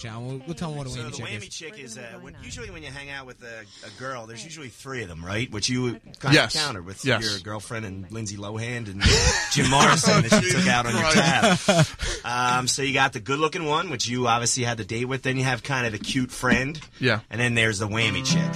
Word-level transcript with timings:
Shal. 0.00 0.22
We'll, 0.22 0.40
we'll 0.46 0.54
tell 0.54 0.70
them 0.70 0.78
what 0.78 0.86
a 0.86 0.90
So 0.90 1.00
whammy 1.00 1.10
the 1.10 1.16
chick 1.16 1.26
whammy 1.26 1.42
is. 1.46 1.48
chick 1.54 1.72
We're 1.76 1.84
is 1.84 1.94
gonna 1.96 2.06
uh, 2.16 2.20
when, 2.20 2.36
usually 2.42 2.70
when 2.70 2.82
you 2.82 2.90
hang 2.90 3.10
out 3.10 3.26
with 3.26 3.42
a, 3.42 3.64
a 3.86 3.90
girl, 4.00 4.26
there's 4.26 4.44
usually 4.44 4.68
three 4.68 5.02
of 5.02 5.08
them, 5.08 5.24
right? 5.24 5.50
Which 5.50 5.68
you 5.68 6.00
kind 6.18 6.34
Yes. 6.34 6.54
of 6.54 6.60
countered 6.60 6.86
with 6.86 7.04
Yes. 7.04 7.22
your 7.30 7.38
girlfriend 7.40 7.84
and 7.84 8.10
Lindsay 8.10 8.36
Lohan 8.36 8.88
and 8.90 9.02
Jim 9.52 9.68
Morrison 9.70 10.22
that 10.22 10.42
you 10.42 10.50
took 10.52 10.66
out 10.66 10.86
on 10.86 10.92
your 10.94 11.10
tab. 11.12 11.86
Um, 12.24 12.66
so 12.68 12.82
you 12.82 12.92
got 12.94 13.12
the 13.12 13.20
good-looking 13.20 13.64
one, 13.64 13.90
which 13.90 14.08
you 14.08 14.26
obviously 14.26 14.64
had 14.64 14.78
the 14.78 14.84
date 14.84 15.04
with. 15.06 15.22
Then 15.22 15.36
you 15.36 15.44
have 15.44 15.62
kind 15.62 15.86
of 15.86 15.92
the 15.92 15.98
cute 15.98 16.30
friend. 16.30 16.80
Yeah. 16.98 17.20
And 17.30 17.40
then 17.40 17.54
there's 17.54 17.78
the 17.78 17.88
whammy 17.88 18.24
chick, 18.24 18.52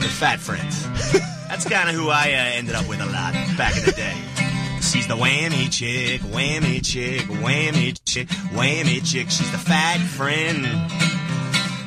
the 0.00 0.08
fat 0.08 0.38
friend. 0.40 0.68
That's 1.48 1.68
kind 1.68 1.88
of 1.90 1.94
who 1.94 2.08
I 2.08 2.28
uh, 2.32 2.56
ended 2.58 2.74
up 2.74 2.88
with 2.88 3.00
a 3.00 3.06
lot 3.06 3.34
back 3.58 3.76
in 3.76 3.84
the 3.84 3.92
day. 3.92 4.14
She's 4.92 5.06
the 5.06 5.16
whammy 5.16 5.72
chick, 5.72 6.20
whammy 6.20 6.84
chick, 6.84 7.22
whammy 7.22 7.98
chick, 8.04 8.28
whammy 8.52 9.00
chick. 9.02 9.30
She's 9.30 9.50
the 9.50 9.56
fat 9.56 10.00
friend. 10.00 10.66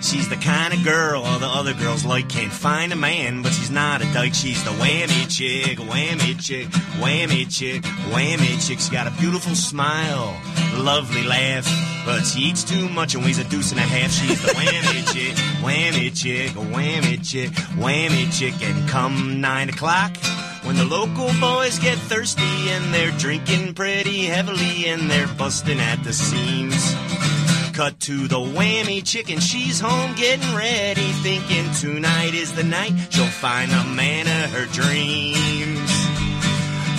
She's 0.04 0.28
the 0.28 0.38
kind 0.38 0.74
of 0.74 0.84
girl 0.84 1.22
all 1.22 1.38
the 1.38 1.46
other 1.46 1.76
girls 1.76 2.04
like. 2.04 2.30
Can't 2.30 2.52
find 2.52 2.92
a 2.92 2.96
man, 2.96 3.44
but 3.44 3.54
she's 3.54 3.70
not 3.70 4.02
a 4.02 4.06
dyke. 4.12 4.34
She's 4.34 4.64
the 4.64 4.72
whammy 4.72 5.30
chick, 5.30 5.78
whammy 5.78 6.44
chick, 6.44 6.68
whammy 6.98 7.46
chick, 7.48 7.84
whammy 8.10 8.68
chick. 8.68 8.80
She's 8.80 8.90
got 8.90 9.06
a 9.06 9.12
beautiful 9.22 9.54
smile, 9.54 10.36
lovely 10.74 11.22
laugh, 11.22 11.68
but 12.08 12.24
she 12.24 12.40
eats 12.40 12.64
too 12.64 12.90
much 12.90 13.14
and 13.14 13.24
weighs 13.24 13.38
a 13.38 13.44
deuce 13.44 13.70
and 13.70 13.80
a 13.80 13.84
half. 13.84 14.10
She's 14.10 14.42
the 14.42 14.52
whammy 14.54 15.06
chick, 15.14 15.36
whammy 15.62 16.10
chick, 16.20 16.52
whammy 16.74 17.24
chick, 17.24 17.52
whammy 17.78 18.36
chick. 18.36 18.56
And 18.68 18.90
come 18.90 19.42
nine 19.42 19.70
o'clock. 19.70 20.18
When 20.66 20.78
the 20.78 20.86
local 20.86 21.30
boys 21.40 21.78
get 21.80 21.98
thirsty 21.98 22.70
and 22.70 22.94
they're 22.94 23.12
drinking 23.12 23.76
pretty 23.76 24.26
heavily 24.26 24.88
and 24.88 25.10
they're 25.10 25.28
busting 25.28 25.80
at 25.80 26.04
the 26.04 26.12
seams. 26.12 26.96
Cut 27.74 28.00
to 28.02 28.28
the 28.28 28.38
whammy 28.38 29.06
chicken, 29.06 29.40
she's 29.40 29.80
home 29.80 30.16
getting 30.16 30.56
ready, 30.56 31.12
thinking 31.22 31.72
tonight 31.74 32.34
is 32.34 32.56
the 32.56 32.64
night 32.64 32.94
she'll 33.10 33.26
find 33.26 33.70
the 33.70 33.84
man 33.84 34.28
of 34.28 34.52
her 34.54 34.66
dreams. 34.74 35.92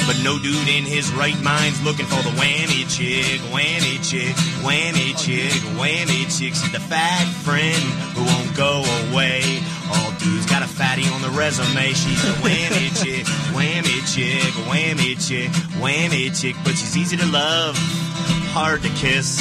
But 0.06 0.22
no 0.22 0.39
dude 0.39 0.69
in 0.69 0.84
his 0.84 1.11
right 1.14 1.41
mind's 1.42 1.83
looking 1.83 2.06
for 2.06 2.22
the 2.22 2.31
whammy 2.39 2.87
chick, 2.87 3.41
whammy 3.50 3.98
chick, 4.09 4.37
whammy 4.62 5.19
chick, 5.19 5.50
whammy 5.75 6.22
chick. 6.31 6.55
She's 6.55 6.70
the 6.70 6.78
fat 6.78 7.27
friend 7.42 7.83
who 8.14 8.22
won't 8.22 8.56
go 8.56 8.84
away. 9.11 9.42
All 9.91 10.12
dudes 10.27 10.46
got 10.46 10.62
a 10.62 10.66
fatty 10.66 11.06
on 11.08 11.22
the 11.22 11.30
resume. 11.30 11.92
She's 11.92 12.22
the 12.22 12.34
whammy 12.42 12.91
chick, 13.02 13.24
whammy 13.55 13.98
chick, 14.12 14.52
whammy 14.66 15.14
chick, 15.27 15.50
whammy 15.78 16.41
chick. 16.41 16.56
But 16.64 16.72
she's 16.72 16.96
easy 16.96 17.16
to 17.16 17.27
love 17.27 17.77
hard 18.56 18.82
to 18.82 18.88
kiss. 18.91 19.38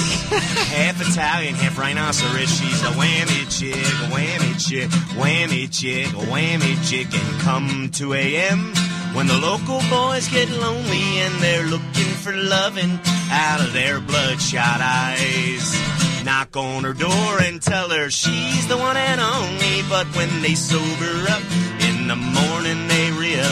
half 0.75 1.01
Italian, 1.01 1.55
half 1.55 1.77
rhinoceros. 1.77 2.49
She's 2.49 2.81
a 2.83 2.91
whammy 2.99 3.43
chick, 3.49 3.75
a 3.75 4.07
whammy 4.13 4.53
chick, 4.61 4.89
whammy 5.17 5.65
chick, 5.71 6.07
a 6.07 6.25
whammy 6.31 6.75
chick. 6.87 7.07
And 7.13 7.41
come 7.41 7.89
2 7.91 8.13
a.m. 8.13 8.73
when 9.15 9.27
the 9.27 9.37
local 9.37 9.81
boys 9.89 10.27
get 10.27 10.49
lonely 10.49 11.05
and 11.23 11.33
they're 11.41 11.65
looking 11.65 12.11
for 12.23 12.33
loving 12.33 12.99
out 13.31 13.61
of 13.61 13.73
their 13.73 13.99
bloodshot 13.99 14.81
eyes. 14.81 15.94
Knock 16.25 16.57
on 16.57 16.83
her 16.83 16.93
door 16.93 17.39
and 17.39 17.61
tell 17.61 17.89
her 17.89 18.09
she's 18.09 18.67
the 18.67 18.75
one 18.75 18.97
and 18.97 19.21
only. 19.21 19.83
But 19.87 20.07
when 20.15 20.41
they 20.41 20.55
sober 20.55 21.29
up 21.29 21.43
in 21.87 22.07
the 22.07 22.15
morning, 22.15 22.87
they 22.87 23.11
realize 23.11 23.45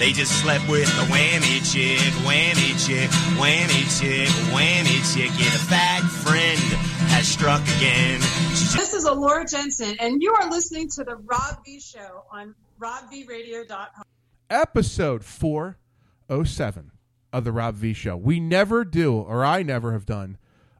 they 0.00 0.10
just 0.10 0.32
slept 0.42 0.68
with 0.68 0.86
the 0.96 1.04
whammy 1.04 1.62
chick, 1.72 2.00
whammy 2.26 2.74
chick, 2.84 3.08
whammy 3.38 3.86
chick, 4.00 4.28
whammy 4.50 5.14
chick. 5.14 5.30
Yeah, 5.38 5.50
the 5.50 5.64
fat 5.70 6.02
friend 6.02 6.60
has 7.12 7.28
struck 7.28 7.62
again. 7.76 8.18
This 8.18 8.92
is 8.92 9.04
Alura 9.06 9.48
Jenson, 9.48 9.96
and 10.00 10.20
you 10.20 10.34
are 10.34 10.50
listening 10.50 10.88
to 10.96 11.04
the 11.04 11.14
Rob 11.14 11.64
V 11.64 11.78
Show 11.78 12.24
on 12.32 12.56
robvradio.com. 12.80 14.02
episode 14.50 15.24
407 15.24 16.90
of 17.34 17.42
the 17.42 17.50
Rob 17.50 17.74
V 17.74 17.92
Show. 17.92 18.16
We 18.16 18.38
never 18.38 18.84
do, 18.84 19.16
or 19.16 19.44
I 19.44 19.64
never 19.64 19.92
have 19.92 20.06
done, 20.06 20.38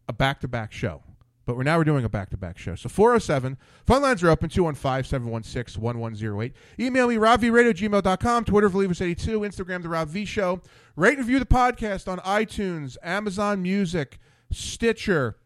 a 0.08 0.12
back 0.12 0.40
to 0.40 0.48
back 0.48 0.72
show. 0.72 1.02
But 1.46 1.56
we're 1.56 1.64
now 1.64 1.76
we're 1.76 1.84
doing 1.84 2.04
a 2.04 2.08
back 2.08 2.30
to 2.30 2.36
back 2.36 2.58
show. 2.58 2.76
So 2.76 2.88
407. 2.88 3.58
Phone 3.84 4.02
lines 4.02 4.22
are 4.22 4.30
open 4.30 4.48
215 4.48 5.02
716 5.10 5.82
1108. 5.82 6.52
Email 6.78 7.08
me, 7.08 7.16
robvradiogmail.com, 7.16 8.44
Twitter, 8.44 8.70
Believers82, 8.70 9.40
Instagram, 9.40 9.82
The 9.82 9.88
Rob 9.88 10.08
V 10.08 10.24
Show. 10.24 10.60
Rate 10.94 11.18
and 11.18 11.26
review 11.26 11.40
the 11.40 11.44
podcast 11.44 12.06
on 12.06 12.18
iTunes, 12.20 12.96
Amazon 13.02 13.60
Music, 13.60 14.20
Stitcher, 14.52 15.36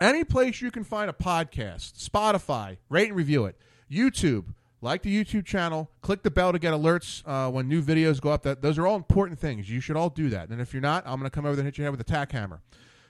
any 0.00 0.24
place 0.24 0.60
you 0.60 0.72
can 0.72 0.82
find 0.82 1.08
a 1.08 1.12
podcast, 1.12 2.04
Spotify, 2.04 2.78
rate 2.88 3.08
and 3.08 3.16
review 3.16 3.44
it. 3.44 3.56
YouTube, 3.90 4.54
like 4.80 5.02
the 5.02 5.24
YouTube 5.24 5.44
channel, 5.44 5.90
click 6.02 6.22
the 6.22 6.30
bell 6.30 6.52
to 6.52 6.58
get 6.58 6.72
alerts 6.72 7.22
uh, 7.26 7.50
when 7.50 7.68
new 7.68 7.82
videos 7.82 8.20
go 8.20 8.30
up. 8.30 8.42
That 8.42 8.62
those 8.62 8.78
are 8.78 8.86
all 8.86 8.96
important 8.96 9.38
things. 9.38 9.70
You 9.70 9.80
should 9.80 9.96
all 9.96 10.10
do 10.10 10.28
that. 10.30 10.48
And 10.50 10.60
if 10.60 10.72
you're 10.72 10.82
not, 10.82 11.04
I'm 11.06 11.18
going 11.18 11.24
to 11.24 11.34
come 11.34 11.44
over 11.46 11.56
there 11.56 11.62
and 11.62 11.66
hit 11.66 11.78
your 11.78 11.84
head 11.84 11.90
with 11.90 12.00
a 12.00 12.04
tack 12.04 12.32
hammer. 12.32 12.62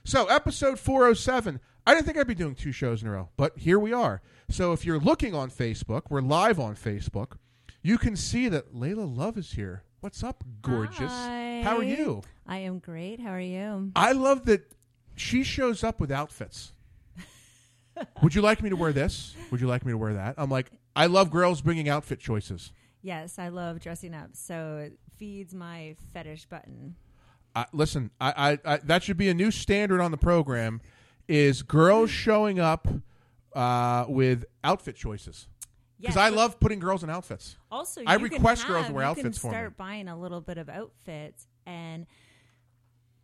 So, 0.03 0.25
episode 0.25 0.79
407. 0.79 1.59
I 1.85 1.93
didn't 1.93 2.05
think 2.05 2.17
I'd 2.17 2.27
be 2.27 2.35
doing 2.35 2.55
two 2.55 2.71
shows 2.71 3.01
in 3.01 3.07
a 3.07 3.11
row, 3.11 3.29
but 3.37 3.57
here 3.57 3.79
we 3.79 3.93
are. 3.93 4.21
So, 4.49 4.73
if 4.73 4.85
you're 4.85 4.99
looking 4.99 5.35
on 5.35 5.49
Facebook, 5.49 6.03
we're 6.09 6.21
live 6.21 6.59
on 6.59 6.75
Facebook. 6.75 7.33
You 7.81 7.97
can 7.97 8.15
see 8.15 8.49
that 8.49 8.73
Layla 8.73 9.15
Luv 9.15 9.37
is 9.37 9.51
here. 9.51 9.83
What's 9.99 10.23
up, 10.23 10.43
gorgeous? 10.61 11.11
How 11.11 11.77
are 11.77 11.83
you? 11.83 12.23
I 12.47 12.59
am 12.59 12.79
great. 12.79 13.19
How 13.19 13.31
are 13.31 13.39
you? 13.39 13.91
I 13.95 14.13
love 14.13 14.45
that 14.45 14.73
she 15.15 15.43
shows 15.43 15.83
up 15.83 15.99
with 15.99 16.11
outfits. 16.11 16.71
Would 18.23 18.33
you 18.33 18.41
like 18.41 18.63
me 18.63 18.69
to 18.69 18.75
wear 18.75 18.93
this? 18.93 19.35
Would 19.51 19.59
you 19.59 19.67
like 19.67 19.85
me 19.85 19.91
to 19.91 19.97
wear 19.97 20.13
that? 20.13 20.35
I'm 20.37 20.49
like, 20.49 20.71
I 20.95 21.05
love 21.05 21.31
girls 21.31 21.61
bringing 21.61 21.87
outfit 21.89 22.19
choices. 22.19 22.71
Yes, 23.01 23.39
I 23.39 23.49
love 23.49 23.79
dressing 23.79 24.13
up. 24.13 24.31
So 24.33 24.77
it 24.77 24.99
feeds 25.17 25.53
my 25.53 25.95
fetish 26.13 26.45
button. 26.47 26.95
Uh, 27.55 27.65
listen, 27.73 28.11
I, 28.19 28.57
I, 28.65 28.73
I 28.73 28.77
that 28.83 29.03
should 29.03 29.17
be 29.17 29.29
a 29.29 29.33
new 29.33 29.51
standard 29.51 30.01
on 30.01 30.11
the 30.11 30.17
program. 30.17 30.81
Is 31.27 31.61
girls 31.61 32.09
showing 32.09 32.59
up 32.59 32.87
uh, 33.53 34.05
with 34.07 34.45
outfit 34.63 34.95
choices? 34.95 35.47
Because 35.99 36.15
Yes, 36.15 36.17
I 36.17 36.29
love 36.29 36.59
putting 36.59 36.79
girls 36.79 37.03
in 37.03 37.09
outfits. 37.09 37.57
Also, 37.71 38.01
I 38.07 38.13
you 38.13 38.19
can 38.19 38.23
request 38.35 38.67
girls 38.67 38.81
to 38.83 38.83
have- 38.87 38.93
wear 38.95 39.03
outfits 39.05 39.37
for 39.37 39.47
me. 39.47 39.53
start 39.53 39.77
buying 39.77 40.07
a 40.07 40.17
little 40.19 40.41
bit 40.41 40.57
of 40.57 40.69
outfits 40.69 41.47
and 41.65 42.05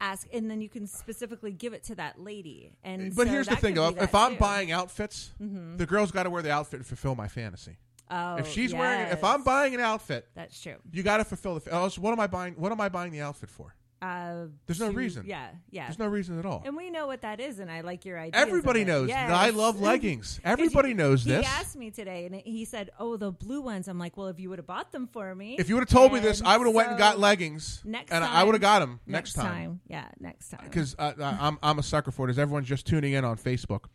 ask, 0.05 0.27
and 0.33 0.49
then 0.49 0.61
you 0.61 0.69
can 0.69 0.87
specifically 0.87 1.51
give 1.51 1.73
it 1.73 1.83
to 1.85 1.95
that 1.95 2.19
lady. 2.19 2.71
And 2.83 3.15
But 3.15 3.27
so 3.27 3.33
here's 3.33 3.47
the 3.47 3.55
thing, 3.55 3.75
though. 3.75 3.89
If 3.89 4.13
I'm 4.15 4.33
too. 4.33 4.39
buying 4.39 4.71
outfits, 4.71 5.31
Mhm. 5.41 5.77
the 5.77 5.85
girl's 5.85 6.11
got 6.11 6.23
to 6.23 6.29
wear 6.29 6.41
the 6.41 6.51
outfit 6.51 6.79
to 6.81 6.85
fulfill 6.85 7.15
my 7.15 7.27
fantasy. 7.27 7.77
oh, 8.11 8.35
if 8.35 8.47
she's 8.47 8.73
wearing, 8.73 9.07
it, 9.07 9.13
if. 9.13 9.23
I'm 9.23 9.43
buying 9.43 9.73
an 9.73 9.79
outfit, 9.81 10.27
that's 10.35 10.61
true. 10.61 10.75
you 10.91 11.01
got 11.03 11.17
to 11.17 11.25
fulfill 11.25 11.59
the. 11.59 11.73
Else, 11.73 11.97
what 11.97 12.11
am 12.11 12.19
I 12.19 12.27
buying? 12.27 12.53
What 12.53 12.71
am 12.71 12.79
I 12.81 12.89
buying 12.89 13.11
the 13.11 13.21
outfit 13.21 13.49
for? 13.49 13.73
Uh, 14.01 14.47
There's 14.67 14.79
no 14.79 14.91
to- 14.91 14.97
reason. 14.97 15.23
Yeah, 15.25 15.47
yeah. 15.71 15.85
There's 15.85 15.97
no 15.97 16.07
reason 16.07 16.37
at 16.37 16.45
all. 16.45 16.61
And 16.65 16.75
we 16.75 16.89
know 16.89 17.07
what 17.07 17.21
that 17.21 17.39
is, 17.39 17.59
and 17.59 17.71
I 17.71 17.81
like 17.81 18.05
your 18.05 18.19
idea. 18.19 18.39
Everybody 18.39 18.83
knows 18.83 19.07
that 19.09 19.31
I 19.31 19.49
love 19.49 19.79
leggings. 19.79 20.39
Everybody 20.45 20.93
knows 20.93 21.23
he 21.23 21.31
this. 21.31 21.45
asked 21.47 21.75
me 21.75 21.91
today, 21.91 22.25
and 22.25 22.35
he 22.35 22.65
said, 22.65 22.91
"Oh, 22.99 23.17
the 23.17 23.31
blue 23.31 23.61
ones." 23.61 23.87
I'm 23.87 23.97
like, 23.97 24.17
"Well, 24.17 24.27
if 24.27 24.39
you 24.39 24.49
would 24.49 24.59
have 24.59 24.67
bought 24.67 24.91
them 24.91 25.07
for 25.07 25.33
me, 25.33 25.55
If 25.57 25.69
you 25.69 25.75
would 25.75 25.81
have 25.81 25.89
told 25.89 26.13
me 26.13 26.19
this, 26.19 26.39
And 26.39 26.47
I 26.47 26.57
would 26.57 26.67
have 26.67 26.75
went 26.75 26.89
and 26.89 26.97
so 26.97 26.99
got 26.99 27.19
leggings, 27.19 27.81
Next 27.85 28.11
and 28.11 28.23
time, 28.23 28.33
I 28.35 28.43
would 28.43 28.53
have 28.53 28.61
got 28.61 28.79
them 28.79 28.99
next, 29.07 29.35
next 29.37 29.45
time. 29.47 29.79
Yeah, 29.87 30.07
next 30.19 30.49
time. 30.49 30.61
Because 30.65 30.95
uh, 30.99 31.13
uh, 31.19 31.37
I'm 31.39 31.57
I'm 31.63 31.79
a 31.79 31.83
sucker 31.83 32.11
for 32.11 32.27
it. 32.27 32.31
As 32.31 32.37
everyone's 32.37 32.67
just 32.67 32.85
tuning 32.85 33.13
in 33.13 33.23
on 33.25 33.37
Facebook, 33.37 33.85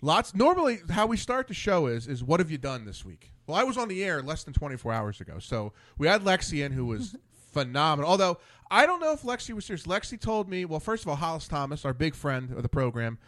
lots. 0.00 0.34
Normally, 0.34 0.78
how 0.90 1.06
we 1.06 1.16
start 1.16 1.48
the 1.48 1.54
show 1.54 1.86
is 1.86 2.06
is 2.06 2.22
what 2.24 2.40
have 2.40 2.50
you 2.50 2.58
done 2.58 2.84
this 2.84 3.04
week? 3.04 3.32
Well, 3.46 3.56
I 3.56 3.64
was 3.64 3.76
on 3.76 3.88
the 3.88 4.04
air 4.04 4.22
less 4.22 4.44
than 4.44 4.54
24 4.54 4.92
hours 4.92 5.20
ago, 5.20 5.38
so 5.40 5.72
we 5.98 6.06
had 6.06 6.22
Lexi 6.22 6.64
in 6.64 6.72
who 6.72 6.86
was 6.86 7.16
phenomenal. 7.52 8.08
Although 8.10 8.38
I 8.72 8.86
don't 8.86 9.00
know 9.00 9.12
if 9.12 9.22
Lexi 9.22 9.52
was 9.54 9.66
serious. 9.66 9.84
Lexi 9.86 10.18
told 10.18 10.48
me, 10.48 10.64
well, 10.64 10.80
first 10.80 11.04
of 11.04 11.08
all, 11.08 11.16
Hollis 11.16 11.46
Thomas, 11.46 11.84
our 11.84 11.92
big 11.92 12.14
friend 12.14 12.50
of 12.52 12.62
the 12.62 12.70
program, 12.70 13.18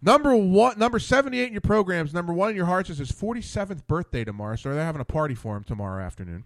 number 0.00 0.34
one, 0.36 0.78
number 0.78 1.00
78 1.00 1.48
in 1.48 1.52
your 1.52 1.60
programs, 1.60 2.14
number 2.14 2.32
one 2.32 2.50
in 2.50 2.56
your 2.56 2.66
hearts 2.66 2.88
is 2.88 2.98
his 2.98 3.10
47th 3.10 3.84
birthday 3.88 4.24
tomorrow. 4.24 4.54
So 4.54 4.72
they're 4.72 4.84
having 4.84 5.00
a 5.00 5.04
party 5.06 5.34
for 5.34 5.56
him 5.56 5.64
tomorrow 5.64 6.04
afternoon. 6.04 6.44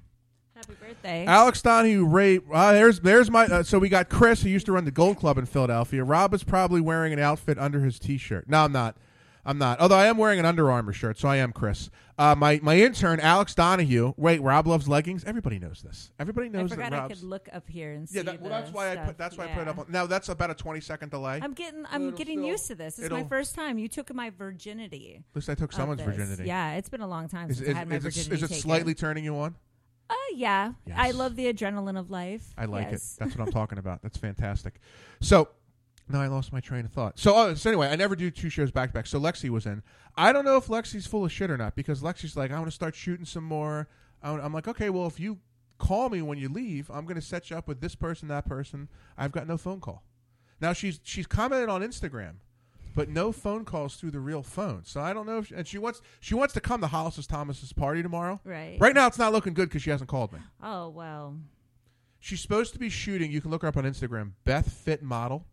Happy 0.56 0.75
birthday, 0.81 1.26
Alex 1.26 1.60
Donahue, 1.60 2.06
Ray. 2.06 2.40
Uh, 2.52 2.72
there's 2.72 3.00
there's 3.00 3.31
my. 3.31 3.44
Uh, 3.44 3.62
so 3.62 3.78
we 3.78 3.88
got 3.88 4.10
Chris, 4.10 4.42
who 4.42 4.50
used 4.50 4.66
to 4.66 4.72
run 4.72 4.84
the 4.84 4.90
Gold 4.90 5.16
Club 5.16 5.38
in 5.38 5.46
Philadelphia. 5.46 6.04
Rob 6.04 6.34
is 6.34 6.42
probably 6.42 6.82
wearing 6.82 7.14
an 7.14 7.19
outfit 7.19 7.58
under 7.58 7.81
his 7.81 7.98
T-shirt. 7.98 8.46
No, 8.46 8.64
I'm 8.64 8.72
not. 8.72 8.96
I'm 9.44 9.56
not. 9.58 9.81
Although 9.81 9.96
I 9.96 10.06
am 10.06 10.19
wearing 10.19 10.38
an 10.38 10.44
Under 10.44 10.70
Armour 10.70 10.92
shirt, 10.92 11.19
so 11.19 11.28
I 11.28 11.37
am 11.37 11.52
Chris. 11.52 11.88
Uh, 12.19 12.34
my 12.34 12.60
my 12.62 12.78
intern, 12.78 13.19
Alex 13.20 13.54
Donahue. 13.54 14.12
Wait, 14.19 14.42
Rob 14.42 14.66
loves 14.66 14.87
leggings. 14.87 15.25
Everybody 15.25 15.58
knows 15.58 15.81
this. 15.82 16.12
Everybody 16.19 16.48
I 16.48 16.50
knows 16.50 16.70
that 16.70 16.76
forgot 16.76 16.92
I 16.92 17.08
could 17.08 17.22
look 17.22 17.48
up 17.52 17.66
here 17.69 17.92
and 17.92 18.06
see. 18.08 18.16
yeah, 18.19 18.25
that, 18.25 18.40
well, 18.40 18.50
the 18.50 18.56
that's 18.56 18.70
why 18.72 18.92
I 18.92 18.96
put. 18.96 19.16
That's 19.16 19.38
why 19.38 19.44
I 19.44 19.48
put 19.48 19.62
it 19.62 19.69
up. 19.69 19.78
On, 19.78 19.87
now 19.88 20.04
that's 20.06 20.28
about 20.28 20.50
a 20.50 20.54
20 20.54 20.81
second 20.81 21.10
delay. 21.10 21.40
I'm 21.42 21.54
getting. 21.54 21.87
I'm 21.90 22.08
It'll 22.08 22.19
getting 22.19 22.38
still- 22.40 22.48
used 22.50 22.66
to 22.66 22.75
this. 22.75 22.98
It's 22.98 23.10
my 23.10 23.25
first 23.25 23.54
time. 23.54 23.78
You 23.78 23.88
took 23.88 24.12
my 24.14 24.28
virginity. 24.31 25.25
At 25.31 25.37
least 25.37 25.48
I 25.48 25.54
took 25.54 25.72
someone's 25.72 25.98
this. 26.04 26.06
virginity. 26.06 26.44
Yeah, 26.44 26.75
it's 26.75 26.90
been 26.90 27.00
a 27.00 27.08
long 27.08 27.28
time 27.28 27.50
Is, 27.50 27.56
since 27.58 27.69
is, 27.70 27.75
I 27.75 27.78
had 27.78 27.88
my 27.88 27.96
is 27.96 28.04
it, 28.04 28.08
virginity. 28.08 28.34
is 28.34 28.42
it 28.42 28.48
taken. 28.48 28.62
slightly 28.62 28.94
turning 28.94 29.25
you 29.25 29.37
on? 29.37 29.54
Uh, 30.10 30.14
yeah. 30.34 30.72
Yes. 30.87 30.96
I 31.00 31.12
love 31.12 31.37
the 31.37 31.50
adrenaline 31.52 31.96
of 31.98 32.10
life. 32.10 32.42
I 32.58 32.64
like 32.64 32.90
Yes. 32.90 33.14
it. 33.14 33.20
That's 33.20 33.37
what 33.38 33.46
I'm 33.46 33.52
talking 33.60 33.78
about. 33.78 34.02
That's 34.02 34.19
fantastic. 34.19 34.81
So, 35.20 35.48
No, 36.10 36.20
I 36.20 36.26
lost 36.26 36.52
my 36.52 36.60
train 36.60 36.84
of 36.84 36.92
thought. 36.92 37.18
So, 37.18 37.34
oh, 37.36 37.54
so 37.54 37.70
anyway, 37.70 37.88
I 37.88 37.96
never 37.96 38.16
do 38.16 38.30
two 38.30 38.50
shows 38.50 38.70
back 38.72 38.90
to 38.90 38.94
back. 38.94 39.06
So 39.06 39.20
Lexi 39.20 39.48
was 39.48 39.64
in. 39.64 39.82
I 40.16 40.32
don't 40.32 40.44
know 40.44 40.56
if 40.56 40.66
Lexi's 40.66 41.06
full 41.06 41.24
of 41.24 41.30
shit 41.30 41.50
or 41.50 41.56
not 41.56 41.76
because 41.76 42.02
Lexi's 42.02 42.36
like, 42.36 42.50
I 42.50 42.54
want 42.54 42.66
to 42.66 42.74
start 42.74 42.94
shooting 42.96 43.24
some 43.24 43.44
more. 43.44 43.88
I 44.22 44.30
I'm 44.30 44.52
like, 44.52 44.66
okay, 44.66 44.90
well, 44.90 45.06
if 45.06 45.20
you 45.20 45.38
call 45.78 46.08
me 46.08 46.20
when 46.20 46.36
you 46.36 46.48
leave, 46.48 46.90
I'm 46.90 47.04
going 47.04 47.14
to 47.14 47.22
set 47.22 47.50
you 47.50 47.56
up 47.56 47.68
with 47.68 47.80
this 47.80 47.94
person, 47.94 48.28
that 48.28 48.44
person. 48.44 48.88
I've 49.16 49.32
got 49.32 49.46
no 49.46 49.56
phone 49.56 49.80
call. 49.80 50.02
Now 50.60 50.72
she's 50.72 51.00
she's 51.02 51.26
commented 51.26 51.68
on 51.68 51.80
Instagram, 51.80 52.34
but 52.94 53.08
no 53.08 53.32
phone 53.32 53.64
calls 53.64 53.94
through 53.94 54.10
the 54.10 54.20
real 54.20 54.42
phone. 54.42 54.82
So 54.84 55.00
I 55.00 55.12
don't 55.12 55.26
know 55.26 55.38
if 55.38 55.46
she, 55.46 55.54
and 55.54 55.66
she 55.66 55.78
wants 55.78 56.02
she 56.18 56.34
wants 56.34 56.52
to 56.54 56.60
come 56.60 56.80
to 56.82 56.86
Hollis 56.86 57.26
Thomas's 57.26 57.72
party 57.72 58.02
tomorrow. 58.02 58.40
Right. 58.44 58.76
Right 58.80 58.94
now, 58.94 59.06
it's 59.06 59.18
not 59.18 59.32
looking 59.32 59.54
good 59.54 59.68
because 59.68 59.82
she 59.82 59.90
hasn't 59.90 60.10
called 60.10 60.32
me. 60.32 60.40
Oh 60.62 60.88
well. 60.90 61.36
She's 62.18 62.40
supposed 62.40 62.74
to 62.74 62.78
be 62.78 62.90
shooting. 62.90 63.30
You 63.30 63.40
can 63.40 63.50
look 63.50 63.62
her 63.62 63.68
up 63.68 63.78
on 63.78 63.84
Instagram. 63.84 64.32
Beth 64.44 64.70
Fit 64.70 65.02
Model. 65.02 65.46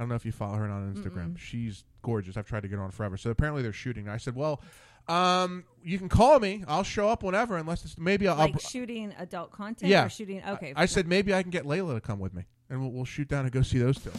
I 0.00 0.02
don't 0.02 0.08
know 0.08 0.14
if 0.14 0.24
you 0.24 0.32
follow 0.32 0.54
her 0.54 0.64
on 0.64 0.94
Instagram. 0.94 1.36
She's 1.36 1.84
gorgeous. 2.00 2.38
I've 2.38 2.46
tried 2.46 2.62
to 2.62 2.68
get 2.68 2.76
her 2.76 2.82
on 2.82 2.90
forever. 2.90 3.18
So 3.18 3.28
apparently 3.28 3.60
they're 3.60 3.70
shooting. 3.70 4.08
I 4.08 4.16
said, 4.16 4.34
well, 4.34 4.62
um, 5.08 5.64
you 5.84 5.98
can 5.98 6.08
call 6.08 6.40
me. 6.40 6.64
I'll 6.66 6.84
show 6.84 7.10
up 7.10 7.22
whenever, 7.22 7.58
unless 7.58 7.84
it's 7.84 7.98
maybe 7.98 8.26
I'll. 8.26 8.36
like 8.36 8.54
I'll 8.54 8.60
shooting 8.60 9.14
adult 9.18 9.52
content 9.52 9.90
yeah. 9.90 10.06
or 10.06 10.08
shooting 10.08 10.42
okay. 10.42 10.72
I 10.74 10.86
said 10.86 11.06
maybe 11.06 11.34
I 11.34 11.42
can 11.42 11.50
get 11.50 11.64
Layla 11.64 11.92
to 11.96 12.00
come 12.00 12.18
with 12.18 12.32
me, 12.32 12.46
and 12.70 12.80
we'll, 12.80 12.90
we'll 12.92 13.04
shoot 13.04 13.28
down 13.28 13.44
and 13.44 13.52
go 13.52 13.60
see 13.60 13.78
those 13.78 13.98
two. 13.98 14.10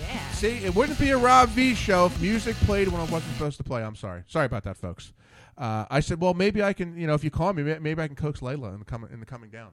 yeah. 0.00 0.28
See, 0.32 0.56
it 0.64 0.74
wouldn't 0.74 0.98
be 0.98 1.10
a 1.10 1.18
Rob 1.18 1.50
V 1.50 1.76
show 1.76 2.06
if 2.06 2.20
music 2.20 2.56
played 2.56 2.88
when 2.88 3.00
I 3.00 3.04
wasn't 3.04 3.32
supposed 3.34 3.58
to 3.58 3.64
play. 3.64 3.84
I'm 3.84 3.94
sorry. 3.94 4.24
Sorry 4.26 4.46
about 4.46 4.64
that, 4.64 4.76
folks. 4.76 5.12
Uh, 5.56 5.84
I 5.88 6.00
said, 6.00 6.20
well, 6.20 6.34
maybe 6.34 6.64
I 6.64 6.72
can. 6.72 6.98
You 6.98 7.06
know, 7.06 7.14
if 7.14 7.22
you 7.22 7.30
call 7.30 7.52
me, 7.52 7.62
maybe 7.62 8.02
I 8.02 8.08
can 8.08 8.16
coax 8.16 8.40
Layla 8.40 8.72
in 8.72 8.80
the 8.80 8.84
coming 8.84 9.12
in 9.12 9.20
the 9.20 9.26
coming 9.26 9.50
down. 9.50 9.70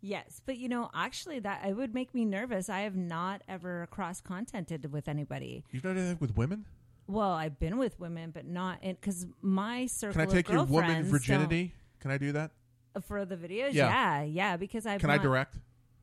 Yes, 0.00 0.40
but 0.46 0.56
you 0.58 0.68
know, 0.68 0.90
actually, 0.94 1.40
that 1.40 1.64
it 1.66 1.76
would 1.76 1.94
make 1.94 2.14
me 2.14 2.24
nervous. 2.24 2.68
I 2.68 2.80
have 2.80 2.96
not 2.96 3.42
ever 3.48 3.88
cross 3.90 4.20
contented 4.20 4.92
with 4.92 5.08
anybody. 5.08 5.64
You've 5.70 5.82
done 5.82 5.98
anything 5.98 6.18
with 6.20 6.36
women? 6.36 6.66
Well, 7.06 7.30
I've 7.30 7.58
been 7.58 7.78
with 7.78 7.98
women, 7.98 8.30
but 8.30 8.46
not 8.46 8.82
because 8.82 9.26
my 9.42 9.86
circle. 9.86 10.12
Can 10.12 10.20
I 10.20 10.24
of 10.24 10.32
take 10.32 10.48
your 10.48 10.64
woman 10.64 10.88
girlfriends 10.88 11.10
virginity? 11.10 11.74
Can 12.00 12.10
I 12.10 12.18
do 12.18 12.32
that? 12.32 12.50
don't- 12.94 13.04
for 13.04 13.24
the 13.24 13.36
videos? 13.36 13.72
Yeah. 13.72 14.20
Yeah, 14.20 14.22
yeah. 14.22 14.56
because 14.56 14.86
I've 14.86 15.00
Can 15.00 15.10
I 15.10 15.16
not- 15.16 15.22
direct? 15.22 15.58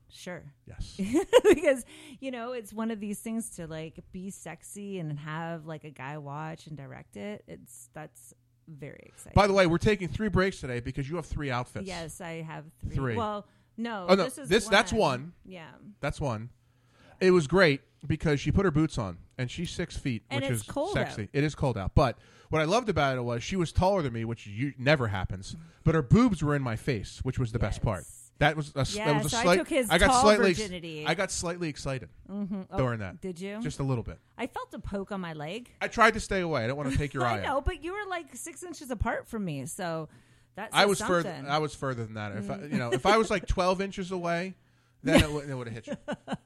Sure. 0.08 0.42
Yes. 0.66 0.94
because 1.44 1.84
you 2.20 2.30
know 2.30 2.52
it's 2.52 2.72
one 2.72 2.90
of 2.90 3.00
these 3.00 3.18
things 3.18 3.50
to 3.56 3.66
like 3.66 3.98
be 4.12 4.30
sexy 4.30 4.98
and 4.98 5.18
have 5.18 5.66
like 5.66 5.84
a 5.84 5.90
guy 5.90 6.16
watch 6.18 6.66
and 6.68 6.76
direct 6.76 7.16
it. 7.16 7.42
It's 7.48 7.90
that's 7.92 8.32
very 8.68 9.02
exciting. 9.06 9.32
By 9.34 9.46
the 9.46 9.52
way, 9.52 9.66
we're 9.66 9.78
taking 9.78 10.08
three 10.08 10.28
breaks 10.28 10.60
today 10.60 10.80
because 10.80 11.08
you 11.08 11.16
have 11.16 11.26
three 11.26 11.50
outfits. 11.50 11.86
yes, 11.86 12.20
I 12.20 12.42
have 12.42 12.64
three. 12.80 12.94
Three. 12.94 13.16
Well, 13.16 13.46
no, 13.76 14.06
Oh, 14.08 14.14
no, 14.14 14.24
this 14.24 14.38
is 14.38 14.48
this- 14.48 14.68
that's 14.68 14.92
one. 14.92 15.32
Yeah, 15.44 15.68
That's 16.00 16.20
one. 16.20 16.50
It 17.20 17.30
was 17.30 17.46
great 17.46 17.80
because 18.06 18.40
she 18.40 18.52
put 18.52 18.64
her 18.64 18.70
boots 18.70 18.98
on 18.98 19.18
and 19.38 19.50
she's 19.50 19.70
six 19.70 19.96
feet, 19.96 20.22
And 20.30 20.42
which 20.42 20.50
is 20.50 20.64
sexy. 20.92 21.22
out. 21.22 21.28
It 21.32 21.44
is 21.44 21.54
cold 21.54 21.78
out. 21.78 21.92
But 21.94 22.18
what 22.50 22.60
I 22.60 22.64
loved 22.64 22.88
about 22.88 23.16
it 23.16 23.22
was 23.22 23.42
she 23.42 23.56
was 23.56 23.72
taller 23.72 24.02
than 24.02 24.12
me, 24.12 24.24
which 24.24 24.46
you, 24.46 24.74
never 24.78 25.08
happens. 25.08 25.56
But 25.82 25.94
her 25.94 26.02
boobs 26.02 26.42
were 26.42 26.54
in 26.54 26.62
my 26.62 26.76
face, 26.76 27.20
which 27.22 27.38
was 27.38 27.52
the 27.52 27.58
best 27.58 27.80
part. 27.82 28.04
That 28.38 28.54
was 28.54 28.70
a, 28.76 28.84
Yeah, 28.94 29.06
that 29.06 29.22
was 29.24 29.26
a 29.26 29.28
so 29.30 29.38
I 29.38 29.42
slight. 29.44 29.58
took 29.60 29.68
his 29.68 29.88
got 29.88 29.98
tall 30.00 30.20
slightly. 30.20 30.52
virginity. 30.52 31.06
I 31.06 31.14
got 31.14 31.30
slightly 31.30 31.70
excited 31.70 32.10
hmm 32.26 32.62
during 32.76 32.98
that. 33.00 33.22
Did 33.22 33.40
you? 33.40 33.60
Just 33.62 33.78
a 33.80 33.82
little 33.82 34.04
bit. 34.04 34.18
I 34.36 34.46
felt 34.46 34.74
a 34.74 34.78
poke 34.78 35.10
on 35.10 35.22
my 35.22 35.32
leg. 35.32 35.70
I 35.80 35.88
tried 35.88 36.12
to 36.14 36.20
stay 36.20 36.42
away. 36.42 36.62
I 36.62 36.66
don't 36.66 36.76
want 36.76 36.92
to 36.92 36.98
take 36.98 37.14
your 37.14 37.24
eye 37.26 37.40
I 37.40 37.46
out. 37.46 37.64
but 37.64 37.82
you 37.82 37.92
were 37.94 38.04
like 38.10 38.26
six 38.36 38.62
inches 38.62 38.90
apart 38.90 39.26
from 39.26 39.42
me, 39.46 39.64
so 39.64 40.10
that's 40.56 40.74
I 40.74 40.86
was 40.86 41.00
further. 41.00 41.32
I 41.48 41.58
was 41.58 41.74
further 41.74 42.04
than 42.04 42.14
that. 42.14 42.32
If 42.36 42.50
I, 42.50 42.56
Mm. 42.56 42.72
you 42.72 42.78
know, 42.78 42.90
if 42.92 43.06
I 43.06 43.16
was 43.18 43.30
like 43.30 43.46
twelve 43.56 43.80
inches 43.80 44.10
away, 44.10 44.56
then 45.04 45.22
it, 45.22 45.30
would- 45.30 45.48
it 45.48 45.54
would 45.54 45.68
have 45.68 45.74
hit 45.74 45.86
you. 45.86 45.96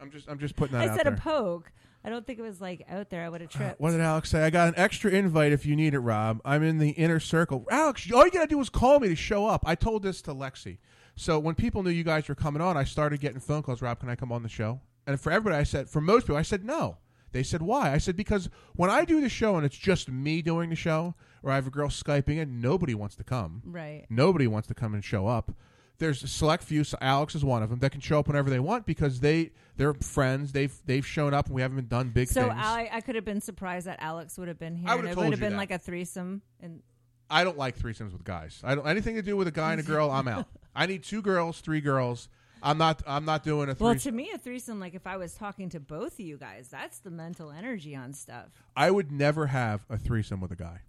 I'm 0.00 0.10
just. 0.10 0.28
I'm 0.28 0.38
just 0.38 0.54
putting 0.56 0.76
that 0.78 0.88
I 0.88 0.92
out 0.92 0.96
said 0.98 1.06
there. 1.06 1.14
a 1.14 1.16
poke. 1.16 1.72
I 2.04 2.08
don't 2.10 2.24
think 2.24 2.38
it 2.38 2.42
was 2.42 2.60
like 2.60 2.84
out 2.88 3.10
there. 3.10 3.24
I 3.24 3.28
would 3.28 3.40
have 3.40 3.50
tripped. 3.50 3.80
What 3.80 3.90
did 3.90 4.00
Alex 4.00 4.30
say? 4.30 4.44
I 4.44 4.50
got 4.50 4.68
an 4.68 4.74
extra 4.76 5.10
invite 5.10 5.50
if 5.50 5.66
you 5.66 5.74
need 5.74 5.92
it, 5.94 5.98
Rob. 5.98 6.40
I'm 6.44 6.62
in 6.62 6.78
the 6.78 6.90
inner 6.90 7.18
circle. 7.18 7.66
Alex, 7.70 8.08
all 8.12 8.24
you 8.24 8.30
gotta 8.30 8.46
do 8.46 8.60
is 8.60 8.68
call 8.68 9.00
me 9.00 9.08
to 9.08 9.16
show 9.16 9.46
up. 9.46 9.64
I 9.66 9.74
told 9.74 10.02
this 10.04 10.22
to 10.22 10.34
Lexi. 10.34 10.78
So 11.16 11.38
when 11.40 11.54
people 11.56 11.82
knew 11.82 11.90
you 11.90 12.04
guys 12.04 12.28
were 12.28 12.34
coming 12.36 12.60
on, 12.62 12.76
I 12.76 12.84
started 12.84 13.18
getting 13.20 13.40
phone 13.40 13.62
calls. 13.62 13.82
Rob, 13.82 13.98
can 13.98 14.08
I 14.10 14.14
come 14.14 14.30
on 14.30 14.42
the 14.44 14.48
show? 14.48 14.80
And 15.06 15.18
for 15.18 15.32
everybody, 15.32 15.58
I 15.58 15.64
said, 15.64 15.88
for 15.88 16.00
most 16.00 16.24
people, 16.26 16.36
I 16.36 16.42
said 16.42 16.62
no. 16.64 16.98
They 17.32 17.42
said 17.42 17.62
why? 17.62 17.92
I 17.92 17.98
said 17.98 18.16
because 18.16 18.48
when 18.74 18.90
I 18.90 19.04
do 19.04 19.20
the 19.20 19.28
show 19.28 19.56
and 19.56 19.64
it's 19.66 19.76
just 19.76 20.08
me 20.10 20.42
doing 20.42 20.70
the 20.70 20.76
show, 20.76 21.14
or 21.42 21.50
I 21.50 21.54
have 21.56 21.66
a 21.66 21.70
girl 21.70 21.88
skyping 21.88 22.40
and 22.40 22.60
nobody 22.60 22.94
wants 22.94 23.16
to 23.16 23.24
come. 23.24 23.62
right. 23.64 24.04
Nobody 24.10 24.46
wants 24.46 24.68
to 24.68 24.74
come 24.74 24.94
and 24.94 25.04
show 25.04 25.26
up. 25.26 25.52
There's 25.98 26.22
a 26.22 26.28
select 26.28 26.62
few. 26.62 26.84
So 26.84 26.98
Alex 27.00 27.34
is 27.34 27.44
one 27.44 27.62
of 27.62 27.70
them 27.70 27.78
that 27.78 27.90
can 27.90 28.00
show 28.02 28.18
up 28.18 28.28
whenever 28.28 28.50
they 28.50 28.60
want 28.60 28.84
because 28.84 29.20
they 29.20 29.52
they're 29.78 29.94
friends. 29.94 30.52
They've 30.52 30.74
they've 30.84 31.06
shown 31.06 31.32
up 31.32 31.46
and 31.46 31.54
we 31.54 31.62
haven't 31.62 31.88
done 31.88 32.10
big 32.10 32.28
So 32.28 32.42
things. 32.42 32.54
I, 32.56 32.90
I 32.92 33.00
could 33.00 33.14
have 33.14 33.24
been 33.24 33.40
surprised 33.40 33.86
that 33.86 33.98
Alex 34.02 34.36
would 34.36 34.48
have 34.48 34.58
been 34.58 34.76
here. 34.76 34.90
I 34.90 34.94
would've 34.94 35.12
it 35.12 35.14
told 35.14 35.26
would 35.26 35.32
have 35.32 35.40
you 35.40 35.46
been 35.46 35.52
that. 35.52 35.58
like 35.58 35.70
a 35.70 35.78
threesome. 35.78 36.42
And 36.60 36.82
I 37.30 37.44
don't 37.44 37.56
like 37.56 37.78
threesomes 37.78 38.12
with 38.12 38.24
guys. 38.24 38.60
I 38.62 38.74
don't 38.74 38.86
anything 38.86 39.14
to 39.16 39.22
do 39.22 39.36
with 39.36 39.48
a 39.48 39.52
guy 39.52 39.72
and 39.72 39.80
a 39.80 39.84
girl. 39.84 40.10
I'm 40.10 40.28
out. 40.28 40.46
I 40.74 40.84
need 40.84 41.02
two 41.02 41.22
girls, 41.22 41.60
three 41.60 41.80
girls. 41.80 42.28
I'm 42.62 42.78
not. 42.78 43.02
I'm 43.06 43.24
not 43.24 43.42
doing 43.44 43.68
a 43.68 43.74
Threesome. 43.74 43.84
well, 43.84 43.94
to 43.96 44.12
me, 44.12 44.30
a 44.34 44.38
threesome, 44.38 44.80
like 44.80 44.94
if 44.94 45.06
I 45.06 45.16
was 45.16 45.34
talking 45.34 45.68
to 45.70 45.80
both 45.80 46.14
of 46.14 46.20
you 46.20 46.36
guys, 46.36 46.68
that's 46.68 46.98
the 46.98 47.10
mental 47.10 47.50
energy 47.50 47.94
on 47.94 48.12
stuff. 48.12 48.48
I 48.76 48.90
would 48.90 49.12
never 49.12 49.46
have 49.46 49.84
a 49.88 49.96
threesome 49.98 50.40
with 50.40 50.50
a 50.52 50.56
guy. 50.56 50.80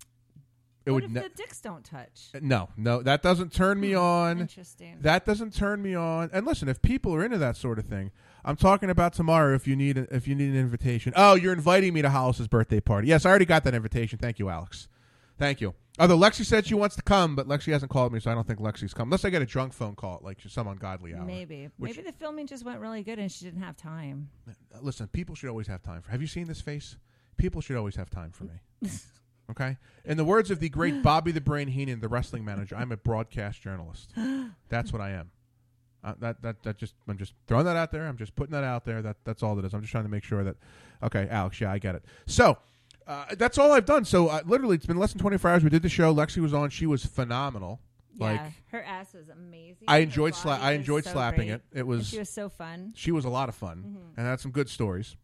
It 0.88 0.92
what 0.92 1.04
would 1.04 1.04
if 1.04 1.12
ne- 1.12 1.22
the 1.24 1.30
dicks 1.30 1.60
don't 1.60 1.84
touch? 1.84 2.30
Uh, 2.34 2.40
no, 2.42 2.70
no. 2.78 3.02
That 3.02 3.22
doesn't 3.22 3.52
turn 3.52 3.78
me 3.82 3.92
hmm, 3.92 4.00
on. 4.00 4.40
Interesting. 4.40 4.98
That 5.02 5.26
doesn't 5.26 5.54
turn 5.54 5.82
me 5.82 5.96
on. 5.96 6.30
And 6.32 6.46
listen, 6.46 6.70
if 6.70 6.82
people 6.82 7.14
are 7.14 7.26
into 7.26 7.38
that 7.40 7.58
sort 7.58 7.78
of 7.78 7.86
thing, 7.86 8.12
I'm 8.46 8.56
talking 8.56 8.90
about 8.90 9.12
tomorrow. 9.12 9.54
If 9.54 9.68
you 9.68 9.76
need 9.76 9.98
a, 9.98 10.16
if 10.16 10.30
you 10.30 10.34
need 10.36 10.50
an 10.50 10.56
invitation, 10.56 11.12
oh, 11.18 11.36
you're 11.36 11.52
inviting 11.52 11.94
me 11.94 12.02
to 12.04 12.10
Hollis's 12.10 12.48
birthday 12.48 12.80
party. 12.80 13.10
Yes, 13.10 13.26
I 13.26 13.30
already 13.30 13.44
got 13.44 13.66
that 13.66 13.76
invitation. 13.76 14.18
Thank 14.18 14.40
you, 14.40 14.48
Alex. 14.48 14.88
Thank 15.38 15.60
you. 15.60 15.76
Although 16.00 16.18
Lexi 16.18 16.46
said 16.46 16.66
she 16.66 16.74
wants 16.74 16.96
to 16.96 17.02
come, 17.02 17.36
but 17.36 17.50
Lexi 17.50 17.74
hasn't 17.74 17.92
called 17.92 18.14
me, 18.14 18.22
so 18.22 18.32
I 18.32 18.34
don't 18.34 18.48
think 18.48 18.60
Lexi's 18.60 18.94
come. 18.94 19.10
Unless 19.10 19.26
I 19.26 19.30
get 19.30 19.42
a 19.42 19.46
drunk 19.46 19.74
phone 19.74 19.96
call 19.96 20.22
like 20.24 20.40
some 20.48 20.68
ungodly 20.68 21.14
hour. 21.14 21.26
Maybe. 21.26 21.70
Maybe 21.78 22.02
the 22.02 22.14
filming 22.14 22.48
just 22.48 22.64
went 22.64 22.80
really 22.80 23.04
good 23.04 23.20
and 23.20 23.30
she 23.30 23.44
didn't 23.44 23.62
have 23.62 23.76
time. 23.76 24.30
Listen, 24.80 25.08
people 25.08 25.36
should 25.36 25.50
always 25.50 25.68
have 25.68 25.82
time 25.82 26.02
for. 26.02 26.12
Have 26.12 26.22
you 26.22 26.28
seen 26.28 26.48
this 26.48 26.62
face? 26.62 26.96
People 27.36 27.60
should 27.60 27.76
always 27.76 27.98
have 27.98 28.10
time 28.10 28.32
for 28.32 28.46
me. 28.46 28.62
okay. 29.52 29.78
In 30.06 30.18
the 30.18 30.24
words 30.26 30.52
of 30.52 30.60
the 30.60 30.70
great 30.70 31.02
Bobby 31.04 31.32
the 31.32 31.42
Brain 31.42 31.68
Heenan, 31.68 32.00
the 32.00 32.08
wrestling 32.08 32.46
manager, 32.46 32.76
I'm 32.76 32.92
a 32.92 32.98
broadcast 32.98 33.62
journalist. 33.62 34.12
That's 34.70 34.92
what 34.94 35.02
I 35.02 35.12
am. 35.12 35.32
Uh, 36.04 36.14
that 36.20 36.42
that 36.44 36.64
that 36.64 36.78
just 36.78 36.94
I'm 37.08 37.18
just 37.18 37.34
throwing 37.48 37.66
that 37.66 37.76
out 37.76 37.92
there. 37.92 38.08
I'm 38.08 38.18
just 38.18 38.36
putting 38.36 38.54
that 38.54 38.64
out 38.64 38.86
there. 38.86 39.02
That 39.02 39.18
that's 39.24 39.44
all 39.44 39.58
it 39.60 39.66
is. 39.66 39.74
I'm 39.74 39.82
just 39.82 39.92
trying 39.92 40.04
to 40.06 40.10
make 40.10 40.24
sure 40.24 40.44
that. 40.44 40.56
Okay, 41.04 41.28
Alex. 41.30 41.60
Yeah, 41.62 41.72
I 41.72 41.80
get 41.80 41.96
it. 41.96 42.04
So. 42.26 42.58
Uh, 43.06 43.24
that's 43.38 43.58
all 43.58 43.72
I've 43.72 43.86
done. 43.86 44.04
So 44.04 44.28
uh, 44.28 44.42
literally, 44.46 44.76
it's 44.76 44.86
been 44.86 44.98
less 44.98 45.14
than 45.14 45.22
24 45.22 45.50
hours. 45.50 45.64
We 45.64 45.70
did 45.70 45.82
the 45.82 45.88
show. 45.88 46.14
Lexi 46.14 46.40
was 46.40 46.54
on. 46.54 46.70
She 46.70 46.86
was 46.86 47.06
phenomenal. 47.06 47.80
Like 48.20 48.36
yeah, 48.38 48.50
her 48.72 48.84
ass 48.84 49.14
was 49.14 49.30
amazing. 49.30 49.86
I 49.88 50.00
enjoyed 50.00 50.34
sla- 50.34 50.60
I 50.60 50.74
enjoyed 50.74 51.06
so 51.06 51.12
slapping 51.14 51.48
great. 51.48 51.54
it. 51.54 51.62
It 51.72 51.80
And 51.80 51.88
was 51.88 52.10
she 52.10 52.20
was 52.20 52.30
so 52.30 52.50
fun. 52.50 52.92
she 52.98 53.14
was 53.14 53.24
a 53.24 53.30
lot 53.30 53.48
of 53.48 53.56
fun 53.56 53.78
Mm-hmm. 53.88 54.20
and 54.20 54.28
had 54.28 54.42
some 54.42 54.52
good 54.52 54.68
stories. 54.70 55.16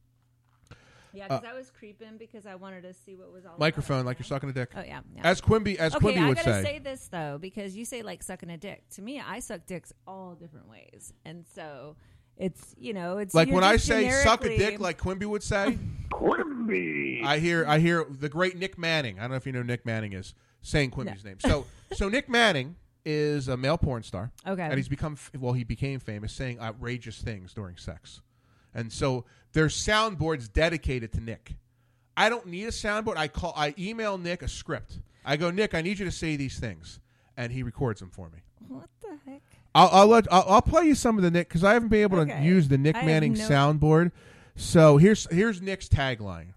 Yeah, 1.14 1.28
because 1.28 1.44
I 1.46 1.54
was 1.54 1.70
creeping 1.70 2.18
because 2.18 2.46
I 2.48 2.56
wanted 2.56 2.82
to 2.84 2.94
see 2.94 3.16
what 3.16 3.32
was 3.32 3.46
all 3.46 3.54
Uh, 3.54 3.58
Microphone, 3.60 3.98
about. 4.00 4.08
like 4.08 4.20
you're 4.20 4.26
sucking 4.26 4.50
a 4.50 4.54
dick. 4.54 4.72
Oh 4.76 4.82
yeah. 4.82 5.02
yeah. 5.16 5.22
As 5.24 5.40
Quimby, 5.42 5.78
as 5.78 5.94
okay, 5.96 6.02
Quimby 6.06 6.20
I 6.20 6.28
would 6.30 6.38
gotta 6.38 6.54
say. 6.56 6.64
say 6.64 6.80
this 6.80 7.08
though 7.08 7.38
because 7.40 7.76
you 7.76 7.86
say 7.86 8.02
like 8.02 8.24
sucking 8.24 8.50
a 8.50 8.58
dick. 8.58 8.84
To 8.96 9.02
me, 9.02 9.20
I 9.20 9.40
suck 9.40 9.66
dicks 9.68 9.94
all 10.08 10.34
different 10.36 10.68
ways, 10.70 11.14
and 11.24 11.46
so 11.54 11.96
it's 12.36 12.74
you 12.80 12.94
know 12.94 13.20
it's 13.20 13.36
like 13.36 13.50
when 13.50 13.64
I 13.64 13.78
say 13.78 14.10
suck 14.10 14.44
a 14.44 14.58
dick, 14.58 14.80
like 14.80 14.98
Quimby 14.98 15.26
would 15.28 15.44
say. 15.44 15.78
Quimby. 16.12 17.22
I 17.24 17.40
hear, 17.40 17.66
I 17.68 17.80
hear 17.80 18.06
the 18.10 18.30
great 18.30 18.58
Nick 18.58 18.78
Manning. 18.78 19.18
I 19.20 19.24
don't 19.24 19.32
know 19.32 19.38
if 19.38 19.46
you 19.46 19.52
know 19.52 19.60
who 19.60 19.66
Nick 19.66 19.86
Manning 19.86 20.14
is 20.14 20.34
saying 20.62 20.92
Quimby's 20.92 21.24
name. 21.26 21.38
So, 21.40 21.66
so 21.94 22.08
Nick 22.10 22.30
Manning 22.30 22.76
is 23.06 23.48
a 23.48 23.58
male 23.58 23.78
porn 23.78 24.04
star. 24.04 24.32
Okay. 24.48 24.62
and 24.64 24.76
he's 24.76 24.88
become 24.88 25.18
well. 25.38 25.54
He 25.54 25.64
became 25.64 26.00
famous 26.00 26.32
saying 26.34 26.60
outrageous 26.60 27.22
things 27.22 27.54
during 27.54 27.78
sex, 27.78 28.22
and 28.74 28.92
so 28.92 29.26
there's 29.54 29.76
soundboards 29.76 30.52
dedicated 30.52 31.12
to 31.14 31.22
Nick. 31.22 31.56
I 32.16 32.30
don't 32.30 32.46
need 32.48 32.66
a 32.66 32.72
soundboard. 32.72 33.18
I 33.18 33.28
call, 33.28 33.54
I 33.56 33.74
email 33.78 34.18
Nick 34.18 34.42
a 34.42 34.48
script. 34.48 35.00
I 35.26 35.38
go, 35.38 35.50
Nick, 35.52 35.74
I 35.74 35.82
need 35.82 36.00
you 36.00 36.06
to 36.06 36.12
say 36.12 36.36
these 36.36 36.60
things, 36.60 37.00
and 37.38 37.52
he 37.52 37.64
records 37.64 38.00
them 38.00 38.10
for 38.10 38.30
me. 38.30 38.40
what 38.68 38.90
the 39.02 39.18
heck? 39.26 39.42
I'll 39.76 39.90
I'll, 39.92 40.08
let, 40.08 40.32
I'll, 40.32 40.46
I'll 40.48 40.62
play 40.62 40.84
you 40.86 40.96
some 40.96 41.18
of 41.18 41.24
the 41.24 41.32
Nick 41.32 41.48
because 41.50 41.64
I 41.64 41.74
haven't 41.74 41.90
been 41.90 42.02
able 42.02 42.24
to 42.26 42.42
use 42.42 42.68
the 42.68 42.78
Nick 42.78 42.96
I 42.96 43.06
Manning 43.06 43.34
no- 43.34 43.48
soundboard. 43.50 44.12
So 44.56 44.98
here's 44.98 45.26
here's 45.32 45.62
Nick's 45.64 45.88
tagline. 45.90 46.54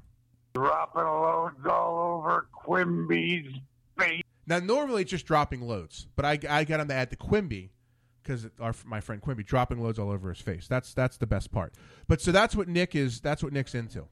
dropping 0.55 1.03
loads 1.03 1.65
all 1.67 2.19
over 2.19 2.47
Quimby's 2.53 3.55
face. 3.99 4.23
Now 4.47 4.59
normally 4.59 5.03
it's 5.03 5.11
just 5.11 5.25
dropping 5.25 5.63
loads, 5.63 6.07
but 6.15 6.27
I, 6.27 6.39
I 6.49 6.65
got 6.65 6.81
him 6.81 6.89
to 6.89 6.95
add 6.95 7.09
the 7.09 7.17
Quimby 7.17 7.71
because 8.27 8.47
our 8.61 8.75
my 8.85 9.01
friend 9.01 9.23
Quimby 9.23 9.45
dropping 9.45 9.81
loads 9.81 9.99
all 9.99 10.11
over 10.11 10.29
his 10.29 10.41
face. 10.41 10.67
That's 10.67 10.93
that's 10.93 11.17
the 11.17 11.27
best 11.27 11.53
part. 11.53 11.75
But 12.09 12.21
so 12.21 12.33
that's 12.33 12.57
what 12.57 12.69
Nick 12.69 12.95
is. 12.95 13.21
That's 13.21 13.43
what 13.43 13.53
Nick's 13.53 13.75
into. 13.75 14.07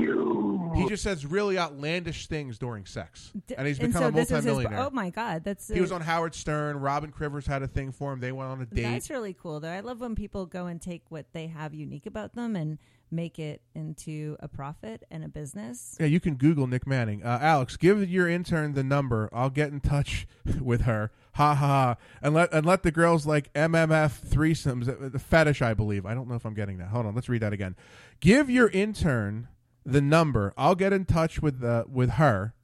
You. 0.00 0.72
He 0.74 0.88
just 0.88 1.02
says 1.04 1.24
really 1.24 1.56
outlandish 1.56 2.26
things 2.26 2.58
during 2.58 2.84
sex, 2.84 3.30
D- 3.46 3.54
and 3.56 3.66
he's 3.66 3.78
and 3.78 3.88
become 3.92 4.02
so 4.02 4.08
a 4.08 4.10
was 4.10 4.28
his- 4.28 4.30
multimillionaire. 4.44 4.80
oh 4.86 4.90
my 4.90 5.10
god, 5.10 5.44
that's 5.44 5.68
he 5.68 5.80
was 5.80 5.92
on 5.92 6.00
Howard 6.00 6.34
Stern. 6.34 6.78
Robin 6.80 7.12
Quivers 7.12 7.46
had 7.46 7.62
a 7.62 7.68
thing 7.68 7.92
for 7.92 8.12
him. 8.12 8.18
They 8.20 8.32
went 8.32 8.50
on 8.50 8.60
a 8.60 8.66
date. 8.66 8.82
That's 8.82 9.08
really 9.10 9.34
cool, 9.34 9.60
though. 9.60 9.70
I 9.70 9.80
love 9.80 10.00
when 10.00 10.14
people 10.16 10.46
go 10.46 10.66
and 10.66 10.80
take 10.82 11.02
what 11.10 11.26
they 11.32 11.46
have 11.46 11.74
unique 11.74 12.06
about 12.06 12.34
them 12.34 12.56
and 12.56 12.78
make 13.10 13.38
it 13.38 13.60
into 13.76 14.36
a 14.40 14.48
profit 14.48 15.04
and 15.12 15.22
a 15.22 15.28
business. 15.28 15.96
Yeah, 16.00 16.06
you 16.06 16.18
can 16.18 16.34
Google 16.34 16.66
Nick 16.66 16.88
Manning. 16.88 17.22
Uh, 17.22 17.38
Alex, 17.40 17.76
give 17.76 18.08
your 18.10 18.28
intern 18.28 18.72
the 18.74 18.82
number. 18.82 19.30
I'll 19.32 19.50
get 19.50 19.70
in 19.70 19.78
touch 19.80 20.26
with 20.60 20.80
her. 20.82 21.12
Ha 21.34 21.54
ha 21.54 21.66
ha! 21.66 21.96
And 22.20 22.34
let 22.34 22.52
and 22.52 22.66
let 22.66 22.82
the 22.82 22.90
girls 22.90 23.26
like 23.26 23.52
MMF 23.52 24.26
threesomes. 24.28 24.88
uh, 24.88 25.08
The 25.08 25.18
fetish, 25.20 25.62
I 25.62 25.74
believe. 25.74 26.04
I 26.04 26.14
don't 26.14 26.26
know 26.28 26.34
if 26.34 26.44
I'm 26.44 26.54
getting 26.54 26.78
that. 26.78 26.88
Hold 26.88 27.06
on, 27.06 27.14
let's 27.14 27.28
read 27.28 27.42
that 27.42 27.52
again. 27.52 27.76
Give 28.20 28.50
your 28.50 28.68
intern 28.70 29.46
the 29.84 30.00
number. 30.00 30.52
I'll 30.56 30.74
get 30.74 30.92
in 30.92 31.04
touch 31.04 31.40
with 31.42 31.62
uh, 31.62 31.84
with 31.88 32.10
her. 32.12 32.54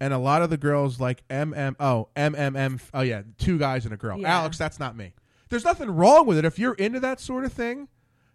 And 0.00 0.12
a 0.12 0.18
lot 0.18 0.42
of 0.42 0.50
the 0.50 0.56
girls 0.56 0.98
like 0.98 1.26
MM. 1.28 1.76
Oh, 1.78 2.08
MMM. 2.16 2.80
Oh 2.92 3.02
yeah, 3.02 3.22
two 3.38 3.56
guys 3.58 3.84
and 3.84 3.94
a 3.94 3.96
girl. 3.96 4.18
Yeah. 4.18 4.38
Alex, 4.38 4.58
that's 4.58 4.80
not 4.80 4.96
me. 4.96 5.12
There's 5.48 5.64
nothing 5.64 5.90
wrong 5.90 6.26
with 6.26 6.38
it. 6.38 6.44
If 6.44 6.58
you're 6.58 6.74
into 6.74 6.98
that 7.00 7.20
sort 7.20 7.44
of 7.44 7.52
thing, 7.52 7.86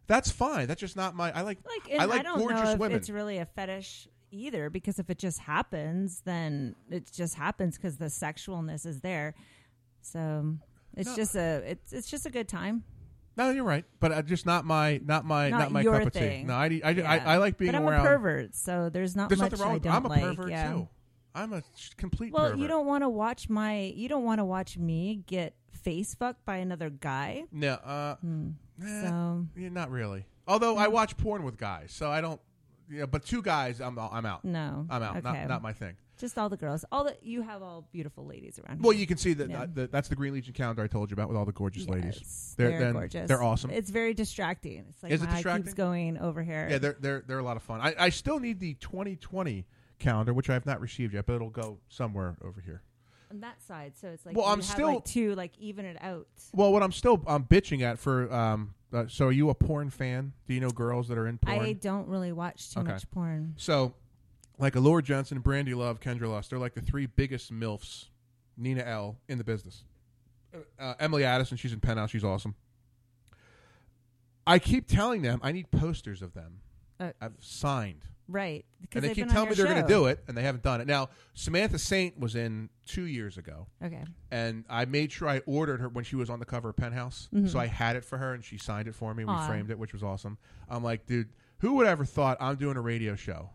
that's 0.08 0.32
fine. 0.32 0.67
That's 0.67 0.79
just 0.79 0.96
not 0.96 1.13
my. 1.15 1.32
I 1.36 1.41
like. 1.41 1.58
Like, 1.67 2.00
I 2.00 2.03
I, 2.03 2.06
like 2.06 2.24
don't 2.24 2.38
gorgeous 2.39 2.63
know 2.63 2.72
if 2.72 2.79
women. 2.79 2.96
it's 2.98 3.10
really 3.10 3.38
a 3.39 3.46
fetish 3.46 4.08
either, 4.32 4.70
because 4.70 4.98
if 5.00 5.10
it 5.10 5.17
just 5.17 5.39
happens, 5.39 6.22
then 6.24 6.75
it 6.89 7.12
just 7.12 7.36
happens 7.36 7.75
because 7.75 7.98
the 7.98 8.06
sexualness 8.06 8.86
is 8.86 9.01
there. 9.01 9.34
So 10.01 10.56
it's 10.96 11.10
No. 11.10 11.15
just 11.17 11.36
a 11.36 11.63
it's 11.72 11.91
it's 11.91 12.10
just 12.10 12.25
a 12.25 12.29
good 12.29 12.48
time. 12.48 12.84
No, 13.38 13.51
you're 13.51 13.63
right, 13.63 13.86
but 14.00 14.12
uh, 14.12 14.22
just 14.24 14.46
not 14.48 14.65
my 14.65 15.00
not 15.06 15.24
my 15.24 15.50
not, 15.50 15.60
Not 15.60 15.72
my 15.72 15.84
cup 15.84 16.08
of 16.08 16.13
tea. 16.13 16.20
thing. 16.20 16.48
No, 16.48 16.56
I, 16.56 16.65
I, 16.65 16.79
I, 16.84 16.89
Yeah. 16.91 17.24
I 17.25 17.38
like 17.38 17.58
being 17.58 17.72
but 17.72 17.77
I'm 17.77 17.88
around. 17.88 18.06
a 18.06 18.10
pervert, 18.10 18.56
so 18.56 18.89
there's 18.89 19.15
not 19.15 19.29
There's 19.29 19.39
much 19.39 19.51
nothing 19.51 19.65
wrong. 19.65 19.75
I 19.75 19.79
don't 19.79 19.94
I'm 19.94 20.06
a 20.06 20.10
like. 20.10 20.22
pervert 20.22 20.50
yeah. 20.50 20.72
too. 20.74 20.88
I'm 21.36 21.53
a 21.53 21.62
sh- 21.75 21.89
complete 21.98 22.34
Well, 22.34 22.46
pervert. 22.46 22.60
you 22.60 22.67
don't 22.67 22.88
want 22.88 23.03
to 23.03 23.10
watch 23.10 23.48
my 23.48 23.79
you 23.96 24.10
don't 24.10 24.24
want 24.24 24.39
to 24.39 24.46
watch 24.46 24.77
me 24.77 25.22
get 25.27 25.53
face 25.72 26.15
fucked 26.15 26.44
by 26.46 26.58
another 26.58 26.89
guy. 26.89 27.44
No, 27.51 27.74
uh, 27.74 28.15
Hmm. 28.15 28.50
eh, 28.84 29.01
So 29.03 29.46
yeah, 29.56 29.70
not 29.70 29.91
really. 29.91 30.25
Although 30.48 30.77
I 30.77 30.88
watch 30.88 31.15
porn 31.17 31.44
with 31.44 31.58
guys, 31.58 31.91
so 31.91 32.10
I 32.10 32.22
don't. 32.22 32.41
Yeah, 32.89 33.06
but 33.06 33.24
two 33.24 33.41
guys, 33.44 33.82
I'm 33.82 34.00
I'm 34.00 34.25
out. 34.25 34.44
no, 34.46 34.88
I'm 34.89 35.03
out. 35.03 35.17
Okay. 35.17 35.24
Not 35.27 35.48
not 35.48 35.62
my 35.62 35.74
thing. 35.74 35.96
Just 36.18 36.38
all 36.38 36.50
the 36.50 36.58
girls. 36.58 36.84
All 36.92 37.04
the 37.04 37.16
you 37.22 37.42
have 37.44 37.62
all 37.62 37.88
beautiful 37.92 38.26
ladies 38.26 38.60
around. 38.60 38.78
You. 38.78 38.84
Well, 38.84 38.92
here. 38.92 39.02
you 39.02 39.08
can 39.08 39.18
see 39.18 39.34
that 39.34 39.50
Yeah. 39.50 39.88
that's 39.92 40.10
the 40.10 40.16
Green 40.16 40.34
Legion 40.34 40.54
calendar 40.54 40.82
I 40.84 40.88
told 40.88 41.12
you 41.12 41.14
about 41.16 41.28
with 41.30 41.38
all 41.38 41.46
the 41.46 41.52
gorgeous 41.52 41.88
ladies. 41.88 42.16
Yes, 42.18 42.56
They're- 42.58 42.80
they're, 42.80 42.94
gorgeous. 42.94 43.28
they're 43.28 43.44
awesome. 43.44 43.70
It's 43.72 43.90
very 43.90 44.14
distracting. 44.14 44.86
It's 44.90 45.04
like 45.04 45.12
Is 45.12 45.22
it 45.22 45.26
my 45.26 45.32
eye 45.32 45.36
distracting? 45.36 45.64
keeps 45.64 45.74
going 45.76 46.18
over 46.18 46.42
here. 46.44 46.68
Yeah, 46.70 46.78
they're 46.80 46.98
they're 47.00 47.24
they're 47.28 47.40
a 47.40 47.44
lot 47.44 47.58
of 47.58 47.64
fun. 47.64 47.82
I, 47.82 47.94
I 47.98 48.10
still 48.10 48.40
need 48.40 48.60
the 48.60 48.74
2020 48.76 49.66
calendar, 50.00 50.34
which 50.34 50.50
I 50.50 50.54
have 50.54 50.66
not 50.66 50.80
received 50.82 51.14
yet, 51.14 51.26
but 51.26 51.34
it'll 51.36 51.50
go 51.50 51.80
somewhere 51.90 52.38
over 52.44 52.62
here. 52.62 52.82
on 53.30 53.42
that 53.42 53.62
side. 53.62 53.94
So 54.00 54.08
it's 54.08 54.26
like 54.26 54.36
Well, 54.38 54.46
you 54.46 54.52
I'm 54.54 54.60
have, 54.60 54.66
still- 54.66 54.88
like 54.96 55.06
two 55.06 55.36
like 55.36 55.52
even 55.60 55.86
it 55.86 55.98
out. 56.02 56.28
Well, 56.54 56.72
what 56.72 56.82
I'm 56.82 56.92
still 56.94 57.22
I'm 57.28 57.44
bitching 57.44 57.82
at 57.82 58.00
for 58.00 58.32
um. 58.34 58.74
Uh, 58.94 59.04
so, 59.10 59.26
are 59.28 59.32
you 59.34 59.50
a 59.50 59.54
porn 59.54 59.90
fan? 59.90 60.32
Do 60.48 60.54
you 60.54 60.62
know 60.62 60.70
girls 60.70 61.10
that 61.10 61.18
are 61.18 61.28
in 61.28 61.38
porn? 61.40 61.60
I 61.60 61.74
don't 61.74 62.08
really 62.08 62.32
watch 62.32 62.74
too 62.74 62.80
Okay. 62.80 62.94
much 62.94 63.12
porn. 63.12 63.54
So, 63.58 63.94
like 64.60 64.74
Alura 64.74 65.04
Jenson, 65.04 65.40
Brandy 65.40 65.74
Love, 65.74 66.00
Kendra 66.00 66.30
Lust, 66.30 66.50
they're 66.50 66.60
like 66.60 66.74
the 66.74 66.82
three 66.82 67.06
biggest 67.06 67.54
milfs, 67.54 68.06
Nina 68.58 68.84
Elle, 68.84 69.18
in 69.28 69.38
the 69.38 69.44
business. 69.44 69.84
Uh, 70.80 70.94
Emily 71.00 71.24
Addison, 71.24 71.58
she's 71.58 71.74
in 71.74 71.80
Penthouse, 71.80 72.10
she's 72.10 72.24
awesome. 72.24 72.56
I 74.46 74.60
keep 74.60 74.88
telling 74.88 75.22
them 75.22 75.40
I 75.44 75.52
need 75.52 75.70
posters 75.72 76.22
of 76.22 76.34
them. 76.34 76.60
Uh, 77.00 77.12
I've 77.22 77.34
signed, 77.40 78.02
Right. 78.30 78.66
And 78.94 79.04
they 79.06 79.14
keep 79.14 79.30
telling 79.30 79.48
me 79.50 79.56
they're 79.56 79.68
going 79.68 79.82
to 79.82 79.88
do 79.88 80.08
it, 80.08 80.22
and 80.28 80.36
they 80.36 80.42
haven't 80.42 80.62
done 80.64 80.82
it. 80.82 80.88
Now, 80.88 81.08
Samantha 81.34 81.80
Saint 81.80 82.20
was 82.20 82.36
in 82.36 82.70
two 82.86 83.04
years 83.04 83.38
ago, 83.38 83.68
Okay. 83.82 84.04
and 84.32 84.66
I 84.70 84.84
made 84.84 85.14
sure 85.14 85.30
I 85.30 85.40
ordered 85.46 85.80
her 85.80 85.88
when 85.88 86.04
she 86.04 86.18
was 86.18 86.30
on 86.30 86.40
the 86.40 86.46
cover 86.46 86.70
of 86.70 86.76
Penthouse. 86.76 87.30
So 87.46 87.58
I 87.58 87.68
had 87.68 87.96
it 87.96 88.04
for 88.04 88.18
her, 88.18 88.34
and 88.34 88.44
she 88.44 88.58
signed 88.58 88.88
it 88.90 88.96
for 88.96 89.14
me. 89.14 89.24
We 89.24 89.32
Mm-hmm. 89.32 89.48
Framed 89.48 89.72
it, 89.72 89.80
which 89.80 89.94
was 89.94 90.04
awesome. 90.04 90.38
I'm 90.70 90.84
like, 90.84 91.06
dude, 91.06 91.30
who 91.60 91.74
would 91.76 91.88
ever 91.88 92.04
thought 92.04 92.36
I'm 92.42 92.58
doing 92.58 92.76
a 92.76 92.82
radio 92.82 93.16
show, 93.16 93.52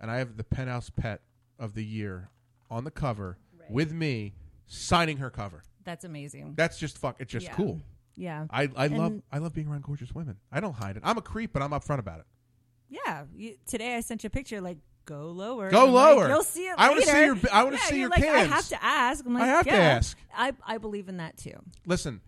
and 0.00 0.10
I 0.10 0.18
have 0.18 0.36
the 0.36 0.44
Penthouse 0.44 0.90
pet 0.90 1.20
of 1.58 1.74
the 1.74 1.84
year 1.84 2.30
on 2.70 2.84
the 2.84 2.90
cover 2.90 3.38
with 3.68 3.92
me 3.92 4.34
signing 4.66 5.18
her 5.18 5.30
cover. 5.30 5.62
That's 5.84 6.04
amazing. 6.04 6.54
That's 6.56 6.78
just 6.78 6.98
fuck. 6.98 7.16
It's 7.20 7.32
just 7.32 7.46
Yeah. 7.46 7.52
cool. 7.54 7.80
Yeah. 8.16 8.46
I, 8.50 8.68
I 8.76 8.86
love 8.88 9.20
I 9.32 9.38
love 9.38 9.52
being 9.54 9.68
around 9.68 9.82
gorgeous 9.82 10.14
women. 10.14 10.36
I 10.52 10.60
don't 10.60 10.72
hide 10.74 10.96
it. 10.96 11.02
I'm 11.04 11.18
a 11.18 11.22
creep, 11.22 11.52
but 11.52 11.62
I'm 11.62 11.70
upfront 11.70 11.98
about 11.98 12.20
it. 12.20 12.26
Yeah. 12.88 13.24
You, 13.34 13.56
today 13.66 13.96
I 13.96 14.00
sent 14.00 14.22
you 14.24 14.28
a 14.28 14.30
picture 14.30 14.60
like 14.60 14.78
go 15.04 15.30
lower. 15.32 15.70
Go 15.70 15.86
I'm 15.86 15.92
like, 15.92 16.16
lower. 16.16 16.28
You'll 16.28 16.42
see 16.42 16.66
it 16.66 16.74
I 16.78 16.88
wanna 16.90 17.02
see 17.02 17.24
your- 17.24 17.38
I 17.52 17.64
wanna 17.64 17.76
Yeah, 17.76 17.82
see 17.84 18.00
your 18.00 18.08
like, 18.08 18.24
I 18.24 18.44
have 18.44 18.68
to 18.68 18.82
ask. 18.84 19.24
I'm 19.26 19.34
like, 19.34 19.42
I 19.42 19.46
have 19.46 19.64
to 19.66 19.72
ask. 19.72 20.16
I 20.34 20.52
I 20.66 20.78
believe 20.78 21.08
in 21.08 21.18
that 21.18 21.36
too. 21.36 21.58
Listen, 21.86 22.20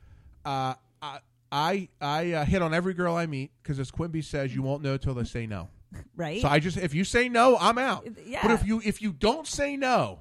uh, 0.45 0.75
I 1.01 1.21
I, 1.53 1.89
I 2.01 2.33
uh, 2.33 2.45
hit 2.45 2.61
on 2.61 2.75
every 2.75 2.93
girl 2.93 3.15
I 3.15 3.27
meet 3.27 3.53
because 3.63 3.79
as 3.79 3.91
Quimby 3.93 4.21
says, 4.23 4.55
you 4.55 4.63
won't 4.63 4.83
know 4.83 4.97
till 4.97 5.15
they 5.15 5.23
say 5.25 5.47
no. 5.47 5.69
Right. 6.17 6.41
So 6.41 6.49
I 6.49 6.59
just 6.59 6.77
if 6.77 6.95
you 6.95 7.05
say 7.05 7.29
no, 7.29 7.57
I'm 7.59 7.79
out. 7.79 8.07
Yeah. 8.25 8.41
But 8.43 8.53
if 8.53 8.67
you 8.67 8.81
if 8.85 9.01
you 9.03 9.13
don't 9.13 9.47
say 9.47 9.77
no, 9.77 10.21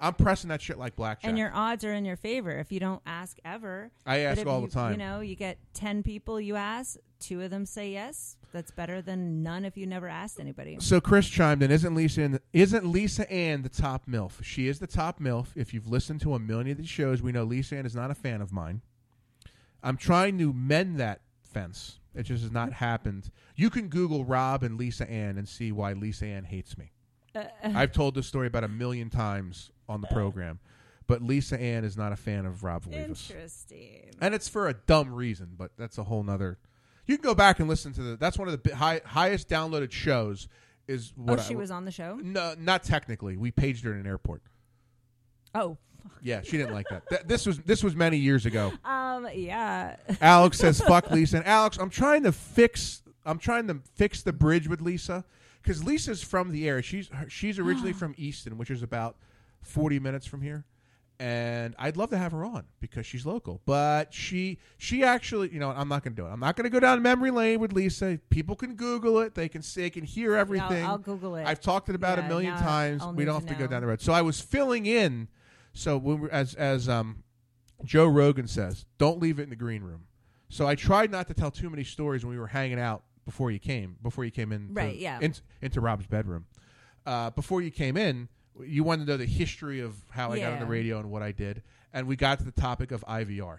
I'm 0.00 0.14
pressing 0.14 0.48
that 0.48 0.62
shit 0.62 0.78
like 0.78 0.96
blackjack. 0.96 1.28
and 1.28 1.38
your 1.38 1.50
odds 1.52 1.84
are 1.84 1.92
in 1.92 2.04
your 2.04 2.16
favor 2.16 2.50
if 2.50 2.70
you 2.70 2.80
don't 2.80 3.02
ask 3.06 3.38
ever. 3.44 3.90
I 4.06 4.18
ask 4.20 4.46
all 4.46 4.60
you, 4.60 4.66
the 4.66 4.72
time. 4.72 4.92
You 4.92 4.98
know, 4.98 5.20
you 5.20 5.34
get 5.34 5.58
ten 5.74 6.02
people 6.02 6.40
you 6.40 6.56
ask, 6.56 6.96
two 7.20 7.42
of 7.42 7.50
them 7.50 7.66
say 7.66 7.90
yes. 7.90 8.36
That's 8.52 8.70
better 8.70 9.02
than 9.02 9.42
none 9.42 9.66
if 9.66 9.76
you 9.76 9.86
never 9.86 10.08
asked 10.08 10.40
anybody. 10.40 10.78
So 10.80 11.00
Chris 11.00 11.28
chimed 11.28 11.62
in. 11.62 11.70
Isn't 11.70 11.94
Lisa 11.94 12.22
in, 12.22 12.40
isn't 12.54 12.86
Lisa 12.86 13.30
Ann 13.30 13.62
the 13.62 13.68
top 13.68 14.06
milf? 14.08 14.42
She 14.42 14.68
is 14.68 14.78
the 14.78 14.86
top 14.86 15.20
milf. 15.20 15.48
If 15.54 15.74
you've 15.74 15.86
listened 15.86 16.22
to 16.22 16.34
a 16.34 16.38
million 16.38 16.70
of 16.70 16.78
these 16.78 16.88
shows, 16.88 17.20
we 17.20 17.30
know 17.30 17.44
Lisa 17.44 17.76
Ann 17.76 17.84
is 17.84 17.94
not 17.94 18.10
a 18.10 18.14
fan 18.14 18.40
of 18.40 18.50
mine. 18.50 18.80
I'm 19.82 19.96
trying 19.96 20.38
to 20.38 20.52
mend 20.52 20.98
that 20.98 21.20
fence. 21.42 21.98
It 22.18 22.24
just 22.24 22.42
has 22.42 22.50
not 22.52 22.72
happened. 22.72 23.30
You 23.54 23.70
can 23.70 23.88
Google 23.88 24.24
Rob 24.24 24.62
and 24.64 24.76
Lisa 24.76 25.08
Ann 25.08 25.38
and 25.38 25.48
see 25.48 25.70
why 25.72 25.92
Lisa 25.92 26.26
Ann 26.26 26.44
hates 26.44 26.76
me. 26.76 26.90
Uh, 27.34 27.44
I've 27.62 27.92
told 27.92 28.14
this 28.14 28.26
story 28.26 28.46
about 28.48 28.64
a 28.64 28.68
million 28.68 29.08
times 29.08 29.70
on 29.88 30.00
the 30.00 30.08
program, 30.08 30.58
but 31.06 31.22
Lisa 31.22 31.58
Ann 31.60 31.84
is 31.84 31.96
not 31.96 32.10
a 32.12 32.16
fan 32.16 32.44
of 32.44 32.64
Rob 32.64 32.84
Vivas. 32.84 33.30
Interesting. 33.30 34.10
and 34.20 34.34
it's 34.34 34.48
for 34.48 34.68
a 34.68 34.74
dumb 34.74 35.14
reason, 35.14 35.50
but 35.56 35.70
that's 35.78 35.96
a 35.98 36.02
whole 36.04 36.22
nother. 36.24 36.58
You 37.06 37.16
can 37.16 37.22
go 37.22 37.34
back 37.34 37.60
and 37.60 37.68
listen 37.68 37.92
to 37.94 38.02
the. 38.02 38.16
That's 38.16 38.36
one 38.36 38.48
of 38.48 38.62
the 38.62 38.76
high, 38.76 39.00
highest 39.04 39.48
downloaded 39.48 39.92
shows. 39.92 40.48
Is 40.88 41.12
what 41.16 41.34
Oh, 41.34 41.36
what 41.36 41.46
she 41.46 41.54
I, 41.54 41.56
was 41.58 41.70
on 41.70 41.84
the 41.84 41.90
show. 41.90 42.16
No, 42.22 42.54
not 42.58 42.82
technically. 42.82 43.36
We 43.36 43.50
paged 43.50 43.84
her 43.84 43.92
in 43.92 44.00
an 44.00 44.06
airport. 44.06 44.42
Oh, 45.54 45.76
Yeah, 46.22 46.40
she 46.42 46.56
didn't 46.56 46.74
like 46.74 46.86
that. 46.90 47.08
Th- 47.08 47.22
this 47.26 47.46
was 47.46 47.58
this 47.60 47.82
was 47.82 47.94
many 47.94 48.16
years 48.16 48.44
ago. 48.46 48.72
um, 48.84 49.28
yeah. 49.32 49.96
Alex 50.20 50.58
says, 50.58 50.80
"Fuck 50.86 51.10
Lisa." 51.10 51.38
And 51.38 51.46
Alex, 51.46 51.78
I'm 51.78 51.90
trying 51.90 52.24
to 52.24 52.32
fix. 52.32 53.02
I'm 53.24 53.38
trying 53.38 53.66
to 53.68 53.80
fix 53.94 54.22
the 54.22 54.32
bridge 54.32 54.68
with 54.68 54.80
Lisa 54.80 55.24
because 55.62 55.84
Lisa's 55.84 56.22
from 56.22 56.50
the 56.50 56.68
area. 56.68 56.82
She's 56.82 57.08
her- 57.10 57.28
she's 57.30 57.58
originally 57.58 57.92
from 58.02 58.14
Easton, 58.18 58.58
which 58.58 58.70
is 58.70 58.82
about 58.82 59.16
40 59.62 59.98
minutes 60.00 60.26
from 60.26 60.42
here. 60.42 60.64
And 61.20 61.74
I'd 61.80 61.96
love 61.96 62.10
to 62.10 62.16
have 62.18 62.30
her 62.30 62.44
on 62.44 62.64
because 62.80 63.04
she's 63.04 63.26
local. 63.26 63.60
But 63.66 64.14
she 64.14 64.58
she 64.76 65.02
actually, 65.02 65.52
you 65.52 65.58
know, 65.58 65.70
I'm 65.70 65.88
not 65.88 66.04
going 66.04 66.14
to 66.14 66.22
do 66.22 66.26
it. 66.26 66.30
I'm 66.30 66.38
not 66.38 66.54
going 66.54 66.64
to 66.64 66.70
go 66.70 66.78
down 66.78 67.02
memory 67.02 67.32
lane 67.32 67.58
with 67.58 67.72
Lisa. 67.72 68.20
People 68.30 68.54
can 68.54 68.76
Google 68.76 69.18
it. 69.20 69.34
They 69.34 69.48
can 69.48 69.60
see, 69.62 69.80
they 69.82 69.90
can 69.90 70.04
hear 70.04 70.36
everything. 70.36 70.84
I'll 70.86 70.96
Google 70.96 71.34
it. 71.34 71.44
I've 71.44 71.60
talked 71.60 71.88
it 71.88 71.96
about 71.96 72.18
Yeah, 72.18 72.26
a 72.26 72.28
million 72.28 72.54
now 72.54 72.60
times. 72.60 73.02
I'll 73.02 73.12
we 73.12 73.24
need 73.24 73.26
don't 73.26 73.40
to 73.42 73.48
have 73.48 73.48
to 73.48 73.54
go 73.58 73.64
know. 73.64 73.70
down 73.72 73.80
the 73.80 73.88
road. 73.88 74.00
So 74.00 74.12
I 74.12 74.22
was 74.22 74.40
filling 74.40 74.86
in. 74.86 75.26
So 75.78 75.96
when 75.96 76.20
we, 76.22 76.30
as 76.30 76.54
as 76.54 76.88
um, 76.88 77.22
Joe 77.84 78.06
Rogan 78.06 78.48
says, 78.48 78.84
don't 78.98 79.20
leave 79.20 79.38
it 79.38 79.44
in 79.44 79.50
the 79.50 79.56
green 79.56 79.82
room. 79.82 80.06
So 80.48 80.66
I 80.66 80.74
tried 80.74 81.10
not 81.10 81.28
to 81.28 81.34
tell 81.34 81.50
too 81.50 81.70
many 81.70 81.84
stories 81.84 82.24
when 82.24 82.32
we 82.32 82.40
were 82.40 82.48
hanging 82.48 82.80
out 82.80 83.04
before 83.24 83.50
you 83.50 83.58
came. 83.60 83.96
Before 84.02 84.24
you 84.24 84.30
came 84.30 84.50
in, 84.50 84.72
Right, 84.72 84.96
yeah. 84.96 85.18
in, 85.20 85.34
into 85.62 85.80
Rob's 85.80 86.06
bedroom. 86.06 86.46
Uh, 87.06 87.30
before 87.30 87.62
you 87.62 87.70
came 87.70 87.96
in, 87.96 88.28
you 88.60 88.82
wanted 88.82 89.04
to 89.06 89.12
know 89.12 89.16
the 89.18 89.26
history 89.26 89.80
of 89.80 89.94
how 90.10 90.32
I 90.32 90.40
got 90.40 90.54
on 90.54 90.58
the 90.58 90.66
radio 90.66 90.98
and 90.98 91.10
what 91.10 91.22
I 91.22 91.30
did, 91.32 91.62
and 91.92 92.08
we 92.08 92.16
got 92.16 92.38
to 92.40 92.44
the 92.44 92.50
topic 92.52 92.90
of 92.90 93.04
IVR. 93.06 93.58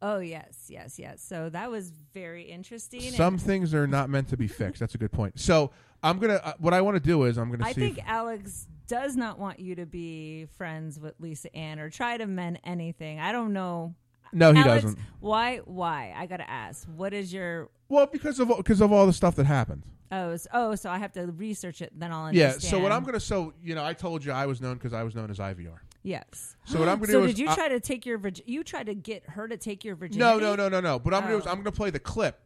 Oh 0.00 0.18
yes, 0.18 0.66
yes, 0.68 0.98
yes. 0.98 1.22
So 1.22 1.48
that 1.50 1.70
was 1.70 1.90
very 2.12 2.42
interesting. 2.42 3.00
Some 3.12 3.38
things 3.38 3.72
are 3.72 3.86
not 3.86 4.10
meant 4.10 4.28
to 4.30 4.36
be 4.36 4.48
fixed. 4.48 4.80
That's 4.80 4.96
a 4.96 4.98
good 4.98 5.12
point. 5.12 5.38
So 5.38 5.70
I'm 6.02 6.18
gonna. 6.18 6.40
Uh, 6.42 6.54
what 6.58 6.74
I 6.74 6.80
want 6.80 6.96
to 6.96 7.00
do 7.02 7.22
is 7.24 7.38
I'm 7.38 7.50
gonna 7.52 7.64
I 7.64 7.72
see. 7.72 7.80
think 7.92 8.00
Alex 8.04 8.66
does 8.86 9.16
not 9.16 9.38
want 9.38 9.58
you 9.60 9.74
to 9.76 9.86
be 9.86 10.46
friends 10.56 10.98
with 11.00 11.14
Lisa 11.18 11.54
Ann 11.56 11.78
or 11.78 11.90
try 11.90 12.16
to 12.16 12.26
mend 12.26 12.60
anything. 12.64 13.18
I 13.20 13.32
don't 13.32 13.52
know. 13.52 13.94
no, 14.32 14.52
he 14.52 14.60
Alex, 14.60 14.84
doesn't. 14.84 14.98
Why? 15.20 15.58
Why? 15.58 16.14
I 16.16 16.26
gotta 16.26 16.48
ask. 16.48 16.86
What 16.88 17.12
is 17.14 17.32
your? 17.32 17.68
Well, 17.88 18.06
because 18.06 18.40
of 18.40 18.48
because 18.56 18.80
of 18.80 18.92
all 18.92 19.06
the 19.06 19.12
stuff 19.12 19.36
that 19.36 19.46
happened. 19.46 19.82
Oh, 20.10 20.36
so, 20.36 20.48
oh, 20.52 20.74
so 20.74 20.90
I 20.90 20.98
have 20.98 21.12
to 21.12 21.26
research 21.26 21.80
it. 21.80 21.90
Then 21.98 22.12
I'll 22.12 22.26
understand. 22.26 22.62
Yeah. 22.62 22.68
So 22.70 22.78
what 22.78 22.92
I'm 22.92 23.02
gonna 23.04 23.20
so 23.20 23.54
you 23.62 23.74
know 23.74 23.84
I 23.84 23.92
told 23.94 24.24
you 24.24 24.32
I 24.32 24.46
was 24.46 24.60
known 24.60 24.74
because 24.74 24.92
I 24.92 25.02
was 25.02 25.14
known 25.14 25.30
as 25.30 25.38
IVR. 25.38 25.78
Yes. 26.02 26.56
So 26.64 26.78
what 26.80 26.88
I'm 26.88 26.96
gonna 26.98 27.12
So 27.12 27.20
do 27.20 27.26
did 27.28 27.34
is 27.34 27.38
you 27.40 27.48
I- 27.48 27.54
try 27.54 27.68
to 27.68 27.80
take 27.80 28.04
your? 28.04 28.20
You 28.44 28.64
tried 28.64 28.86
to 28.86 28.94
get 28.94 29.22
her 29.30 29.46
to 29.48 29.56
take 29.56 29.84
your 29.84 29.94
virginity? 29.96 30.18
No, 30.18 30.38
no, 30.38 30.54
no, 30.56 30.68
no, 30.68 30.80
no. 30.80 30.98
But 30.98 31.14
I'm 31.14 31.20
gonna 31.22 31.34
do 31.34 31.38
is 31.38 31.46
Oh. 31.46 31.50
I'm 31.50 31.58
gonna 31.58 31.72
play 31.72 31.90
the 31.90 32.00
clip 32.00 32.40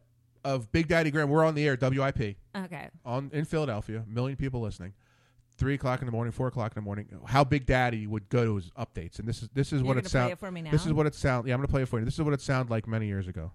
of 0.45 0.71
Big 0.71 0.87
Daddy 0.87 1.11
Graham. 1.11 1.29
We're 1.29 1.43
on 1.43 1.55
the 1.55 1.67
air, 1.67 1.75
WIP, 1.75 2.37
Okay. 2.55 2.89
on 3.03 3.29
in 3.33 3.43
Philadelphia. 3.45 4.03
Million 4.07 4.37
people 4.37 4.61
listening. 4.61 4.93
Three 5.57 5.73
o'clock 5.73 6.01
in 6.01 6.05
the 6.05 6.11
morning, 6.11 6.31
four 6.31 6.47
o'clock 6.47 6.73
in 6.75 6.75
the 6.75 6.85
morning. 6.85 7.07
How 7.25 7.43
Big 7.43 7.65
Daddy 7.65 8.05
would 8.05 8.29
go 8.29 8.45
to 8.45 8.55
his 8.57 8.69
updates, 8.77 9.17
and 9.17 9.27
this 9.27 9.41
is 9.41 9.49
this 9.53 9.73
is 9.73 9.79
You're 9.81 9.87
what 9.87 9.97
it 9.97 10.07
sounds. 10.07 10.33
it 10.33 10.39
for 10.39 10.51
me 10.51 10.61
now? 10.61 10.69
This 10.71 10.85
is 10.85 10.93
what 10.93 11.07
it 11.07 11.15
sound. 11.15 11.47
Yeah, 11.47 11.55
I'm 11.55 11.59
gonna 11.59 11.67
play 11.67 11.81
it 11.81 11.87
for 11.87 11.97
you. 11.99 12.05
This 12.05 12.13
is 12.13 12.21
what 12.21 12.33
it 12.33 12.41
sounded 12.41 12.69
like 12.69 12.87
many 12.87 13.07
years 13.07 13.27
ago. 13.27 13.51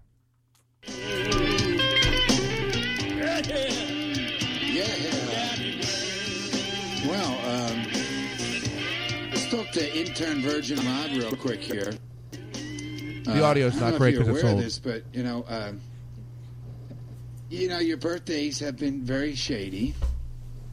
Yeah. 4.73 4.87
Well, 7.07 7.71
um, 7.71 7.83
let's 9.31 9.49
talk 9.49 9.71
to 9.71 9.97
intern 9.97 10.41
Virgin 10.41 10.77
Rob 10.85 11.11
real 11.11 11.35
quick 11.35 11.61
here. 11.61 11.93
The 13.23 13.41
audio's 13.43 13.81
I 13.81 13.91
don't 13.91 13.97
great 13.99 14.15
if 14.15 14.25
you're 14.25 14.33
'cause 14.33 14.43
it's 14.43 14.51
old. 14.51 14.61
this, 14.61 14.79
but 14.79 15.03
you 15.13 15.23
know, 15.23 15.45
um, 15.47 15.79
you 17.49 17.69
know, 17.69 17.79
your 17.79 17.97
birthdays 17.97 18.59
have 18.59 18.77
been 18.77 19.03
very 19.03 19.35
shady. 19.35 19.95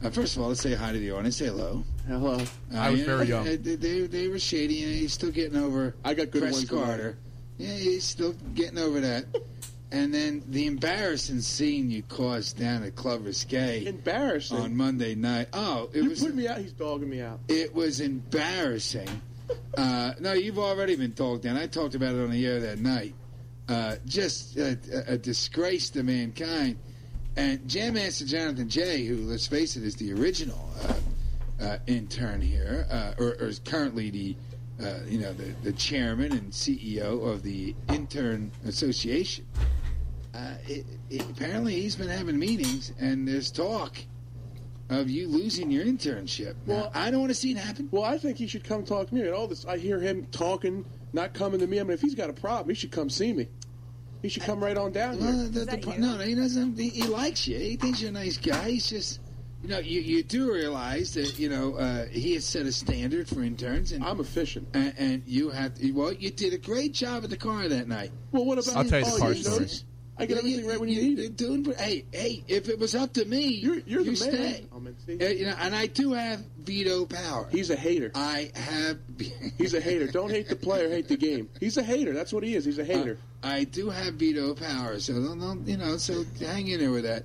Uh, 0.03 0.09
first 0.09 0.35
of 0.35 0.41
all, 0.41 0.47
let's 0.49 0.61
say 0.61 0.73
hi 0.73 0.91
to 0.91 0.97
the 0.99 1.11
audience. 1.11 1.37
Say 1.37 1.45
hello. 1.45 1.83
Hello. 2.07 2.33
Uh, 2.73 2.77
I 2.77 2.89
was 2.89 2.99
you 3.01 3.05
know, 3.07 3.17
very 3.17 3.29
young. 3.29 3.41
uh, 3.47 3.55
They, 3.61 3.75
they, 3.75 3.99
they 4.07 4.27
were 4.27 4.39
shady, 4.39 4.83
and 4.83 4.93
he's 4.93 5.13
still 5.13 5.29
getting 5.31 5.57
over. 5.57 5.95
I 6.03 6.13
got 6.13 6.31
good 6.31 6.41
Chris 6.41 6.55
ones. 6.55 6.69
Carter. 6.69 7.17
Yeah, 7.57 7.73
he's 7.75 8.03
still 8.03 8.33
getting 8.55 8.79
over 8.79 8.99
that. 9.01 9.25
and 9.91 10.11
then 10.13 10.43
the 10.49 10.65
embarrassing 10.65 11.41
scene 11.41 11.91
you 11.91 12.01
caused 12.03 12.57
down 12.57 12.81
at 12.83 12.95
Club 12.95 13.25
Risque 13.25 13.85
Embarrassing. 13.85 14.57
on 14.57 14.75
Monday 14.75 15.13
night. 15.13 15.49
Oh, 15.53 15.89
it 15.93 16.01
you 16.03 16.09
was 16.09 16.23
put 16.23 16.33
me 16.33 16.47
out. 16.47 16.57
He's 16.57 16.73
dogging 16.73 17.09
me 17.09 17.21
out. 17.21 17.39
it 17.47 17.75
was 17.75 17.99
embarrassing. 17.99 19.09
Uh, 19.77 20.13
no, 20.19 20.33
you've 20.33 20.57
already 20.59 20.95
been 20.95 21.13
dogged 21.13 21.43
down. 21.43 21.57
I 21.57 21.67
talked 21.67 21.93
about 21.93 22.15
it 22.15 22.21
on 22.23 22.31
the 22.31 22.45
air 22.47 22.59
that 22.61 22.79
night. 22.79 23.13
Uh, 23.67 23.97
just 24.05 24.57
a, 24.57 24.77
a, 25.09 25.13
a 25.13 25.17
disgrace 25.17 25.89
to 25.91 26.03
mankind. 26.03 26.77
And 27.37 27.67
Jam 27.67 27.93
Master 27.93 28.25
Jonathan 28.25 28.67
Jay, 28.67 29.05
who, 29.05 29.17
let's 29.17 29.47
face 29.47 29.77
it, 29.77 29.83
is 29.83 29.95
the 29.95 30.11
original 30.13 30.69
uh, 30.83 30.93
uh, 31.63 31.77
intern 31.87 32.41
here, 32.41 32.85
uh, 32.89 33.13
or, 33.17 33.37
or 33.39 33.47
is 33.47 33.59
currently 33.59 34.09
the, 34.09 34.35
uh, 34.83 34.99
you 35.07 35.19
know, 35.19 35.31
the, 35.33 35.53
the 35.63 35.71
chairman 35.71 36.33
and 36.33 36.51
CEO 36.51 37.25
of 37.25 37.41
the 37.43 37.73
Intern 37.89 38.51
Association. 38.65 39.45
Uh, 40.33 40.55
it, 40.67 40.85
it, 41.09 41.21
apparently, 41.29 41.73
he's 41.75 41.95
been 41.95 42.09
having 42.09 42.37
meetings, 42.37 42.91
and 42.99 43.27
there's 43.27 43.49
talk 43.49 43.97
of 44.89 45.09
you 45.09 45.29
losing 45.29 45.71
your 45.71 45.85
internship. 45.85 46.55
Now, 46.65 46.75
Well- 46.75 46.91
I 46.93 47.11
don't 47.11 47.21
want 47.21 47.31
to 47.31 47.35
see 47.35 47.51
it 47.51 47.57
happen. 47.57 47.87
Well, 47.91 48.03
I 48.03 48.17
think 48.17 48.37
he 48.37 48.47
should 48.47 48.65
come 48.65 48.83
talk 48.83 49.07
to 49.07 49.15
me. 49.15 49.21
And 49.21 49.29
all 49.33 49.47
this, 49.47 49.65
I 49.65 49.77
hear 49.77 49.99
him 49.99 50.25
talking, 50.31 50.83
not 51.13 51.33
coming 51.33 51.61
to 51.61 51.67
me. 51.67 51.79
I 51.79 51.83
mean, 51.83 51.93
if 51.93 52.01
he's 52.01 52.15
got 52.15 52.29
a 52.29 52.33
problem, 52.33 52.69
he 52.69 52.75
should 52.75 52.91
come 52.91 53.09
see 53.09 53.31
me. 53.31 53.47
He 54.21 54.29
should 54.29 54.43
come 54.43 54.63
right 54.63 54.77
on 54.77 54.91
down 54.91 55.17
Well, 55.19 55.31
here. 55.33 55.43
the, 55.45 55.59
the, 55.59 55.65
that 55.65 55.81
pro- 55.81 55.93
you? 55.93 55.99
no, 55.99 56.17
no, 56.17 56.23
he 56.23 56.35
doesn't. 56.35 56.77
He, 56.77 56.89
he 56.89 57.03
likes 57.03 57.47
you. 57.47 57.57
He 57.57 57.75
thinks 57.75 58.01
you're 58.01 58.09
a 58.09 58.13
nice 58.13 58.37
guy. 58.37 58.69
He's 58.69 58.87
just, 58.89 59.19
you 59.63 59.69
know, 59.69 59.79
you, 59.79 60.01
you 60.01 60.21
do 60.23 60.53
realize 60.53 61.13
that 61.15 61.39
you 61.39 61.49
know 61.49 61.75
uh, 61.75 62.05
he 62.05 62.33
has 62.35 62.45
set 62.45 62.65
a 62.65 62.71
standard 62.71 63.27
for 63.27 63.41
interns, 63.41 63.91
and 63.93 64.03
I'm 64.03 64.19
efficient. 64.19 64.67
and, 64.73 64.93
and 64.97 65.23
you 65.25 65.49
have. 65.49 65.73
Well, 65.93 66.13
you 66.13 66.29
did 66.31 66.53
a 66.53 66.57
great 66.57 66.93
job 66.93 67.23
at 67.23 67.29
the 67.31 67.37
car 67.37 67.67
that 67.67 67.87
night. 67.87 68.11
Well, 68.31 68.45
what 68.45 68.57
about? 68.59 68.75
I'll 68.77 68.83
tell 68.85 68.99
you 68.99 69.05
the 69.05 69.17
car 69.19 69.31
you 69.33 69.41
story. 69.43 69.55
notice? 69.59 69.85
I 70.17 70.25
get 70.25 70.37
everything 70.37 70.67
right 70.67 70.79
when 70.79 70.89
you, 70.89 71.01
need 71.01 71.17
you're 71.17 71.27
it. 71.27 71.37
Doing, 71.37 71.65
hey, 71.77 72.05
hey, 72.11 72.43
if 72.47 72.69
it 72.69 72.77
was 72.77 72.93
up 72.93 73.13
to 73.13 73.25
me, 73.25 73.47
You're, 73.55 73.79
you're 73.79 74.01
you 74.01 74.15
the 74.15 74.25
man. 74.25 74.35
stay. 74.35 74.65
I 74.75 74.79
mean, 74.79 74.95
see? 75.05 75.25
Uh, 75.25 75.29
you 75.29 75.45
know, 75.45 75.55
and 75.59 75.75
I 75.75 75.87
do 75.87 76.13
have 76.13 76.43
veto 76.59 77.05
power. 77.05 77.47
He's 77.51 77.69
a 77.71 77.75
hater. 77.75 78.11
I 78.13 78.51
have. 78.55 78.99
He's 79.57 79.73
a 79.73 79.81
hater. 79.81 80.07
Don't 80.07 80.29
hate 80.29 80.47
the 80.47 80.55
player, 80.55 80.89
hate 80.89 81.07
the 81.07 81.17
game. 81.17 81.49
He's 81.59 81.77
a 81.77 81.83
hater. 81.83 82.13
That's 82.13 82.33
what 82.33 82.43
he 82.43 82.55
is. 82.55 82.65
He's 82.65 82.77
a 82.77 82.83
hater. 82.85 83.17
I 83.41 83.63
do 83.63 83.89
have 83.89 84.15
veto 84.15 84.53
power, 84.53 84.99
so 84.99 85.13
don't, 85.13 85.39
don't 85.39 85.67
you 85.67 85.77
know? 85.77 85.97
So 85.97 86.23
hang 86.39 86.67
in 86.67 86.79
there 86.79 86.91
with 86.91 87.05
that. 87.05 87.23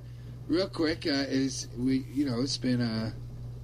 Real 0.49 0.69
quick, 0.69 1.07
uh, 1.07 1.26
is 1.28 1.69
we 1.76 2.07
you 2.14 2.25
know 2.25 2.40
it's 2.40 2.57
been 2.57 2.81
uh, 2.81 3.11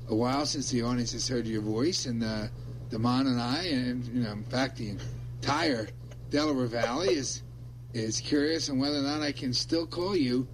a 0.08 0.14
while 0.14 0.44
since 0.44 0.68
the 0.70 0.82
audience 0.82 1.12
has 1.12 1.26
heard 1.28 1.46
your 1.46 1.62
voice, 1.62 2.04
and 2.06 2.22
uh, 2.22 2.48
Damon 2.90 3.28
and 3.28 3.40
I, 3.40 3.62
and 3.64 4.04
you 4.08 4.22
know, 4.24 4.32
in 4.32 4.44
fact, 4.44 4.76
the 4.76 4.96
entire 5.40 5.88
Delaware 6.30 6.66
Valley 6.66 7.14
is 7.14 7.42
is 7.94 8.20
curious 8.20 8.70
on 8.70 8.78
whether 8.78 8.98
or 8.98 9.02
not 9.02 9.22
I 9.22 9.32
can 9.32 9.52
still 9.52 9.86
call 9.86 10.16
you 10.16 10.46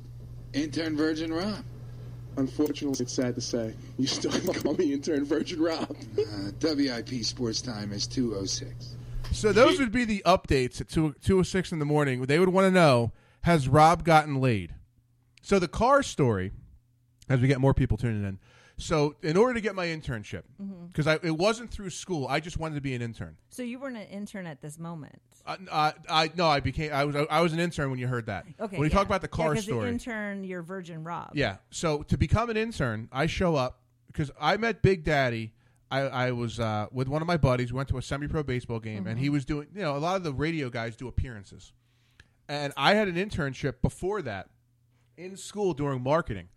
intern 0.53 0.97
Virgin 0.97 1.33
Rob. 1.33 1.65
Unfortunately, 2.37 3.03
it's 3.03 3.13
sad 3.13 3.35
to 3.35 3.41
say. 3.41 3.75
You 3.99 4.07
still 4.07 4.31
call 4.55 4.75
me 4.75 4.93
intern 4.93 5.25
Virgin 5.25 5.61
Rob. 5.61 5.97
Uh, 6.19 6.51
WIP 6.61 7.25
Sports 7.25 7.61
Time 7.61 7.93
is 7.93 8.07
two 8.07 8.35
oh 8.37 8.45
six. 8.45 8.97
So 9.33 9.53
those 9.53 9.79
would 9.79 9.93
be 9.93 10.05
the 10.05 10.23
updates 10.25 10.81
at 10.81 10.89
two 10.89 11.15
two 11.23 11.41
oh 11.41 11.43
six 11.43 11.73
in 11.73 11.79
the 11.79 11.85
morning. 11.85 12.23
They 12.23 12.39
would 12.39 12.49
want 12.51 12.67
to 12.67 12.71
know: 12.71 13.13
Has 13.43 13.69
Rob 13.69 14.05
gotten 14.05 14.41
laid? 14.41 14.75
So 15.43 15.59
the 15.59 15.69
car 15.69 16.03
story, 16.03 16.53
as 17.29 17.41
we 17.41 17.49
get 17.49 17.61
more 17.61 17.75
people 17.75 17.97
tuning 17.97 18.25
in. 18.25 18.39
So 18.79 19.17
in 19.23 19.37
order 19.37 19.55
to 19.55 19.61
get 19.61 19.75
my 19.75 19.87
internship, 19.87 20.45
because 20.87 21.07
I 21.07 21.15
it 21.23 21.37
wasn't 21.37 21.71
through 21.71 21.91
school, 21.91 22.27
I 22.29 22.39
just 22.41 22.59
wanted 22.59 22.77
to 22.77 22.81
be 22.81 22.95
an 22.95 23.03
intern. 23.03 23.37
So 23.49 23.63
you 23.63 23.79
weren't 23.79 23.97
an 23.97 24.07
intern 24.07 24.47
at 24.47 24.63
this 24.63 24.79
moment. 24.79 25.21
Uh, 25.45 25.57
uh, 25.71 25.93
I 26.09 26.31
no, 26.37 26.47
I 26.47 26.61
became 26.61 26.93
I 26.93 27.05
was 27.05 27.17
I 27.29 27.41
was 27.41 27.53
an 27.53 27.59
intern 27.59 27.91
when 27.91 27.99
you 27.99 28.07
heard 28.07 28.27
that. 28.27 28.47
Okay. 28.61 28.77
When 28.77 28.87
you 28.87 28.91
yeah. 28.91 28.97
talk 28.97 29.07
about 29.07 29.21
the 29.21 29.29
car 29.29 29.55
Yeah, 29.55 29.61
story, 29.61 29.87
The 29.87 29.89
intern, 29.89 30.45
you're 30.45 30.63
Virgin 30.63 31.03
Rob. 31.03 31.31
Yeah. 31.35 31.57
So 31.71 32.03
to 32.05 32.17
become 32.17 32.51
an 32.51 32.57
intern, 32.57 33.09
I 33.11 33.27
show 33.27 33.57
up 33.57 33.81
because 34.07 34.31
I 34.41 34.57
met 34.57 34.81
Big 34.81 35.05
Daddy. 35.05 35.55
I, 35.91 36.01
I 36.01 36.31
was 36.33 36.61
uh, 36.61 36.87
with 36.93 37.09
one 37.09 37.23
of 37.23 37.27
my 37.27 37.39
buddies. 37.39 37.73
We 37.73 37.79
went 37.79 37.89
to 37.89 37.99
a 37.99 38.03
semi-pro 38.03 38.43
baseball 38.43 38.79
game, 38.79 39.07
and 39.07 39.19
he 39.19 39.31
was 39.31 39.45
doing. 39.45 39.69
You 39.75 39.83
know, 39.83 39.97
a 39.97 39.99
lot 39.99 40.17
of 40.17 40.23
the 40.23 40.35
radio 40.35 40.69
guys 40.69 40.95
do 40.97 41.09
appearances, 41.09 41.73
and 42.47 42.75
I 42.77 42.95
had 42.95 43.09
an 43.09 43.17
internship 43.17 43.81
before 43.81 44.21
that 44.23 44.51
in 45.17 45.37
school 45.37 45.73
during 45.73 46.03
marketing. 46.03 46.49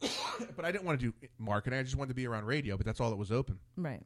but 0.56 0.64
I 0.64 0.72
didn't 0.72 0.84
want 0.84 0.98
to 1.00 1.06
do 1.06 1.14
marketing. 1.38 1.78
I 1.78 1.82
just 1.82 1.96
wanted 1.96 2.08
to 2.10 2.14
be 2.14 2.26
around 2.26 2.46
radio. 2.46 2.76
But 2.76 2.86
that's 2.86 3.00
all 3.00 3.10
that 3.10 3.16
was 3.16 3.30
open. 3.32 3.58
Right. 3.76 4.02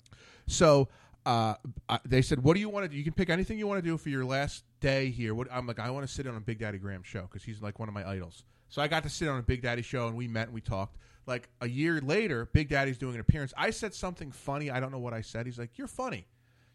So 0.47 0.89
uh, 1.27 1.55
I- 1.89 2.01
they 2.05 2.23
said, 2.23 2.43
"What 2.43 2.55
do 2.55 2.61
you 2.61 2.69
want 2.69 2.85
to 2.85 2.89
do? 2.89 2.97
You 2.97 3.05
can 3.05 3.13
pick 3.13 3.31
anything 3.31 3.59
you 3.59 3.67
want 3.67 3.83
to 3.83 3.89
do 3.89 3.97
for 3.97 4.09
your 4.09 4.25
last 4.25 4.65
day 4.81 5.11
here." 5.11 5.35
What, 5.35 5.49
I'm 5.53 5.67
like, 5.67 5.79
"I 5.79 5.91
want 5.91 6.07
to 6.07 6.13
sit 6.13 6.27
on 6.27 6.37
a 6.37 6.41
Big 6.41 6.59
Daddy 6.59 6.79
Graham 6.79 7.03
show 7.03 7.23
because 7.23 7.43
he's 7.45 7.63
like 7.63 7.79
one 7.79 7.89
of 7.89 7.95
my 7.95 8.09
idols." 8.09 8.45
So 8.69 8.83
I 8.83 8.89
got 8.89 9.05
to 9.05 9.09
sit 9.09 9.29
on 9.29 9.39
a 9.39 9.43
Big 9.43 9.63
Daddy 9.63 9.83
show, 9.83 10.09
and 10.09 10.17
we 10.17 10.27
met 10.29 10.47
and 10.47 10.55
we 10.55 10.61
talked. 10.61 10.97
Like 11.27 11.49
a 11.61 11.69
year 11.69 12.01
later, 12.01 12.47
Big 12.53 12.69
Daddy's 12.69 12.99
doing 12.99 13.15
an 13.15 13.21
appearance. 13.21 13.55
I 13.57 13.71
said 13.71 13.95
something 13.95 14.31
funny. 14.31 14.71
I 14.71 14.81
don't 14.81 14.93
know 14.93 14.99
what 14.99 15.15
I 15.15 15.21
said. 15.23 15.47
He's 15.47 15.59
like, 15.59 15.79
"You're 15.79 15.87
funny." 15.87 16.27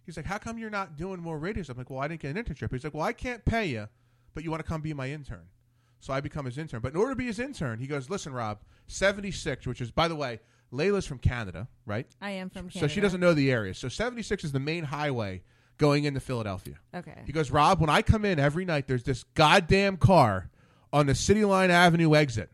He's 0.05 0.17
like, 0.17 0.25
"How 0.25 0.39
come 0.39 0.57
you're 0.57 0.71
not 0.71 0.97
doing 0.97 1.19
more 1.19 1.37
radio?" 1.37 1.61
stuff?" 1.61 1.75
I'm 1.75 1.81
like, 1.81 1.89
"Well, 1.91 1.99
I 1.99 2.07
didn't 2.07 2.21
get 2.21 2.35
an 2.35 2.43
internship." 2.43 2.71
He's 2.71 2.83
like, 2.83 2.93
"Well, 2.95 3.03
I 3.03 3.13
can't 3.13 3.43
pay 3.45 3.65
you, 3.67 3.87
but 4.33 4.43
you 4.43 4.49
want 4.49 4.63
to 4.63 4.67
come 4.67 4.81
be 4.81 4.93
my 4.93 5.09
intern." 5.11 5.43
So 5.99 6.13
I 6.13 6.21
become 6.21 6.45
his 6.45 6.57
intern. 6.57 6.79
But 6.81 6.93
in 6.93 6.97
order 6.97 7.11
to 7.11 7.15
be 7.15 7.25
his 7.25 7.39
intern, 7.39 7.79
he 7.79 7.87
goes, 7.87 8.09
"Listen, 8.09 8.31
Rob, 8.33 8.59
76, 8.87 9.65
which 9.67 9.81
is 9.81 9.91
by 9.91 10.07
the 10.07 10.15
way, 10.15 10.39
Layla's 10.71 11.05
from 11.05 11.17
Canada, 11.19 11.67
right? 11.85 12.07
I 12.21 12.31
am 12.31 12.49
from 12.49 12.69
Canada. 12.69 12.79
So 12.79 12.87
she 12.87 13.01
doesn't 13.01 13.19
know 13.19 13.33
the 13.33 13.51
area. 13.51 13.73
So 13.73 13.89
76 13.89 14.43
is 14.43 14.51
the 14.51 14.59
main 14.59 14.83
highway 14.85 15.41
going 15.77 16.03
into 16.03 16.19
Philadelphia. 16.19 16.75
Okay. 16.93 17.23
He 17.25 17.31
goes, 17.31 17.49
Rob, 17.51 17.79
when 17.81 17.89
I 17.89 18.01
come 18.01 18.23
in 18.25 18.37
every 18.39 18.65
night, 18.65 18.87
there's 18.87 19.03
this 19.03 19.23
goddamn 19.33 19.97
car 19.97 20.49
on 20.93 21.05
the 21.05 21.15
City 21.15 21.43
Line 21.45 21.71
Avenue 21.71 22.15
exit, 22.15 22.51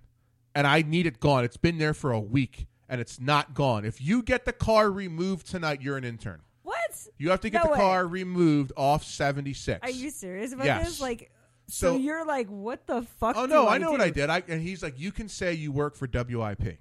and 0.53 0.65
I 0.67 0.81
need 0.81 1.05
it 1.07 1.19
gone. 1.19 1.43
It's 1.43 1.57
been 1.57 1.77
there 1.77 1.93
for 1.93 2.11
a 2.11 2.19
week, 2.19 2.67
and 2.87 3.01
it's 3.01 3.19
not 3.19 3.53
gone. 3.53 3.83
If 3.85 3.99
you 4.01 4.21
get 4.23 4.45
the 4.45 4.53
car 4.53 4.89
removed 4.91 5.47
tonight, 5.47 5.81
you're 5.81 5.97
an 5.97 6.03
intern. 6.03 6.41
What? 6.63 6.77
You 7.17 7.29
have 7.31 7.41
to 7.41 7.49
get 7.49 7.63
No 7.63 7.69
the 7.69 7.71
way. 7.73 7.77
car 7.79 8.07
removed 8.07 8.71
off 8.77 9.03
76. 9.03 9.79
Are 9.83 9.89
you 9.89 10.09
serious 10.09 10.51
about 10.53 10.65
Yes. 10.65 10.85
this? 10.87 11.01
Like, 11.01 11.31
so, 11.67 11.93
So- 11.93 11.97
you're 11.97 12.25
like, 12.25 12.47
what 12.47 12.85
the 12.87 13.01
fuck? 13.03 13.35
Oh 13.37 13.45
no, 13.45 13.67
I 13.67 13.77
know 13.77 13.87
do? 13.87 13.91
what 13.93 14.01
I 14.01 14.09
did. 14.09 14.29
I, 14.29 14.43
and 14.47 14.61
he's 14.61 14.83
like, 14.83 14.99
you 14.99 15.11
can 15.11 15.27
say 15.29 15.53
you 15.53 15.71
work 15.71 15.95
for 15.95 16.07
WIP. 16.07 16.79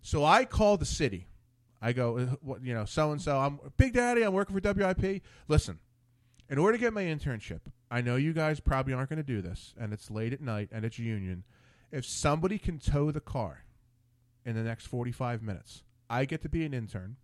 So 0.00 0.24
I 0.24 0.44
call 0.44 0.76
the 0.76 0.84
city. 0.84 1.28
I 1.80 1.92
go, 1.92 2.18
uh, 2.18 2.26
what, 2.40 2.64
you 2.64 2.74
know, 2.74 2.84
so 2.84 3.10
and 3.12 3.20
so. 3.20 3.38
I'm 3.38 3.58
Big 3.76 3.92
Daddy. 3.94 4.22
I'm 4.22 4.32
working 4.32 4.58
for 4.58 4.72
WIP. 4.72 5.22
Listen, 5.48 5.78
in 6.48 6.58
order 6.58 6.76
to 6.76 6.80
get 6.80 6.92
my 6.92 7.02
internship, 7.02 7.60
I 7.90 8.00
know 8.00 8.16
you 8.16 8.32
guys 8.32 8.60
probably 8.60 8.94
aren't 8.94 9.08
going 9.10 9.16
to 9.18 9.22
do 9.22 9.42
this, 9.42 9.74
and 9.78 9.92
it's 9.92 10.10
late 10.10 10.32
at 10.32 10.40
night 10.40 10.68
and 10.72 10.84
it's 10.84 10.98
union. 10.98 11.44
If 11.90 12.06
somebody 12.06 12.58
can 12.58 12.78
tow 12.78 13.10
the 13.10 13.20
car 13.20 13.64
in 14.44 14.54
the 14.54 14.62
next 14.62 14.86
45 14.86 15.42
minutes, 15.42 15.82
I 16.08 16.24
get 16.24 16.40
to 16.42 16.48
be 16.48 16.64
an 16.64 16.72
intern. 16.72 17.16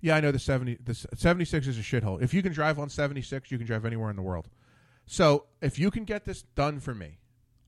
Yeah, 0.00 0.16
I 0.16 0.20
know 0.20 0.30
the 0.30 0.38
70 0.38 0.78
the 0.84 0.94
76 0.94 1.66
is 1.66 1.78
a 1.78 1.82
shithole. 1.82 2.22
If 2.22 2.32
you 2.32 2.42
can 2.42 2.52
drive 2.52 2.78
on 2.78 2.88
76, 2.88 3.50
you 3.50 3.58
can 3.58 3.66
drive 3.66 3.84
anywhere 3.84 4.10
in 4.10 4.16
the 4.16 4.22
world. 4.22 4.48
So, 5.08 5.46
if 5.62 5.78
you 5.78 5.90
can 5.90 6.04
get 6.04 6.26
this 6.26 6.42
done 6.42 6.80
for 6.80 6.94
me, 6.94 7.18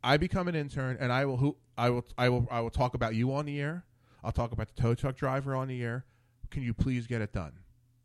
I 0.04 0.16
become 0.18 0.46
an 0.46 0.54
intern 0.54 0.96
and 1.00 1.12
I 1.12 1.24
will 1.24 1.38
who 1.38 1.56
I 1.76 1.90
will 1.90 2.04
I 2.16 2.28
will 2.28 2.46
I 2.50 2.60
will 2.60 2.70
talk 2.70 2.94
about 2.94 3.14
you 3.14 3.32
on 3.32 3.46
the 3.46 3.60
air. 3.60 3.84
I'll 4.22 4.32
talk 4.32 4.52
about 4.52 4.74
the 4.74 4.80
tow 4.80 4.94
truck 4.94 5.16
driver 5.16 5.54
on 5.54 5.68
the 5.68 5.82
air. 5.82 6.04
Can 6.50 6.62
you 6.62 6.74
please 6.74 7.06
get 7.06 7.22
it 7.22 7.32
done? 7.32 7.52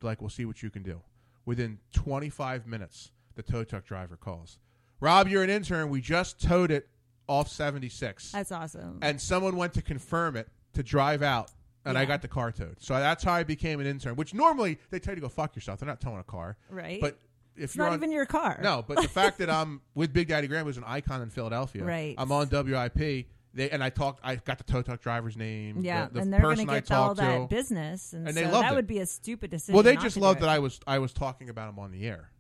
Like 0.02 0.22
we'll 0.22 0.30
see 0.30 0.46
what 0.46 0.64
you 0.64 0.70
can 0.70 0.84
do. 0.84 1.02
Within 1.46 1.80
25 1.94 2.66
minutes, 2.66 3.12
the 3.36 3.44
tow 3.44 3.64
truck 3.64 3.86
driver 3.86 4.16
calls. 4.16 4.58
Rob, 5.00 5.28
you're 5.28 5.44
an 5.44 5.50
intern. 5.50 5.90
We 5.90 6.02
just 6.02 6.42
towed 6.42 6.72
it 6.72 6.88
off 7.28 7.50
76 7.50 8.32
That's 8.32 8.52
awesome. 8.52 9.00
and 9.02 9.20
someone 9.20 9.58
went 9.58 9.74
to 9.74 9.82
confirm 9.82 10.38
it 10.38 10.48
to 10.74 10.84
drive 10.84 11.22
out, 11.22 11.52
and 11.84 11.98
I 11.98 12.06
got 12.06 12.22
the 12.22 12.28
car 12.28 12.52
towed. 12.52 12.78
So 12.80 12.94
that's 12.94 13.24
how 13.24 13.34
I 13.34 13.44
became 13.44 13.80
an 13.80 13.88
intern. 13.88 14.16
Which 14.16 14.34
normally 14.34 14.80
they 14.92 15.00
tell 15.00 15.12
you 15.12 15.16
to 15.16 15.22
go 15.22 15.30
fuck 15.30 15.56
yourself. 15.56 15.80
They're 15.80 15.88
not 15.88 16.02
towing 16.02 16.20
a 16.20 16.24
car, 16.24 16.58
right. 16.70 17.02
but 17.02 17.20
if 17.58 17.76
you're 17.76 17.86
not 17.86 17.94
on, 17.94 18.00
even 18.00 18.12
your 18.12 18.26
car. 18.26 18.60
no, 18.62 18.84
but 18.88 19.02
the 19.02 19.08
fact 19.08 19.38
that 19.40 19.50
I'm 19.60 19.82
with 19.94 20.14
Big 20.14 20.28
Daddy 20.28 20.48
Graham, 20.48 20.66
who's 20.66 20.78
an 20.78 20.84
icon 20.86 21.22
in 21.22 21.30
Philadelphia, 21.30 21.84
Right. 21.84 22.16
I'm 22.18 22.32
on 22.32 22.48
WIP. 22.50 23.28
They 23.54 23.70
and 23.70 23.82
I 23.82 23.90
talked. 23.90 24.20
I 24.22 24.36
got 24.36 24.58
the 24.58 24.66
tow 24.66 24.82
truck 24.82 25.02
driver's 25.02 25.38
name. 25.38 25.78
Yeah, 25.80 26.08
the, 26.08 26.16
the 26.16 26.20
and 26.20 26.34
they're 26.34 26.42
going 26.42 26.58
to 26.58 26.66
get 26.66 26.92
all 26.92 27.16
that 27.16 27.38
to. 27.38 27.48
business, 27.48 28.12
and, 28.12 28.28
And 28.28 28.36
so 28.36 28.44
they 28.44 28.52
loved 28.52 28.66
that 28.66 28.74
it. 28.74 28.76
would 28.76 28.88
be 28.88 29.00
a 29.00 29.06
stupid 29.06 29.50
decision. 29.50 29.74
Well, 29.76 29.84
they 29.84 29.96
just 29.96 30.18
loved 30.18 30.42
that. 30.42 30.50
I 30.50 30.60
was 30.60 30.80
I 30.86 31.00
was 31.00 31.14
talking 31.14 31.50
about 31.50 31.70
him 31.70 31.80
on 31.80 31.92
the 31.92 32.06
air. 32.06 32.32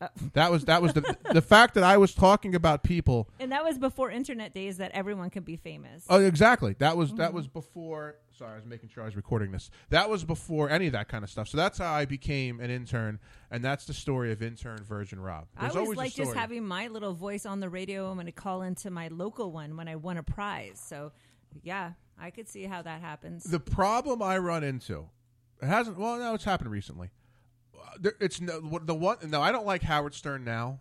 Uh. 0.00 0.06
that 0.34 0.52
was 0.52 0.64
that 0.66 0.80
was 0.80 0.92
the 0.94 1.16
the 1.32 1.42
fact 1.42 1.74
that 1.74 1.82
I 1.82 1.96
was 1.96 2.14
talking 2.14 2.54
about 2.54 2.84
people. 2.84 3.28
And 3.40 3.50
that 3.50 3.64
was 3.64 3.76
before 3.76 4.10
internet 4.12 4.54
days 4.54 4.76
that 4.76 4.92
everyone 4.92 5.30
could 5.30 5.44
be 5.44 5.56
famous. 5.56 6.04
Oh, 6.08 6.20
exactly. 6.20 6.76
That 6.78 6.96
was 6.96 7.08
Mm-hmm. 7.08 7.18
that 7.18 7.32
was 7.34 7.48
before. 7.48 8.16
Sorry, 8.42 8.54
I 8.54 8.56
was 8.56 8.66
making 8.66 8.88
sure 8.88 9.04
I 9.04 9.06
was 9.06 9.14
recording 9.14 9.52
this. 9.52 9.70
That 9.90 10.10
was 10.10 10.24
before 10.24 10.68
any 10.68 10.88
of 10.88 10.94
that 10.94 11.06
kind 11.06 11.22
of 11.22 11.30
stuff. 11.30 11.46
So 11.46 11.56
that's 11.56 11.78
how 11.78 11.92
I 11.92 12.06
became 12.06 12.58
an 12.58 12.70
intern, 12.70 13.20
and 13.52 13.64
that's 13.64 13.84
the 13.84 13.94
story 13.94 14.32
of 14.32 14.42
intern 14.42 14.82
Virgin 14.82 15.20
Rob. 15.20 15.46
I 15.56 15.60
There's 15.60 15.76
always 15.76 15.86
always 15.86 15.98
like 15.98 16.14
just 16.14 16.34
having 16.34 16.66
my 16.66 16.88
little 16.88 17.14
voice 17.14 17.46
on 17.46 17.60
the 17.60 17.68
radio. 17.68 18.08
I'm 18.08 18.14
going 18.14 18.26
to 18.26 18.32
call 18.32 18.62
into 18.62 18.90
my 18.90 19.06
local 19.06 19.52
one 19.52 19.76
when 19.76 19.86
I 19.86 19.94
won 19.94 20.16
a 20.16 20.24
prize. 20.24 20.82
So, 20.84 21.12
yeah, 21.62 21.92
I 22.20 22.30
could 22.30 22.48
see 22.48 22.64
how 22.64 22.82
that 22.82 23.00
happens. 23.00 23.44
The 23.44 23.60
problem 23.60 24.22
I 24.22 24.38
run 24.38 24.64
into, 24.64 25.08
it 25.62 25.66
hasn't. 25.66 25.96
Well, 25.96 26.18
no, 26.18 26.34
it's 26.34 26.42
happened 26.42 26.72
recently. 26.72 27.10
Uh, 27.72 27.90
There, 28.00 28.14
it's 28.20 28.40
no 28.40 28.58
the 28.82 28.92
one. 28.92 29.18
No, 29.28 29.40
I 29.40 29.52
don't 29.52 29.66
like 29.66 29.84
Howard 29.84 30.14
Stern 30.14 30.42
now 30.42 30.80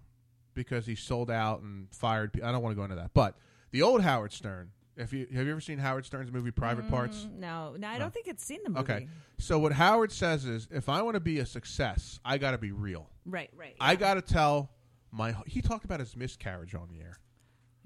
because 0.56 0.88
he 0.88 0.96
sold 0.96 1.30
out 1.30 1.62
and 1.62 1.94
fired. 1.94 2.42
I 2.44 2.52
don't 2.52 2.64
want 2.64 2.74
to 2.74 2.78
go 2.78 2.86
into 2.86 2.96
that. 2.96 3.12
But 3.14 3.38
the 3.70 3.84
old 3.84 4.02
Howard 4.02 4.34
Stern. 4.34 4.72
If 4.98 5.14
you 5.14 5.28
have 5.34 5.46
you 5.46 5.52
ever 5.52 5.62
seen 5.62 5.78
Howard 5.78 6.06
Stern's 6.06 6.32
movie 6.32 6.52
Private 6.52 6.90
Parts? 6.90 7.26
Mm, 7.26 7.40
no, 7.40 7.76
no, 7.78 7.88
I 7.88 7.98
don't 7.98 8.14
think 8.14 8.28
it's 8.28 8.44
seen 8.44 8.60
the 8.64 8.70
movie. 8.70 8.82
Okay. 8.82 9.08
So 9.38 9.58
what 9.58 9.72
Howard 9.72 10.12
says 10.12 10.46
is, 10.46 10.68
if 10.70 10.90
I 10.90 11.02
want 11.02 11.16
to 11.16 11.22
be 11.22 11.40
a 11.40 11.46
success, 11.46 12.20
I 12.26 12.38
got 12.38 12.52
to 12.52 12.58
be 12.58 12.72
real. 12.72 13.10
Right, 13.26 13.50
right. 13.56 13.76
I 13.80 13.92
yeah. 13.92 13.96
got 13.96 14.14
to 14.16 14.22
tell 14.22 14.70
my. 15.12 15.34
He 15.48 15.62
talked 15.62 15.86
about 15.86 16.00
his 16.00 16.16
miscarriage 16.16 16.76
on 16.76 16.90
the 16.90 17.02
air, 17.02 17.20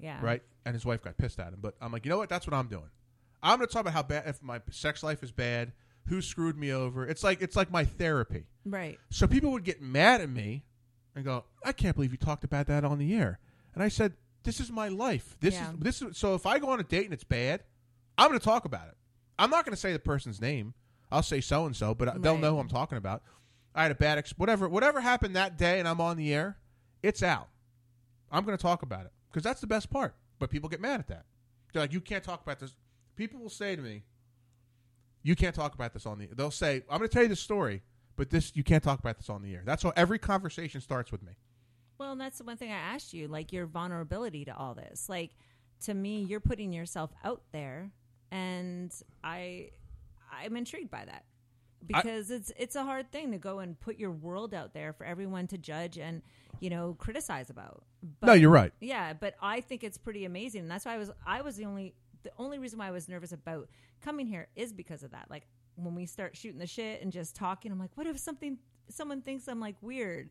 yeah. 0.00 0.18
right? 0.20 0.42
And 0.64 0.74
his 0.74 0.84
wife 0.84 1.02
got 1.02 1.16
pissed 1.16 1.38
at 1.38 1.48
him. 1.48 1.60
But 1.60 1.74
I'm 1.80 1.92
like, 1.92 2.04
you 2.04 2.10
know 2.10 2.18
what? 2.18 2.28
That's 2.28 2.46
what 2.46 2.54
I'm 2.54 2.68
doing. 2.68 2.90
I'm 3.42 3.58
going 3.58 3.68
to 3.68 3.72
talk 3.72 3.82
about 3.82 3.94
how 3.94 4.02
bad 4.02 4.24
if 4.26 4.42
my 4.42 4.60
sex 4.70 5.02
life 5.04 5.22
is 5.22 5.30
bad, 5.30 5.72
who 6.08 6.20
screwed 6.20 6.58
me 6.58 6.72
over. 6.72 7.06
It's 7.06 7.22
like 7.22 7.40
it's 7.40 7.54
like 7.54 7.70
my 7.70 7.84
therapy. 7.84 8.46
Right. 8.64 8.98
So 9.10 9.26
people 9.28 9.52
would 9.52 9.64
get 9.64 9.80
mad 9.80 10.20
at 10.20 10.28
me 10.28 10.64
and 11.14 11.24
go, 11.24 11.44
"I 11.64 11.72
can't 11.72 11.94
believe 11.94 12.10
you 12.10 12.18
talked 12.18 12.42
about 12.42 12.66
that 12.66 12.84
on 12.84 12.98
the 12.98 13.14
air." 13.14 13.38
And 13.74 13.82
I 13.82 13.88
said, 13.88 14.14
"This 14.46 14.60
is 14.60 14.70
my 14.72 14.88
life. 14.88 15.36
This 15.40 15.54
Yeah. 15.54 15.72
is 15.72 15.78
this 15.78 16.02
is 16.02 16.16
so 16.16 16.34
if 16.34 16.46
I 16.46 16.58
go 16.58 16.70
on 16.70 16.80
a 16.80 16.84
date 16.84 17.04
and 17.04 17.12
it's 17.12 17.24
bad, 17.24 17.64
I'm 18.16 18.28
going 18.28 18.38
to 18.38 18.44
talk 18.44 18.64
about 18.64 18.88
it. 18.88 18.96
I'm 19.38 19.50
not 19.50 19.64
going 19.66 19.74
to 19.74 19.80
say 19.80 19.92
the 19.92 19.98
person's 19.98 20.40
name. 20.40 20.72
I'll 21.12 21.22
say 21.22 21.40
so 21.42 21.66
and 21.66 21.76
so, 21.76 21.94
but 21.94 22.22
they'll 22.22 22.38
know 22.38 22.54
who 22.54 22.58
I'm 22.60 22.68
talking 22.68 22.96
about. 22.98 23.22
I 23.74 23.82
had 23.82 23.92
a 23.92 23.96
bad 23.96 24.16
ex- 24.18 24.32
whatever 24.38 24.68
whatever 24.68 25.00
happened 25.02 25.36
that 25.36 25.58
day 25.58 25.78
and 25.78 25.86
I'm 25.86 26.00
on 26.00 26.16
the 26.16 26.32
air, 26.32 26.56
it's 27.02 27.22
out. 27.22 27.48
I'm 28.32 28.44
going 28.44 28.56
to 28.56 28.62
talk 28.62 28.82
about 28.82 29.04
it 29.04 29.12
because 29.30 29.42
that's 29.42 29.60
the 29.60 29.66
best 29.66 29.90
part. 29.90 30.16
But 30.38 30.50
people 30.50 30.68
get 30.68 30.80
mad 30.80 31.00
at 31.00 31.08
that. 31.08 31.26
They're 31.72 31.82
like, 31.82 31.92
"You 31.92 32.00
can't 32.00 32.24
talk 32.24 32.42
about 32.42 32.58
this." 32.58 32.74
People 33.16 33.40
will 33.40 33.50
say 33.50 33.76
to 33.76 33.82
me, 33.82 34.04
"You 35.22 35.36
can't 35.36 35.54
talk 35.54 35.74
about 35.74 35.92
this 35.92 36.06
on 36.06 36.18
the." 36.18 36.26
They'll 36.28 36.50
say, 36.50 36.82
"I'm 36.90 36.98
going 36.98 37.08
to 37.08 37.12
tell 37.12 37.22
you 37.22 37.28
the 37.28 37.36
story." 37.36 37.82
But 38.16 38.30
this, 38.30 38.56
you 38.56 38.64
can't 38.64 38.82
talk 38.82 38.98
about 38.98 39.18
this 39.18 39.28
on 39.28 39.42
the 39.42 39.54
air. 39.54 39.62
That's 39.64 39.82
how 39.82 39.92
every 39.94 40.18
conversation 40.18 40.80
starts 40.80 41.12
with 41.12 41.22
me. 41.22 41.32
Well, 41.98 42.12
and 42.12 42.20
that's 42.20 42.38
the 42.38 42.44
one 42.44 42.56
thing 42.56 42.70
I 42.70 42.76
asked 42.76 43.14
you, 43.14 43.28
like 43.28 43.52
your 43.52 43.66
vulnerability 43.66 44.44
to 44.44 44.56
all 44.56 44.74
this. 44.74 45.08
Like 45.08 45.32
to 45.84 45.94
me, 45.94 46.22
you're 46.22 46.40
putting 46.40 46.72
yourself 46.72 47.10
out 47.24 47.42
there, 47.52 47.90
and 48.30 48.92
I, 49.22 49.70
I'm 50.32 50.56
intrigued 50.56 50.90
by 50.90 51.04
that 51.04 51.24
because 51.86 52.30
it's 52.30 52.52
it's 52.56 52.76
a 52.76 52.82
hard 52.82 53.12
thing 53.12 53.32
to 53.32 53.38
go 53.38 53.60
and 53.60 53.78
put 53.78 53.98
your 53.98 54.10
world 54.10 54.54
out 54.54 54.74
there 54.74 54.92
for 54.92 55.04
everyone 55.04 55.46
to 55.48 55.58
judge 55.58 55.98
and 55.98 56.22
you 56.60 56.70
know 56.70 56.94
criticize 56.98 57.50
about. 57.50 57.84
But, 58.20 58.26
no, 58.26 58.32
you're 58.34 58.50
right. 58.50 58.72
Yeah, 58.80 59.12
but 59.12 59.34
I 59.40 59.60
think 59.60 59.84
it's 59.84 59.98
pretty 59.98 60.24
amazing, 60.24 60.62
and 60.62 60.70
that's 60.70 60.84
why 60.84 60.94
I 60.94 60.98
was 60.98 61.10
I 61.26 61.42
was 61.42 61.56
the 61.56 61.64
only 61.64 61.94
the 62.22 62.32
only 62.38 62.58
reason 62.58 62.78
why 62.78 62.88
I 62.88 62.90
was 62.90 63.08
nervous 63.08 63.32
about 63.32 63.68
coming 64.00 64.26
here 64.26 64.48
is 64.56 64.72
because 64.72 65.02
of 65.02 65.12
that. 65.12 65.26
Like 65.30 65.46
when 65.76 65.94
we 65.94 66.06
start 66.06 66.36
shooting 66.36 66.58
the 66.58 66.66
shit 66.66 67.02
and 67.02 67.12
just 67.12 67.36
talking, 67.36 67.70
I'm 67.70 67.78
like, 67.78 67.96
what 67.96 68.06
if 68.06 68.18
something 68.18 68.58
someone 68.88 69.22
thinks 69.22 69.46
I'm 69.46 69.60
like 69.60 69.76
weird? 69.80 70.30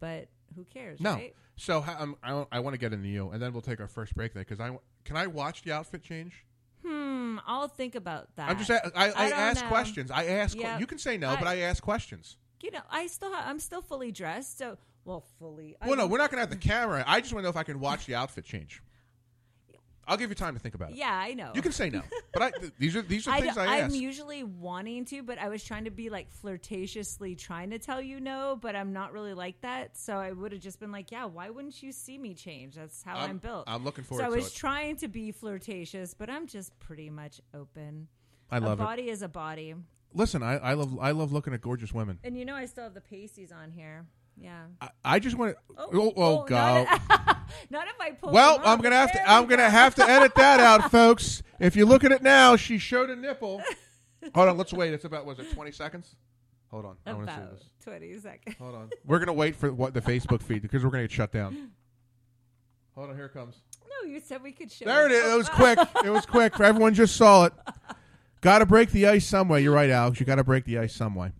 But 0.00 0.28
who 0.56 0.64
cares, 0.64 1.00
No. 1.00 1.14
right? 1.14 1.34
So 1.56 1.84
um, 1.98 2.16
I, 2.22 2.44
I 2.52 2.60
want 2.60 2.74
to 2.74 2.78
get 2.78 2.92
into 2.92 3.08
you, 3.08 3.30
and 3.30 3.40
then 3.40 3.52
we'll 3.52 3.62
take 3.62 3.80
our 3.80 3.86
first 3.88 4.14
break 4.14 4.34
there 4.34 4.42
because 4.44 4.60
I 4.60 4.76
can 5.04 5.16
I 5.16 5.26
watch 5.28 5.62
the 5.62 5.72
outfit 5.72 6.02
change. 6.02 6.44
Hmm, 6.84 7.38
I'll 7.46 7.68
think 7.68 7.94
about 7.94 8.34
that. 8.36 8.50
I'm 8.50 8.58
just 8.58 8.70
a- 8.70 8.90
I, 8.96 9.06
I, 9.06 9.12
I 9.26 9.30
don't 9.30 9.38
ask 9.38 9.62
know. 9.62 9.68
questions. 9.68 10.10
I 10.10 10.24
ask. 10.26 10.56
Yeah. 10.58 10.78
you 10.78 10.86
can 10.86 10.98
say 10.98 11.16
no, 11.16 11.36
but 11.38 11.46
I 11.48 11.58
ask 11.58 11.82
questions. 11.82 12.36
you 12.62 12.70
know, 12.70 12.80
I 12.90 13.06
still 13.06 13.32
ha- 13.32 13.44
I'm 13.46 13.58
still 13.60 13.82
fully 13.82 14.10
dressed, 14.12 14.58
so 14.58 14.76
well, 15.04 15.24
fully. 15.38 15.76
I 15.80 15.86
Well, 15.88 15.96
no, 15.96 16.06
we're 16.06 16.18
not 16.18 16.30
going 16.30 16.38
to 16.44 16.48
have 16.48 16.50
the 16.50 16.68
camera. 16.68 17.04
I 17.06 17.20
just 17.20 17.32
want 17.32 17.42
to 17.42 17.44
know 17.44 17.50
if 17.50 17.56
I 17.56 17.62
can 17.62 17.78
watch 17.80 18.06
the 18.06 18.14
outfit 18.16 18.44
change. 18.44 18.82
I'll 20.06 20.16
give 20.16 20.30
you 20.30 20.34
time 20.34 20.54
to 20.54 20.60
think 20.60 20.74
about 20.74 20.90
it. 20.90 20.96
Yeah, 20.96 21.10
I 21.12 21.34
know. 21.34 21.52
You 21.54 21.62
can 21.62 21.72
say 21.72 21.90
no, 21.90 22.02
but 22.32 22.42
I, 22.42 22.50
th- 22.50 22.72
these 22.78 22.94
are 22.96 23.02
these 23.02 23.26
are 23.26 23.30
I 23.34 23.40
things 23.40 23.54
don't- 23.54 23.68
I 23.68 23.78
I'm 23.78 23.84
ask. 23.86 23.94
usually 23.94 24.42
wanting 24.44 25.04
to, 25.06 25.22
but 25.22 25.38
I 25.38 25.48
was 25.48 25.64
trying 25.64 25.84
to 25.84 25.90
be 25.90 26.10
like 26.10 26.28
flirtatiously 26.30 27.34
trying 27.36 27.70
to 27.70 27.78
tell 27.78 28.00
you 28.00 28.20
no, 28.20 28.58
but 28.60 28.74
I'm 28.76 28.92
not 28.92 29.12
really 29.12 29.34
like 29.34 29.60
that. 29.62 29.96
So 29.96 30.16
I 30.16 30.32
would 30.32 30.52
have 30.52 30.60
just 30.60 30.80
been 30.80 30.92
like, 30.92 31.10
yeah, 31.10 31.24
why 31.26 31.50
wouldn't 31.50 31.82
you 31.82 31.92
see 31.92 32.18
me 32.18 32.34
change? 32.34 32.74
That's 32.76 33.02
how 33.02 33.16
I'm, 33.16 33.20
I'm- 33.22 33.38
built. 33.38 33.64
I'm 33.66 33.84
looking 33.84 34.04
forward. 34.04 34.22
So 34.22 34.26
I 34.26 34.30
to 34.30 34.36
was 34.36 34.48
it. 34.48 34.54
trying 34.54 34.96
to 34.96 35.08
be 35.08 35.32
flirtatious, 35.32 36.14
but 36.14 36.28
I'm 36.30 36.46
just 36.46 36.78
pretty 36.78 37.10
much 37.10 37.40
open. 37.54 38.08
I 38.50 38.58
love 38.58 38.78
a 38.78 38.82
it. 38.82 38.86
body 38.86 39.08
is 39.10 39.22
a 39.22 39.28
body, 39.28 39.74
Listen, 40.16 40.44
I, 40.44 40.58
I 40.58 40.74
love 40.74 40.96
I 41.00 41.10
love 41.10 41.32
looking 41.32 41.54
at 41.54 41.60
gorgeous 41.60 41.92
women. 41.92 42.20
and 42.22 42.36
you 42.38 42.44
know 42.44 42.54
I 42.54 42.66
still 42.66 42.84
have 42.84 42.94
the 42.94 43.00
pasties 43.00 43.50
on 43.50 43.72
here. 43.72 44.06
Yeah. 44.36 44.64
I, 44.80 44.88
I 45.04 45.18
just 45.18 45.36
want 45.36 45.54
to. 45.54 45.58
Oh, 45.78 45.88
Oh, 45.92 46.12
oh, 46.16 46.42
oh, 46.42 46.44
God. 46.44 46.86
Not, 46.88 47.38
not 47.70 47.88
if 47.88 48.00
I 48.00 48.10
pull. 48.12 48.32
Well, 48.32 48.60
I'm 48.64 48.80
gonna 48.80 48.96
have 48.96 49.12
to. 49.12 49.30
I'm 49.30 49.46
gonna 49.46 49.70
have 49.70 49.94
to 49.96 50.08
edit 50.08 50.34
that 50.34 50.60
out, 50.60 50.90
folks. 50.90 51.42
If 51.60 51.76
you 51.76 51.86
look 51.86 52.04
at 52.04 52.12
it 52.12 52.22
now, 52.22 52.56
she 52.56 52.78
showed 52.78 53.10
a 53.10 53.16
nipple. 53.16 53.62
Hold 54.34 54.48
on, 54.48 54.56
let's 54.56 54.72
wait. 54.72 54.92
It's 54.94 55.04
about 55.04 55.26
was 55.26 55.38
it 55.38 55.52
20 55.52 55.70
seconds? 55.70 56.16
Hold 56.70 56.86
on, 56.86 56.96
I 57.06 57.12
want 57.12 57.26
to 57.28 57.32
see 57.34 57.38
about 57.40 57.52
this. 57.52 57.70
twenty 57.84 58.18
seconds. 58.18 58.56
Hold 58.58 58.74
on, 58.74 58.90
we're 59.04 59.20
gonna 59.20 59.32
wait 59.32 59.54
for 59.54 59.72
what 59.72 59.94
the 59.94 60.00
Facebook 60.00 60.42
feed 60.42 60.60
because 60.60 60.82
we're 60.82 60.90
gonna 60.90 61.04
get 61.04 61.12
shut 61.12 61.30
down. 61.30 61.70
Hold 62.96 63.10
on, 63.10 63.16
here 63.16 63.26
it 63.26 63.32
comes. 63.32 63.56
No, 63.88 64.08
you 64.10 64.18
said 64.20 64.42
we 64.42 64.50
could 64.50 64.72
show. 64.72 64.84
There 64.84 65.06
it 65.06 65.12
is. 65.12 65.32
It 65.32 65.36
was 65.36 65.48
oh. 65.48 65.52
quick. 65.52 65.78
It 66.04 66.10
was 66.10 66.26
quick. 66.26 66.58
Everyone 66.58 66.94
just 66.94 67.16
saw 67.16 67.44
it. 67.44 67.52
Got 68.40 68.58
to 68.58 68.66
break 68.66 68.90
the 68.90 69.06
ice 69.06 69.26
some 69.26 69.48
way. 69.48 69.62
You're 69.62 69.72
right, 69.74 69.88
Alex. 69.90 70.20
You 70.20 70.26
got 70.26 70.34
to 70.36 70.44
break 70.44 70.64
the 70.64 70.78
ice 70.78 70.94
some 70.94 71.14
way. 71.14 71.32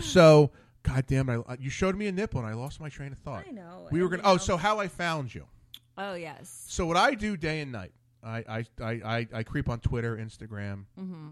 So, 0.00 0.52
God 0.82 1.06
damn 1.06 1.28
it! 1.28 1.42
I, 1.48 1.56
you 1.60 1.70
showed 1.70 1.96
me 1.96 2.06
a 2.06 2.12
nipple, 2.12 2.40
and 2.40 2.48
I 2.48 2.54
lost 2.54 2.80
my 2.80 2.88
train 2.88 3.12
of 3.12 3.18
thought. 3.18 3.44
I 3.48 3.52
know. 3.52 3.88
We 3.90 4.02
were 4.02 4.08
gonna. 4.08 4.22
Oh, 4.24 4.36
so 4.36 4.56
how 4.56 4.78
I 4.78 4.88
found 4.88 5.34
you? 5.34 5.46
Oh 5.98 6.14
yes. 6.14 6.64
So 6.68 6.86
what 6.86 6.96
I 6.96 7.14
do 7.14 7.36
day 7.36 7.60
and 7.60 7.72
night, 7.72 7.92
I 8.22 8.38
I 8.48 8.64
I, 8.80 8.90
I, 8.90 9.28
I 9.34 9.42
creep 9.42 9.68
on 9.68 9.80
Twitter, 9.80 10.16
Instagram. 10.16 10.84
Mm-hmm. 10.98 11.28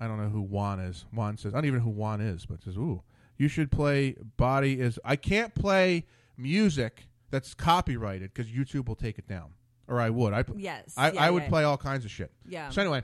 I 0.00 0.08
don't 0.08 0.18
know 0.18 0.28
who 0.28 0.42
Juan 0.42 0.80
is. 0.80 1.04
Juan 1.12 1.36
says 1.36 1.54
I 1.54 1.58
don't 1.58 1.66
even 1.66 1.78
know 1.78 1.84
who 1.84 1.90
Juan 1.90 2.20
is, 2.20 2.46
but 2.46 2.62
says 2.62 2.76
ooh, 2.76 3.02
you 3.36 3.48
should 3.48 3.70
play. 3.70 4.16
Body 4.36 4.80
is. 4.80 4.98
I 5.04 5.16
can't 5.16 5.54
play 5.54 6.06
music 6.36 7.06
that's 7.30 7.54
copyrighted 7.54 8.32
because 8.34 8.50
YouTube 8.50 8.88
will 8.88 8.96
take 8.96 9.18
it 9.18 9.28
down, 9.28 9.50
or 9.88 10.00
I 10.00 10.10
would. 10.10 10.32
I 10.32 10.44
Yes. 10.56 10.94
I, 10.96 11.12
yeah, 11.12 11.22
I 11.22 11.30
would 11.30 11.44
yeah. 11.44 11.48
play 11.48 11.64
all 11.64 11.76
kinds 11.76 12.04
of 12.04 12.10
shit. 12.10 12.32
Yeah. 12.46 12.70
So 12.70 12.82
anyway, 12.82 13.02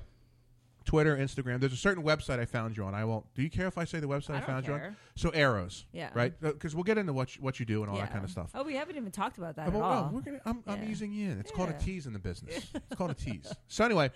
Twitter, 0.90 1.16
Instagram. 1.16 1.60
There's 1.60 1.72
a 1.72 1.76
certain 1.76 2.02
website 2.02 2.40
I 2.40 2.46
found 2.46 2.76
you 2.76 2.82
on. 2.82 2.96
I 2.96 3.04
won't. 3.04 3.24
Do 3.34 3.42
you 3.42 3.48
care 3.48 3.68
if 3.68 3.78
I 3.78 3.84
say 3.84 4.00
the 4.00 4.08
website 4.08 4.34
I, 4.34 4.38
I 4.38 4.40
found 4.40 4.66
you 4.66 4.72
on? 4.72 4.96
So 5.14 5.30
Eros. 5.32 5.84
Yeah. 5.92 6.10
Right. 6.14 6.32
Because 6.40 6.74
we'll 6.74 6.82
get 6.82 6.98
into 6.98 7.12
what 7.12 7.36
you, 7.36 7.42
what 7.42 7.60
you 7.60 7.64
do 7.66 7.82
and 7.82 7.90
all 7.92 7.96
that 7.98 8.10
kind 8.12 8.24
of 8.24 8.30
stuff. 8.32 8.50
Oh, 8.56 8.64
we 8.64 8.74
haven't 8.74 8.96
even 8.96 9.12
talked 9.12 9.38
about 9.38 9.54
that 9.54 9.66
Oh, 9.66 9.68
at 9.68 9.74
well, 9.74 9.82
all. 9.84 10.02
well, 10.02 10.10
we're 10.12 10.20
gonna, 10.22 10.40
I'm, 10.44 10.64
I'm 10.66 10.82
easing 10.90 11.12
you 11.12 11.30
in. 11.30 11.38
It's 11.38 11.52
called 11.52 11.68
a 11.68 11.74
tease 11.74 12.06
in 12.08 12.12
the 12.12 12.18
business. 12.18 12.66
It's 12.74 12.96
called 12.96 13.12
a 13.12 13.14
tease. 13.14 13.52
So 13.68 13.84
anyway, 13.84 14.10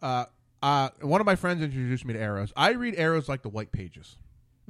uh, 0.00 0.26
uh, 0.62 0.90
one 1.00 1.20
of 1.20 1.26
my 1.26 1.34
friends 1.34 1.60
introduced 1.60 2.04
me 2.04 2.12
to 2.14 2.20
Eros. 2.20 2.52
I 2.56 2.70
read 2.70 2.94
Eros 2.96 3.28
like 3.28 3.42
the 3.42 3.48
white 3.48 3.72
pages. 3.72 4.16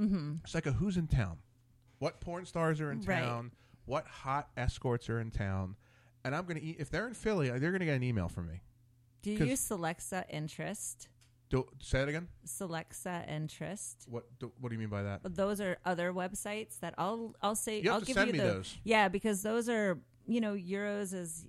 mm-hmm. 0.00 0.36
It's 0.44 0.54
like 0.54 0.64
a 0.64 0.72
who's 0.72 0.96
in 0.96 1.06
town, 1.06 1.36
what 1.98 2.18
porn 2.22 2.46
stars 2.46 2.80
are 2.80 2.90
in 2.90 3.02
Right. 3.02 3.20
town, 3.20 3.52
what 3.84 4.06
hot 4.06 4.48
escorts 4.56 5.10
are 5.10 5.20
in 5.20 5.30
town, 5.30 5.76
and 6.24 6.34
I'm 6.34 6.46
gonna 6.46 6.60
e- 6.60 6.76
if 6.78 6.88
they're 6.88 7.06
in 7.08 7.12
Philly, 7.14 7.50
they're 7.50 7.72
gonna 7.72 7.84
get 7.84 7.96
an 7.96 8.02
email 8.02 8.28
from 8.28 8.46
me. 8.48 8.62
Do 9.20 9.32
you 9.32 9.44
use 9.44 9.68
Slixa 9.68 10.24
Interest? 10.30 11.08
Do, 11.52 11.66
say 11.80 12.00
it 12.00 12.08
again. 12.08 12.28
Slixa 12.46 13.28
Interest. 13.30 14.06
What 14.08 14.24
do, 14.40 14.50
What 14.58 14.70
do 14.70 14.74
you 14.74 14.80
mean 14.80 14.88
by 14.88 15.02
that? 15.02 15.20
Those 15.22 15.60
are 15.60 15.76
other 15.84 16.10
websites 16.12 16.80
that 16.80 16.94
I'll 16.96 17.34
I'll 17.42 17.54
say 17.54 17.78
You 17.80 17.90
have 17.90 17.94
I'll 17.94 18.00
to 18.00 18.06
give 18.06 18.14
send 18.14 18.26
you 18.28 18.32
me 18.32 18.38
the 18.38 18.44
those. 18.54 18.78
yeah 18.84 19.08
because 19.08 19.42
those 19.42 19.68
are 19.68 19.98
you 20.26 20.40
know 20.40 20.56
Eros 20.56 21.12
is 21.12 21.44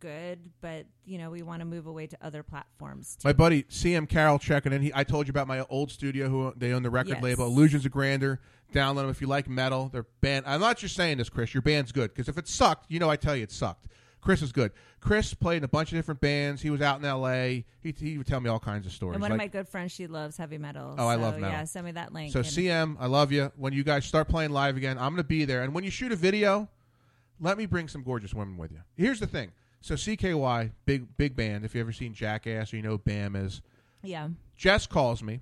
good 0.00 0.50
but 0.60 0.84
you 1.06 1.16
know 1.18 1.30
we 1.30 1.42
want 1.42 1.60
to 1.60 1.64
move 1.64 1.86
away 1.86 2.06
to 2.06 2.16
other 2.22 2.42
platforms 2.44 3.16
too. 3.16 3.26
My 3.26 3.32
buddy 3.32 3.64
CM 3.64 4.08
Carroll 4.08 4.38
checking 4.38 4.72
in. 4.72 4.82
He, 4.82 4.92
I 4.94 5.02
told 5.02 5.26
you 5.26 5.30
about 5.30 5.48
my 5.48 5.62
old 5.68 5.90
studio 5.90 6.28
who 6.28 6.52
they 6.56 6.72
own 6.72 6.82
the 6.84 6.90
record 6.90 7.14
Yes. 7.14 7.22
label 7.22 7.46
Illusions 7.46 7.84
of 7.84 7.90
Grandeur. 7.92 8.38
Download 8.72 9.02
them 9.02 9.10
if 9.10 9.20
you 9.20 9.26
like 9.26 9.48
metal. 9.48 9.88
Their 9.88 10.04
band. 10.20 10.44
I'm 10.46 10.60
not 10.60 10.76
just 10.78 10.94
saying 10.94 11.18
this, 11.18 11.28
Chris. 11.28 11.54
Your 11.54 11.62
band's 11.62 11.90
good 11.92 12.10
because 12.14 12.28
if 12.28 12.38
it 12.38 12.46
sucked, 12.48 12.90
you 12.90 12.98
know 13.00 13.08
I 13.10 13.16
tell 13.16 13.34
you 13.34 13.42
it 13.42 13.50
sucked. 13.52 13.86
Chris 14.24 14.40
is 14.40 14.52
good. 14.52 14.72
Chris 15.00 15.34
played 15.34 15.58
in 15.58 15.64
a 15.64 15.68
bunch 15.68 15.92
of 15.92 15.98
different 15.98 16.18
bands. 16.20 16.62
He 16.62 16.70
was 16.70 16.80
out 16.80 16.98
in 16.98 17.04
L.A. 17.04 17.66
He, 17.82 17.94
he 17.96 18.16
would 18.16 18.26
tell 18.26 18.40
me 18.40 18.48
all 18.48 18.58
kinds 18.58 18.86
of 18.86 18.92
stories. 18.92 19.16
And 19.16 19.22
one 19.22 19.30
of 19.30 19.36
my 19.36 19.48
good 19.48 19.68
friends, 19.68 19.92
she 19.92 20.06
loves 20.06 20.38
heavy 20.38 20.56
metal. 20.56 20.94
Oh, 20.96 21.06
I 21.06 21.16
love 21.16 21.34
metal. 21.34 21.50
Yeah, 21.50 21.64
send 21.64 21.84
me 21.84 21.92
that 21.92 22.14
link. 22.14 22.32
So 22.32 22.40
CM, 22.40 22.96
I 22.98 23.06
love 23.06 23.32
you. 23.32 23.52
When 23.56 23.74
you 23.74 23.84
guys 23.84 24.06
start 24.06 24.28
playing 24.28 24.50
live 24.50 24.78
again, 24.78 24.96
I'm 24.96 25.10
going 25.12 25.18
to 25.18 25.24
be 25.24 25.44
there. 25.44 25.62
And 25.62 25.74
when 25.74 25.84
you 25.84 25.90
shoot 25.90 26.10
a 26.10 26.16
video, 26.16 26.70
let 27.38 27.58
me 27.58 27.66
bring 27.66 27.86
some 27.86 28.02
gorgeous 28.02 28.32
women 28.32 28.56
with 28.56 28.72
you. 28.72 28.80
Here's 28.96 29.20
the 29.20 29.26
thing. 29.26 29.52
So 29.82 29.94
CKY, 29.94 30.70
big 30.86 31.14
big 31.18 31.36
band. 31.36 31.66
If 31.66 31.74
you 31.74 31.82
ever 31.82 31.92
seen 31.92 32.14
Jackass 32.14 32.72
or 32.72 32.76
you 32.76 32.82
know 32.82 32.92
who 32.92 32.98
Bam 32.98 33.36
is, 33.36 33.60
Yeah. 34.02 34.28
Jess 34.56 34.86
calls 34.86 35.22
me, 35.22 35.40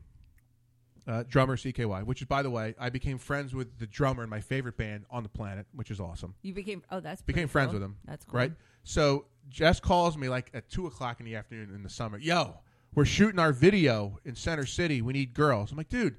uh, 1.07 1.25
drummer 1.29 1.57
CKY, 1.57 2.05
which 2.05 2.23
is 2.23 2.29
by 2.29 2.43
the 2.43 2.51
way, 2.51 2.75
I 2.79 2.91
became 2.91 3.19
friends 3.19 3.55
with 3.55 3.79
the 3.79 3.87
drummer 3.87 4.23
in 4.25 4.31
my 4.31 4.41
favorite 4.41 4.77
band 4.77 5.05
on 5.11 5.23
the 5.23 5.29
planet, 5.29 5.67
which 5.75 5.91
is 5.91 6.01
awesome. 6.01 6.35
You 6.43 6.55
became, 6.55 6.83
oh, 6.91 7.01
that's 7.01 7.23
Became 7.23 7.49
friends 7.49 7.71
cool. 7.71 7.81
with 7.81 7.83
him. 7.83 7.97
That's 8.05 8.25
cool. 8.25 8.39
Right? 8.39 8.53
So 8.85 9.27
Jess 9.49 9.81
calls 9.81 10.17
me 10.17 10.29
like 10.29 10.51
at 10.55 10.69
two 10.71 10.87
o'clock 10.87 11.21
in 11.21 11.27
the 11.27 11.37
afternoon 11.37 11.75
in 11.75 11.83
the 11.83 11.89
summer. 11.91 12.19
Yo, 12.19 12.59
we're 12.95 13.05
shooting 13.05 13.39
our 13.39 13.53
video 13.53 14.19
in 14.25 14.35
Center 14.35 14.67
City. 14.67 15.03
We 15.03 15.13
need 15.13 15.35
girls. 15.35 15.71
I'm 15.71 15.79
like, 15.79 15.89
dude, 15.89 16.17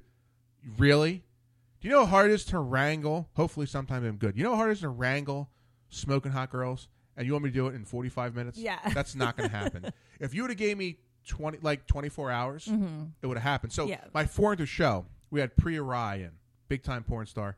really? 0.78 1.22
Do 1.80 1.88
you 1.88 1.94
know 1.94 2.00
how 2.00 2.10
hard 2.10 2.30
it 2.30 2.34
is 2.34 2.44
to 2.46 2.58
wrangle? 2.58 3.28
Hopefully, 3.34 3.66
sometime 3.66 4.04
I'm 4.04 4.16
good. 4.16 4.36
You 4.36 4.44
know 4.44 4.50
how 4.50 4.56
hard 4.56 4.70
it 4.70 4.74
is 4.74 4.80
to 4.80 4.88
wrangle 4.88 5.50
smoking 5.90 6.32
hot 6.32 6.50
girls, 6.50 6.88
and 7.16 7.26
you 7.26 7.32
want 7.32 7.44
me 7.44 7.50
to 7.50 7.54
do 7.54 7.68
it 7.68 7.74
in 7.74 7.84
45 7.84 8.34
minutes? 8.34 8.58
Yeah. 8.58 8.78
that's 8.92 9.14
not 9.14 9.36
going 9.36 9.48
to 9.50 9.56
happen. 9.56 9.92
if 10.20 10.34
you 10.34 10.42
would 10.42 10.50
have 10.50 10.58
gave 10.58 10.76
me 10.78 10.98
20, 11.26 11.58
like 11.62 11.86
24 11.86 12.30
hours, 12.30 12.68
it 13.22 13.26
would 13.26 13.36
have 13.36 13.42
happened. 13.42 13.72
So 13.72 13.84
Mm-hmm. 13.84 13.90
Yeah. 13.90 14.04
my 14.12 14.26
fourth 14.26 14.66
show, 14.68 15.06
we 15.30 15.40
had 15.40 15.56
Priya 15.56 15.82
Rai 15.82 16.22
in, 16.22 16.30
big 16.68 16.82
time 16.82 17.02
porn 17.04 17.26
star. 17.26 17.56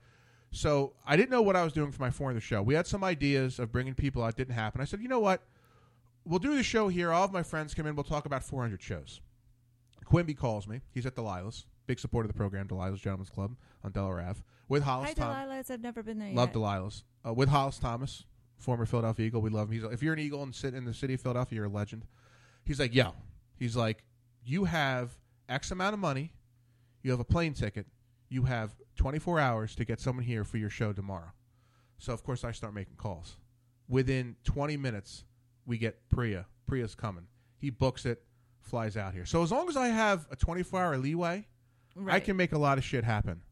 So 0.53 0.95
I 1.07 1.17
didn't 1.17 1.31
know 1.31 1.43
what 1.43 1.57
I 1.57 1.65
was 1.65 1.73
doing 1.73 1.91
for 1.93 2.01
my 2.01 2.11
fourth 2.11 2.41
show. 2.43 2.63
We 2.63 2.75
had 2.75 2.87
some 2.87 3.05
ideas 3.05 3.59
of 3.59 3.73
bringing 3.73 3.95
people 3.95 4.23
out. 4.23 4.37
Didn't 4.37 4.55
happen. 4.55 4.81
I 4.81 4.85
said, 4.85 5.01
you 5.01 5.09
know 5.09 5.21
what? 5.21 5.43
We'll 6.25 6.39
do 6.39 6.55
the 6.57 6.63
show 6.63 6.89
here. 6.89 7.13
All 7.13 7.25
of 7.25 7.33
my 7.33 7.43
friends 7.43 7.75
come 7.75 7.87
in. 7.87 7.95
We'll 7.95 8.05
talk 8.05 8.27
about 8.27 8.43
400 8.43 8.81
shows. 8.83 9.21
Quimby 10.05 10.35
calls 10.35 10.67
me. 10.67 10.81
He's 10.93 11.05
at 11.07 11.15
Delilah's. 11.15 11.67
Big 11.87 11.99
supporter 12.01 12.27
of 12.27 12.33
the 12.33 12.37
program, 12.39 12.67
Delilah's 12.67 13.01
Gentlemen's 13.01 13.31
Club 13.31 13.55
on 13.85 13.93
Delaware 13.93 14.21
Ave. 14.21 14.41
With 14.69 14.83
Hollis 14.83 15.09
Hi, 15.11 15.15
Thomas. 15.15 15.37
Delilah's. 15.37 15.71
I've 15.71 15.81
never 15.83 16.03
been 16.03 16.19
there 16.19 16.33
Love 16.33 16.49
yet. 16.49 16.57
Delilah's. 16.57 17.05
Uh, 17.25 17.33
with 17.33 17.49
Hollis 17.49 17.79
Thomas, 17.79 18.25
former 18.59 18.87
Philadelphia 18.87 19.27
Eagle. 19.27 19.41
We 19.43 19.51
love 19.51 19.69
him. 19.71 19.75
He's 19.81 19.85
if 19.93 20.03
you're 20.03 20.15
an 20.15 20.19
Eagle 20.19 20.43
and 20.43 20.55
sit 20.55 20.75
in 20.75 20.85
the 20.85 20.95
city 20.95 21.15
of 21.15 21.21
Philadelphia, 21.21 21.57
you're 21.57 21.67
a 21.67 21.69
legend. 21.69 22.07
He's 22.65 22.81
like, 22.81 22.95
yo. 22.95 23.13
He's 23.59 23.77
like, 23.77 24.05
you 24.45 24.65
have 24.65 25.13
X 25.49 25.71
amount 25.71 25.95
of 25.95 26.01
money. 26.01 26.33
You 27.03 27.11
have 27.11 27.21
a 27.21 27.25
plane 27.25 27.55
ticket. 27.55 27.87
You 28.29 28.45
have 28.45 28.75
24 28.97 29.39
hours 29.39 29.75
to 29.77 29.85
get 29.85 30.01
someone 30.01 30.25
here 30.25 30.45
for 30.45 30.59
your 30.59 30.71
show 30.71 30.93
tomorrow. 30.93 31.33
So 31.99 32.13
of 32.13 32.23
course 32.23 32.45
I 32.45 32.53
start 32.53 32.75
making 32.75 32.97
calls. 32.97 33.37
Within 33.89 34.37
20 34.45 34.77
minutes, 34.77 35.25
we 35.65 35.79
get 35.79 36.09
Priya. 36.09 36.47
Priya's 36.67 36.95
coming. 36.95 37.27
He 37.59 37.71
books 37.71 38.05
it, 38.05 38.23
flies 38.61 38.97
out 38.97 39.15
here. 39.15 39.25
So 39.25 39.43
as 39.43 39.53
long 39.53 39.69
as 39.69 39.77
I 39.77 39.89
have 39.89 40.27
a 40.31 40.37
24 40.37 40.83
hour 40.83 40.99
leeway, 40.99 41.47
I 42.09 42.21
can 42.21 42.37
make 42.37 42.53
a 42.53 42.59
lot 42.59 42.79
of 42.79 42.85
shit 42.85 43.05
happen. 43.05 43.43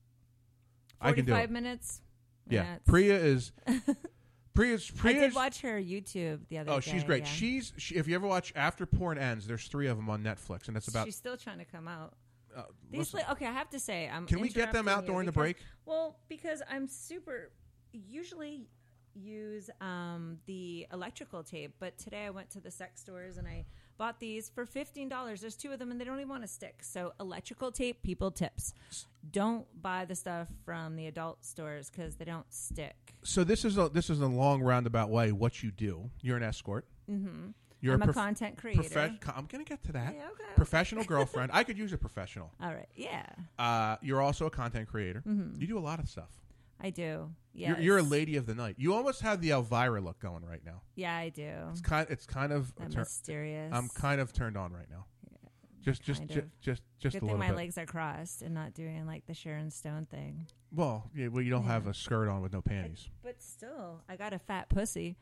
I 1.01 1.13
can 1.13 1.25
do 1.25 1.33
45 1.33 1.45
it. 1.45 1.53
minutes. 1.53 2.01
Yeah, 2.49 2.77
Priya 2.85 3.17
is 3.17 3.53
Priya's 4.55 4.91
I 4.95 4.99
Priya's. 4.99 5.21
did 5.21 5.35
watch 5.35 5.61
her 5.63 5.81
YouTube 5.81 6.41
the 6.49 6.59
other 6.59 6.71
day. 6.71 6.77
oh, 6.77 6.81
she's 6.81 7.05
great. 7.05 7.25
yeah. 7.25 7.29
She's 7.31 7.73
she, 7.77 7.95
if 7.97 8.07
you 8.09 8.15
ever 8.15 8.27
watch 8.27 8.53
After 8.57 8.87
Porn 8.87 9.19
Ends, 9.19 9.47
there's 9.47 9.67
three 9.69 9.89
of 9.89 9.97
them 9.97 10.09
on 10.09 10.23
Netflix, 10.23 10.69
and 10.69 10.77
it's 10.77 10.89
about. 10.89 11.07
She's 11.07 11.17
still 11.17 11.37
trying 11.37 11.59
to 11.59 11.65
come 11.65 11.89
out. 11.89 12.15
uh, 12.57 12.63
These 12.91 13.15
li- 13.15 13.23
okay, 13.33 13.47
I 13.47 13.53
have 13.53 13.71
to 13.71 13.81
say, 13.81 14.09
I'm. 14.09 14.27
Can 14.27 14.41
we 14.41 14.49
get 14.49 14.73
them 14.73 14.87
out 14.89 15.07
during 15.07 15.27
the 15.27 15.33
break? 15.33 15.57
Well, 15.87 16.19
because 16.29 16.63
I'm 16.71 16.87
super. 16.89 17.51
Usually, 17.93 18.67
use 19.15 19.71
um, 19.81 20.39
the 20.47 20.87
electrical 20.93 21.43
tape, 21.43 21.75
but 21.79 21.97
today 21.99 22.25
I 22.27 22.31
went 22.31 22.51
to 22.51 22.61
the 22.61 22.71
sex 22.71 23.01
stores 23.01 23.37
and 23.37 23.47
I 23.47 23.65
bought 23.99 24.21
these 24.21 24.49
for 24.49 24.67
fifteen 24.67 25.09
dollars. 25.09 25.41
There's 25.41 25.57
two 25.57 25.73
of 25.73 25.79
them, 25.79 25.91
and 25.91 26.01
they 26.01 26.05
don't 26.05 26.17
even 26.19 26.29
want 26.29 26.43
to 26.43 26.49
stick. 26.49 26.79
So, 26.83 27.13
electrical 27.21 27.71
tape, 27.73 28.03
people 28.03 28.31
tips. 28.31 28.75
Don't 29.31 29.67
buy 29.83 30.05
the 30.05 30.15
stuff 30.15 30.49
from 30.65 30.97
the 30.97 31.07
adult 31.07 31.45
stores 31.45 31.91
because 31.91 32.17
they 32.17 32.25
don't 32.25 32.51
stick. 32.53 33.15
so 33.23 33.43
this 33.45 33.65
is 33.65 33.79
a 33.79 33.89
this 33.89 34.11
is 34.11 34.21
a 34.21 34.27
long 34.27 34.63
roundabout 34.63 35.11
way. 35.11 35.33
What 35.33 35.63
you 35.63 35.71
do? 35.71 36.11
You're 36.21 36.37
an 36.37 36.43
escort. 36.43 36.87
Mm-hmm. 37.11 37.51
You're 37.81 37.95
I'm 37.95 38.03
a 38.03 38.07
prof- 38.07 38.17
content 38.17 38.57
creator. 38.57 38.83
profe- 38.83 39.37
I'm 39.37 39.47
gonna 39.47 39.65
get 39.65 39.83
to 39.85 39.93
that. 39.93 40.15
Yeah, 40.15 40.23
okay. 40.33 40.45
Professional 40.57 41.05
girlfriend. 41.05 41.51
I 41.53 41.65
could 41.65 41.77
use 41.77 41.93
a 41.93 41.99
professional. 41.99 42.51
All 42.63 42.73
right, 42.73 42.89
yeah, 42.97 43.27
Uh, 43.59 43.97
you're 44.01 44.23
also 44.23 44.47
a 44.47 44.51
content 44.51 44.89
creator. 44.89 45.23
Mhm. 45.27 45.61
You 45.61 45.67
do 45.67 45.79
a 45.79 45.81
lot 45.81 45.99
of 45.99 46.09
stuff. 46.09 46.31
I 46.85 46.91
do. 46.91 47.31
Yeah, 47.53 47.69
You're, 47.71 47.79
you're 47.81 47.99
a 47.99 48.03
lady 48.03 48.37
of 48.37 48.47
the 48.47 48.55
night. 48.55 48.75
You 48.79 48.95
almost 48.95 49.21
have 49.23 49.41
the 49.41 49.51
Elvira 49.51 50.01
look 50.01 50.19
going 50.19 50.45
right 50.45 50.61
now. 50.65 50.83
Yeah, 50.97 51.15
I 51.17 51.29
do. 51.29 51.51
It's 51.71 51.81
kind. 51.81 52.07
It's 52.11 52.27
kind 52.27 52.53
of. 52.53 52.73
Tur- 52.91 53.01
mysterious. 53.01 53.73
I'm 53.73 53.89
kind 53.89 54.21
of 54.21 54.33
turned 54.33 54.57
on 54.57 54.73
right 54.73 54.91
now. 54.91 55.07
Just, 55.85 56.03
just, 56.03 56.21
kind 56.21 56.31
ju- 56.31 56.51
just, 56.63 56.83
just 56.99 57.21
Good 57.21 57.29
thing 57.29 57.39
my 57.39 57.49
bit. 57.49 57.57
legs 57.57 57.77
are 57.77 57.85
crossed 57.85 58.41
and 58.41 58.55
not 58.55 58.73
doing 58.73 59.07
like 59.07 59.27
the 59.27 59.35
Sharon 59.35 59.71
Stone 59.71 60.07
thing. 60.11 60.47
Well, 60.73 61.11
yeah, 61.15 61.29
well, 61.29 61.43
you 61.43 61.51
don't 61.51 61.65
have 61.67 61.87
a 61.87 61.93
skirt 61.93 62.27
on 62.29 62.41
with 62.41 62.55
no 62.55 62.63
panties. 62.63 63.09
But 63.23 63.43
still, 63.43 64.01
I 64.09 64.17
got 64.17 64.33
a 64.33 64.39
fat 64.39 64.71
pussy. 64.71 65.17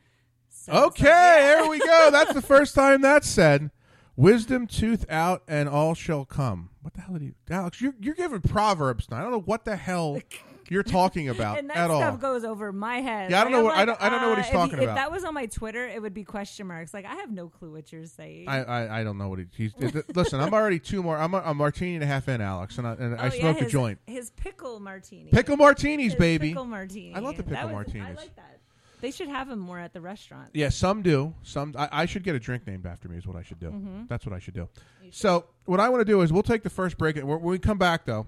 So 0.47 0.71
Okay, 0.71 1.03
like, 1.03 1.11
yeah. 1.11 1.37
there 1.61 1.67
we 1.69 1.79
go. 1.79 2.09
That's 2.13 2.33
the 2.33 2.41
first 2.41 2.75
time 2.75 3.01
that's 3.01 3.27
said. 3.27 3.71
Wisdom 4.15 4.67
tooth 4.67 5.05
out 5.09 5.43
and 5.49 5.67
all 5.67 5.95
shall 5.95 6.23
come. 6.23 6.69
What 6.81 6.93
the 6.93 7.01
hell 7.01 7.15
did 7.15 7.23
you, 7.23 7.33
Alex? 7.49 7.81
You're 7.81 7.95
you're 7.99 8.13
giving 8.15 8.39
proverbs 8.41 9.09
now. 9.11 9.17
I 9.17 9.21
don't 9.23 9.31
know 9.31 9.41
what 9.41 9.65
the 9.65 9.75
hell 9.75 10.19
you're 10.69 10.83
talking 10.83 11.29
about 11.29 11.57
and 11.59 11.69
that 11.69 11.77
at 11.77 11.85
stuff 11.85 12.11
all. 12.13 12.17
goes 12.17 12.43
over 12.43 12.71
my 12.71 12.97
head. 13.01 13.31
Yeah, 13.31 13.41
I 13.41 13.43
don't 13.43 13.53
Like, 13.53 13.59
know 13.59 13.65
what- 13.65 13.75
I 13.75 13.85
don't- 13.85 14.01
I 14.01 14.09
don't 14.09 14.21
know 14.21 14.29
what 14.29 14.37
uh, 14.39 14.41
he's 14.41 14.47
if- 14.47 14.53
talking 14.53 14.77
if, 14.77 14.83
about. 14.83 14.91
If 14.91 14.95
that 14.97 15.11
was 15.11 15.23
on 15.23 15.33
my 15.33 15.45
Twitter, 15.45 15.87
it 15.87 16.01
would 16.01 16.13
be 16.13 16.23
question 16.23 16.67
marks. 16.67 16.93
Like 16.93 17.05
I 17.05 17.15
have 17.15 17.31
no 17.31 17.49
clue 17.49 17.71
what 17.71 17.91
you're 17.91 18.05
saying. 18.05 18.47
I, 18.47 18.63
I, 18.63 18.99
I 18.99 19.03
don't 19.03 19.17
know 19.17 19.29
what 19.29 19.39
he, 19.39 19.45
he's. 19.55 19.73
listen, 20.15 20.39
I'm 20.39 20.53
already 20.53 20.79
two 20.79 21.03
more. 21.03 21.17
I'm 21.17 21.33
a, 21.33 21.41
a 21.45 21.53
martini 21.53 21.95
and 21.95 22.03
a 22.03 22.07
half 22.07 22.27
in, 22.29 22.41
Alex, 22.41 22.77
and 22.77 22.87
I, 22.87 22.93
and 22.93 23.13
oh, 23.15 23.17
I 23.17 23.25
yeah, 23.25 23.29
smoked 23.39 23.61
a 23.61 23.65
joint. 23.65 23.99
His 24.07 24.31
pickle 24.31 24.79
martini. 24.79 25.29
Pickle 25.31 25.57
martinis, 25.57 26.13
His 26.13 26.15
baby. 26.15 26.49
Pickle 26.49 26.65
martini. 26.65 27.13
I 27.15 27.19
love 27.19 27.37
the 27.37 27.43
pickle 27.43 27.65
was- 27.65 27.71
martinis. 27.73 28.07
I 28.07 28.13
like 28.21 28.35
that. 28.35 28.59
They 29.01 29.11
should 29.11 29.27
have 29.27 29.49
them 29.49 29.59
more 29.59 29.77
at 29.79 29.91
the 29.91 29.99
restaurant. 29.99 30.51
Yeah, 30.53 30.69
some 30.69 31.01
do. 31.01 31.33
Some 31.43 31.75
I, 31.77 31.89
I 31.91 32.05
should 32.05 32.23
get 32.23 32.35
a 32.35 32.39
drink 32.39 32.65
named 32.65 32.85
after 32.85 33.09
me. 33.09 33.17
Is 33.17 33.27
what 33.27 33.35
I 33.35 33.43
should 33.43 33.59
do. 33.59 33.69
Mhm. 33.69 34.07
That's 34.07 34.25
what 34.25 34.33
I 34.33 34.39
should 34.39 34.53
do. 34.53 34.69
So 35.11 35.43
what 35.65 35.81
I 35.81 35.89
want 35.89 35.99
to 35.99 36.05
do 36.05 36.21
is 36.21 36.31
we'll 36.31 36.41
take 36.41 36.63
the 36.63 36.69
first 36.69 36.97
break. 36.97 37.17
and 37.17 37.27
when 37.27 37.41
we 37.41 37.59
come 37.59 37.77
back, 37.77 38.05
though, 38.05 38.27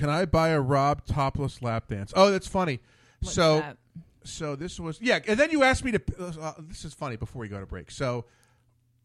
can 0.00 0.08
I 0.08 0.24
buy 0.24 0.48
a 0.48 0.60
Rob 0.60 1.04
topless 1.04 1.60
lap 1.60 1.88
dance? 1.88 2.12
Oh, 2.16 2.30
that's 2.30 2.46
funny. 2.46 2.80
What's 3.20 3.34
so 3.34 3.58
that? 3.60 3.76
so 4.24 4.56
this 4.56 4.80
was 4.80 4.98
yeah, 5.00 5.18
and 5.28 5.38
then 5.38 5.50
you 5.50 5.62
asked 5.62 5.84
me 5.84 5.92
to. 5.92 6.02
Uh, 6.18 6.54
this 6.58 6.86
is 6.86 6.94
funny. 6.94 7.16
Before 7.16 7.40
we 7.40 7.48
go 7.48 7.60
to 7.60 7.66
break, 7.66 7.90
so. 7.90 8.24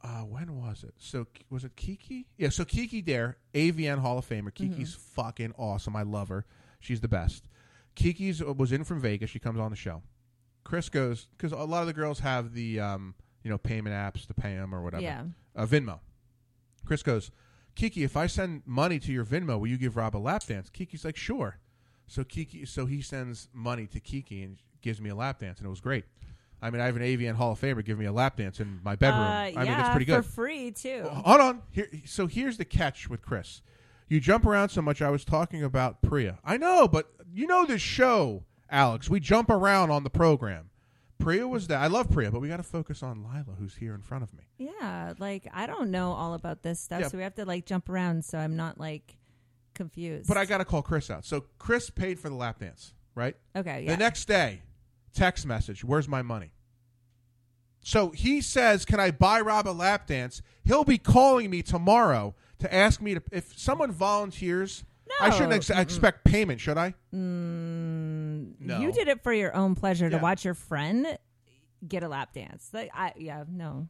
Uh, 0.04 0.20
when 0.20 0.56
was 0.56 0.84
it? 0.84 0.94
So 1.00 1.26
was 1.50 1.64
it 1.64 1.76
Kiki? 1.76 2.28
Yeah. 2.38 2.50
So 2.50 2.64
Kiki 2.64 3.02
Daire, 3.02 3.38
AVN 3.56 3.98
Hall 3.98 4.20
of 4.20 4.30
Famer. 4.30 4.54
Kiki's 4.54 4.94
fucking 4.94 5.56
awesome. 5.58 5.96
I 5.96 6.04
love 6.04 6.30
her. 6.30 6.46
She's 6.80 7.02
the 7.02 7.08
best. 7.08 7.48
Kiki's 7.96 8.40
uh, 8.40 8.54
was 8.54 8.72
in 8.72 8.84
from 8.84 9.02
Vegas. 9.02 9.32
She 9.32 9.40
comes 9.40 9.60
on 9.60 9.72
the 9.72 9.76
show. 9.76 10.04
Chris 10.64 10.90
goes 10.90 11.28
because 11.36 11.54
a 11.54 11.58
lot 11.58 11.82
of 11.82 11.88
the 11.88 11.94
girls 11.94 12.20
have 12.20 12.54
the 12.54 12.80
um, 12.80 13.16
you 13.44 13.50
know 13.50 13.58
payment 13.58 13.96
apps 13.96 14.28
to 14.28 14.36
pay 14.36 14.54
them 14.54 14.76
or 14.76 14.84
whatever. 14.84 15.02
Yeah. 15.02 15.24
Uh, 15.56 15.66
Venmo. 15.66 16.02
Chris 16.86 17.02
goes, 17.02 17.32
Kiki, 17.76 18.04
if 18.04 18.16
I 18.16 18.28
send 18.28 18.64
money 18.66 19.00
to 19.00 19.12
your 19.12 19.26
Venmo, 19.26 19.60
will 19.60 19.68
you 19.68 19.78
give 19.78 19.98
Rob 19.98 20.16
a 20.16 20.18
lap 20.18 20.46
dance? 20.46 20.70
Kiki's 20.70 21.04
like, 21.04 21.18
sure. 21.18 21.60
So 22.08 22.24
Kiki, 22.24 22.66
so 22.66 22.86
he 22.86 23.02
sends 23.02 23.50
money 23.54 23.88
to 23.88 24.00
Kiki 24.00 24.44
and 24.44 24.58
gives 24.82 25.02
me 25.02 25.10
a 25.10 25.16
lap 25.16 25.40
dance, 25.40 25.60
and 25.60 25.68
it 25.68 25.70
was 25.70 25.82
great. 25.82 26.06
I 26.62 26.70
mean, 26.70 26.82
I 26.82 26.86
have 26.86 26.96
an 26.96 27.02
AVN 27.02 27.36
Hall 27.36 27.52
of 27.52 27.60
Famer 27.60 27.84
give 27.84 28.00
me 28.00 28.06
a 28.06 28.12
lap 28.12 28.38
dance 28.38 28.60
in 28.60 28.80
my 28.84 28.96
bedroom. 28.96 29.24
Uh, 29.24 29.60
I 29.60 29.64
mean, 29.64 29.74
it's 29.74 29.90
pretty 29.90 30.06
good 30.06 30.24
for 30.24 30.32
free 30.32 30.72
too. 30.72 31.04
Hold 31.04 31.42
on. 31.42 31.62
Here, 31.72 31.90
so 32.06 32.28
here's 32.28 32.58
the 32.58 32.66
catch 32.66 33.10
with 33.10 33.22
Chris. 33.22 33.62
You 34.08 34.20
jump 34.20 34.46
around 34.46 34.70
so 34.70 34.82
much. 34.82 35.02
I 35.02 35.10
was 35.10 35.26
talking 35.26 35.64
about 35.64 36.02
Priya. 36.02 36.40
I 36.44 36.58
know, 36.58 36.88
but 36.88 37.10
you 37.34 37.48
know 37.48 37.66
this 37.66 37.82
show, 37.82 38.44
Alex. 38.70 39.10
We 39.10 39.20
jump 39.20 39.50
around 39.50 39.92
on 39.92 40.04
the 40.04 40.10
program. 40.10 40.70
Priya 41.20 41.48
was 41.48 41.68
that. 41.68 41.82
I 41.82 41.88
love 41.88 42.10
Priya, 42.12 42.30
but 42.32 42.42
we 42.42 42.48
got 42.48 42.58
to 42.58 42.64
focus 42.64 43.02
on 43.02 43.24
Lila, 43.24 43.56
who's 43.58 43.76
here 43.76 43.96
in 43.96 44.02
front 44.02 44.24
of 44.24 44.34
me. 44.34 44.44
Yeah, 44.58 45.14
like 45.18 45.48
I 45.54 45.66
don't 45.66 45.90
know 45.92 46.12
all 46.14 46.34
about 46.34 46.62
this 46.62 46.80
stuff, 46.80 47.02
Yeah. 47.02 47.08
so 47.08 47.18
we 47.18 47.24
have 47.24 47.36
to 47.36 47.46
like 47.46 47.66
jump 47.66 47.90
around 47.90 48.26
so 48.26 48.38
I'm 48.38 48.56
not 48.56 48.80
like 48.80 49.18
confused. 49.74 50.28
But 50.28 50.38
I 50.38 50.46
got 50.46 50.58
to 50.60 50.66
call 50.66 50.82
Chris 50.82 51.10
out. 51.10 51.26
So 51.26 51.46
Chris 51.58 51.90
paid 51.90 52.20
for 52.20 52.30
the 52.30 52.36
lap 52.36 52.60
dance, 52.60 52.94
right? 53.16 53.36
okay, 53.56 53.84
yeah. 53.86 53.92
The 53.92 53.98
next 53.98 54.26
day, 54.28 54.62
text 55.14 55.46
message, 55.46 55.84
"Where's 55.84 56.08
my 56.08 56.22
money?" 56.22 56.52
So 57.82 58.10
he 58.12 58.42
says, 58.42 58.84
"Can 58.86 59.00
I 59.00 59.12
buy 59.12 59.40
Rob 59.42 59.68
a 59.68 59.72
lap 59.72 60.08
dance?" 60.08 60.42
He'll 60.64 60.84
be 60.84 60.98
calling 60.98 61.50
me 61.50 61.62
tomorrow 61.62 62.36
to 62.60 62.74
ask 62.74 63.02
me 63.02 63.14
to. 63.16 63.22
If 63.32 63.58
someone 63.58 63.92
volunteers, 63.92 64.84
I 65.22 65.30
shouldn't 65.30 65.52
No. 65.52 65.56
ex- 65.56 65.70
expect 65.70 66.24
payment, 66.26 66.60
should 66.60 66.78
I? 66.78 66.96
Mm, 67.14 68.15
No. 68.60 68.80
You 68.80 68.92
did 68.92 69.08
it 69.08 69.24
for 69.24 69.34
your 69.34 69.56
own 69.56 69.76
pleasure 69.76 70.06
Yeah. 70.06 70.18
to 70.18 70.24
watch 70.24 70.46
your 70.46 70.54
friend 70.54 71.18
get 71.88 72.04
a 72.04 72.08
lap 72.08 72.34
dance. 72.34 72.70
Like 72.74 72.92
I 72.94 73.14
yeah, 73.18 73.44
no. 73.50 73.88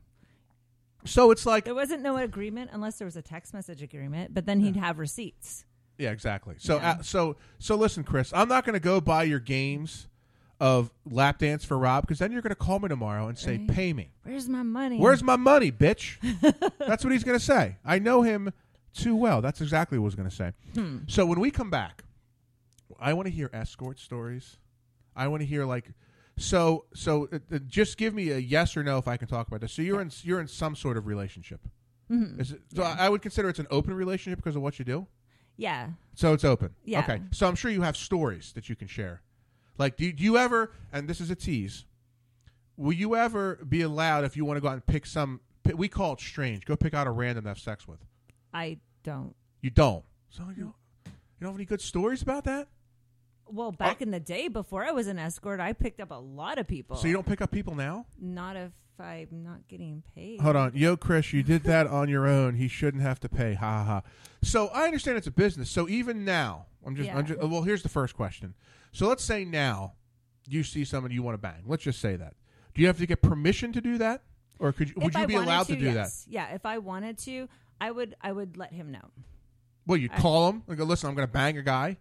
So 1.06 1.30
it's 1.32 1.46
like, 1.46 1.66
There 1.66 1.76
wasn't 1.76 2.02
no 2.02 2.18
agreement 2.18 2.72
unless 2.74 2.98
there 2.98 3.06
was 3.06 3.16
a 3.16 3.22
text 3.22 3.54
message 3.54 3.84
agreement, 3.84 4.34
but 4.34 4.46
then 4.48 4.60
he'd 4.60 4.76
have 4.76 4.98
receipts. 4.98 5.64
yeah, 6.00 6.10
exactly. 6.12 6.56
So, 6.58 6.78
Yeah. 6.78 6.90
uh, 6.90 7.02
so, 7.04 7.36
so 7.60 7.76
listen, 7.76 8.04
Chris, 8.04 8.34
I'm 8.34 8.50
not 8.50 8.66
going 8.66 8.74
to 8.74 8.80
go 8.80 9.00
buy 9.00 9.24
your 9.24 9.40
games. 9.40 10.08
of 10.58 10.90
lap 11.06 11.40
dance 11.40 11.66
for 11.66 11.78
Rob 11.78 12.04
because 12.08 12.18
then 12.20 12.32
you're 12.32 12.42
going 12.42 12.50
to 12.50 12.56
call 12.56 12.80
me 12.80 12.88
tomorrow 12.88 13.28
and 13.28 13.38
say, 13.38 13.58
Right. 13.58 13.68
"Pay 13.68 13.92
me." 13.92 14.12
Where's 14.24 14.48
my 14.48 14.64
money? 14.64 14.98
Where's 15.00 15.22
my 15.22 15.36
money, 15.36 15.70
bitch? 15.70 16.16
That's 16.80 17.04
what 17.04 17.12
he's 17.12 17.26
going 17.26 17.38
to 17.38 17.44
say. 17.44 17.76
I 17.84 18.00
know 18.00 18.22
him 18.22 18.54
too 18.94 19.18
well. 19.18 19.42
That's 19.42 19.60
exactly 19.60 20.00
what 20.00 20.08
he's 20.08 20.16
going 20.16 20.30
to 20.30 20.34
say. 20.36 20.54
Hmm. 20.74 21.00
So 21.08 21.26
when 21.26 21.42
we 21.42 21.52
come 21.52 21.70
back, 21.70 22.05
I 23.00 23.14
want 23.14 23.28
to 23.28 23.32
hear 23.32 23.50
escort 23.54 24.00
stories. 24.00 24.58
I 25.16 25.28
want 25.28 25.42
to 25.42 25.46
hear 25.48 25.66
like 25.66 25.92
so 26.38 26.86
so 26.94 27.28
uh, 27.32 27.40
uh, 27.54 27.60
just 27.68 27.98
give 27.98 28.14
me 28.14 28.32
a 28.32 28.38
yes 28.38 28.76
or 28.76 28.84
no 28.84 28.98
if 28.98 29.08
I 29.08 29.18
can 29.18 29.28
talk 29.28 29.48
about 29.48 29.62
this. 29.62 29.72
So 29.74 29.82
you're 29.82 30.02
in 30.02 30.12
you're 30.24 30.40
in 30.42 30.48
some 30.48 30.76
sort 30.76 30.98
of 30.98 31.08
relationship. 31.08 31.62
Mhm. 32.12 32.40
Is 32.40 32.52
it, 32.52 32.62
so 32.76 32.84
I 32.84 33.06
I 33.06 33.10
would 33.10 33.22
consider 33.22 33.50
it's 33.50 33.60
an 33.60 33.68
open 33.72 33.94
relationship 33.94 34.38
because 34.40 34.56
of 34.56 34.62
what 34.62 34.78
you 34.80 34.86
do. 34.86 35.08
Yeah. 35.58 35.90
So 36.16 36.34
it's 36.34 36.44
open. 36.44 36.76
Yeah. 36.84 37.00
Okay. 37.00 37.22
So 37.32 37.48
I'm 37.48 37.56
sure 37.56 37.72
you 37.72 37.82
have 37.82 37.96
stories 37.96 38.52
that 38.54 38.68
you 38.70 38.76
can 38.76 38.88
share. 38.88 39.22
Like, 39.78 39.96
do, 39.98 40.12
do 40.12 40.24
you 40.24 40.38
ever? 40.38 40.72
And 40.92 41.08
this 41.08 41.20
is 41.22 41.30
a 41.30 41.36
tease. 41.36 41.86
Will 42.78 42.94
you 42.94 43.16
ever 43.16 43.56
be 43.68 43.82
allowed 43.82 44.26
if 44.26 44.36
you 44.36 44.44
want 44.46 44.58
to 44.58 44.62
go 44.62 44.68
out 44.68 44.74
and 44.74 44.86
pick 44.86 45.06
some? 45.06 45.40
We 45.74 45.88
call 45.88 46.14
it 46.14 46.20
strange. 46.20 46.66
Go 46.66 46.76
pick 46.76 46.94
out 46.94 47.08
a 47.08 47.12
random 47.12 47.44
to 47.46 47.50
have 47.50 47.60
sex 47.60 47.88
with. 47.88 48.00
I 48.54 48.78
don't. 49.04 49.34
You 49.62 49.70
don't. 49.70 50.04
So 50.30 50.44
you 50.56 50.64
don't, 50.64 50.76
you 51.06 51.12
don't 51.42 51.52
have 51.52 51.56
any 51.56 51.66
good 51.66 51.82
stories 51.82 52.22
about 52.22 52.44
that. 52.44 52.68
Well, 53.48 53.72
back 53.72 54.02
in 54.02 54.12
the 54.12 54.20
day 54.20 54.48
before 54.48 54.84
I 54.84 54.92
was 54.92 55.08
an 55.08 55.20
escort, 55.20 55.60
I 55.60 55.74
picked 55.74 56.00
up 56.02 56.12
a 56.12 56.16
lot 56.16 56.58
of 56.58 56.68
people. 56.68 56.96
So 56.98 57.08
you 57.08 57.14
don't 57.14 57.26
pick 57.28 57.42
up 57.42 57.52
people 57.52 57.76
now. 57.76 58.06
Not 58.20 58.56
if 58.56 58.72
I'm 59.00 59.44
not 59.44 59.68
getting 59.68 60.04
paid. 60.16 60.42
Hold 60.42 60.56
on, 60.56 60.72
yo, 60.76 60.98
Chris, 60.98 61.32
you 61.34 61.44
did 61.44 61.64
that 61.64 61.88
on 61.88 62.10
your 62.10 62.28
own. 62.28 62.56
He 62.56 62.68
shouldn't 62.68 63.04
have 63.04 63.20
to 63.22 63.30
pay. 63.30 63.54
Ha 63.54 63.66
ha 63.66 63.84
ha. 63.84 64.02
So 64.42 64.68
I 64.68 64.86
understand 64.86 65.18
it's 65.18 65.28
a 65.28 65.32
business. 65.32 65.70
So 65.70 65.88
even 65.90 66.26
now, 66.26 66.68
I'm 66.86 66.96
just, 66.96 67.10
I'm 67.12 67.26
just. 67.26 67.40
Well, 67.40 67.62
here's 67.64 67.84
the 67.84 67.90
first 67.90 68.16
question. 68.16 68.54
So 68.92 69.08
let's 69.08 69.24
say 69.24 69.44
now 69.46 69.94
you 70.48 70.64
see 70.64 70.86
someone 70.86 71.12
you 71.12 71.24
want 71.24 71.36
to 71.36 71.42
bang. 71.42 71.64
Let's 71.66 71.84
just 71.84 72.00
say 72.00 72.16
that. 72.16 72.34
Do 72.74 72.82
you 72.82 72.88
have 72.88 72.98
to 72.98 73.06
get 73.06 73.22
permission 73.22 73.74
to 73.74 73.82
do 73.82 73.98
that, 74.00 74.24
or 74.60 74.72
could 74.72 74.90
you, 74.90 74.96
would 74.98 75.08
If 75.08 75.16
you 75.16 75.22
I 75.22 75.26
be 75.26 75.34
wanted 75.36 75.48
allowed 75.48 75.68
to, 75.68 75.76
do 75.76 75.86
yes. 75.86 76.26
Yeah, 76.30 76.54
if 76.54 76.66
I 76.66 76.78
wanted 76.80 77.18
to, 77.20 77.48
I 77.80 77.92
would. 77.92 78.16
I 78.22 78.32
would 78.32 78.58
let 78.58 78.74
him 78.74 78.92
know. 78.92 79.12
Well, 79.86 79.98
you'd 79.98 80.12
I- 80.14 80.20
call 80.20 80.50
him 80.50 80.64
and 80.68 80.78
go, 80.78 80.84
"Listen, 80.84 81.10
I'm 81.10 81.16
going 81.16 81.28
to 81.28 81.32
bang 81.34 81.58
a 81.58 81.62
guy." 81.64 81.98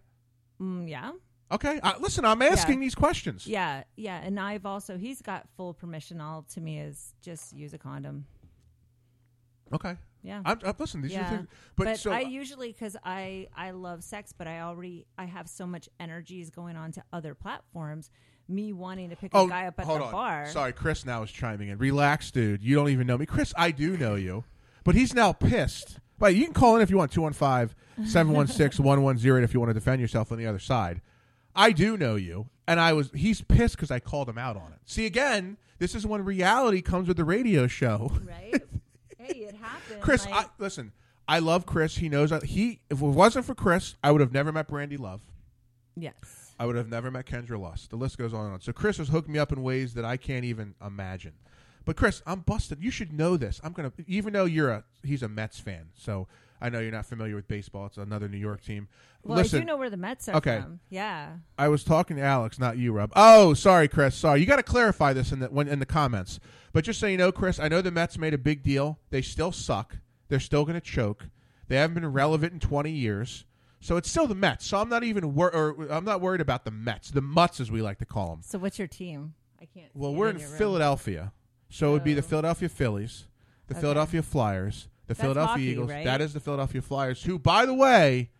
Mm, 0.61 0.89
yeah, 0.89 1.11
Okay, 1.51 1.79
uh, 1.81 1.93
listen, 1.99 2.25
I'm 2.25 2.41
asking 2.41 2.79
these 2.79 2.95
questions. 2.95 3.45
yeah, 3.45 3.83
yeah. 3.95 4.19
And 4.23 4.39
I've 4.39 4.65
also 4.65 4.97
he's 4.97 5.21
got 5.21 5.47
full 5.55 5.73
permission. 5.73 6.19
All 6.19 6.43
to 6.53 6.61
me 6.61 6.79
is 6.79 7.13
just 7.21 7.53
use 7.53 7.73
a 7.73 7.77
condom. 7.77 8.25
Okay, 9.71 9.95
Yeah. 10.23 10.41
I'm, 10.43 10.59
I'm 10.63 10.73
listen. 10.79 11.01
These 11.01 11.11
are 11.11 11.15
yeah. 11.15 11.29
things, 11.29 11.47
but, 11.75 11.99
so 11.99 12.11
I 12.11 12.21
usually 12.21 12.71
because 12.71 12.97
I 13.03 13.47
I 13.55 13.71
love 13.71 14.03
sex, 14.03 14.33
but 14.35 14.47
I 14.47 14.61
already 14.61 15.05
I 15.17 15.25
have 15.25 15.47
so 15.47 15.67
much 15.67 15.87
energies 15.99 16.49
going 16.49 16.77
on 16.77 16.91
to 16.93 17.03
other 17.13 17.35
platforms. 17.35 18.09
Me 18.47 18.73
wanting 18.73 19.09
to 19.09 19.15
pick 19.15 19.31
oh, 19.33 19.45
a 19.45 19.49
guy 19.49 19.65
up 19.65 19.79
at 19.79 19.85
hold 19.85 20.01
the 20.01 20.05
on. 20.05 20.11
bar. 20.11 20.47
Sorry, 20.47 20.71
Chris 20.71 21.03
now 21.05 21.23
is 21.23 21.31
chiming 21.31 21.69
in. 21.69 21.79
Relax, 21.79 22.29
dude. 22.31 22.63
You 22.63 22.75
don't 22.75 22.89
even 22.89 23.07
know 23.07 23.17
me, 23.17 23.25
Chris. 23.25 23.53
I 23.57 23.71
do 23.71 23.97
know 23.97 24.13
you, 24.15 24.43
but 24.83 24.93
he's 24.93 25.15
now 25.15 25.33
pissed. 25.33 25.99
But 26.17 26.33
you 26.35 26.45
can 26.45 26.53
call 26.53 26.77
in 26.77 26.81
if 26.81 26.89
you 26.89 26.97
want 26.97 27.11
215-716-1108 27.11 29.43
if 29.43 29.53
you 29.53 29.59
want 29.59 29.69
to 29.69 29.73
defend 29.73 29.99
yourself 29.99 30.31
on 30.31 30.37
the 30.37 30.47
other 30.47 30.59
side. 30.59 31.01
I 31.55 31.71
do 31.71 31.97
know 31.97 32.15
you, 32.15 32.47
and 32.67 32.79
I 32.79 32.93
was 32.93 33.11
he's 33.13 33.41
pissed 33.41 33.75
because 33.75 33.91
I 33.91 33.99
called 33.99 34.29
him 34.29 34.37
out 34.37 34.55
on 34.57 34.71
it. 34.73 34.79
See, 34.85 35.05
again, 35.05 35.57
this 35.79 35.95
is 35.95 36.05
when 36.05 36.23
reality 36.25 36.81
comes 36.81 37.07
with 37.07 37.17
the 37.17 37.23
radio 37.25 37.67
show. 37.67 38.11
Right? 38.25 38.61
hey, 39.17 39.39
it 39.39 39.55
happened. 39.55 40.01
Chris, 40.01 40.25
like- 40.25 40.45
I, 40.45 40.49
listen, 40.59 40.91
I 41.27 41.39
love 41.39 41.65
Chris. 41.65 41.97
He 41.97 42.09
knows 42.09 42.29
that 42.29 42.43
he. 42.43 42.81
If 42.89 43.01
it 43.01 43.05
wasn't 43.05 43.45
for 43.45 43.55
Chris, 43.55 43.95
I 44.03 44.11
would 44.11 44.21
have 44.21 44.33
never 44.33 44.51
met 44.51 44.67
Brandy 44.67 44.97
Love. 44.97 45.21
yes. 45.95 46.41
I 46.57 46.65
would 46.65 46.77
have 46.77 46.87
never 46.87 47.11
met 47.11 47.25
Kendra 47.25 47.59
Lust. 47.59 47.89
The 47.89 47.97
list 47.97 48.17
goes 48.17 48.33
on 48.33 48.45
and 48.45 48.53
on. 48.53 48.61
So 48.61 48.71
Chris 48.71 48.95
has 48.95 49.09
hooked 49.09 49.27
me 49.27 49.37
up 49.37 49.51
in 49.51 49.61
ways 49.61 49.93
that 49.95 50.05
I 50.05 50.15
can't 50.15 50.45
even 50.45 50.73
imagine. 50.81 51.33
But 51.83 51.97
Chris, 51.97 52.21
I'm 52.25 52.39
busted. 52.39 52.81
You 52.81 52.91
should 52.91 53.11
know 53.11 53.35
this. 53.35 53.59
I'm 53.61 53.73
gonna, 53.73 53.91
even 54.07 54.31
though 54.31 54.45
you're 54.45 54.71
a, 54.71 54.83
he's 55.03 55.21
a 55.21 55.27
Mets 55.27 55.59
fan, 55.59 55.89
so 55.95 56.29
I 56.65 56.69
know 56.69 56.79
you're 56.79 56.91
not 56.91 57.05
familiar 57.05 57.35
with 57.35 57.47
baseball. 57.47 57.85
It's 57.85 57.97
another 57.97 58.27
New 58.27 58.37
York 58.37 58.63
team. 58.63 58.87
Well, 59.23 59.37
Listen, 59.37 59.57
I 59.57 59.61
do 59.61 59.65
know 59.67 59.77
where 59.77 59.89
the 59.89 59.97
Mets 59.97 60.27
are 60.29 60.35
Okay. 60.37 60.61
from. 60.61 60.79
Yeah. 60.89 61.33
I 61.57 61.67
was 61.67 61.83
talking 61.83 62.17
to 62.17 62.23
Alex, 62.23 62.57
not 62.59 62.77
you, 62.77 62.91
Rob. 62.93 63.11
Oh, 63.15 63.53
sorry, 63.53 63.87
Chris. 63.87 64.15
Sorry. 64.15 64.39
You 64.39 64.45
got 64.45 64.55
to 64.57 64.63
clarify 64.63 65.13
this 65.13 65.31
in 65.31 65.39
the 65.39 65.47
when, 65.47 65.67
in 65.67 65.79
the 65.79 65.85
comments. 65.85 66.39
But 66.73 66.83
just 66.83 66.99
so 66.99 67.07
you 67.07 67.17
know, 67.17 67.31
Chris, 67.31 67.59
I 67.59 67.67
know 67.67 67.81
the 67.81 67.91
Mets 67.91 68.17
made 68.17 68.33
a 68.33 68.37
big 68.37 68.63
deal. 68.63 68.99
They 69.11 69.21
still 69.21 69.51
suck. 69.51 69.97
They're 70.27 70.39
still 70.39 70.65
going 70.65 70.75
to 70.75 70.81
choke. 70.81 71.25
They 71.67 71.75
haven't 71.75 71.93
been 71.95 72.11
relevant 72.11 72.53
in 72.53 72.59
20 72.59 72.91
years. 72.91 73.45
So 73.79 73.97
it's 73.97 74.09
still 74.09 74.25
the 74.25 74.33
Mets. 74.35 74.65
So 74.65 74.79
I'm 74.79 74.89
not 74.89 75.03
even 75.03 75.35
wor- 75.35 75.53
or 75.53 75.87
I'm 75.91 76.05
not 76.05 76.19
worried 76.21 76.41
about 76.41 76.65
the 76.65 76.71
Mets, 76.71 77.11
the 77.11 77.21
Mutts 77.21 77.59
as 77.59 77.69
we 77.69 77.81
like 77.83 77.99
to 77.99 78.05
call 78.05 78.29
them. 78.31 78.39
So 78.41 78.57
what's 78.57 78.79
your 78.79 78.87
team? 78.87 79.35
I 79.61 79.65
can't. 79.65 79.89
Well, 79.93 80.15
we're 80.15 80.29
in 80.29 80.37
room. 80.37 80.57
Philadelphia, 80.57 81.31
so 81.69 81.89
it 81.89 81.93
would 81.93 82.03
be 82.03 82.13
the 82.15 82.21
Oh. 82.21 82.25
Philadelphia 82.25 82.69
Phillies, 82.69 83.27
the 83.67 83.75
Okay. 83.75 83.81
Philadelphia 83.81 84.23
Flyers, 84.23 84.87
the 85.07 85.13
That's 85.13 85.21
Philadelphia 85.21 85.51
hockey, 85.51 85.63
Eagles. 85.63 85.89
right? 85.89 86.05
That 86.05 86.21
is 86.21 86.33
the 86.33 86.39
Philadelphia 86.39 86.81
Flyers, 86.81 87.23
who, 87.23 87.37
by 87.39 87.65
the 87.65 87.73
way, 87.73 88.31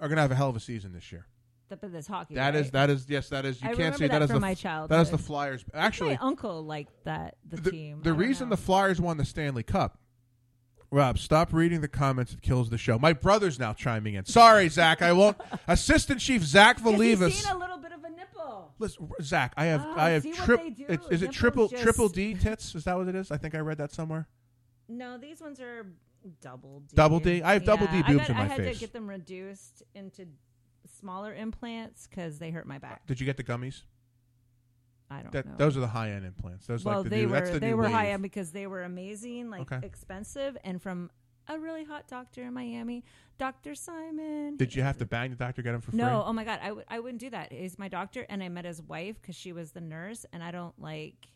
are 0.00 0.08
going 0.08 0.16
to 0.16 0.22
have 0.22 0.30
a 0.32 0.34
hell 0.34 0.48
of 0.48 0.56
a 0.56 0.60
season 0.60 0.92
this 0.92 1.10
year. 1.12 1.26
Th- 1.68 1.80
But 1.80 1.92
this 1.92 2.06
hockey. 2.06 2.34
That 2.34 2.54
is 2.54 2.66
right? 2.66 2.72
that 2.72 2.90
is 2.90 3.06
yes, 3.08 3.28
that 3.30 3.44
is. 3.44 3.60
You 3.62 3.66
I 3.66 3.68
can't 3.68 3.78
remember 3.78 3.98
say 3.98 4.06
that 4.08 4.12
that 4.18 4.22
is 4.22 4.30
from 4.30 4.36
the 4.36 4.40
my 4.40 4.54
childhood. 4.54 4.90
That 4.90 5.00
is 5.02 5.10
the 5.10 5.18
Flyers. 5.18 5.64
Actually, 5.72 6.10
my 6.10 6.18
uncle 6.20 6.62
liked 6.64 6.92
that 7.04 7.36
the, 7.48 7.60
the, 7.60 7.70
team. 7.70 7.98
the 8.02 8.10
don't 8.10 8.18
reason 8.18 8.48
know. 8.48 8.56
the 8.56 8.62
Flyers 8.62 9.00
won 9.00 9.16
the 9.16 9.24
Stanley 9.24 9.62
Cup. 9.62 9.98
Rob, 10.90 11.18
stop 11.18 11.52
reading 11.52 11.80
the 11.80 11.88
comments. 11.88 12.34
It 12.34 12.42
kills 12.42 12.70
the 12.70 12.78
show. 12.78 12.98
My 12.98 13.12
brother's 13.12 13.58
now 13.58 13.72
chiming 13.72 14.14
in. 14.14 14.26
Sorry, 14.26 14.68
Zach. 14.68 15.02
I 15.02 15.12
won't. 15.12 15.36
Assistant 15.66 16.20
Chief 16.20 16.42
Zach 16.44 16.76
'Cause 16.82 16.94
he's 17.00 17.18
Valivas. 17.18 17.32
seen 17.32 17.52
a 17.52 17.58
little 17.58 17.78
bit 17.78 17.90
of 17.92 18.04
a 18.04 18.10
nipple. 18.10 18.72
Listen, 18.78 19.08
Zach, 19.20 19.54
I 19.56 19.64
have 19.66 19.84
Oh, 19.84 19.94
I 19.96 20.10
have 20.10 20.22
see 20.22 20.30
what 20.30 20.38
trip. 20.44 20.60
they 20.62 20.70
do? 20.70 20.84
Is 21.10 21.22
it 21.22 21.26
Nipples 21.32 21.36
triple 21.36 21.68
just- 21.68 21.82
triple 21.82 22.08
D 22.08 22.34
tits? 22.34 22.74
Is 22.76 22.84
that 22.84 22.96
what 22.96 23.08
it 23.08 23.14
is? 23.16 23.30
I 23.32 23.38
think 23.38 23.54
I 23.56 23.58
read 23.58 23.78
that 23.78 23.90
somewhere. 23.92 24.28
No, 24.88 25.16
these 25.18 25.40
ones 25.40 25.58
are 25.60 25.86
double 26.40 26.80
D. 26.80 26.94
Double 26.94 27.20
D? 27.20 27.42
I 27.42 27.54
have 27.54 27.64
double 27.64 27.86
D 27.86 27.96
Yeah, 27.96 28.02
I 28.06 28.12
boobs 28.12 28.28
in 28.28 28.36
my 28.36 28.42
face. 28.42 28.50
I 28.50 28.54
had 28.54 28.64
face. 28.64 28.74
to 28.76 28.80
get 28.80 28.92
them 28.92 29.08
reduced 29.08 29.82
into 29.94 30.26
smaller 30.98 31.34
implants 31.34 32.06
because 32.06 32.38
they 32.38 32.50
hurt 32.50 32.66
my 32.66 32.78
back. 32.78 33.06
Did 33.06 33.20
you 33.20 33.26
get 33.26 33.36
the 33.36 33.44
gummies? 33.44 33.82
I 35.10 35.20
don't 35.22 35.32
That 35.32 35.46
know. 35.46 35.54
those 35.58 35.76
are 35.76 35.80
the 35.80 35.86
high 35.88 36.10
end 36.10 36.24
implants. 36.24 36.66
Those 36.66 36.84
well, 36.84 36.96
like 36.96 37.04
the 37.04 37.10
they 37.10 37.20
new. 37.22 37.28
were 37.28 37.32
that's 37.34 37.50
the 37.50 37.58
they 37.60 37.70
new 37.70 37.76
were 37.76 37.88
high 37.88 38.10
end 38.10 38.22
because 38.22 38.52
they 38.52 38.66
were 38.66 38.82
amazing, 38.82 39.50
like 39.50 39.70
Okay. 39.70 39.86
expensive, 39.86 40.56
and 40.64 40.80
from 40.80 41.10
a 41.46 41.58
really 41.58 41.84
hot 41.84 42.08
doctor 42.08 42.42
in 42.42 42.54
Miami, 42.54 43.04
Doctor 43.36 43.74
Simon. 43.74 44.56
Did 44.56 44.74
you 44.74 44.82
have 44.82 44.96
to 44.98 45.04
bang 45.04 45.28
the 45.30 45.36
doctor 45.36 45.56
to 45.60 45.62
get 45.62 45.72
them 45.72 45.82
for 45.82 45.90
free? 45.90 45.98
No, 45.98 46.24
oh 46.26 46.32
my 46.32 46.42
god, 46.44 46.58
I 46.62 46.68
w- 46.68 46.86
I 46.88 47.00
wouldn't 47.00 47.20
do 47.20 47.28
that. 47.30 47.52
He's 47.52 47.78
my 47.78 47.88
doctor, 47.88 48.24
and 48.30 48.42
I 48.42 48.48
met 48.48 48.64
his 48.64 48.80
wife 48.80 49.20
because 49.20 49.36
she 49.36 49.52
was 49.52 49.72
the 49.72 49.82
nurse, 49.82 50.24
and 50.32 50.42
I 50.42 50.50
don't 50.50 50.78
like 50.80 51.28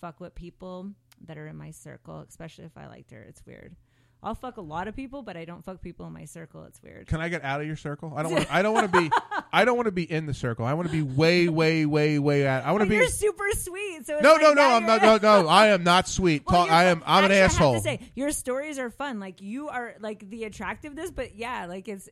fuck 0.00 0.18
with 0.18 0.34
people 0.34 0.90
that 1.26 1.38
are 1.38 1.46
in 1.46 1.56
my 1.56 1.70
circle, 1.70 2.24
especially 2.28 2.64
if 2.64 2.76
I 2.76 2.88
liked 2.88 3.12
her. 3.12 3.22
It's 3.22 3.46
weird. 3.46 3.76
I'll 4.24 4.36
fuck 4.36 4.56
a 4.56 4.60
lot 4.60 4.86
of 4.86 4.94
people, 4.94 5.22
but 5.22 5.36
I 5.36 5.44
don't 5.44 5.64
fuck 5.64 5.82
people 5.82 6.06
in 6.06 6.12
my 6.12 6.26
circle. 6.26 6.62
It's 6.64 6.80
weird. 6.80 7.08
Can 7.08 7.20
I 7.20 7.28
get 7.28 7.42
out 7.42 7.60
of 7.60 7.66
your 7.66 7.74
circle? 7.76 8.12
I 8.16 8.22
don't. 8.22 8.32
Want, 8.32 8.46
I 8.54 8.62
don't 8.62 8.72
want 8.72 8.92
to 8.92 9.00
be. 9.00 9.10
I 9.52 9.64
don't 9.64 9.76
want 9.76 9.86
to 9.86 9.92
be 9.92 10.10
in 10.10 10.26
the 10.26 10.34
circle. 10.34 10.64
I 10.64 10.74
want 10.74 10.86
to 10.88 10.92
be 10.92 11.02
way, 11.02 11.48
way, 11.48 11.86
way, 11.86 12.18
way 12.20 12.46
out. 12.46 12.64
I 12.64 12.70
want 12.70 12.84
to 12.84 12.88
be. 12.88 12.94
you're 12.96 13.08
super 13.08 13.44
sweet. 13.54 14.06
So 14.06 14.14
it's 14.14 14.22
No, 14.22 14.32
like 14.34 14.42
no, 14.42 14.52
no. 14.54 14.62
I'm 14.62 14.86
not. 14.86 15.02
No, 15.02 15.16
no. 15.42 15.48
I 15.48 15.68
am 15.68 15.82
not 15.82 16.06
sweet. 16.06 16.44
Well, 16.46 16.66
Talk, 16.66 16.72
I 16.72 16.84
am. 16.84 17.02
I'm 17.04 17.24
actually, 17.24 17.36
an 17.36 17.42
I 17.42 17.44
asshole. 17.46 17.72
have 17.74 17.82
to 17.82 17.88
say, 17.88 18.00
your 18.14 18.30
stories 18.30 18.78
are 18.78 18.90
fun. 18.90 19.18
Like 19.18 19.40
you 19.42 19.68
are 19.68 19.94
like 19.98 20.28
the 20.30 20.44
attractiveness, 20.44 21.10
but 21.10 21.34
yeah, 21.34 21.66
like 21.66 21.88
it's. 21.88 22.08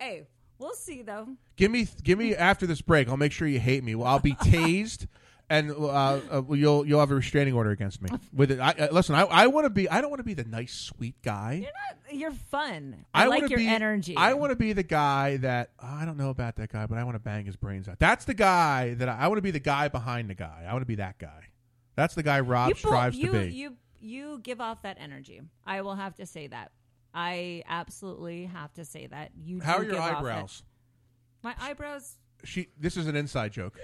Hey, 0.00 0.26
we'll 0.58 0.74
see 0.74 1.02
though. 1.02 1.28
Give 1.56 1.70
me, 1.70 1.86
give 2.02 2.18
me 2.18 2.34
after 2.34 2.66
this 2.66 2.80
break. 2.80 3.08
I'll 3.08 3.16
make 3.18 3.32
sure 3.32 3.46
you 3.46 3.60
hate 3.60 3.84
me. 3.84 3.94
Well, 3.94 4.06
I'll 4.06 4.18
be 4.20 4.32
tased, 4.36 5.06
and 5.50 5.70
uh, 5.70 5.86
uh, 5.86 6.42
you'll 6.50 6.86
you'll 6.86 7.00
have 7.00 7.10
a 7.10 7.14
restraining 7.14 7.54
order 7.54 7.70
against 7.70 8.00
me. 8.00 8.10
With 8.32 8.50
it, 8.50 8.60
I, 8.60 8.70
uh, 8.72 8.88
listen. 8.92 9.14
I, 9.14 9.22
I 9.22 9.46
want 9.48 9.66
to 9.66 9.70
be. 9.70 9.88
I 9.88 10.00
don't 10.00 10.10
want 10.10 10.20
to 10.20 10.24
be 10.24 10.34
the 10.34 10.44
nice, 10.44 10.72
sweet 10.72 11.20
guy. 11.22 11.54
You're 11.62 11.64
not. 11.64 12.14
You're 12.14 12.30
fun. 12.30 13.04
I, 13.14 13.26
like 13.26 13.42
wanna 13.42 13.50
your 13.50 13.58
be, 13.58 13.66
energy. 13.68 14.16
I 14.16 14.34
want 14.34 14.50
to 14.50 14.56
be 14.56 14.72
the 14.72 14.82
guy 14.82 15.38
that 15.38 15.70
oh, 15.82 15.86
I 15.86 16.04
don't 16.04 16.16
know 16.16 16.30
about 16.30 16.56
that 16.56 16.72
guy, 16.72 16.86
but 16.86 16.98
I 16.98 17.04
want 17.04 17.14
to 17.14 17.20
bang 17.20 17.44
his 17.44 17.56
brains 17.56 17.88
out. 17.88 17.98
That's 17.98 18.24
the 18.24 18.34
guy 18.34 18.94
that 18.94 19.08
I, 19.08 19.18
I 19.18 19.28
want 19.28 19.38
to 19.38 19.42
be. 19.42 19.50
The 19.50 19.60
guy 19.60 19.88
behind 19.88 20.30
the 20.30 20.34
guy. 20.34 20.66
I 20.68 20.72
want 20.72 20.82
to 20.82 20.86
be 20.86 20.96
that 20.96 21.18
guy. 21.18 21.48
That's 21.96 22.14
the 22.14 22.22
guy 22.22 22.40
Rob 22.40 22.70
you, 22.70 22.74
strives 22.74 23.16
you, 23.16 23.32
to 23.32 23.40
be. 23.40 23.54
You 23.54 23.76
you 24.00 24.40
give 24.42 24.60
off 24.60 24.82
that 24.82 24.96
energy. 25.00 25.40
I 25.66 25.82
will 25.82 25.94
have 25.94 26.14
to 26.16 26.26
say 26.26 26.46
that. 26.48 26.72
I 27.14 27.62
absolutely 27.68 28.46
have 28.46 28.72
to 28.74 28.84
say 28.84 29.06
that. 29.06 29.32
You. 29.36 29.60
How 29.60 29.76
do 29.76 29.80
are 29.80 29.84
your 29.84 29.92
give 29.92 30.00
off 30.00 30.10
that- 30.10 30.18
eyebrows? 30.18 30.62
My 31.42 31.54
eyebrows. 31.60 32.16
She. 32.44 32.68
This 32.78 32.96
is 32.96 33.06
an 33.06 33.16
inside 33.16 33.52
joke. 33.52 33.78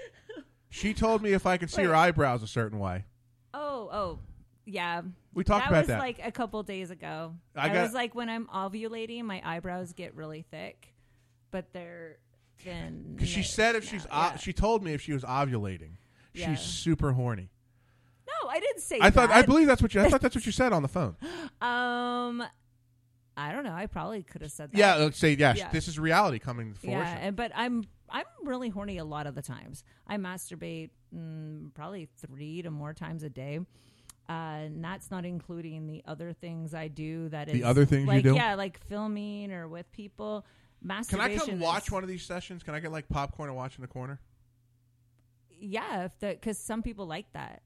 She 0.69 0.93
told 0.93 1.21
me 1.23 1.33
if 1.33 1.45
I 1.45 1.57
could 1.57 1.69
see 1.69 1.83
her 1.83 1.89
Wait. 1.91 1.97
eyebrows 1.97 2.43
a 2.43 2.47
certain 2.47 2.79
way. 2.79 3.05
Oh 3.53 3.89
oh 3.91 4.19
yeah. 4.65 5.01
We 5.33 5.43
talked 5.43 5.65
that 5.65 5.69
about 5.69 5.79
was 5.81 5.87
that. 5.87 5.99
like 5.99 6.19
a 6.23 6.31
couple 6.31 6.61
days 6.63 6.91
ago. 6.91 7.33
I 7.55 7.69
I, 7.69 7.73
got- 7.73 7.83
was 7.83 7.93
like 7.93 8.13
when 8.15 8.29
I'm 8.29 8.45
ovulating, 8.47 9.23
my 9.23 9.41
eyebrows 9.43 9.93
get 9.93 10.15
really 10.15 10.43
thick, 10.51 10.93
but 11.51 11.71
they're 11.73 12.17
thin. 12.59 13.17
She 13.23 13.41
said 13.43 13.75
if 13.75 13.83
she's, 13.85 14.05
ov- 14.11 14.39
she 14.39 14.53
told 14.53 14.83
me 14.83 14.93
if 14.93 15.01
she 15.01 15.13
was 15.13 15.23
ovulating, 15.23 15.93
Yeah. 16.33 16.53
she's 16.53 16.59
super 16.65 17.13
horny. 17.13 17.49
no, 18.27 18.49
I 18.49 18.59
didn't 18.59 18.81
say. 18.81 18.99
I 19.01 19.09
thought, 19.09 19.29
I 19.31 19.41
that. 19.41 19.45
believe 19.47 19.65
that's 19.67 19.81
what 19.81 19.93
you. 19.95 20.01
I 20.01 20.09
thought 20.09 20.21
that's 20.21 20.35
what 20.35 20.45
you 20.45 20.51
said 20.61 20.73
on 20.73 20.81
the 20.83 20.87
phone. 20.87 21.15
Um, 21.61 22.43
I 23.37 23.51
don't 23.53 23.63
know. 23.63 23.73
I 23.73 23.85
probably 23.87 24.21
could 24.23 24.41
have 24.41 24.51
said 24.51 24.71
that. 24.71 24.77
Yeah, 24.77 24.95
let's 24.95 25.17
say 25.17 25.33
yes. 25.33 25.57
Yeah. 25.57 25.69
This 25.71 25.87
is 25.87 25.97
reality 25.97 26.37
coming 26.39 26.73
forward. 26.73 26.99
yeah. 26.99 27.17
And, 27.21 27.35
but 27.35 27.51
I'm 27.55 27.85
I'm 28.11 28.25
really 28.43 28.69
horny 28.69 28.97
a 28.97 29.03
lot 29.05 29.27
of 29.27 29.35
the 29.35 29.41
times. 29.41 29.83
I 30.07 30.17
masturbate 30.17 30.89
mm, 31.15 31.73
probably 31.73 32.07
three 32.17 32.61
to 32.61 32.71
more 32.71 32.93
times 32.93 33.23
a 33.23 33.29
day. 33.29 33.59
Uh, 34.29 34.31
and 34.31 34.83
that's 34.83 35.09
not 35.09 35.25
including 35.25 35.87
the 35.87 36.03
other 36.05 36.33
things 36.33 36.75
I 36.75 36.87
do. 36.87 37.29
That 37.29 37.47
The 37.47 37.63
other 37.63 37.83
things 37.85 38.03
you 38.03 38.07
like, 38.07 38.23
do? 38.23 38.35
yeah, 38.35 38.53
like 38.53 38.79
filming 38.85 39.51
or 39.51 39.67
with 39.67 39.91
people. 39.91 40.45
Can 41.09 41.19
I 41.19 41.35
come 41.35 41.59
watch 41.59 41.91
one 41.91 42.03
of 42.03 42.09
these 42.09 42.23
sessions? 42.23 42.63
Can 42.63 42.73
I 42.73 42.79
get 42.79 42.91
like 42.91 43.09
popcorn 43.09 43.49
and 43.49 43.57
watch 43.57 43.75
in 43.75 43.81
the 43.81 43.87
corner? 43.87 44.19
Yeah, 45.59 46.05
if 46.05 46.11
because 46.19 46.57
some 46.57 46.81
people 46.83 47.05
like 47.05 47.31
that. 47.33 47.63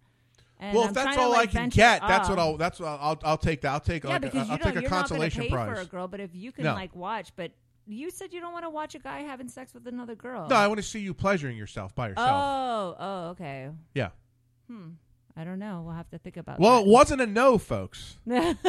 And 0.59 0.73
well, 0.75 0.83
I'm 0.85 0.89
if 0.89 0.95
that's 0.95 1.17
all 1.17 1.29
like, 1.31 1.49
I 1.49 1.51
can 1.51 1.69
get, 1.69 2.01
that's 2.07 2.29
what. 2.29 2.39
I'll. 2.39 2.57
That's 2.57 2.79
what 2.79 2.87
I'll. 2.87 2.99
I'll, 3.01 3.19
I'll 3.23 3.37
take 3.37 3.61
that. 3.61 3.71
I'll 3.71 3.79
take 3.79 4.03
Yeah, 4.03 4.11
like. 4.11 4.21
because 4.21 4.43
a, 4.43 4.45
you 4.45 4.51
I'll 4.53 4.57
know 4.59 4.63
take 4.65 4.75
a 4.77 4.81
you're 4.81 4.89
not 4.89 5.09
going 5.09 5.29
to 5.29 5.39
pay 5.41 5.49
prize. 5.49 5.75
for 5.75 5.81
a 5.81 5.85
girl, 5.85 6.07
but 6.07 6.19
if 6.21 6.33
you 6.33 6.51
can 6.51 6.63
No. 6.63 6.73
like 6.73 6.95
watch, 6.95 7.33
but 7.35 7.51
you 7.87 8.09
said 8.11 8.33
you 8.33 8.39
don't 8.39 8.53
want 8.53 8.65
to 8.65 8.69
watch 8.69 8.95
a 8.95 8.99
guy 8.99 9.19
having 9.21 9.47
sex 9.49 9.73
with 9.73 9.87
another 9.87 10.15
girl. 10.15 10.47
No, 10.49 10.55
I 10.55 10.67
want 10.67 10.79
to 10.79 10.83
see 10.83 10.99
you 10.99 11.13
pleasuring 11.13 11.57
yourself 11.57 11.93
by 11.95 12.09
yourself. 12.09 12.29
Oh, 12.29 12.95
oh, 12.99 13.29
okay. 13.31 13.69
yeah. 13.93 14.09
Hmm. 14.67 14.91
I 15.35 15.43
don't 15.43 15.57
know. 15.57 15.81
We'll 15.83 15.95
have 15.95 16.09
to 16.11 16.19
think 16.19 16.37
about. 16.37 16.59
Well, 16.59 16.81
it 16.81 16.85
wasn't 16.87 17.21
a 17.21 17.25
no, 17.25 17.57
folks. 17.57 18.17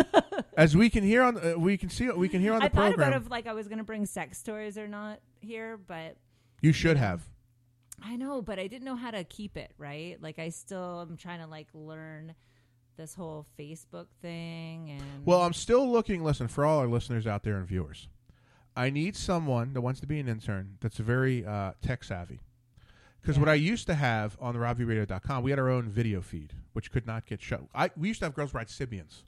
As 0.56 0.74
we 0.74 0.88
can 0.88 1.04
hear 1.04 1.22
on, 1.22 1.36
uh, 1.36 1.58
we 1.58 1.76
can 1.76 1.90
see, 1.90 2.08
we 2.10 2.28
can 2.28 2.40
hear 2.40 2.54
on 2.54 2.60
the 2.60 2.66
I 2.66 2.68
thought 2.68 2.92
program. 2.92 3.08
about 3.08 3.22
if 3.22 3.30
like 3.30 3.46
I 3.46 3.52
was 3.52 3.68
going 3.68 3.78
to 3.78 3.84
bring 3.84 4.06
sex 4.06 4.42
toys 4.42 4.78
or 4.78 4.88
not 4.88 5.20
here, 5.40 5.76
but 5.76 6.16
you 6.62 6.72
should 6.72 6.96
have. 6.96 7.28
I 8.02 8.16
know, 8.16 8.40
but 8.40 8.58
I 8.58 8.66
didn't 8.66 8.84
know 8.84 8.96
how 8.96 9.10
to 9.10 9.24
keep 9.24 9.56
it 9.58 9.72
right. 9.76 10.16
Like 10.20 10.38
I 10.38 10.48
still 10.48 11.06
am 11.08 11.16
trying 11.18 11.40
to 11.40 11.46
like 11.46 11.68
learn 11.74 12.34
this 12.96 13.14
whole 13.14 13.46
Facebook 13.58 14.06
thing 14.22 14.90
and 14.90 15.26
Well, 15.26 15.42
I'm 15.42 15.52
still 15.52 15.90
looking. 15.90 16.24
Listen, 16.24 16.48
for 16.48 16.64
all 16.64 16.78
our 16.78 16.88
listeners 16.88 17.26
out 17.26 17.42
there 17.42 17.56
and 17.58 17.66
viewers, 17.66 18.08
I 18.76 18.90
need 18.90 19.16
someone 19.16 19.72
that 19.74 19.80
wants 19.80 20.00
to 20.00 20.06
be 20.06 20.18
an 20.18 20.28
intern 20.28 20.78
that's 20.80 20.98
very 20.98 21.44
uh, 21.46 21.72
tech 21.80 22.04
savvy. 22.04 22.40
Because 23.20 23.38
what 23.38 23.48
I 23.48 23.54
used 23.54 23.86
to 23.86 23.94
have 23.94 24.36
on 24.38 24.52
the 24.52 24.60
RobVRadio.com, 24.60 25.42
we 25.42 25.50
had 25.50 25.58
our 25.58 25.70
own 25.70 25.88
video 25.88 26.20
feed, 26.20 26.52
which 26.74 26.90
could 26.92 27.06
not 27.06 27.24
get 27.24 27.40
shut. 27.40 27.62
I 27.74 27.90
we 27.96 28.08
used 28.08 28.20
to 28.20 28.26
have 28.26 28.34
girls 28.34 28.52
ride 28.52 28.66
Sybians. 28.66 29.22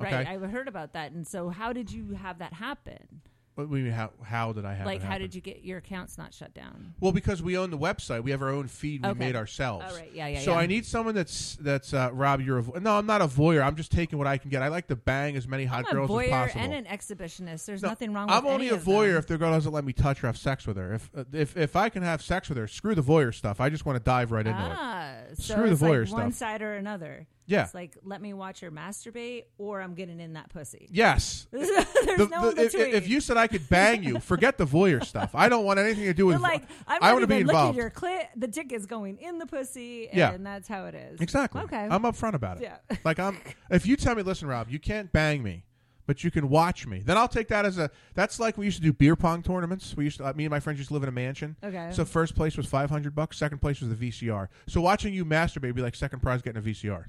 Okay, 0.00 0.14
right. 0.14 0.26
I 0.26 0.36
heard 0.46 0.66
about 0.68 0.94
that, 0.94 1.12
and 1.12 1.26
so 1.26 1.50
how 1.50 1.72
did 1.72 1.92
you 1.92 2.12
have 2.12 2.38
that 2.38 2.54
happen? 2.54 3.20
What 3.58 3.70
do 3.70 3.76
you 3.76 3.84
mean, 3.86 3.92
how 3.92 4.10
how 4.22 4.52
did 4.52 4.64
I 4.64 4.74
have? 4.74 4.86
like, 4.86 5.00
it 5.00 5.02
how 5.02 5.08
happen? 5.08 5.22
did 5.22 5.34
you 5.34 5.40
get 5.40 5.64
your 5.64 5.78
accounts 5.78 6.16
not 6.16 6.32
shut 6.32 6.54
down? 6.54 6.94
Well, 7.00 7.10
because 7.10 7.42
we 7.42 7.58
own 7.58 7.70
the 7.72 7.78
website, 7.78 8.22
we 8.22 8.30
have 8.30 8.40
our 8.40 8.50
own 8.50 8.68
feed 8.68 9.02
we 9.02 9.08
Okay. 9.08 9.18
made 9.18 9.34
ourselves. 9.34 9.84
Oh, 9.88 9.96
right. 9.96 10.10
Yeah, 10.14 10.28
yeah, 10.28 10.40
So 10.42 10.52
yeah. 10.52 10.58
I 10.58 10.66
need 10.66 10.86
someone 10.86 11.16
that's 11.16 11.56
that's 11.60 11.92
uh, 11.92 12.10
Rob. 12.12 12.40
You're 12.40 12.58
a 12.58 12.62
vo- 12.62 12.78
no, 12.78 12.96
I'm 12.96 13.06
not 13.06 13.20
a 13.20 13.26
voyeur. 13.26 13.64
I'm 13.66 13.74
just 13.74 13.90
taking 13.90 14.16
what 14.16 14.28
I 14.28 14.38
can 14.38 14.48
get. 14.48 14.62
I 14.62 14.68
like 14.68 14.86
to 14.88 14.96
bang 14.96 15.34
as 15.36 15.48
many 15.48 15.64
hot 15.64 15.80
I'm 15.80 15.86
a 15.86 16.06
girls 16.06 16.22
as 16.22 16.30
possible. 16.30 16.60
and 16.60 16.72
an 16.72 16.84
exhibitionist. 16.84 17.66
There's 17.66 17.82
No, 17.82 17.88
nothing 17.88 18.12
wrong 18.12 18.28
with 18.28 18.34
that. 18.36 18.38
I'm 18.38 18.46
only 18.46 18.66
any 18.66 18.74
a 18.76 18.78
of 18.78 18.84
voyeur 18.84 19.08
them. 19.14 19.16
if 19.18 19.26
the 19.26 19.38
girl 19.38 19.50
doesn't 19.50 19.72
let 19.72 19.84
me 19.84 19.92
touch 19.92 20.20
her, 20.20 20.28
have 20.28 20.38
sex 20.38 20.64
with 20.64 20.76
her. 20.76 20.94
If 20.94 21.10
uh, 21.16 21.24
if 21.32 21.56
if 21.56 21.74
I 21.74 21.88
can 21.88 22.04
have 22.04 22.22
sex 22.22 22.48
with 22.48 22.58
her, 22.58 22.68
screw 22.68 22.94
the 22.94 23.02
voyeur 23.02 23.34
stuff. 23.34 23.60
I 23.60 23.70
just 23.70 23.84
want 23.84 23.98
to 23.98 24.04
dive 24.04 24.30
right 24.30 24.46
into 24.46 24.56
it. 24.60 24.76
Ah, 24.78 25.14
so 25.34 25.54
Screw 25.54 25.66
the 25.66 25.72
it's 25.72 25.82
voyeur 25.82 26.04
like 26.04 26.12
one 26.12 26.32
stuff. 26.32 26.48
side 26.50 26.62
or 26.62 26.74
another. 26.74 27.26
Yeah. 27.46 27.64
It's 27.64 27.72
like 27.74 27.96
let 28.04 28.20
me 28.20 28.34
watch 28.34 28.60
her 28.60 28.70
masturbate, 28.70 29.44
or 29.56 29.80
I'm 29.80 29.94
getting 29.94 30.20
in 30.20 30.34
that 30.34 30.50
pussy. 30.50 30.86
Yes. 30.92 31.46
There's 31.52 31.68
The- 31.68 32.28
no 32.30 32.50
the- 32.50 32.62
if, 32.64 32.72
between. 32.72 32.94
if 32.94 33.08
you 33.08 33.20
said 33.20 33.36
I 33.38 33.46
could 33.46 33.68
bang 33.70 34.02
you, 34.02 34.20
forget 34.20 34.58
the 34.58 34.66
voyeur 34.66 35.02
stuff. 35.04 35.30
I 35.34 35.48
don't 35.48 35.64
want 35.64 35.78
anything 35.78 36.04
to 36.04 36.12
do 36.14 36.26
with. 36.26 36.34
You're 36.34 36.42
like, 36.42 36.64
I'm 36.86 37.02
I 37.02 37.12
want 37.12 37.22
to 37.22 37.26
be 37.26 37.36
involved. 37.38 37.78
at 37.78 37.82
your 37.82 37.90
clit. 37.90 38.26
The 38.36 38.48
dick 38.48 38.70
is 38.72 38.84
going 38.84 39.16
in 39.18 39.38
the 39.38 39.46
pussy, 39.46 40.08
and 40.08 40.18
Yeah. 40.18 40.36
that's 40.38 40.68
how 40.68 40.84
it 40.86 40.94
is. 40.94 41.20
Exactly. 41.20 41.62
Okay. 41.62 41.88
I'm 41.90 42.02
upfront 42.02 42.34
about 42.34 42.58
it. 42.58 42.64
Yeah. 42.64 42.96
Like 43.04 43.18
I'm. 43.18 43.38
If 43.70 43.86
you 43.86 43.96
tell 43.96 44.14
me, 44.14 44.22
listen, 44.22 44.46
Rob, 44.46 44.68
you 44.68 44.78
can't 44.78 45.10
bang 45.10 45.42
me, 45.42 45.64
but 46.08 46.24
you 46.24 46.30
can 46.30 46.48
watch 46.48 46.86
me. 46.86 47.02
Then 47.04 47.18
I'll 47.18 47.28
take 47.28 47.48
that 47.48 47.66
as 47.66 47.76
a. 47.76 47.90
That's 48.14 48.40
like 48.40 48.56
we 48.56 48.64
used 48.64 48.78
to 48.78 48.82
do 48.82 48.94
beer 48.94 49.14
pong 49.14 49.42
tournaments. 49.42 49.94
We 49.94 50.04
used 50.04 50.16
to. 50.16 50.26
uh, 50.26 50.32
me 50.32 50.46
and 50.46 50.50
my 50.50 50.58
friends 50.58 50.78
used 50.78 50.88
to 50.88 50.94
live 50.94 51.02
in 51.02 51.08
a 51.10 51.12
mansion. 51.12 51.54
Okay. 51.62 51.90
So 51.92 52.06
first 52.06 52.34
place 52.34 52.56
was 52.56 52.64
500 52.66 53.14
bucks. 53.14 53.36
Second 53.36 53.58
place 53.58 53.82
was 53.82 53.94
the 53.94 54.10
VCR. 54.10 54.48
So 54.66 54.80
watching 54.80 55.12
you 55.12 55.26
masturbate 55.26 55.64
would 55.64 55.74
be 55.76 55.82
like 55.82 55.94
second 55.94 56.20
prize 56.20 56.40
getting 56.40 56.60
a 56.60 56.64
VCR. 56.64 57.04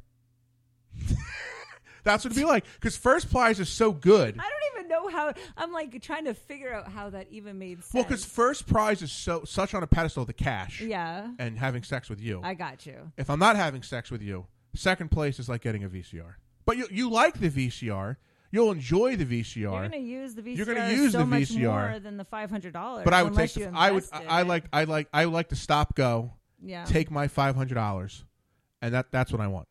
That's 2.04 2.26
what 2.26 2.32
it'd 2.32 2.44
be 2.44 2.46
like 2.46 2.66
because 2.76 2.98
first 2.98 3.32
prize 3.32 3.62
is 3.62 3.70
so 3.70 3.94
good. 3.94 4.36
I 4.38 4.42
don't 4.50 4.76
even 4.76 4.90
know 4.90 5.08
how. 5.08 5.34
I'm 5.56 5.72
like 5.72 6.02
trying 6.02 6.26
to 6.26 6.34
figure 6.34 6.74
out 6.74 6.92
how 6.92 7.10
that 7.10 7.28
even 7.32 7.58
made 7.58 7.82
sense. 7.82 7.94
Well, 7.94 8.04
because 8.04 8.26
first 8.26 8.68
prize 8.68 9.02
is 9.02 9.14
so 9.14 9.46
such 9.46 9.74
on 9.74 9.82
a 9.82 9.88
pedestal, 9.88 10.26
the 10.26 10.34
cash 10.34 10.82
yeah, 10.82 11.30
and 11.40 11.58
having 11.58 11.84
sex 11.84 12.10
with 12.10 12.20
you. 12.20 12.42
I 12.44 12.54
got 12.54 12.86
you. 12.86 13.14
if 13.18 13.30
I'm 13.30 13.40
not 13.40 13.56
having 13.56 13.82
sex 13.82 14.12
with 14.12 14.22
you, 14.22 14.48
second 14.76 15.10
place 15.10 15.40
is 15.40 15.48
like 15.48 15.62
getting 15.62 15.86
a 15.86 15.90
VCR. 15.90 16.34
But 16.66 16.76
you 16.78 16.88
you 16.92 17.10
like 17.10 17.40
the 17.40 17.50
VCR, 17.50 18.18
you'll 18.52 18.72
enjoy 18.72 19.16
the 19.16 19.26
VCR. 19.26 19.56
You're 19.62 19.72
going 19.80 19.92
to 19.92 19.98
use 20.00 20.36
the 20.36 20.42
VCR. 20.42 20.58
You're 20.58 20.66
gonna 20.76 20.92
use 20.94 21.12
so 21.14 21.20
the 21.20 21.26
much 21.26 21.42
VCR. 21.44 21.90
more 21.92 22.00
than 22.00 22.18
the 22.18 22.26
five 22.26 22.50
hundred 22.50 22.74
dollars. 22.74 23.04
but 23.06 23.14
I 23.14 23.24
would 23.24 23.34
take 23.36 23.54
the, 23.54 23.72
I 23.74 23.92
would 23.92 24.04
invested 24.04 24.28
I 24.30 24.42
like 24.44 24.66
I 24.74 24.84
like 24.86 25.08
I 25.14 25.26
would 25.26 25.34
like 25.34 25.50
to 25.50 25.56
stop 25.56 25.96
go, 25.96 26.34
yeah. 26.62 26.86
take 26.86 27.12
my 27.12 27.28
five 27.28 27.56
hundred 27.56 27.76
dollars, 27.76 28.24
and 28.82 28.94
that 28.94 29.12
that's 29.12 29.32
what 29.32 29.42
I 29.42 29.48
want. 29.48 29.68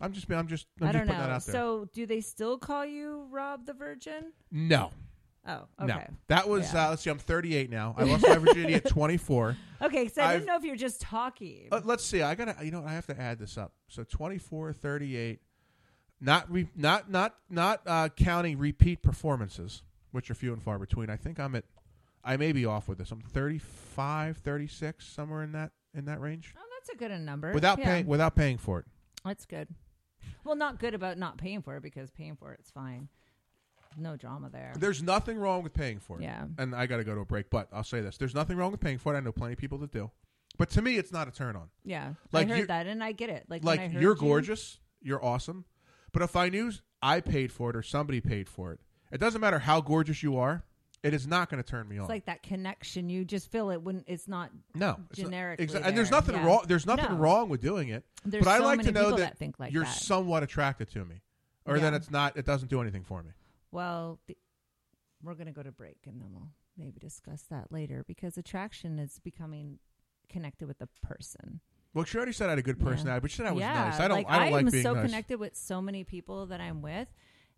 I'm 0.00 0.12
just 0.12 0.30
I'm 0.30 0.46
just 0.48 0.66
I'm 0.80 0.88
I 0.88 0.92
just 0.92 0.98
don't 0.98 1.06
putting 1.08 1.20
that 1.20 1.28
know. 1.28 1.34
out 1.34 1.44
there. 1.44 1.52
So, 1.52 1.88
do 1.92 2.06
they 2.06 2.20
still 2.22 2.56
call 2.58 2.86
you 2.86 3.26
Rob 3.30 3.66
the 3.66 3.74
Virgin? 3.74 4.32
no, 4.50 4.92
Oh, 5.46 5.66
okay. 5.82 5.86
no, 5.86 6.00
that 6.28 6.48
was 6.48 6.72
Yeah. 6.72 6.86
uh, 6.86 6.90
let's 6.90 7.02
see. 7.02 7.10
I'm 7.10 7.18
38 7.18 7.70
now. 7.70 7.94
I 7.98 8.04
lost 8.04 8.26
my 8.26 8.36
virginity 8.38 8.74
at 8.74 8.86
24. 8.88 9.56
Okay, 9.82 10.08
so 10.08 10.22
I 10.22 10.34
didn't 10.34 10.46
know 10.46 10.56
if 10.56 10.64
you're 10.64 10.76
just 10.76 11.00
talking. 11.00 11.68
Uh, 11.72 11.80
let's 11.84 12.04
see. 12.04 12.20
I 12.22 12.34
gotta. 12.34 12.56
You 12.64 12.70
know, 12.70 12.84
I 12.86 12.92
have 12.92 13.06
to 13.06 13.18
add 13.20 13.38
this 13.38 13.56
up. 13.58 13.72
So 13.88 14.04
24, 14.04 14.72
38. 14.74 15.40
Not 16.20 16.50
re, 16.52 16.68
not 16.76 17.10
not 17.10 17.34
not 17.48 17.80
uh, 17.86 18.08
counting 18.10 18.58
repeat 18.58 19.02
performances, 19.02 19.82
which 20.12 20.30
are 20.30 20.34
few 20.34 20.52
and 20.52 20.62
far 20.62 20.78
between. 20.78 21.08
I 21.10 21.16
think 21.16 21.40
I'm 21.40 21.54
at. 21.54 21.64
I 22.22 22.36
may 22.36 22.52
be 22.52 22.66
off 22.66 22.86
with 22.88 22.98
this. 22.98 23.10
I'm 23.10 23.22
35, 23.22 24.36
36, 24.36 25.06
somewhere 25.06 25.42
in 25.42 25.52
that 25.52 25.72
in 25.94 26.04
that 26.04 26.20
range. 26.20 26.54
oh, 26.58 26.62
that's 26.78 26.90
a 26.90 26.96
good 26.96 27.18
number. 27.20 27.52
Without 27.52 27.78
Yeah, 27.78 27.84
paying 27.86 28.06
without 28.06 28.34
paying 28.36 28.58
for 28.58 28.80
it. 28.80 28.84
That's 29.24 29.46
good. 29.46 29.68
Well, 30.44 30.56
not 30.56 30.78
good 30.78 30.94
about 30.94 31.16
not 31.18 31.38
paying 31.38 31.62
for 31.62 31.76
it 31.76 31.82
because 31.82 32.10
paying 32.10 32.36
for 32.36 32.52
it's 32.52 32.70
fine. 32.70 33.08
No 33.96 34.16
drama 34.16 34.50
there. 34.50 34.72
There's 34.78 35.02
nothing 35.02 35.36
wrong 35.38 35.62
with 35.62 35.74
paying 35.74 35.98
for 35.98 36.18
it. 36.18 36.22
Yeah. 36.22 36.44
And 36.58 36.74
I 36.74 36.86
got 36.86 36.98
to 36.98 37.04
go 37.04 37.14
to 37.14 37.22
a 37.22 37.24
break, 37.24 37.50
but 37.50 37.68
I'll 37.72 37.82
say 37.82 38.00
this: 38.00 38.18
there's 38.18 38.34
nothing 38.34 38.56
wrong 38.56 38.70
with 38.70 38.80
paying 38.80 38.98
for 38.98 39.14
it. 39.14 39.16
I 39.16 39.20
know 39.20 39.32
plenty 39.32 39.54
of 39.54 39.58
people 39.58 39.78
that 39.78 39.90
do, 39.90 40.10
but 40.58 40.68
to 40.70 40.82
me, 40.82 40.96
it's 40.98 41.12
not 41.12 41.26
a 41.28 41.30
turn 41.30 41.56
on. 41.56 41.70
Yeah, 41.84 42.12
Like, 42.30 42.48
I 42.50 42.58
heard 42.58 42.68
that, 42.68 42.86
and 42.86 43.02
I 43.02 43.12
get 43.12 43.30
it. 43.30 43.46
Like, 43.48 43.64
like 43.64 43.92
you're 43.92 44.14
you- 44.14 44.20
gorgeous, 44.20 44.78
you're 45.02 45.24
awesome, 45.24 45.64
but 46.12 46.22
if 46.22 46.36
I 46.36 46.48
knew 46.48 46.72
I 47.02 47.20
paid 47.20 47.52
for 47.52 47.70
it 47.70 47.76
or 47.76 47.82
somebody 47.82 48.20
paid 48.20 48.48
for 48.48 48.72
it, 48.72 48.80
it 49.12 49.18
doesn't 49.18 49.40
matter 49.40 49.58
how 49.58 49.80
gorgeous 49.80 50.22
you 50.22 50.36
are. 50.36 50.64
It 51.02 51.14
is 51.14 51.26
not 51.26 51.48
going 51.48 51.62
to 51.62 51.68
turn 51.68 51.88
me 51.88 51.96
on. 51.96 52.04
It's 52.04 52.10
like 52.10 52.26
that 52.26 52.42
connection. 52.42 53.08
You 53.08 53.24
just 53.24 53.50
feel 53.50 53.70
it 53.70 53.80
when 53.82 54.04
it's 54.06 54.28
not. 54.28 54.50
no, 54.74 54.98
generically 55.14 55.66
exa- 55.66 55.82
and 55.84 55.96
there's 55.96 56.10
nothing 56.10 56.34
Yeah. 56.34 56.44
wrong. 56.44 56.64
There's 56.68 56.84
nothing 56.84 57.12
No. 57.12 57.16
wrong 57.16 57.48
with 57.48 57.62
doing 57.62 57.88
it. 57.88 58.04
There's 58.24 58.44
but 58.44 58.50
I 58.50 58.58
like 58.58 58.82
to 58.82 58.92
know 58.92 59.16
that, 59.16 59.38
that 59.38 59.58
like 59.58 59.72
you're 59.72 59.84
that. 59.84 59.94
somewhat 59.94 60.42
attracted 60.42 60.90
to 60.90 61.04
me, 61.06 61.22
or 61.64 61.78
then 61.78 61.94
it's 61.94 62.10
not. 62.10 62.36
It 62.36 62.44
doesn't 62.44 62.68
do 62.68 62.82
anything 62.82 63.02
for 63.04 63.22
me. 63.22 63.30
Well, 63.72 64.20
the, 64.26 64.36
we're 65.22 65.34
gonna 65.34 65.52
go 65.52 65.62
to 65.62 65.72
break, 65.72 65.98
and 66.06 66.20
then 66.20 66.28
we'll 66.32 66.50
maybe 66.76 66.98
discuss 67.00 67.42
that 67.44 67.72
later 67.72 68.04
because 68.06 68.36
attraction 68.36 68.98
is 68.98 69.18
becoming 69.20 69.78
connected 70.28 70.68
with 70.68 70.78
the 70.80 70.88
person. 71.02 71.60
Well, 71.92 72.04
she 72.04 72.16
already 72.16 72.32
said 72.32 72.46
I 72.46 72.50
had 72.50 72.58
a 72.58 72.62
good 72.62 72.76
Yeah. 72.78 72.84
personality, 72.84 73.20
but 73.22 73.30
she 73.30 73.36
said 73.38 73.46
I 73.46 73.52
was 73.52 73.60
yeah, 73.60 73.72
nice. 73.90 74.00
I 74.00 74.08
don't. 74.08 74.18
Like, 74.18 74.30
I 74.30 74.38
don't 74.38 74.52
like 74.52 74.64
am 74.66 74.70
being 74.70 74.82
so 74.82 74.94
nice. 74.94 75.06
connected 75.06 75.40
with 75.40 75.56
so 75.56 75.82
many 75.82 76.04
people 76.04 76.46
that 76.46 76.60
I'm 76.60 76.82
with, 76.82 77.08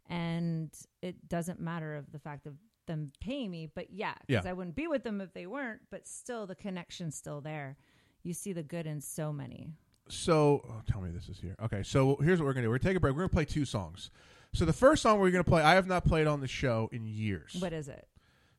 and 0.09 0.71
it 1.03 1.29
doesn't 1.29 1.61
matter 1.61 1.97
of 1.97 2.11
the 2.13 2.19
fact 2.19 2.47
of 2.47 2.55
them 2.87 3.13
paying 3.21 3.51
me. 3.51 3.67
But 3.73 3.91
yeah, 3.91 4.15
because 4.27 4.45
Yeah. 4.45 4.51
I 4.51 4.55
wouldn't 4.55 4.77
be 4.77 4.87
with 4.89 5.03
them 5.05 5.21
if 5.21 5.33
they 5.33 5.47
weren't. 5.47 5.83
But 5.91 6.07
still, 6.07 6.47
the 6.47 6.55
connection's 6.55 7.15
still 7.15 7.41
there. 7.41 7.77
You 8.23 8.33
see 8.35 8.53
the 8.53 8.63
good 8.63 8.87
in 8.87 9.01
so 9.01 9.33
many. 9.33 9.73
So, 10.09 10.63
oh, 10.69 10.83
tell 10.91 11.01
me 11.01 11.11
this 11.11 11.29
is 11.29 11.39
here. 11.39 11.55
Okay, 11.63 11.83
so 11.83 12.17
here's 12.17 12.41
what 12.41 12.47
we're 12.47 12.53
gonna 12.55 12.67
do. 12.67 12.71
We're 12.71 12.79
gonna 12.79 12.91
take 12.91 12.97
a 12.97 13.01
break. 13.01 13.15
We're 13.15 13.21
gonna 13.23 13.29
play 13.31 13.45
two 13.45 13.65
songs. 13.65 14.11
So 14.55 14.65
the 14.65 14.73
first 14.73 15.03
song 15.03 15.19
we're 15.21 15.31
gonna 15.31 15.45
play, 15.45 15.63
I 15.63 15.75
have 15.75 15.87
not 15.87 16.05
played 16.05 16.27
on 16.27 16.41
the 16.41 16.49
show 16.49 16.89
in 16.93 17.07
years. 17.07 17.57
What 17.59 17.73
is 17.73 17.89
it? 17.89 18.07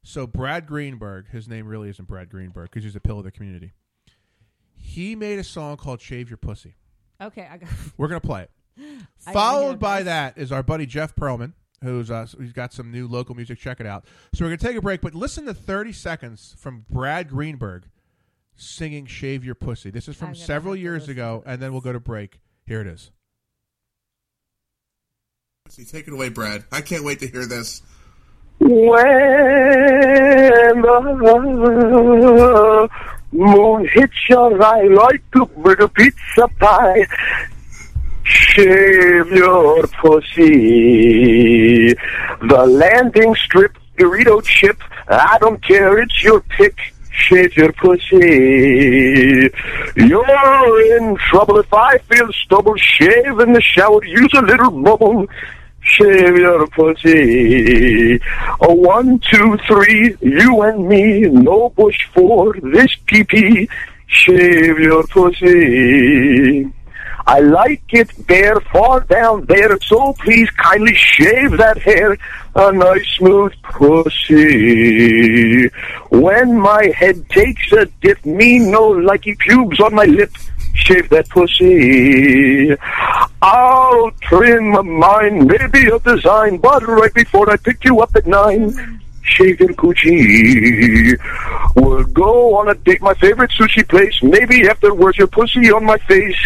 So 0.01 0.25
Brad 0.25 0.65
Greenberg, 0.67 1.29
his 1.29 1.47
name 1.47 1.67
really 1.67 1.89
isn't 1.89 2.07
Brad 2.07 2.29
Greenberg 2.29 2.69
because 2.71 2.83
he's 2.83 2.95
a 2.95 2.99
pillar 2.99 3.19
of 3.19 3.25
the 3.25 3.31
community. 3.31 3.73
He 4.83 5.15
made 5.15 5.39
a 5.39 5.43
song 5.43 5.77
called 5.77 6.01
"Shave 6.01 6.29
Your 6.29 6.37
Pussy." 6.37 6.75
Okay, 7.21 7.47
I 7.49 7.57
got. 7.57 7.69
We're 7.97 8.09
gonna 8.09 8.19
play 8.19 8.43
it. 8.43 8.51
I 9.25 9.31
Followed 9.31 9.79
by 9.79 10.03
that 10.03 10.37
is 10.37 10.51
our 10.51 10.61
buddy 10.61 10.85
Jeff 10.85 11.15
Perlman, 11.15 11.53
who's 11.81 12.11
uh, 12.11 12.27
he's 12.37 12.51
got 12.51 12.73
some 12.73 12.91
new 12.91 13.07
local 13.07 13.33
music. 13.33 13.59
Check 13.59 13.79
it 13.79 13.85
out. 13.85 14.05
So 14.33 14.43
we're 14.43 14.49
gonna 14.49 14.57
take 14.57 14.75
a 14.75 14.81
break, 14.81 14.99
but 14.99 15.15
listen 15.15 15.45
to 15.45 15.53
30 15.53 15.93
seconds 15.93 16.55
from 16.59 16.85
Brad 16.89 17.29
Greenberg 17.29 17.85
singing 18.57 19.05
"Shave 19.05 19.45
Your 19.45 19.55
Pussy." 19.55 19.89
This 19.89 20.09
is 20.09 20.17
from 20.17 20.35
several 20.35 20.75
years 20.75 21.07
ago, 21.07 21.43
and 21.45 21.61
then 21.61 21.71
we'll 21.71 21.81
go 21.81 21.93
to 21.93 21.99
break. 22.01 22.41
Here 22.67 22.81
it 22.81 22.87
is. 22.87 23.11
Take 25.89 26.07
it 26.07 26.13
away, 26.13 26.29
Brad. 26.29 26.65
I 26.71 26.81
can't 26.81 27.05
wait 27.05 27.19
to 27.21 27.27
hear 27.27 27.45
this. 27.45 27.81
When 28.59 28.69
the 30.81 32.89
moon 33.33 33.87
hits 33.91 34.29
your 34.29 34.61
eye 34.63 34.83
like 34.83 35.23
a 35.35 35.45
big 35.45 35.93
pizza 35.93 36.47
pie, 36.59 37.05
shave 38.23 39.27
your 39.31 39.85
pussy. 40.01 41.93
The 42.41 42.65
landing 42.67 43.35
strip, 43.35 43.77
Dorito 43.97 44.43
chip, 44.43 44.81
I 45.07 45.37
don't 45.39 45.61
care, 45.63 45.99
it's 45.99 46.23
your 46.23 46.41
pick. 46.41 46.77
shave 47.13 47.55
your 47.55 47.71
pussy. 47.73 49.49
You're 49.95 50.97
in 50.97 51.15
trouble 51.29 51.59
if 51.59 51.73
I 51.73 51.97
feel 51.99 52.31
stubble. 52.33 52.75
Shave 52.77 53.39
in 53.39 53.53
the 53.53 53.61
shower, 53.61 54.03
use 54.03 54.33
a 54.35 54.41
little 54.41 54.71
bubble. 54.71 55.27
Shave 55.83 56.37
your 56.37 56.67
pussy. 56.67 58.19
A 58.61 58.73
one, 58.73 59.19
two, 59.19 59.57
three, 59.67 60.15
you 60.21 60.61
and 60.61 60.87
me. 60.87 61.21
No 61.21 61.69
bush 61.69 62.07
for 62.13 62.55
this 62.61 62.95
pee 63.05 63.67
Shave 64.07 64.79
your 64.79 65.05
pussy. 65.07 66.71
I 67.25 67.39
like 67.39 67.83
it 67.89 68.27
bare, 68.27 68.59
far 68.59 68.99
down 69.01 69.45
there, 69.45 69.77
so 69.81 70.13
please 70.13 70.49
kindly 70.51 70.93
shave 70.93 71.57
that 71.57 71.81
hair. 71.81 72.17
A 72.55 72.71
nice 72.71 73.07
smooth 73.17 73.53
pussy. 73.63 75.69
When 76.09 76.59
my 76.59 76.93
head 76.95 77.27
takes 77.29 77.71
a 77.71 77.85
dip, 78.01 78.23
me 78.25 78.59
no 78.59 78.91
likey 78.91 79.37
pubes 79.39 79.79
on 79.79 79.95
my 79.95 80.05
lip. 80.05 80.31
Shave 80.75 81.09
that 81.09 81.29
pussy. 81.29 82.75
I'll 83.45 84.09
trim 84.21 84.71
mine, 84.99 85.47
maybe 85.47 85.89
a 85.89 85.99
design, 85.99 86.59
but 86.59 86.81
right 86.87 87.13
before 87.13 87.49
I 87.51 87.57
pick 87.57 87.83
you 87.83 87.99
up 87.99 88.15
at 88.15 88.25
nine, 88.25 89.01
shave 89.21 89.59
your 89.59 89.73
coochie. 89.73 91.19
We'll 91.75 92.05
go 92.05 92.55
on 92.55 92.69
a 92.69 92.73
date, 92.73 93.01
my 93.01 93.13
favorite 93.15 93.51
sushi 93.51 93.85
place. 93.85 94.23
Maybe 94.23 94.65
afterwards 94.69 95.17
your 95.17 95.27
pussy 95.27 95.69
on 95.73 95.83
my 95.83 95.97
face. 95.97 96.39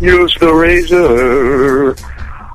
Use 0.00 0.34
the 0.40 0.50
razor. 0.50 1.94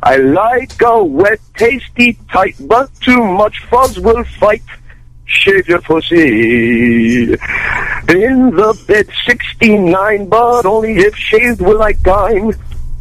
I 0.02 0.16
like 0.16 0.82
a 0.82 1.04
wet, 1.04 1.40
tasty, 1.56 2.18
tight, 2.32 2.56
but 2.62 2.90
too 3.02 3.24
much 3.24 3.64
fuzz 3.66 4.00
will 4.00 4.24
fight. 4.24 4.64
Shave 5.26 5.68
your 5.68 5.82
pussy. 5.82 7.34
In 7.34 8.50
the 8.50 8.84
bed, 8.88 9.08
69, 9.28 10.28
but 10.28 10.66
only 10.66 10.98
if 10.98 11.16
shaved 11.16 11.62
will 11.62 11.84
I 11.84 11.92
dine. 11.92 12.52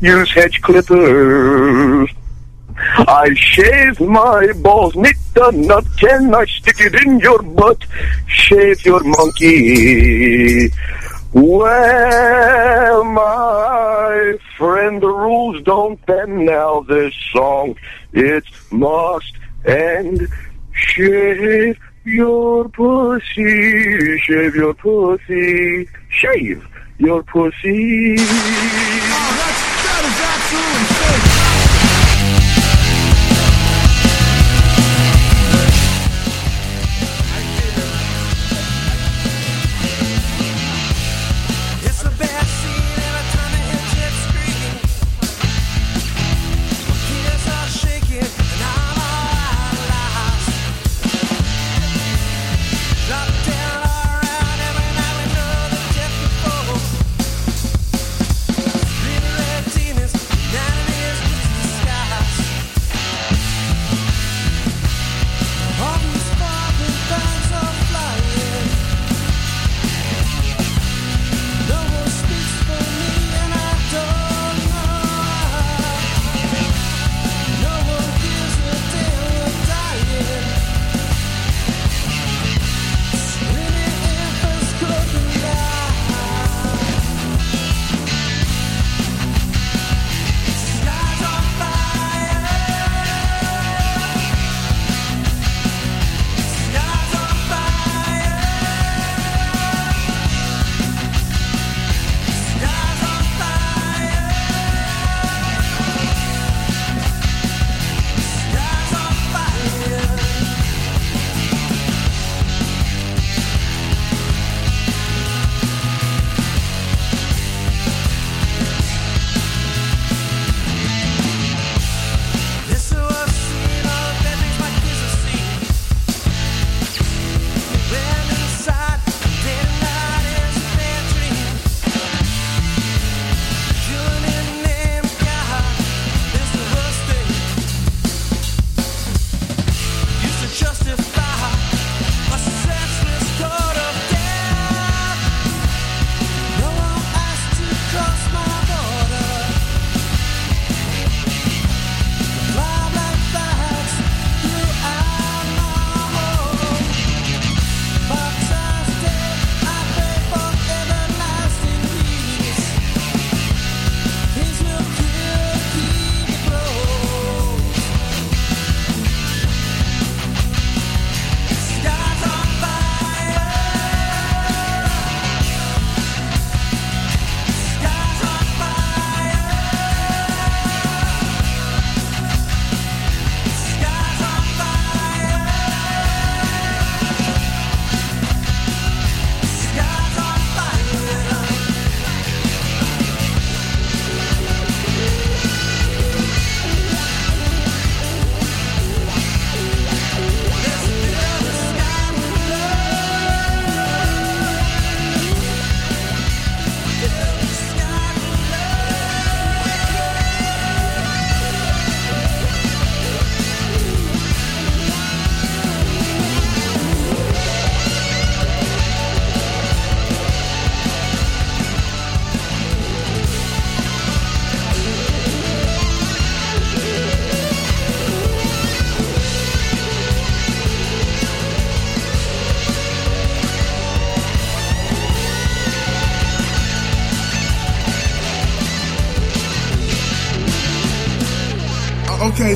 Use 0.05 0.31
hedge 0.33 0.61
clippers. 0.61 2.11
I 2.77 3.33
shave 3.33 3.99
my 4.03 4.53
balls, 4.57 4.95
nick 4.95 5.17
the 5.33 5.51
nut, 5.53 5.87
can 5.99 6.35
I 6.35 6.45
stick 6.45 6.77
it 6.79 6.95
in 7.07 7.21
your 7.21 7.41
butt? 7.43 7.87
Shave 8.27 8.85
your 8.85 9.03
monkey. 9.03 10.71
Well, 11.33 13.05
my 13.05 14.35
friend, 14.59 15.01
the 15.01 15.09
rules 15.09 15.63
don't 15.63 16.05
bend 16.05 16.45
now. 16.45 16.81
This 16.81 17.15
song, 17.33 17.75
it 18.13 18.45
must 18.71 19.33
end. 19.65 20.29
Shave 20.73 21.79
your 22.05 22.69
pussy, 22.69 24.19
shave 24.19 24.55
your 24.55 24.75
pussy, 24.75 25.89
shave 26.11 26.63
your 26.99 27.23
pussy. 27.23 28.17
It's 28.19 29.74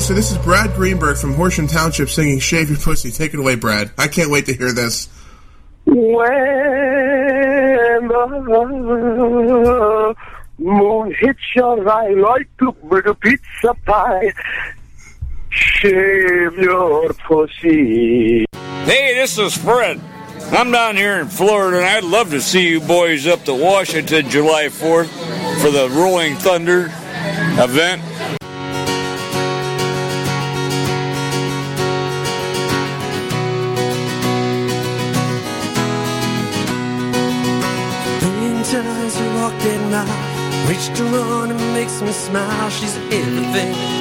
so 0.09 0.15
this 0.15 0.31
is 0.31 0.39
Brad 0.39 0.73
Greenberg 0.73 1.17
from 1.17 1.35
Horsham 1.35 1.67
Township 1.67 2.09
singing 2.09 2.39
Shave 2.39 2.71
Your 2.71 2.79
Pussy. 2.79 3.11
Take 3.11 3.35
it 3.35 3.39
away, 3.39 3.53
Brad. 3.53 3.91
I 3.95 4.07
can't 4.07 4.31
wait 4.31 4.47
to 4.47 4.55
hear 4.55 4.71
this. 4.71 5.07
When 5.85 5.95
the 8.07 10.15
moon 10.57 11.15
hits 11.19 11.39
your 11.55 11.87
eye 11.87 12.15
like 12.15 12.49
a 12.59 12.71
big 12.71 13.19
pizza 13.19 13.75
pie, 13.85 14.33
shave 15.51 16.57
your 16.57 17.13
pussy. 17.27 18.45
Hey, 18.85 19.13
this 19.13 19.37
is 19.37 19.55
Fred. 19.55 20.01
I'm 20.51 20.71
down 20.71 20.95
here 20.95 21.19
in 21.19 21.27
Florida, 21.27 21.77
and 21.77 21.85
I'd 21.85 22.03
love 22.03 22.31
to 22.31 22.41
see 22.41 22.67
you 22.67 22.79
boys 22.79 23.27
up 23.27 23.43
to 23.43 23.53
Washington 23.53 24.27
July 24.27 24.69
4th 24.69 25.61
for 25.61 25.69
the 25.69 25.87
Rolling 25.91 26.33
Thunder 26.33 26.91
event. 27.61 28.38
Reached 40.79 41.01
on 41.01 41.51
and 41.51 41.73
makes 41.73 42.01
me 42.01 42.11
smile. 42.11 42.69
She's 42.69 42.95
everything. 42.95 43.98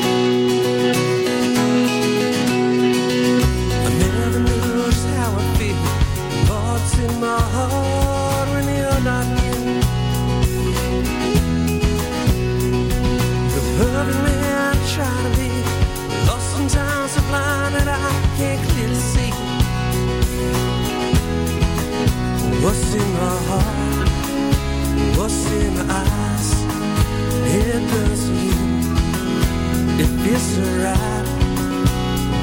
It 30.29 30.33
feels 30.33 30.43
so 30.43 30.63
right. 30.85 31.27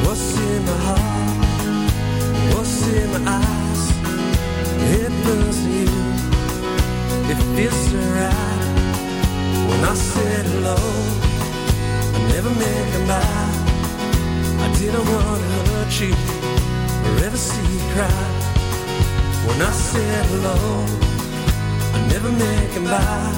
What's 0.06 0.40
in 0.40 0.66
my 0.66 0.78
heart? 0.88 1.46
What's 2.56 2.88
in 2.88 3.12
my 3.14 3.22
eyes? 3.38 3.84
It 5.00 5.12
does 5.24 5.60
you. 5.68 5.86
It 7.30 7.40
feels 7.54 7.80
so 7.86 7.98
right. 8.18 8.66
When 9.70 9.82
I 9.84 9.94
said 9.94 10.46
hello, 10.48 10.78
I 12.16 12.20
never 12.34 12.50
meant 12.50 12.88
goodbye. 12.94 13.54
I 14.66 14.68
didn't 14.80 15.06
want 15.14 15.42
to 15.44 15.50
hurt 15.70 15.94
you 16.02 16.16
or 17.06 17.26
ever 17.26 17.38
see 17.38 17.68
you 17.72 17.82
cry. 17.94 18.26
When 19.46 19.62
I 19.62 19.72
said 19.72 20.26
hello, 20.34 20.58
I 21.94 22.08
never 22.08 22.32
meant 22.32 22.74
goodbye. 22.74 23.36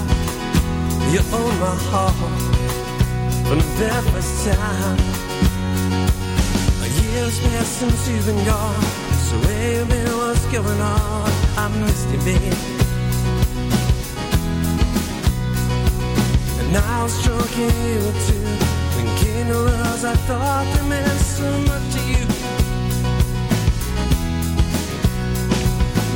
You 1.12 1.20
own 1.36 1.60
my 1.60 1.76
heart 1.92 2.47
from 3.48 3.60
the 3.60 3.64
very 3.80 4.02
first 4.12 4.46
time. 4.46 4.98
A 6.84 6.88
year's 7.00 7.40
passed 7.40 7.80
since 7.80 8.10
you've 8.10 8.26
been 8.26 8.44
gone. 8.46 8.84
So 9.28 9.36
you? 9.48 10.18
What's 10.18 10.46
going 10.52 10.82
on? 10.82 11.32
I 11.64 11.66
missed 11.80 12.10
you, 12.12 12.20
babe. 12.28 12.54
And 16.60 16.76
I 16.76 17.04
was 17.04 17.16
and 17.24 17.72
you 17.88 18.00
too. 18.28 18.48
Thinking 18.96 19.50
of 19.52 19.68
us 19.88 20.04
I 20.04 20.16
thought 20.28 20.66
they 20.74 20.84
meant 20.90 21.22
so 21.40 21.50
much 21.70 21.86
to 21.96 22.02
you. 22.12 22.26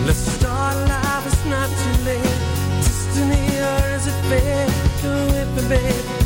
Let's 0.05 0.23
start 0.37 0.75
life, 0.89 1.25
it's 1.27 1.45
not 1.45 1.69
too 1.81 1.97
late. 2.07 2.39
Destiny, 2.83 3.45
or 3.69 3.83
is 3.95 4.05
it 4.11 4.19
fate? 4.29 4.71
Go 5.01 5.11
with 5.33 5.49
me, 5.55 5.69
baby. 5.69 6.20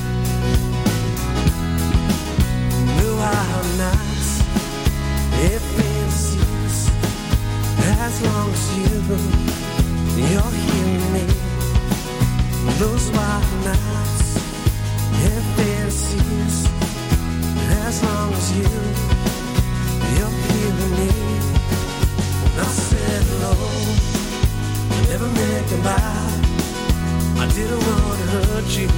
How 3.25 3.61
nice 3.79 4.33
it 5.49 5.59
feels 5.75 6.37
as 8.03 8.21
long 8.21 8.51
as 8.51 8.77
you, 8.77 8.93
you're 10.29 10.53
hearing 10.67 11.07
me. 11.11 11.25
Those 12.77 13.09
wild 13.17 13.65
nights, 13.65 14.37
if 15.25 15.45
it 15.57 15.91
feels 15.91 16.69
as 17.87 18.03
long 18.03 18.31
as 18.31 18.47
you, 18.57 18.69
you're 20.13 20.37
hearing 20.45 20.93
me. 21.01 21.09
When 22.43 22.59
I 22.59 22.69
said 22.89 23.23
hello, 23.31 23.55
never 25.09 25.29
meant 25.33 25.69
goodbye. 25.71 26.35
I 27.41 27.47
didn't 27.55 27.81
want 27.87 28.19
to 28.21 28.27
hurt 28.37 28.69
you 28.77 28.89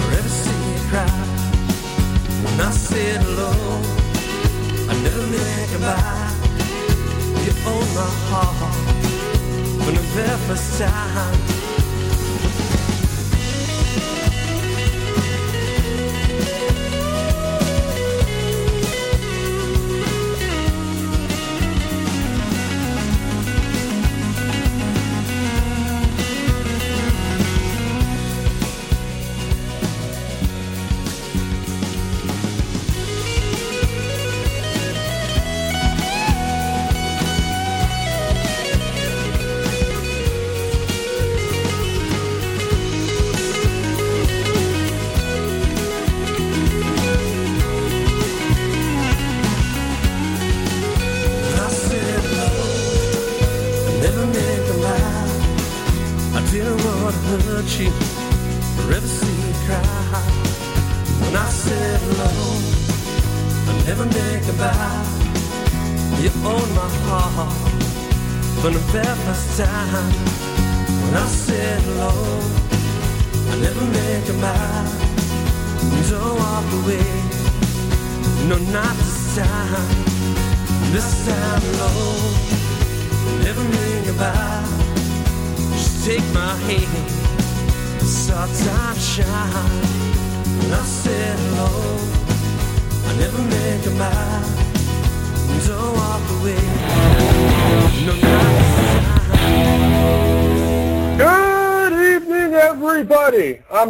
or 0.00 0.12
ever 0.16 0.30
see 0.30 0.72
you 0.72 0.88
cry. 0.88 1.33
When 2.56 2.66
I 2.66 2.70
said 2.70 3.20
hello, 3.20 3.50
I 4.88 4.94
never 5.02 5.26
meant 5.26 5.72
goodbye. 5.72 6.30
You 7.42 7.52
own 7.66 7.86
my 7.98 8.06
heart 8.30 8.74
from 9.82 9.94
the 9.96 10.00
very 10.14 10.38
first 10.46 10.78
time. 10.78 11.53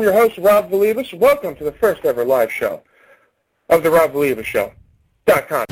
Your 0.05 0.13
host, 0.13 0.37
Rob 0.37 0.71
Valivas. 0.71 1.15
Welcome 1.15 1.57
to 1.57 1.65
the 1.65 1.73
first 1.73 2.05
ever 2.05 2.27
live 2.27 2.53
show 2.53 2.83
of 3.71 3.83
the 3.83 3.91
Rob 3.91 4.13
Valivas 4.13 4.45
Show. 4.45 4.71
Dot 5.25 5.49
com. 5.49 5.65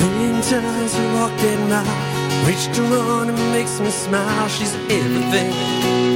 Million 0.00 0.40
times 0.42 0.94
I 0.94 1.14
walked 1.14 1.38
that 1.38 1.60
mile, 1.68 2.46
reached 2.46 2.78
on 2.78 3.28
and 3.30 3.52
makes 3.52 3.80
me 3.80 3.90
smile. 3.90 4.48
She's 4.48 4.74
everything. 4.74 6.13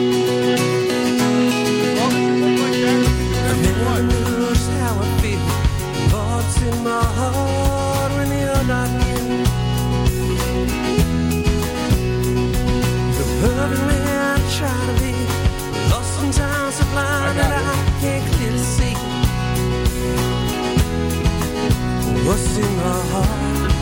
In 22.58 22.76
my 22.76 23.00
heart, 23.12 23.72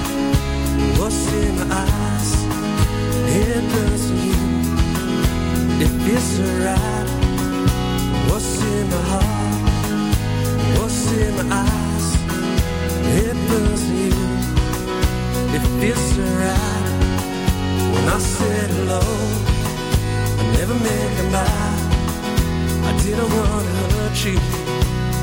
what's 0.99 1.33
in 1.33 1.57
my 1.59 1.66
eyes? 1.85 2.31
It 3.41 3.62
burns 3.72 4.07
you. 4.24 4.37
It 5.85 5.93
feels 6.05 6.31
alright. 6.41 7.09
What's 8.29 8.62
in 8.62 8.85
my 8.91 9.03
heart? 9.12 9.61
What's 10.77 11.12
in 11.12 11.33
my 11.39 11.47
eyes? 11.64 12.07
It 13.24 13.37
burns 13.49 13.85
you. 14.01 14.12
It 15.57 15.64
feels 15.81 16.09
alright. 16.18 16.87
When 17.95 18.05
I 18.16 18.18
said 18.18 18.70
hello, 18.77 19.05
I 20.41 20.45
never 20.59 20.77
meant 20.87 21.12
goodbye. 21.18 21.79
I 22.89 22.93
didn't 23.03 23.31
want 23.37 23.64
to 23.68 23.74
hurt 23.95 24.18
you 24.27 24.39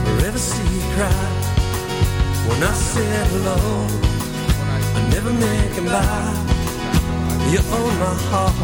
or 0.07 0.25
ever 0.27 0.39
see 0.39 0.67
you 0.75 0.83
cry. 0.95 1.42
When 2.47 2.61
I 2.63 2.73
said 2.73 3.27
hello, 3.27 3.57
I 4.97 4.99
never 5.09 5.31
make 5.33 5.71
meant 5.71 5.75
goodbye. 5.75 6.33
You 7.51 7.59
own 7.59 7.93
my 7.99 8.13
heart 8.29 8.55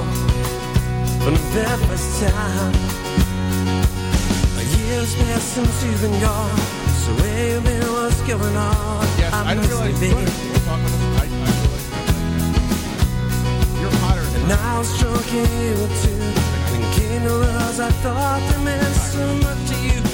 from 1.23 1.33
the 1.33 1.39
very 1.53 1.77
first 1.87 2.09
time. 2.21 2.73
A 4.57 4.63
year's 4.77 5.13
passed 5.15 5.53
since 5.55 5.83
you've 5.83 6.01
been 6.01 6.19
gone. 6.21 6.57
So 7.03 7.09
where 7.21 7.55
you 7.55 7.61
been? 7.61 7.81
What's 7.93 8.21
going 8.21 8.55
on? 8.55 9.07
Yes, 9.17 9.33
I 9.33 9.35
I 9.39 9.53
didn't 9.55 9.61
miss 9.61 9.69
realize. 9.71 10.01
you, 10.01 10.09
baby. 10.09 10.25
We'll 10.25 10.63
talk 10.67 10.79
on 10.79 10.83
this. 10.83 10.93
I, 11.03 11.23
I 11.23 11.27
realize 11.27 11.87
that. 11.91 12.05
You're 13.81 13.95
hotter 14.03 14.25
than 14.33 14.41
And 14.41 14.49
now 14.49 14.77
I'm 14.79 14.83
stroking 14.83 15.49
you 15.63 15.75
too. 16.03 16.21
Thinking 16.71 17.23
of 17.25 17.39
words 17.41 17.79
I 17.79 17.91
thought 18.03 18.41
that 18.49 18.59
meant 18.63 18.95
so 19.13 19.23
much 19.45 19.61
to 19.69 19.75
you. 19.87 20.08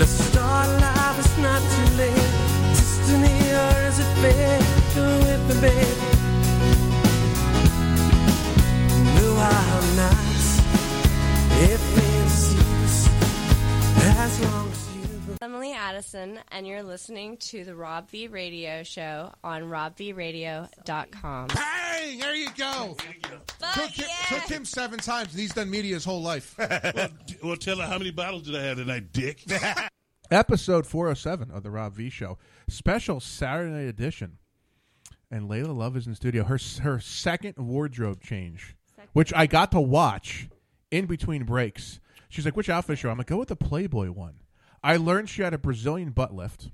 Let's 0.00 0.12
start 0.12 0.66
life, 0.80 1.18
it's 1.18 1.36
not 1.36 1.60
too 1.60 1.96
late. 1.98 2.32
Destiny 2.72 3.36
or 3.52 3.76
is 3.88 3.98
it 3.98 4.10
fate? 4.22 4.64
Go 4.94 5.06
with 5.26 5.42
me, 5.48 5.54
babe. 5.60 5.98
Blue 9.12 9.36
our 9.36 9.82
nights, 9.96 10.48
it 11.68 11.80
feels 11.92 13.08
as 14.16 14.40
long. 14.40 14.69
Emily 15.42 15.72
Addison, 15.72 16.38
and 16.52 16.66
you're 16.66 16.82
listening 16.82 17.38
to 17.38 17.64
the 17.64 17.74
Rob 17.74 18.10
V 18.10 18.28
Radio 18.28 18.82
Show 18.82 19.32
on 19.42 19.62
robvradio.com. 19.62 21.46
Bang! 21.46 22.18
There 22.18 22.34
you 22.34 22.50
go. 22.58 22.94
Took 23.72 23.90
him, 23.90 24.06
took 24.28 24.42
him 24.42 24.64
seven 24.66 24.98
times, 24.98 25.30
and 25.30 25.40
he's 25.40 25.54
done 25.54 25.70
media 25.70 25.94
his 25.94 26.04
whole 26.04 26.20
life. 26.20 26.56
well, 26.58 27.08
d- 27.26 27.36
well, 27.42 27.56
tell 27.56 27.78
her 27.78 27.86
how 27.86 27.96
many 27.96 28.10
bottles 28.10 28.42
did 28.42 28.54
I 28.54 28.64
have 28.64 28.76
tonight, 28.76 29.14
Dick? 29.14 29.42
Episode 30.30 30.86
407 30.86 31.50
of 31.50 31.62
the 31.62 31.70
Rob 31.70 31.94
V 31.94 32.10
Show, 32.10 32.36
special 32.68 33.18
Saturday 33.18 33.72
night 33.72 33.88
edition. 33.88 34.36
And 35.30 35.48
Layla 35.48 35.74
Luv 35.74 35.96
is 35.96 36.06
in 36.06 36.14
studio. 36.14 36.44
Her 36.44 36.58
her 36.82 37.00
second 37.00 37.56
wardrobe 37.56 38.20
change, 38.20 38.76
which 39.14 39.32
I 39.32 39.46
got 39.46 39.72
to 39.72 39.80
watch 39.80 40.50
in 40.90 41.06
between 41.06 41.44
breaks. 41.44 41.98
She's 42.28 42.44
like, 42.44 42.58
"Which 42.58 42.68
outfit 42.68 42.98
show?" 42.98 43.08
I'm 43.08 43.16
like, 43.16 43.28
"Go 43.28 43.38
with 43.38 43.48
the 43.48 43.56
Playboy 43.56 44.10
one." 44.10 44.39
I 44.82 44.96
learned 44.96 45.28
she 45.28 45.42
had 45.42 45.54
a 45.54 45.58
Brazilian 45.58 46.10
butt 46.10 46.34
lift, 46.34 46.70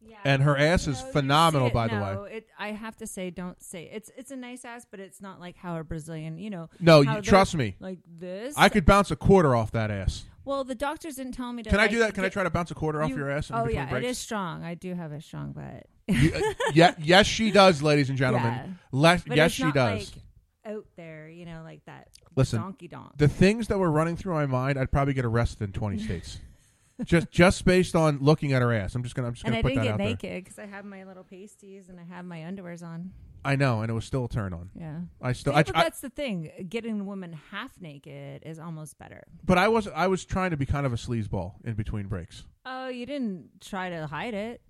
Yeah. 0.00 0.16
and 0.24 0.42
her 0.42 0.56
ass 0.56 0.86
is 0.86 1.00
phenomenal. 1.00 1.70
By 1.70 1.88
the 1.88 1.98
no, 1.98 2.22
way, 2.24 2.32
it, 2.36 2.46
I 2.58 2.68
have 2.72 2.96
to 2.98 3.06
say, 3.06 3.30
don't 3.30 3.62
say 3.62 3.90
it's 3.92 4.10
it's 4.16 4.30
a 4.30 4.36
nice 4.36 4.64
ass, 4.64 4.86
but 4.90 5.00
it's 5.00 5.20
not 5.20 5.40
like 5.40 5.56
how 5.56 5.76
a 5.78 5.84
Brazilian, 5.84 6.38
you 6.38 6.50
know. 6.50 6.68
no, 6.80 6.96
how 6.96 6.98
you, 7.00 7.12
they're 7.14 7.22
trust 7.22 7.54
me. 7.54 7.76
Like 7.80 7.98
this, 8.18 8.54
I 8.56 8.68
could 8.68 8.84
bounce 8.84 9.10
a 9.10 9.16
quarter 9.16 9.54
off 9.56 9.70
that 9.72 9.90
ass. 9.90 10.24
Well, 10.44 10.64
the 10.64 10.74
doctors 10.74 11.14
didn't 11.16 11.32
tell 11.32 11.52
me 11.52 11.62
to. 11.62 11.70
Can 11.70 11.78
I 11.78 11.82
like, 11.82 11.90
do 11.92 11.98
that? 12.00 12.14
Can 12.14 12.24
I 12.24 12.28
try 12.28 12.42
to 12.42 12.50
bounce 12.50 12.70
a 12.70 12.74
quarter 12.74 13.02
off 13.02 13.10
you- 13.10 13.16
your 13.16 13.30
ass 13.30 13.48
in 13.50 13.56
oh 13.56 13.60
between 13.60 13.76
yeah, 13.76 13.88
breaks? 13.90 14.06
it 14.06 14.10
is 14.10 14.18
strong. 14.18 14.64
I 14.64 14.74
do 14.74 14.94
have 14.94 15.12
a 15.12 15.20
strong 15.20 15.52
butt. 15.52 15.86
You- 16.08 16.32
uh, 16.34 16.40
yeah, 16.74 16.94
yes, 16.98 17.26
she 17.26 17.50
does, 17.52 17.80
ladies 17.80 18.08
and 18.08 18.18
gentlemen. 18.18 18.52
Yeah. 18.52 18.66
Les- 18.90 19.22
But 19.24 19.36
yes, 19.36 19.46
it's 19.46 19.54
she 19.54 19.62
not, 19.64 19.74
does. 19.74 20.12
Like, 20.14 20.74
out 20.74 20.86
there, 20.96 21.28
you 21.28 21.44
know, 21.44 21.62
like 21.64 21.84
that. 21.86 22.08
Listen, 22.36 22.60
donkey 22.60 22.86
donk. 22.88 23.16
the 23.18 23.26
things 23.28 23.68
that 23.68 23.78
were 23.78 23.90
running 23.90 24.16
through 24.16 24.34
my 24.34 24.46
mind, 24.46 24.78
I'd 24.78 24.90
probably 24.92 25.14
get 25.14 25.24
arrested 25.24 25.62
in 25.64 25.72
twenty 25.72 25.98
states, 26.02 26.38
just 27.04 27.30
just 27.30 27.64
based 27.64 27.94
on 27.96 28.18
looking 28.20 28.52
at 28.52 28.62
her 28.62 28.72
ass. 28.72 28.94
I'm 28.94 29.02
just 29.02 29.14
gonna 29.14 29.28
I'm 29.28 29.34
just 29.34 29.44
And 29.44 29.52
gonna 29.52 29.58
I 29.58 29.62
put 29.62 29.68
didn't 29.70 29.82
that 29.84 29.84
get 29.84 29.92
out 29.94 29.98
naked 30.08 30.44
because 30.44 30.58
I 30.58 30.66
have 30.66 30.84
my 30.84 31.04
little 31.04 31.24
pasties 31.24 31.88
and 31.88 31.98
I 32.00 32.04
have 32.04 32.24
my 32.24 32.38
underwears 32.40 32.82
on. 32.82 33.12
I 33.44 33.56
know, 33.56 33.80
and 33.80 33.90
it 33.90 33.92
was 33.94 34.04
still 34.04 34.26
a 34.26 34.28
turn 34.28 34.52
on. 34.52 34.70
Yeah, 34.72 35.00
I 35.20 35.32
still, 35.32 35.52
I, 35.52 35.64
but 35.64 35.76
I- 35.76 35.82
that's 35.82 36.00
the 36.00 36.10
thing. 36.10 36.50
Getting 36.68 37.00
a 37.00 37.04
woman 37.04 37.32
half 37.50 37.80
naked 37.80 38.42
is 38.46 38.58
almost 38.60 38.98
better. 38.98 39.24
but 39.44 39.58
I 39.58 39.66
was 39.68 39.88
I 39.88 40.06
was 40.06 40.24
trying 40.24 40.50
to 40.52 40.56
be 40.56 40.64
kind 40.66 40.86
of 40.86 40.92
a 40.92 40.96
sleazeball 40.96 41.54
in 41.64 41.74
between 41.74 42.06
breaks. 42.06 42.44
Oh, 42.64 42.86
you 42.88 43.04
didn't 43.06 43.60
try 43.60 43.90
to 43.90 44.06
hide 44.06 44.34
it. 44.34 44.60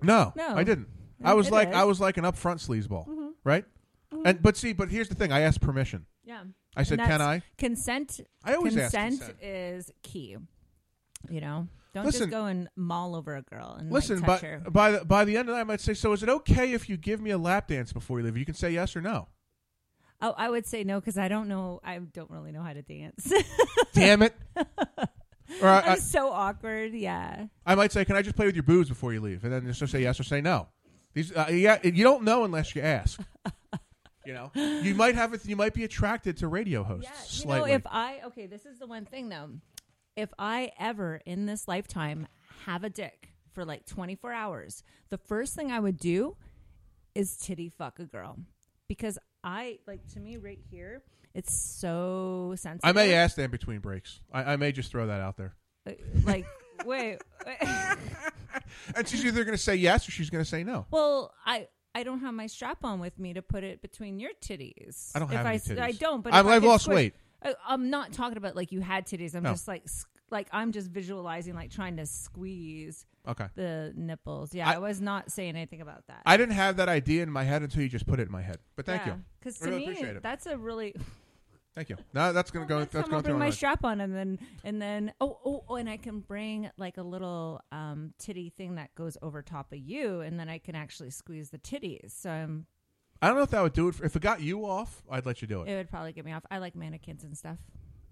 No, 0.00 0.32
No. 0.34 0.54
I 0.56 0.64
didn't. 0.64 0.88
I 1.22 1.34
was 1.34 1.50
like 1.50 1.68
is. 1.68 1.74
I 1.74 1.84
was 1.84 2.00
like 2.00 2.16
an 2.16 2.24
upfront 2.24 2.66
sleazeball, 2.66 3.06
Mhm. 3.06 3.32
right? 3.44 3.64
Mhm. 4.12 4.22
And 4.24 4.42
but 4.42 4.56
see, 4.56 4.72
but 4.72 4.88
here's 4.90 5.08
the 5.10 5.14
thing: 5.14 5.30
I 5.30 5.40
asked 5.40 5.60
permission. 5.60 6.06
Yeah. 6.24 6.44
I 6.74 6.84
said, 6.84 6.98
"Can 7.00 7.20
I?" 7.20 7.42
Consent. 7.58 8.20
I 8.44 8.54
always 8.54 8.74
consent 8.74 9.18
consent. 9.20 9.42
is 9.42 9.90
key. 10.02 10.36
You 11.30 11.40
know, 11.40 11.68
don't 11.94 12.04
Listen- 12.06 12.20
just 12.22 12.30
go 12.30 12.46
and 12.46 12.68
maul 12.76 13.14
over 13.14 13.36
a 13.36 13.42
girl 13.42 13.76
and 13.78 13.90
Listen, 13.90 14.20
like, 14.20 14.40
by, 14.40 14.46
her. 14.48 14.58
by 14.70 14.90
the 14.92 15.04
by 15.04 15.24
the 15.24 15.36
end 15.36 15.48
of 15.48 15.54
that, 15.54 15.60
I 15.60 15.64
might 15.64 15.80
say, 15.80 15.94
"So 15.94 16.12
is 16.12 16.22
it 16.22 16.28
okay 16.28 16.72
if 16.72 16.88
you 16.88 16.96
give 16.96 17.20
me 17.20 17.30
a 17.30 17.38
lap 17.38 17.68
dance 17.68 17.92
before 17.92 18.18
you 18.18 18.24
leave? 18.24 18.36
You 18.36 18.44
can 18.46 18.54
say 18.54 18.70
yes 18.70 18.96
or 18.96 19.00
no." 19.00 19.28
Oh, 20.20 20.34
I 20.38 20.48
would 20.50 20.66
say 20.66 20.84
no 20.84 21.00
because 21.00 21.18
I 21.18 21.26
don't 21.28 21.48
know. 21.48 21.80
I 21.82 21.98
don't 21.98 22.30
really 22.30 22.52
know 22.52 22.62
how 22.62 22.72
to 22.72 22.82
dance. 22.82 23.32
Damn 23.92 24.22
it! 24.22 24.34
Or 24.56 25.68
I, 25.68 25.80
I'm 25.80 25.92
I, 25.92 25.96
so 25.96 26.30
awkward. 26.30 26.92
Yeah. 26.94 27.46
I 27.66 27.74
might 27.74 27.92
say, 27.92 28.04
"Can 28.04 28.16
I 28.16 28.22
just 28.22 28.36
play 28.36 28.46
with 28.46 28.54
your 28.54 28.62
boobs 28.62 28.88
before 28.88 29.12
you 29.12 29.20
leave?" 29.20 29.44
And 29.44 29.52
then 29.52 29.70
just 29.72 29.92
say 29.92 30.00
yes 30.02 30.18
or 30.18 30.22
say 30.22 30.40
no. 30.40 30.68
These, 31.14 31.32
uh, 31.32 31.48
yeah, 31.50 31.78
you 31.82 32.04
don't 32.04 32.22
know 32.22 32.44
unless 32.44 32.74
you 32.74 32.80
ask. 32.82 33.20
you 34.24 34.32
know, 34.32 34.50
you 34.54 34.94
might 34.94 35.14
have 35.14 35.34
it. 35.34 35.44
You 35.44 35.56
might 35.56 35.74
be 35.74 35.84
attracted 35.84 36.38
to 36.38 36.48
radio 36.48 36.82
hosts 36.84 37.10
You 37.10 37.42
slightly. 37.42 37.70
know, 37.70 37.76
if 37.76 37.82
I 37.86 38.20
okay, 38.26 38.46
this 38.46 38.64
is 38.64 38.78
the 38.78 38.86
one 38.86 39.04
thing 39.04 39.28
though. 39.28 39.50
If 40.16 40.30
I 40.38 40.72
ever 40.78 41.20
in 41.24 41.46
this 41.46 41.66
lifetime 41.66 42.26
have 42.66 42.84
a 42.84 42.90
dick 42.90 43.30
for 43.54 43.64
like 43.64 43.86
24 43.86 44.32
hours, 44.32 44.82
the 45.10 45.18
first 45.18 45.54
thing 45.54 45.70
I 45.72 45.80
would 45.80 45.96
do 45.98 46.36
is 47.14 47.36
titty 47.36 47.70
fuck 47.70 47.98
a 47.98 48.04
girl 48.04 48.38
because 48.88 49.18
I 49.42 49.78
like 49.86 50.06
to 50.14 50.20
me 50.20 50.36
right 50.36 50.60
here. 50.70 51.02
It's 51.34 51.54
so 51.54 52.52
sensitive. 52.56 52.88
I 52.88 52.92
may 52.92 53.14
ask 53.14 53.36
them 53.36 53.50
between 53.50 53.80
breaks. 53.80 54.20
I, 54.30 54.52
I 54.52 54.56
may 54.56 54.70
just 54.72 54.90
throw 54.90 55.06
that 55.06 55.20
out 55.20 55.38
there. 55.38 55.54
Uh, 55.86 55.92
like, 56.24 56.46
wait, 56.84 57.18
wait. 57.46 57.58
And 58.96 59.06
she's 59.08 59.24
either 59.24 59.44
going 59.44 59.56
to 59.56 59.62
say 59.62 59.74
yes 59.76 60.06
or 60.08 60.12
she's 60.12 60.28
going 60.30 60.42
to 60.44 60.48
say 60.48 60.62
no. 60.64 60.86
Well, 60.90 61.32
I 61.44 61.68
I 61.94 62.02
don't 62.04 62.20
have 62.20 62.32
my 62.34 62.46
strap 62.46 62.84
on 62.84 63.00
with 63.00 63.18
me 63.18 63.34
to 63.34 63.42
put 63.42 63.64
it 63.64 63.80
between 63.82 64.18
your 64.18 64.30
titties. 64.42 65.10
I 65.14 65.18
don't 65.18 65.30
If 65.30 65.36
have 65.36 65.46
I, 65.46 65.50
any 65.52 65.58
titties. 65.60 65.80
I 65.80 65.92
don't. 65.92 66.22
But 66.22 66.32
I've- 66.34 66.48
I've 66.48 66.64
lost 66.64 66.84
squish- 66.84 66.94
weight. 66.94 67.14
I, 67.44 67.54
I'm 67.66 67.90
not 67.90 68.12
talking 68.12 68.36
about 68.36 68.56
like 68.56 68.72
you 68.72 68.80
had 68.80 69.06
titties. 69.06 69.34
I'm 69.34 69.42
No. 69.42 69.50
just 69.52 69.68
like 69.68 69.82
s- 69.84 70.06
like 70.30 70.48
I'm 70.52 70.72
just 70.72 70.88
visualizing 70.90 71.54
like 71.54 71.70
trying 71.70 71.96
to 71.98 72.06
squeeze. 72.06 73.06
Okay. 73.26 73.46
The 73.54 73.92
nipples. 73.94 74.52
Yeah, 74.54 74.68
I, 74.68 74.78
was 74.78 75.00
not 75.00 75.30
saying 75.30 75.50
anything 75.54 75.80
about 75.80 76.06
that. 76.08 76.22
I 76.26 76.36
didn't 76.36 76.54
have 76.54 76.76
that 76.78 76.88
idea 76.88 77.22
in 77.22 77.30
my 77.30 77.44
head 77.44 77.62
until 77.62 77.82
you 77.82 77.88
just 77.88 78.06
put 78.06 78.18
it 78.18 78.24
in 78.26 78.32
my 78.32 78.42
head. 78.42 78.58
But 78.74 78.86
thank 78.86 79.06
you. 79.06 79.14
Because 79.38 79.58
to 79.58 79.66
really 79.66 79.78
me, 79.78 79.84
appreciate 79.84 80.16
it. 80.16 80.22
that's 80.22 80.46
a 80.46 80.56
really. 80.56 80.94
Thank 81.74 81.88
you. 81.88 81.96
No, 82.12 82.34
that's 82.34 82.50
going 82.50 82.66
to 82.66 82.68
go. 82.68 82.80
Next 82.80 82.92
That's 82.92 83.04
time 83.06 83.12
going 83.12 83.22
through 83.22 83.32
bring 83.32 83.38
my 83.38 83.46
my 83.46 83.50
strap 83.50 83.82
on 83.82 84.02
and 84.02 84.14
then 84.14 84.38
and 84.62 84.82
then 84.82 85.10
oh 85.22 85.38
oh 85.42 85.64
oh 85.70 85.76
and 85.76 85.88
I 85.88 85.96
can 85.96 86.20
bring 86.20 86.68
like 86.76 86.98
a 86.98 87.02
little 87.02 87.62
um 87.72 88.12
titty 88.18 88.50
thing 88.50 88.74
that 88.74 88.94
goes 88.94 89.16
over 89.22 89.40
top 89.40 89.72
of 89.72 89.78
you 89.78 90.20
and 90.20 90.38
then 90.38 90.50
I 90.50 90.58
can 90.58 90.74
actually 90.74 91.08
squeeze 91.08 91.48
the 91.48 91.56
titties. 91.56 92.10
So 92.10 92.28
I'm 92.30 92.66
I 93.22 93.28
don't 93.28 93.36
know 93.36 93.42
if 93.42 93.50
that 93.50 93.62
would 93.62 93.72
do 93.72 93.88
it. 93.88 93.94
For, 93.94 94.04
if 94.04 94.16
it 94.16 94.20
got 94.20 94.40
you 94.40 94.66
off, 94.66 95.02
I'd 95.08 95.24
let 95.24 95.40
you 95.40 95.48
do 95.48 95.62
it. 95.62 95.68
it 95.68 95.76
would 95.76 95.88
probably 95.88 96.12
get 96.12 96.24
me 96.24 96.32
off. 96.32 96.44
I 96.50 96.58
like 96.58 96.74
mannequins 96.74 97.22
and 97.22 97.38
stuff. 97.38 97.56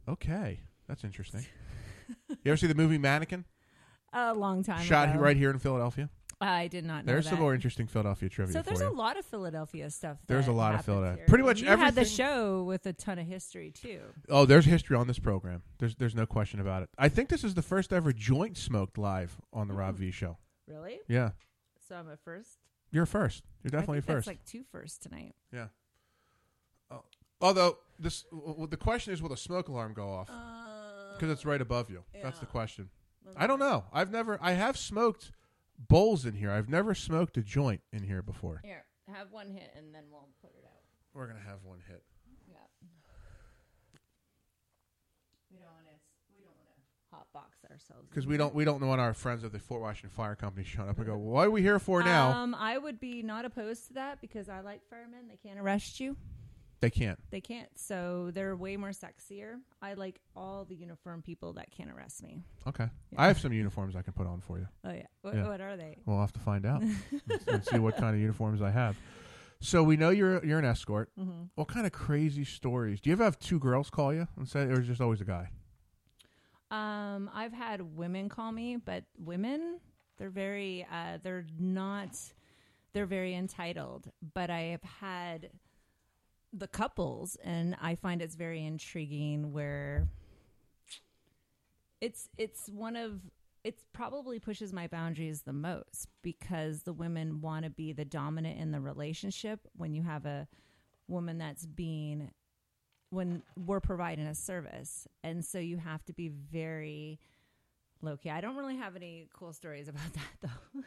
Okay, 0.08 0.60
that's 0.88 1.02
interesting. 1.02 1.44
you 2.28 2.36
ever 2.46 2.56
see 2.56 2.68
the 2.68 2.74
movie 2.76 2.96
Mannequin? 2.96 3.44
A 4.12 4.34
long 4.34 4.64
time 4.64 4.84
Shot 4.84 5.10
ago. 5.10 5.18
right 5.20 5.36
here 5.36 5.50
in 5.50 5.58
Philadelphia. 5.58 6.08
I 6.40 6.68
did 6.68 6.84
not 6.84 7.04
know 7.04 7.12
There's 7.12 7.26
that. 7.26 7.30
some 7.30 7.40
more 7.40 7.54
interesting 7.54 7.86
Philadelphia 7.86 8.28
trivia 8.30 8.54
So 8.54 8.62
there's 8.62 8.80
a 8.80 8.88
lot 8.88 9.18
of 9.18 9.26
Philadelphia 9.26 9.90
stuff. 9.90 10.16
There's 10.26 10.48
a 10.48 10.52
lot 10.52 10.74
of 10.74 10.84
Philadelphia. 10.84 11.18
here. 11.18 11.26
Pretty 11.26 11.44
much 11.44 11.60
you 11.60 11.68
had 11.68 11.94
the 11.94 12.06
show 12.06 12.62
with 12.62 12.86
a 12.86 12.94
ton 12.94 13.18
of 13.18 13.26
history 13.26 13.70
too. 13.70 14.00
Oh, 14.28 14.46
there's 14.46 14.64
history 14.64 14.96
on 14.96 15.06
this 15.06 15.18
program. 15.18 15.62
There's 15.78 15.96
there's 15.96 16.14
no 16.14 16.24
question 16.24 16.58
about 16.58 16.82
it. 16.82 16.88
I 16.96 17.10
think 17.10 17.28
this 17.28 17.44
is 17.44 17.54
the 17.54 17.62
first 17.62 17.92
ever 17.92 18.12
joint 18.14 18.56
smoked 18.56 18.96
live 18.96 19.36
on 19.52 19.68
the 19.68 19.74
Rob 19.74 19.96
mm-hmm. 19.96 20.04
V 20.04 20.10
show. 20.12 20.38
Really? 20.66 20.98
Yeah. 21.08 21.32
So 21.86 21.96
I'm 21.96 22.08
a 22.08 22.16
first. 22.16 22.59
You're 22.92 23.06
first. 23.06 23.44
You're 23.62 23.70
definitely 23.70 24.00
first. 24.00 24.26
Like 24.26 24.44
two 24.44 24.64
firsts 24.72 24.98
tonight. 24.98 25.34
Yeah. 25.52 25.66
Oh. 26.90 27.02
Although 27.40 27.78
this, 27.98 28.22
w- 28.24 28.48
w- 28.48 28.66
the 28.68 28.76
question 28.76 29.12
is, 29.12 29.22
will 29.22 29.28
the 29.28 29.36
smoke 29.36 29.68
alarm 29.68 29.92
go 29.94 30.08
off? 30.10 30.28
Uh, 30.30 31.14
because 31.14 31.30
it's 31.30 31.44
right 31.44 31.60
above 31.60 31.90
you. 31.90 32.02
That's 32.22 32.38
the 32.40 32.46
question. 32.46 32.88
I 33.36 33.46
don't 33.46 33.58
know. 33.58 33.84
I've 33.92 34.10
never. 34.10 34.38
I 34.40 34.52
have 34.52 34.76
smoked 34.76 35.30
bowls 35.78 36.24
in 36.24 36.34
here. 36.34 36.50
I've 36.50 36.68
never 36.68 36.94
smoked 36.94 37.36
a 37.36 37.42
joint 37.42 37.82
in 37.92 38.02
here 38.02 38.22
before. 38.22 38.60
Here, 38.64 38.84
have 39.12 39.30
one 39.30 39.50
hit 39.50 39.70
and 39.76 39.94
then 39.94 40.04
we'll 40.10 40.28
put 40.40 40.50
it 40.50 40.64
out. 40.64 40.80
We're 41.14 41.26
gonna 41.26 41.38
have 41.46 41.62
one 41.62 41.78
hit. 41.86 42.02
Yeah. 42.48 42.56
We 45.50 45.58
don't 45.58 45.72
want 45.74 45.86
to. 45.86 45.96
We 46.36 46.42
don't 46.44 46.56
want 46.56 46.68
to 46.68 47.16
hot 47.16 47.26
box 47.32 47.58
ourselves. 47.70 48.08
Because 48.08 48.26
we 48.26 48.36
don't 48.36 48.54
we 48.54 48.64
don't 48.64 48.80
want 48.86 49.00
our 49.00 49.14
friends 49.14 49.44
of 49.44 49.52
the 49.52 49.58
Fort 49.58 49.80
Washington 49.82 50.10
Fire 50.10 50.34
Company 50.34 50.64
showing 50.64 50.88
up 50.88 50.96
and 50.98 51.06
go, 51.06 51.16
"What 51.16 51.46
are 51.48 51.50
we 51.50 51.62
here 51.62 51.78
for 51.78 52.02
now?" 52.02 52.30
Um, 52.32 52.54
I 52.54 52.78
would 52.78 52.98
be 53.00 53.22
not 53.22 53.44
opposed 53.44 53.86
to 53.88 53.92
that 53.94 54.20
because 54.20 54.48
I 54.48 54.60
like 54.60 54.80
firemen. 54.88 55.28
They 55.28 55.36
can't 55.36 55.58
arrest 55.58 56.00
you. 56.00 56.16
they 56.80 56.88
can't. 56.90 57.18
They 57.30 57.42
can't. 57.42 57.68
So 57.78 58.30
they're 58.32 58.56
way 58.56 58.76
more 58.78 58.88
sexier. 58.90 59.56
I 59.82 59.92
like 59.94 60.18
all 60.34 60.64
the 60.64 60.74
uniform 60.74 61.20
people 61.20 61.52
that 61.54 61.70
can't 61.70 61.90
arrest 61.90 62.22
me. 62.22 62.42
Okay, 62.66 62.88
I 63.18 63.26
have 63.26 63.38
some 63.38 63.52
uniforms 63.52 63.94
I 63.96 64.02
can 64.02 64.14
put 64.14 64.26
on 64.26 64.40
for 64.40 64.58
you. 64.58 64.66
Oh 64.84 64.92
yeah. 64.92 65.06
What, 65.22 65.34
what 65.34 65.60
are 65.60 65.76
they? 65.76 65.98
We'll 66.06 66.20
have 66.20 66.32
to 66.32 66.40
find 66.40 66.64
out 66.64 66.82
and 67.46 67.64
see 67.66 67.78
what 67.78 67.96
kind 67.98 68.14
of 68.14 68.20
uniforms 68.20 68.62
I 68.62 68.70
have. 68.70 68.96
So 69.62 69.82
we 69.82 69.98
know 69.98 70.08
you're 70.08 70.42
you're 70.42 70.58
an 70.58 70.64
escort. 70.64 71.10
Mhm. 71.20 71.50
What 71.54 71.68
kind 71.68 71.84
of 71.84 71.92
crazy 71.92 72.44
stories? 72.44 72.98
Do 73.02 73.10
you 73.10 73.12
ever 73.14 73.24
have 73.24 73.38
two 73.38 73.58
girls 73.58 73.90
call 73.90 74.14
you 74.14 74.26
and 74.38 74.48
say, 74.48 74.60
or 74.62 74.80
is 74.80 74.86
just 74.86 75.02
always 75.02 75.20
a 75.20 75.26
guy? 75.26 75.50
Um, 76.70 77.30
I've 77.34 77.52
had 77.52 77.96
women 77.96 78.28
call 78.28 78.52
me, 78.52 78.76
but 78.76 79.04
women, 79.18 79.80
they're 80.18 80.30
very, 80.30 80.86
uh, 80.92 81.18
they're 81.22 81.46
not, 81.58 82.16
they're 82.92 83.06
very 83.06 83.34
entitled. 83.34 84.10
But 84.34 84.50
I 84.50 84.60
have 84.60 84.82
had 84.82 85.50
the 86.52 86.68
couples, 86.68 87.36
and 87.42 87.76
I 87.80 87.94
find 87.94 88.22
it's 88.22 88.36
very 88.36 88.64
intriguing 88.64 89.52
where 89.52 90.08
it's 92.00 92.28
it's 92.38 92.68
one 92.68 92.96
of 92.96 93.20
it 93.62 93.78
probably 93.92 94.38
pushes 94.38 94.72
my 94.72 94.86
boundaries 94.86 95.42
the 95.42 95.52
most 95.52 96.08
because 96.22 96.82
the 96.82 96.92
women 96.92 97.40
want 97.40 97.64
to 97.64 97.70
be 97.70 97.92
the 97.92 98.04
dominant 98.04 98.58
in 98.58 98.70
the 98.70 98.80
relationship 98.80 99.60
when 99.76 99.92
you 99.92 100.02
have 100.02 100.24
a 100.24 100.48
woman 101.08 101.38
that's 101.38 101.66
being 101.66 102.30
when 103.10 103.42
we're 103.56 103.80
providing 103.80 104.26
a 104.26 104.34
service 104.34 105.06
and 105.24 105.44
so 105.44 105.58
you 105.58 105.76
have 105.76 106.04
to 106.04 106.12
be 106.12 106.28
very 106.28 107.18
low 108.02 108.16
key. 108.16 108.30
I 108.30 108.40
don't 108.40 108.56
really 108.56 108.76
have 108.76 108.96
any 108.96 109.28
cool 109.34 109.52
stories 109.52 109.88
about 109.88 110.02
that 110.14 110.50
though. 110.74 110.80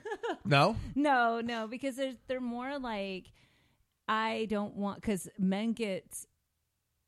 No. 0.45 0.75
no, 0.95 1.41
no, 1.41 1.67
because 1.67 1.95
there's 1.95 2.15
they're 2.27 2.41
more 2.41 2.79
like 2.79 3.25
I 4.07 4.47
don't 4.49 4.75
want 4.75 5.01
because 5.01 5.29
men 5.37 5.73
get 5.73 6.05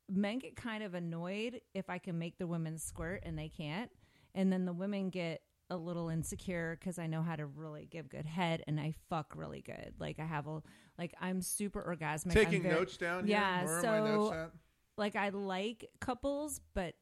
men 0.08 0.38
get 0.38 0.54
kind 0.56 0.82
of 0.82 0.94
annoyed 0.94 1.60
if 1.74 1.90
I 1.90 1.98
can 1.98 2.18
make 2.18 2.38
the 2.38 2.46
women 2.46 2.78
squirt 2.78 3.22
and 3.26 3.38
they 3.38 3.48
can't, 3.48 3.90
and 4.34 4.52
then 4.52 4.64
the 4.64 4.72
women 4.72 5.10
get 5.10 5.42
a 5.68 5.76
little 5.76 6.08
insecure 6.10 6.76
because 6.78 6.96
I 6.98 7.08
know 7.08 7.22
how 7.22 7.34
to 7.34 7.44
really 7.44 7.88
give 7.90 8.08
good 8.08 8.24
head 8.24 8.62
and 8.68 8.78
I 8.78 8.94
fuck 9.10 9.32
really 9.34 9.62
good. 9.62 9.94
Like 9.98 10.20
I 10.20 10.24
have 10.24 10.46
a 10.46 10.62
like 10.98 11.12
I'm 11.20 11.42
super 11.42 11.82
orgasmic. 11.82 12.32
Taking 12.32 12.62
very- 12.62 12.74
notes 12.76 12.96
down 12.96 13.26
here? 13.26 13.36
Yeah, 13.36 13.64
Where 13.64 13.78
are 13.78 13.82
so 13.82 13.90
my 13.90 14.00
notes 14.10 14.32
at? 14.36 14.50
Like 14.96 15.16
I 15.16 15.28
like 15.30 15.88
couples, 16.00 16.60
but 16.74 16.94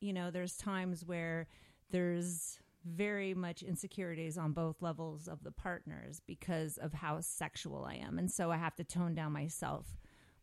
you 0.00 0.12
know, 0.12 0.30
there's 0.30 0.56
times 0.56 1.04
where 1.04 1.46
there's 1.90 2.58
very 2.84 3.34
much 3.34 3.62
insecurities 3.62 4.36
on 4.36 4.52
both 4.52 4.82
levels 4.82 5.28
of 5.28 5.44
the 5.44 5.52
partners 5.52 6.20
because 6.26 6.76
of 6.78 6.92
how 6.92 7.20
sexual 7.20 7.84
I 7.84 7.94
am. 7.94 8.18
And 8.18 8.30
so 8.30 8.50
I 8.50 8.56
have 8.56 8.74
to 8.76 8.84
tone 8.84 9.14
down 9.14 9.32
myself 9.32 9.86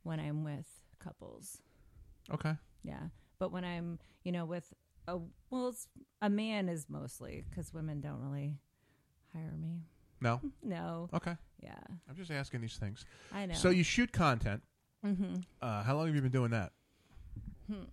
when 0.04 0.20
I'm 0.22 0.44
with 0.46 0.68
couples. 1.00 1.58
Okay. 2.34 2.54
Yeah. 2.84 3.08
But 3.40 3.52
when 3.52 3.66
I'm, 3.66 4.00
you 4.24 4.32
know, 4.32 4.46
with 4.46 4.74
a, 5.08 5.18
well, 5.50 5.68
it's, 5.70 5.88
a 6.22 6.30
man 6.30 6.70
is 6.70 6.86
mostly 6.90 7.44
because 7.50 7.74
women 7.74 8.00
don't 8.00 8.22
really 8.22 8.56
hire 9.34 9.56
me. 9.60 9.82
No. 10.22 10.40
No. 10.64 11.10
Okay. 11.14 11.36
Yeah. 11.62 11.74
I'm 12.10 12.16
just 12.16 12.32
asking 12.32 12.62
these 12.62 12.78
things. 12.78 13.06
I 13.34 13.46
know. 13.48 13.54
So 13.56 13.70
you 13.70 13.84
shoot 13.84 14.12
content. 14.14 14.62
Mhm. 15.06 15.44
Uh, 15.62 15.84
how 15.84 15.96
long 15.98 16.06
have 16.08 16.16
you 16.16 16.22
been 16.22 16.32
doing 16.32 16.52
that? 16.52 16.72
Hmm. 17.70 17.84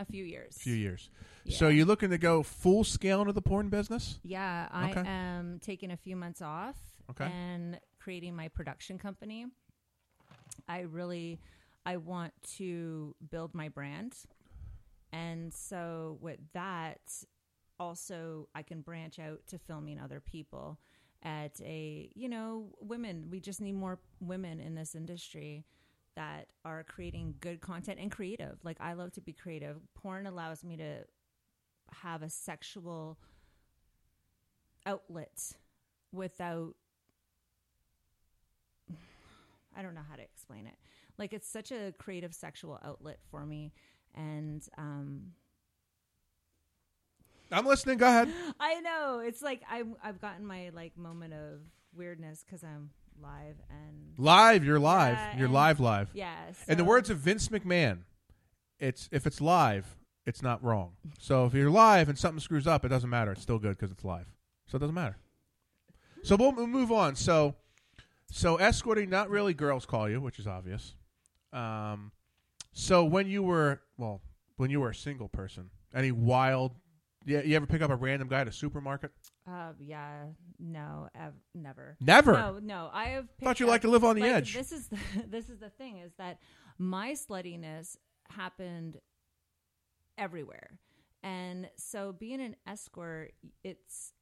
A 0.00 0.04
few 0.04 0.24
years. 0.24 0.56
A 0.56 0.58
few 0.60 0.74
years. 0.74 1.08
So 1.48 1.68
you're 1.68 1.86
looking 1.86 2.10
to 2.10 2.18
go 2.18 2.42
full 2.42 2.82
scale 2.84 3.20
into 3.20 3.32
the 3.32 3.42
porn 3.42 3.68
business? 3.68 4.18
Yeah, 4.24 4.68
I 4.72 4.90
Okay. 4.90 5.02
am 5.08 5.60
taking 5.60 5.90
a 5.92 5.96
few 5.96 6.16
months 6.16 6.42
off 6.42 6.76
Okay. 7.10 7.26
and 7.26 7.78
creating 8.00 8.34
my 8.34 8.48
production 8.48 8.98
company. 8.98 9.46
I 10.68 10.80
really 10.80 11.38
I 11.86 11.98
want 11.98 12.32
to 12.56 13.14
build 13.30 13.54
my 13.54 13.68
brand. 13.68 14.16
And 15.12 15.52
so 15.54 16.18
with 16.20 16.40
that 16.54 17.00
also 17.78 18.48
I 18.54 18.62
can 18.62 18.80
branch 18.80 19.18
out 19.18 19.46
to 19.48 19.58
filming 19.58 20.00
other 20.00 20.20
people 20.20 20.78
at 21.22 21.60
a, 21.60 22.10
you 22.14 22.28
know, 22.28 22.70
women, 22.80 23.28
we 23.30 23.38
just 23.40 23.60
need 23.60 23.74
more 23.74 23.98
women 24.20 24.60
in 24.60 24.74
this 24.74 24.94
industry 24.94 25.64
that 26.16 26.48
are 26.64 26.84
creating 26.84 27.34
good 27.40 27.60
content 27.60 27.98
and 28.00 28.10
creative. 28.10 28.58
Like 28.62 28.76
I 28.80 28.94
love 28.94 29.12
to 29.12 29.20
be 29.20 29.32
creative. 29.32 29.76
Porn 29.94 30.26
allows 30.26 30.64
me 30.64 30.76
to 30.76 31.04
have 32.02 32.22
a 32.22 32.30
sexual 32.30 33.18
outlet 34.86 35.52
without 36.12 36.74
I 39.76 39.82
don't 39.82 39.94
know 39.94 40.02
how 40.08 40.16
to 40.16 40.22
explain 40.22 40.66
it. 40.66 40.76
Like 41.18 41.32
it's 41.32 41.48
such 41.48 41.72
a 41.72 41.92
creative 41.98 42.34
sexual 42.34 42.78
outlet 42.84 43.18
for 43.30 43.44
me 43.44 43.72
and 44.14 44.66
um 44.78 45.32
I'm 47.52 47.66
listening. 47.66 47.98
Go 47.98 48.06
ahead. 48.06 48.32
I 48.60 48.80
know. 48.80 49.20
It's 49.24 49.42
like 49.42 49.62
I 49.70 49.84
I've 50.02 50.20
gotten 50.20 50.46
my 50.46 50.70
like 50.74 50.96
moment 50.96 51.34
of 51.34 51.60
weirdness 51.94 52.44
cuz 52.48 52.64
I'm 52.64 52.90
live 53.20 53.56
and 53.70 54.14
Live, 54.16 54.64
you're 54.64 54.78
live. 54.78 55.16
Yeah, 55.16 55.38
you're 55.38 55.48
live, 55.48 55.80
live. 55.80 56.10
Yeah. 56.14 56.34
In 56.68 56.78
the 56.78 56.84
words 56.84 57.10
of 57.10 57.18
Vince 57.18 57.48
McMahon, 57.48 58.00
it's 58.78 59.08
if 59.10 59.26
it's 59.26 59.40
live, 59.40 59.96
it's 60.26 60.42
not 60.42 60.62
wrong. 60.62 60.92
So 61.18 61.46
if 61.46 61.54
you're 61.54 61.70
live 61.70 62.08
and 62.08 62.18
something 62.18 62.40
screws 62.40 62.66
up, 62.66 62.84
it 62.84 62.88
doesn't 62.88 63.10
matter. 63.10 63.32
It's 63.32 63.42
still 63.42 63.58
good 63.58 63.76
because 63.76 63.90
it's 63.90 64.04
live. 64.04 64.26
So 64.66 64.76
it 64.76 64.80
doesn't 64.80 64.94
matter. 64.94 65.16
So 66.22 66.36
we'll, 66.36 66.52
we'll 66.52 66.66
move 66.66 66.92
on. 66.92 67.16
So, 67.16 67.54
so 68.30 68.56
escorting, 68.56 69.10
not 69.10 69.30
really 69.30 69.52
girls 69.52 69.84
call 69.84 70.08
you, 70.08 70.20
which 70.20 70.38
is 70.38 70.46
obvious. 70.46 70.94
Um, 71.52 72.12
so 72.72 73.04
when 73.04 73.26
you 73.26 73.42
were 73.42 73.80
well, 73.98 74.20
when 74.56 74.70
you 74.70 74.80
were 74.80 74.90
a 74.90 74.94
single 74.94 75.28
person, 75.28 75.70
any 75.94 76.12
wild? 76.12 76.72
Yeah, 77.26 77.42
you 77.42 77.56
ever 77.56 77.66
pick 77.66 77.80
up 77.80 77.90
a 77.90 77.96
random 77.96 78.28
guy 78.28 78.40
at 78.40 78.48
a 78.48 78.52
supermarket? 78.52 79.10
Uh, 79.48 79.72
yeah, 79.80 80.24
no, 80.58 81.08
ev- 81.14 81.32
never, 81.54 81.96
Never? 82.00 82.32
No, 82.32 82.58
no. 82.62 82.90
I 82.92 83.04
have 83.06 83.28
Thought 83.42 83.60
you 83.60 83.66
liked 83.66 83.82
to 83.82 83.90
live 83.90 84.04
on 84.04 84.16
the 84.16 84.22
like, 84.22 84.32
edge. 84.32 84.54
This 84.54 84.72
is 84.72 84.88
the, 84.88 84.98
this 85.28 85.48
is 85.48 85.58
the 85.58 85.70
thing 85.70 85.98
is 85.98 86.12
that 86.18 86.38
my 86.78 87.12
sluttiness 87.12 87.96
happened 88.28 88.98
everywhere, 90.18 90.78
and 91.22 91.68
so 91.76 92.12
being 92.12 92.40
an 92.40 92.56
escort, 92.66 93.32
it's 93.62 94.12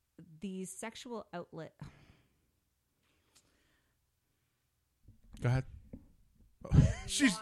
the 0.41 0.65
sexual 0.65 1.27
outlet. 1.33 1.73
Go 5.41 5.49
ahead. 5.49 5.65
she's 7.07 7.37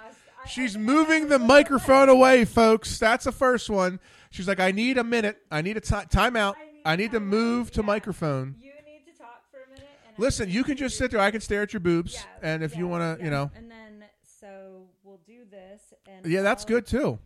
she's 0.46 0.76
moving 0.76 1.28
the 1.28 1.38
microphone 1.38 2.08
away, 2.08 2.44
folks. 2.44 2.98
That's 2.98 3.24
the 3.24 3.32
first 3.32 3.70
one. 3.70 4.00
She's 4.30 4.46
like, 4.46 4.60
I 4.60 4.70
need 4.70 4.98
a 4.98 5.04
minute. 5.04 5.38
I 5.50 5.62
need 5.62 5.76
a 5.76 5.80
ti 5.80 5.96
time 6.10 6.36
out. 6.36 6.56
I 6.84 6.96
need 6.96 7.10
to 7.12 7.20
move 7.20 7.70
to 7.72 7.82
microphone. 7.82 8.56
You 8.60 8.72
need 8.86 9.04
to 9.06 9.18
talk 9.18 9.42
for 9.50 9.58
a 9.58 9.68
minute. 9.68 9.88
And 10.08 10.18
Listen, 10.18 10.48
you 10.48 10.64
can 10.64 10.76
just 10.76 10.96
sit 10.96 11.10
there. 11.10 11.20
I 11.20 11.30
can 11.30 11.40
stare 11.40 11.62
at 11.62 11.72
your 11.72 11.80
boobs, 11.80 12.24
and 12.42 12.62
if 12.62 12.76
you 12.76 12.86
want 12.86 13.18
to, 13.18 13.24
you 13.24 13.30
know, 13.30 13.50
And 13.54 13.70
then 13.70 14.04
so 14.22 14.86
we'll 15.02 15.20
do 15.26 15.44
this, 15.50 15.92
and 16.06 16.24
yeah, 16.24 16.42
that's 16.42 16.62
I'll 16.64 16.68
good 16.68 16.86
too. 16.86 17.18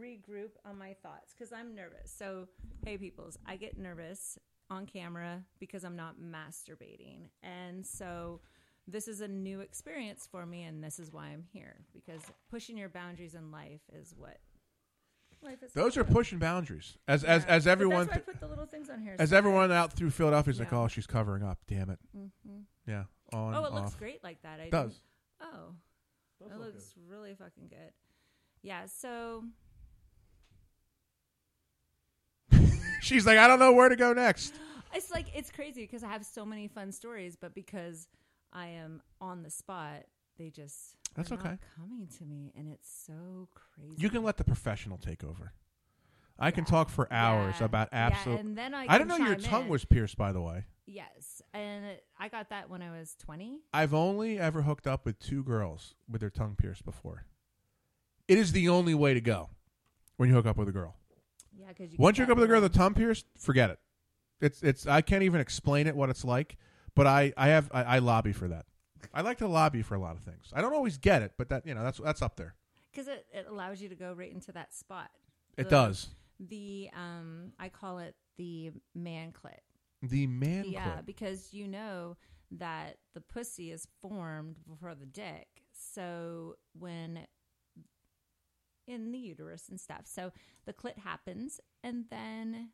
Regroup 0.00 0.50
on 0.64 0.78
my 0.78 0.94
thoughts 1.02 1.34
because 1.36 1.52
I'm 1.52 1.74
nervous. 1.74 2.12
So 2.16 2.48
hey, 2.84 2.96
peoples, 2.96 3.38
I 3.46 3.56
get 3.56 3.78
nervous 3.78 4.38
on 4.70 4.86
camera 4.86 5.42
because 5.60 5.84
I'm 5.84 5.96
not 5.96 6.16
masturbating, 6.18 7.28
and 7.42 7.84
so 7.84 8.40
this 8.86 9.08
is 9.08 9.20
a 9.20 9.28
new 9.28 9.60
experience 9.60 10.28
for 10.30 10.44
me, 10.46 10.62
and 10.64 10.82
this 10.84 10.98
is 10.98 11.12
why 11.12 11.26
I'm 11.28 11.44
here 11.52 11.76
because 11.92 12.20
pushing 12.50 12.76
your 12.76 12.88
boundaries 12.88 13.34
in 13.34 13.50
life 13.50 13.80
is 13.92 14.14
what. 14.16 14.38
Life 15.42 15.62
is 15.62 15.72
Those 15.74 15.96
are 15.98 16.02
about. 16.02 16.12
pushing 16.14 16.38
boundaries. 16.38 16.96
As 17.06 17.22
as 17.22 17.44
Yeah. 17.44 17.50
as 17.50 17.64
But 17.64 17.70
everyone, 17.70 18.06
that's 18.06 18.10
why 18.10 18.16
I 18.16 18.32
put 18.32 18.40
the 18.40 18.46
little 18.48 18.64
things 18.66 18.88
on 18.88 19.00
here, 19.02 19.14
as 19.18 19.30
so 19.30 19.36
everyone 19.36 19.70
out 19.72 19.92
through 19.92 20.10
Philadelphia 20.10 20.50
is 20.52 20.58
like, 20.58 20.72
oh, 20.72 20.88
she's 20.88 21.06
covering 21.06 21.42
up. 21.42 21.58
Damn 21.66 21.90
it. 21.90 21.98
Mhm. 22.16 22.64
Yeah. 22.86 23.04
On. 23.32 23.54
oh, 23.54 23.64
it 23.66 23.72
looks 23.74 23.94
great 23.94 24.22
like 24.24 24.40
that. 24.42 24.60
I 24.60 24.70
Does. 24.70 24.92
didn't- 24.92 25.52
Oh, 25.54 25.74
it 26.46 26.56
looks 26.58 26.94
really 27.06 27.34
fucking 27.34 27.68
good. 27.68 27.92
Yeah. 28.62 28.86
So 28.86 29.44
She's 33.02 33.26
like, 33.26 33.38
I 33.38 33.46
don't 33.46 33.58
know 33.58 33.72
where 33.72 33.88
to 33.88 33.96
go 33.96 34.12
next. 34.12 34.54
it's 34.94 35.10
like 35.10 35.26
it's 35.34 35.50
crazy 35.50 35.82
because 35.82 36.02
I 36.02 36.08
have 36.08 36.24
so 36.24 36.44
many 36.46 36.68
fun 36.68 36.90
stories, 36.92 37.36
but 37.36 37.54
because 37.54 38.08
I 38.54 38.66
am 38.68 39.02
on 39.20 39.42
the 39.42 39.50
spot, 39.50 40.04
they 40.38 40.50
just 40.50 40.96
That's 41.14 41.32
okay. 41.32 41.58
coming 41.76 42.08
to 42.18 42.24
me, 42.24 42.52
and 42.56 42.68
it's 42.68 42.88
so 43.06 43.48
crazy. 43.54 43.96
You 43.98 44.10
can 44.10 44.22
let 44.22 44.36
the 44.36 44.44
professional 44.44 44.98
take 44.98 45.24
over. 45.24 45.52
I 46.38 46.50
can 46.50 46.64
talk 46.64 46.88
for 46.88 47.12
hours 47.12 47.56
Yeah. 47.60 47.66
about 47.66 47.88
Yeah, 47.92 48.28
and 48.28 48.58
then 48.58 48.74
I 48.74 48.98
don't 48.98 49.06
know 49.06 49.16
your 49.16 49.36
tongue 49.36 49.64
in. 49.64 49.68
was 49.68 49.84
pierced. 49.84 50.16
By 50.16 50.32
the 50.32 50.40
way, 50.42 50.64
Yes, 50.86 51.40
and 51.52 51.96
I 52.18 52.28
got 52.28 52.50
that 52.50 52.68
when 52.68 52.82
I 52.82 52.90
was 52.90 53.14
twenty. 53.14 53.60
I've 53.72 53.94
only 53.94 54.38
ever 54.38 54.62
hooked 54.62 54.86
up 54.88 55.04
with 55.06 55.18
two 55.20 55.44
girls 55.44 55.94
with 56.08 56.20
their 56.20 56.30
tongue 56.30 56.56
pierced 56.56 56.84
before. 56.84 57.26
It 58.26 58.36
is 58.38 58.50
the 58.52 58.68
only 58.68 58.94
way 58.94 59.14
to 59.14 59.20
go 59.20 59.50
when 60.16 60.28
you 60.28 60.34
hook 60.34 60.46
up 60.46 60.56
with 60.56 60.68
a 60.68 60.72
girl. 60.72 60.96
Yeah, 61.52 61.68
because 61.68 61.92
you 61.92 61.98
Once 62.00 62.18
you 62.18 62.24
hook 62.24 62.32
up 62.32 62.36
with 62.38 62.44
a 62.44 62.48
girl 62.48 62.60
with 62.60 62.74
a 62.74 62.78
tongue 62.78 62.94
pierced, 62.94 63.26
forget 63.38 63.70
it. 63.70 63.78
It's 64.40 64.60
it's 64.62 64.86
I 64.88 65.02
can't 65.02 65.22
even 65.22 65.40
explain 65.40 65.86
it 65.86 65.94
what 65.94 66.10
it's 66.10 66.24
like, 66.24 66.56
but 66.94 67.06
I 67.06 67.32
I 67.36 67.48
have 67.48 67.70
I, 67.72 67.82
I 67.82 67.98
lobby 67.98 68.32
for 68.32 68.48
that. 68.48 68.66
I 69.12 69.20
like 69.20 69.38
to 69.38 69.46
lobby 69.48 69.82
for 69.82 69.94
a 69.94 69.98
lot 70.00 70.16
of 70.16 70.22
things. 70.22 70.50
I 70.52 70.60
don't 70.60 70.72
always 70.74 70.96
get 70.98 71.22
it, 71.22 71.32
but 71.36 71.48
that 71.50 71.66
you 71.66 71.74
know 71.74 71.82
that's 71.84 71.98
that's 71.98 72.22
up 72.22 72.36
there. 72.36 72.54
because 72.90 73.08
it, 73.08 73.26
it 73.32 73.46
allows 73.48 73.80
you 73.82 73.88
to 73.88 73.94
go 73.94 74.12
right 74.12 74.32
into 74.32 74.52
that 74.52 74.72
spot. 74.74 75.10
It 75.56 75.64
The- 75.64 75.70
does. 75.70 76.08
The 76.40 76.90
um, 76.96 77.52
I 77.60 77.68
call 77.68 77.98
it 77.98 78.16
the 78.36 78.72
man 78.94 79.32
clit. 79.32 79.60
The 80.02 80.26
man 80.26 80.64
Yeah, 80.66 81.00
because 81.04 81.54
you 81.54 81.68
know 81.68 82.16
that 82.50 82.98
the 83.14 83.20
pussy 83.20 83.70
is 83.70 83.86
formed 84.02 84.56
before 84.68 84.94
the 84.94 85.06
dick. 85.06 85.46
So 85.72 86.56
when 86.78 87.26
in 88.86 89.12
the 89.12 89.18
uterus 89.18 89.68
and 89.68 89.80
stuff, 89.80 90.02
so 90.04 90.32
the 90.66 90.72
clit 90.72 90.98
happens, 90.98 91.60
and 91.82 92.04
then 92.10 92.70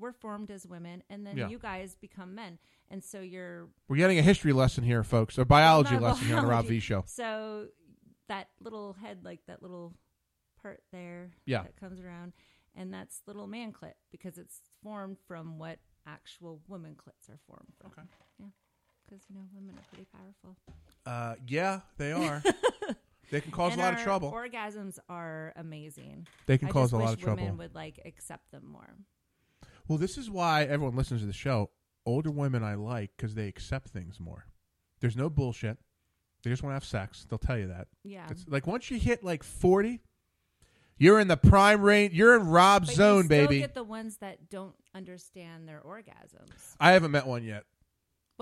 we're 0.00 0.12
formed 0.12 0.50
as 0.50 0.66
women, 0.66 1.02
and 1.10 1.26
then 1.26 1.36
Yeah. 1.36 1.48
you 1.48 1.58
guys 1.58 1.94
become 1.94 2.34
men, 2.34 2.58
and 2.90 3.04
so 3.04 3.20
you're 3.20 3.68
We're 3.88 3.96
getting 3.96 4.18
a 4.18 4.22
history 4.22 4.52
lesson 4.52 4.82
here, 4.84 5.04
folks, 5.04 5.38
a 5.38 5.44
biology 5.44 5.92
Not 5.94 6.02
lesson 6.02 6.26
here 6.26 6.36
on 6.36 6.42
the 6.42 6.48
Rob 6.48 6.62
biology. 6.64 6.76
V 6.76 6.80
Show. 6.80 7.02
So 7.06 7.68
that 8.28 8.48
little 8.60 8.94
head, 8.94 9.24
like 9.24 9.40
that 9.46 9.62
little 9.62 9.94
part 10.62 10.82
there, 10.92 11.30
Yeah. 11.46 11.62
that 11.62 11.76
comes 11.76 12.00
around, 12.00 12.32
and 12.74 12.92
that's 12.92 13.22
little 13.26 13.46
man 13.46 13.72
clit 13.72 13.94
because 14.10 14.38
it's 14.38 14.60
formed 14.82 15.18
from 15.26 15.58
what 15.58 15.78
actual 16.06 16.60
woman 16.68 16.94
clits 16.96 17.28
are 17.28 17.38
formed 17.46 17.72
from. 17.80 17.90
Okay. 17.92 18.02
Yeah, 18.38 18.46
because 19.06 19.24
you 19.28 19.34
know 19.36 19.46
women 19.52 19.76
are 19.78 19.84
pretty 19.92 20.06
powerful. 20.12 20.56
Uh, 21.06 21.34
yeah, 21.46 21.80
they 21.98 22.12
are. 22.12 22.42
they 23.30 23.40
can 23.40 23.50
cause 23.52 23.72
And 23.72 23.80
a 23.80 23.84
lot 23.84 23.92
of 23.94 23.98
our 23.98 24.04
trouble. 24.04 24.32
Orgasms 24.32 24.98
are 25.08 25.52
amazing. 25.56 26.26
They 26.46 26.58
can 26.58 26.68
I 26.68 26.70
cause 26.72 26.90
just 26.90 26.92
a 26.92 26.96
lot 26.96 27.04
wish 27.10 27.12
of 27.14 27.20
trouble. 27.20 27.42
Women 27.42 27.58
would 27.58 27.74
like 27.74 28.00
accept 28.04 28.50
them 28.50 28.66
more. 28.66 28.94
Well, 29.90 29.98
this 29.98 30.16
is 30.16 30.30
why 30.30 30.62
everyone 30.62 30.94
listens 30.94 31.22
to 31.22 31.26
the 31.26 31.32
show. 31.32 31.70
Older 32.06 32.30
women 32.30 32.62
I 32.62 32.76
like 32.76 33.10
because 33.16 33.34
they 33.34 33.48
accept 33.48 33.88
things 33.88 34.20
more. 34.20 34.46
There's 35.00 35.16
no 35.16 35.28
bullshit. 35.28 35.78
They 36.44 36.50
just 36.50 36.62
want 36.62 36.70
to 36.70 36.74
have 36.74 36.84
sex. 36.84 37.26
They'll 37.28 37.40
tell 37.40 37.58
you 37.58 37.66
that. 37.66 37.88
Yeah. 38.04 38.28
It's 38.30 38.44
like 38.46 38.68
once 38.68 38.88
you 38.92 39.00
hit 39.00 39.24
like 39.24 39.42
40, 39.42 40.00
you're 40.96 41.18
in 41.18 41.26
the 41.26 41.36
prime 41.36 41.82
range. 41.82 42.14
You're 42.14 42.36
in 42.36 42.46
Rob's 42.46 42.86
But 42.86 42.94
zone, 42.94 43.16
you 43.16 43.22
still 43.24 43.28
baby. 43.46 43.58
Get 43.58 43.74
the 43.74 43.82
ones 43.82 44.18
that 44.18 44.48
don't 44.48 44.76
understand 44.94 45.68
their 45.68 45.80
orgasms. 45.80 46.76
I 46.78 46.92
haven't 46.92 47.10
met 47.10 47.26
one 47.26 47.42
yet. 47.42 47.64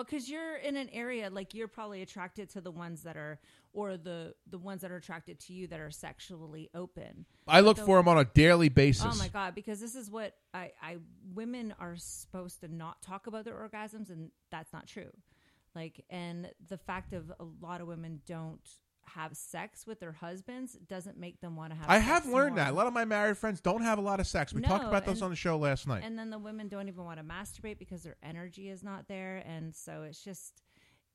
Because 0.05 0.31
you're 0.31 0.57
in 0.57 0.77
an 0.77 0.89
area 0.93 1.31
like 1.31 1.55
you're 1.55 1.69
probably 1.69 2.03
attracted 2.03 2.49
to 2.51 2.61
the 2.61 2.71
ones 2.71 3.03
that 3.03 3.17
are, 3.17 3.39
or 3.73 3.97
the 3.97 4.35
the 4.49 4.59
ones 4.59 4.83
that 4.83 4.91
are 4.91 4.97
attracted 4.97 5.39
to 5.41 5.53
you 5.53 5.67
that 5.69 5.81
are 5.81 5.91
sexually 5.91 6.71
open. 6.75 7.27
I 7.47 7.61
look 7.61 7.77
The- 7.77 7.85
for 7.85 7.97
them 7.97 8.09
on 8.09 8.19
a 8.19 8.25
daily 8.25 8.69
basis. 8.69 9.07
Oh 9.07 9.19
my 9.19 9.29
god! 9.29 9.55
Because 9.55 9.81
this 9.81 9.95
is 9.95 10.11
what 10.11 10.35
I, 10.55 10.73
I 10.83 10.99
women 11.35 11.75
are 11.79 11.97
supposed 11.97 12.61
to 12.61 12.69
not 12.69 13.03
talk 13.03 13.27
about 13.27 13.45
their 13.45 13.55
orgasms, 13.55 14.11
and 14.11 14.31
that's 14.51 14.73
not 14.73 14.87
true. 14.87 15.11
Like, 15.75 16.05
and 16.11 16.51
the 16.69 16.79
fact 16.79 17.13
of 17.13 17.31
a 17.39 17.45
lot 17.61 17.81
of 17.81 17.87
women 17.87 18.21
don't 18.27 18.67
have 19.15 19.37
sex 19.37 19.87
with 19.87 20.01
their 20.01 20.13
husbands 20.13 20.77
doesn't 20.87 21.19
make 21.19 21.41
them 21.41 21.57
want 21.57 21.73
to 21.73 21.79
have. 21.79 21.89
I 21.89 21.99
have 21.99 22.27
learned 22.27 22.57
more. 22.57 22.65
that. 22.65 22.73
A 22.73 22.75
lot 22.75 22.87
of 22.87 22.93
my 22.93 23.05
married 23.05 23.39
friends 23.39 23.61
don't 23.61 23.83
have 23.83 23.99
a 23.99 24.03
lot 24.03 24.21
of 24.21 24.27
sex. 24.27 24.53
We 24.53 24.63
talked 24.63 24.85
about 24.85 25.05
those 25.05 25.23
on 25.23 25.31
the 25.31 25.37
show 25.37 25.57
last 25.59 25.87
night. 25.87 26.03
And 26.05 26.19
then 26.19 26.31
the 26.31 26.39
women 26.39 26.69
don't 26.69 26.89
even 26.89 27.05
want 27.05 27.19
to 27.19 27.25
masturbate 27.25 27.79
because 27.79 28.03
their 28.03 28.17
energy 28.23 28.69
is 28.69 28.83
not 28.83 29.09
there, 29.09 29.43
and 29.47 29.75
so 29.75 30.03
it's 30.03 30.23
just 30.23 30.63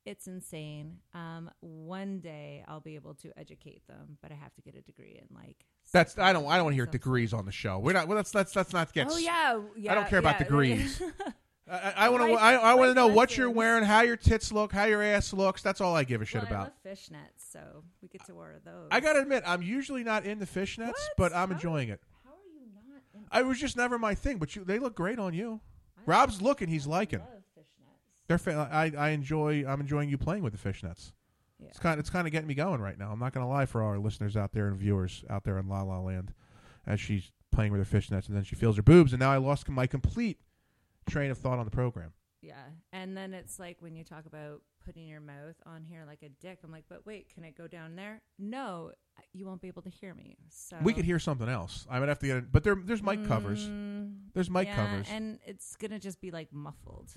it's 0.04 0.26
insane. 0.26 0.98
Um, 1.14 1.50
one 1.60 2.20
day 2.20 2.62
I'll 2.68 2.80
be 2.80 2.94
able 2.94 3.14
to 3.14 3.32
educate 3.38 3.86
them, 3.86 4.18
but 4.20 4.30
I 4.32 4.34
have 4.34 4.54
to 4.54 4.62
get 4.62 4.74
a 4.74 4.82
degree 4.82 5.18
in 5.20 5.34
like. 5.34 5.64
That's 5.92 6.18
I 6.18 6.32
don't 6.32 6.46
I 6.46 6.56
don't 6.56 6.64
want 6.64 6.74
to 6.74 6.76
hear 6.76 6.86
degrees 6.86 7.32
on 7.32 7.46
the 7.46 7.52
show. 7.52 7.78
We're 7.78 7.92
not. 7.92 8.08
Well, 8.08 8.16
let's 8.16 8.34
let's 8.34 8.54
let's 8.54 8.72
not 8.72 8.92
get. 8.92 9.08
Oh 9.10 9.16
yeah, 9.16 9.60
yeah. 9.76 9.92
I 9.92 9.94
don't 9.94 10.08
care 10.08 10.18
about 10.18 10.34
yeah. 10.34 10.44
degrees. 10.44 11.02
I, 11.70 11.76
I- 11.78 11.92
I 11.96 12.08
want 12.10 12.24
to. 12.24 12.32
I, 12.34 12.54
I 12.54 12.74
want 12.74 12.90
to 12.90 12.94
know 12.94 13.06
what 13.06 13.36
you're 13.36 13.50
wearing, 13.50 13.84
how 13.84 14.02
your 14.02 14.16
tits 14.16 14.52
look, 14.52 14.72
how 14.72 14.84
your 14.84 15.02
ass 15.02 15.32
looks. 15.32 15.62
That's 15.62 15.80
all 15.80 15.94
I 15.96 16.04
give 16.04 16.20
a 16.22 16.24
shit 16.24 16.42
Well, 16.42 16.50
about. 16.50 16.60
I 16.84 16.88
love 16.88 16.98
fishnets, 16.98 17.50
so 17.50 17.84
we 18.02 18.08
get 18.08 18.24
to 18.26 18.34
wear 18.34 18.60
those. 18.64 18.88
I 18.90 19.00
gotta 19.00 19.20
admit, 19.20 19.42
I'm 19.46 19.62
usually 19.62 20.04
not 20.04 20.24
into 20.26 20.44
fishnets, 20.46 20.92
but 21.16 21.34
I'm 21.34 21.52
enjoying 21.52 21.88
it. 21.88 22.00
How 22.24 22.30
are 22.32 22.34
you 22.52 22.66
not? 22.74 23.02
In- 23.14 23.26
I 23.32 23.42
was 23.42 23.58
just 23.58 23.76
never 23.76 23.98
my 23.98 24.14
thing, 24.14 24.38
but 24.38 24.54
you, 24.54 24.64
they 24.64 24.78
look 24.78 24.94
great 24.94 25.18
on 25.18 25.32
you. 25.34 25.60
Rob's 26.06 26.42
looking, 26.42 26.68
he's 26.68 26.86
liking. 26.86 27.20
love 27.20 27.28
fishnets. 27.58 28.26
They're 28.28 28.38
fa- 28.38 28.68
I, 28.70 28.92
I 28.96 29.08
enjoy. 29.10 29.64
I'm 29.66 29.80
enjoying 29.80 30.10
you 30.10 30.18
playing 30.18 30.42
with 30.42 30.52
the 30.60 30.68
fishnets. 30.68 31.12
Yeah. 31.58 31.68
It's 31.68 31.78
kind. 31.78 31.98
It's 31.98 32.10
kind 32.10 32.26
of 32.26 32.32
getting 32.32 32.48
me 32.48 32.54
going 32.54 32.80
right 32.82 32.98
now. 32.98 33.10
I'm 33.10 33.18
not 33.18 33.32
gonna 33.32 33.48
lie 33.48 33.64
for 33.64 33.82
all 33.82 33.88
our 33.88 33.98
listeners 33.98 34.36
out 34.36 34.52
there 34.52 34.68
and 34.68 34.76
viewers 34.76 35.24
out 35.30 35.44
there 35.44 35.58
in 35.58 35.68
La 35.68 35.80
La 35.82 35.98
Land, 36.00 36.34
as 36.86 37.00
she's 37.00 37.32
playing 37.52 37.72
with 37.72 37.88
her 37.88 37.98
fishnets, 37.98 38.26
and 38.28 38.36
then 38.36 38.44
she 38.44 38.54
feels 38.56 38.76
her 38.76 38.82
boobs, 38.82 39.12
and 39.14 39.20
now 39.20 39.30
I 39.30 39.38
lost 39.38 39.66
my 39.70 39.86
complete 39.86 40.38
train 41.08 41.30
of 41.30 41.38
thought 41.38 41.58
on 41.58 41.64
the 41.64 41.70
program. 41.70 42.12
Yeah, 42.42 42.62
and 42.92 43.16
then 43.16 43.32
it's 43.32 43.58
like 43.58 43.78
when 43.80 43.96
you 43.96 44.04
talk 44.04 44.26
about 44.26 44.60
putting 44.84 45.06
your 45.08 45.20
mouth 45.20 45.56
on 45.64 45.82
here 45.82 46.04
like 46.06 46.22
a 46.22 46.28
dick. 46.28 46.58
I'm 46.62 46.70
like, 46.70 46.84
but 46.90 47.06
wait, 47.06 47.32
can 47.32 47.42
it 47.42 47.56
go 47.56 47.66
down 47.66 47.96
there? 47.96 48.20
No, 48.38 48.90
you 49.32 49.46
won't 49.46 49.62
be 49.62 49.68
able 49.68 49.80
to 49.82 49.88
hear 49.88 50.12
me. 50.14 50.36
So 50.50 50.76
We 50.82 50.92
could 50.92 51.06
hear 51.06 51.18
something 51.18 51.48
else. 51.48 51.86
I 51.88 52.00
would 52.00 52.08
have 52.10 52.18
to 52.18 52.26
get 52.26 52.36
it, 52.36 52.52
but 52.52 52.62
there, 52.62 52.74
there's 52.74 53.02
mic 53.02 53.26
covers. 53.26 53.66
Mm, 53.66 54.16
There's 54.34 54.50
mic 54.50 54.66
yeah, 54.68 54.76
covers. 54.76 55.06
and 55.10 55.38
it's 55.46 55.74
gonna 55.76 55.98
just 55.98 56.20
be 56.20 56.30
like 56.30 56.52
muffled. 56.52 57.12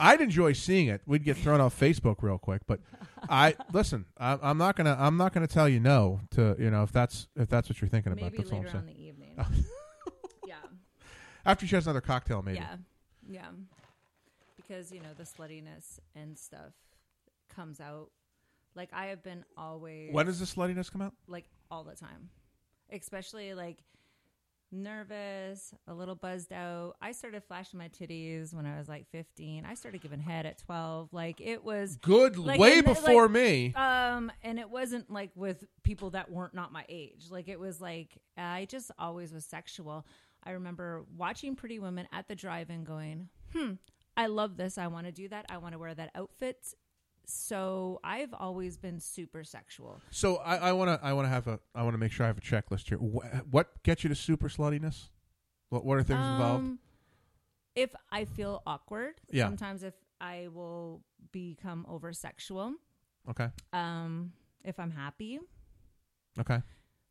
I'd 0.00 0.20
enjoy 0.20 0.54
seeing 0.54 0.88
it. 0.88 1.02
We'd 1.06 1.22
get 1.22 1.36
thrown 1.36 1.60
off 1.60 1.78
Facebook 1.78 2.16
real 2.22 2.38
quick, 2.38 2.62
but 2.66 2.80
I 3.28 3.54
listen. 3.72 4.06
I, 4.18 4.36
I'm 4.42 4.58
not 4.58 4.74
gonna. 4.74 4.96
I'm 4.98 5.16
not 5.16 5.32
gonna 5.32 5.46
tell 5.46 5.68
you 5.68 5.78
no 5.78 6.20
to 6.32 6.56
you 6.58 6.72
know 6.72 6.82
if 6.82 6.90
that's 6.90 7.28
if 7.36 7.48
that's 7.48 7.68
what 7.68 7.80
you're 7.80 7.88
thinking 7.88 8.10
about. 8.12 8.32
Maybe 8.32 8.38
That's 8.38 8.50
all 8.50 8.58
I'm 8.58 8.64
later 8.64 8.72
saying. 8.72 8.88
on 8.88 8.92
the 8.92 9.00
evening. 9.00 9.36
yeah, 10.48 10.54
After 11.44 11.64
she 11.66 11.76
has 11.76 11.86
another 11.86 12.00
cocktail, 12.00 12.42
maybe. 12.42 12.58
yeah, 12.58 12.76
yeah. 13.32 13.48
Because 14.56 14.92
you 14.92 15.00
know 15.00 15.14
the 15.16 15.24
sluttiness 15.24 15.98
and 16.14 16.38
stuff 16.38 16.72
comes 17.54 17.80
out. 17.80 18.10
Like 18.74 18.90
I 18.92 19.06
have 19.06 19.22
been 19.22 19.44
always. 19.56 20.12
When 20.12 20.26
does 20.26 20.38
the 20.38 20.46
sluttiness 20.46 20.90
come 20.90 21.02
out? 21.02 21.14
Like 21.26 21.46
all 21.70 21.84
the 21.84 21.94
time, 21.94 22.30
especially 22.90 23.54
like 23.54 23.78
nervous, 24.72 25.74
a 25.86 25.94
little 25.94 26.14
buzzed 26.14 26.52
out. 26.52 26.96
I 27.00 27.12
started 27.12 27.42
flashing 27.44 27.78
my 27.78 27.88
titties 27.88 28.54
when 28.54 28.66
I 28.66 28.78
was 28.78 28.88
like 28.88 29.06
15. 29.10 29.66
I 29.66 29.74
started 29.74 30.00
giving 30.00 30.20
head 30.20 30.46
at 30.46 30.58
12. 30.58 31.12
Like 31.12 31.40
it 31.40 31.62
was 31.62 31.96
Good, 31.96 32.38
like, 32.38 32.58
way 32.58 32.80
before 32.80 33.24
like, 33.24 33.32
me. 33.32 33.74
Um, 33.74 34.32
and 34.42 34.58
it 34.58 34.70
wasn't 34.70 35.10
like 35.10 35.30
with 35.34 35.64
people 35.82 36.10
that 36.10 36.30
weren't 36.30 36.54
not 36.54 36.72
my 36.72 36.84
age. 36.88 37.26
Like 37.30 37.48
it 37.48 37.60
was 37.60 37.80
like 37.80 38.18
I 38.36 38.66
just 38.68 38.90
always 38.98 39.32
was 39.32 39.44
sexual. 39.44 40.06
I 40.44 40.52
remember 40.52 41.04
watching 41.16 41.54
Pretty 41.56 41.78
Women 41.78 42.06
at 42.12 42.28
the 42.28 42.34
drive-in, 42.34 42.84
going, 42.84 43.28
"Hmm, 43.54 43.74
I 44.16 44.26
love 44.26 44.56
this. 44.56 44.76
I 44.78 44.86
want 44.88 45.06
to 45.06 45.12
do 45.12 45.28
that. 45.28 45.46
I 45.48 45.58
want 45.58 45.72
to 45.72 45.78
wear 45.78 45.94
that 45.94 46.10
outfit." 46.14 46.74
So 47.24 48.00
I've 48.02 48.34
always 48.34 48.76
been 48.76 48.98
super 48.98 49.44
sexual. 49.44 50.00
So 50.10 50.36
I 50.38 50.72
want 50.72 50.88
to. 51.00 51.06
I 51.06 51.12
want 51.12 51.26
to 51.26 51.30
have 51.30 51.46
a. 51.46 51.60
I 51.74 51.82
want 51.84 51.94
to 51.94 51.98
make 51.98 52.10
sure 52.12 52.24
I 52.24 52.28
have 52.28 52.38
a 52.38 52.40
checklist 52.42 52.88
here. 52.88 52.98
Wh- 52.98 53.52
what 53.54 53.82
gets 53.84 54.02
you 54.02 54.08
to 54.08 54.14
super 54.16 54.48
sluttiness? 54.48 55.08
What 55.68 55.84
What 55.84 55.98
are 55.98 56.02
things 56.02 56.18
involved? 56.26 56.64
Um, 56.64 56.78
If 57.74 57.94
I 58.10 58.24
feel 58.26 58.62
awkward, 58.66 59.14
Yeah. 59.30 59.46
sometimes 59.46 59.82
if 59.82 59.94
I 60.20 60.48
will 60.48 61.02
become 61.30 61.86
over 61.88 62.12
sexual. 62.12 62.74
Okay. 63.30 63.48
Um, 63.72 64.32
if 64.64 64.78
I'm 64.78 64.90
happy, 64.90 65.38
Okay. 66.38 66.60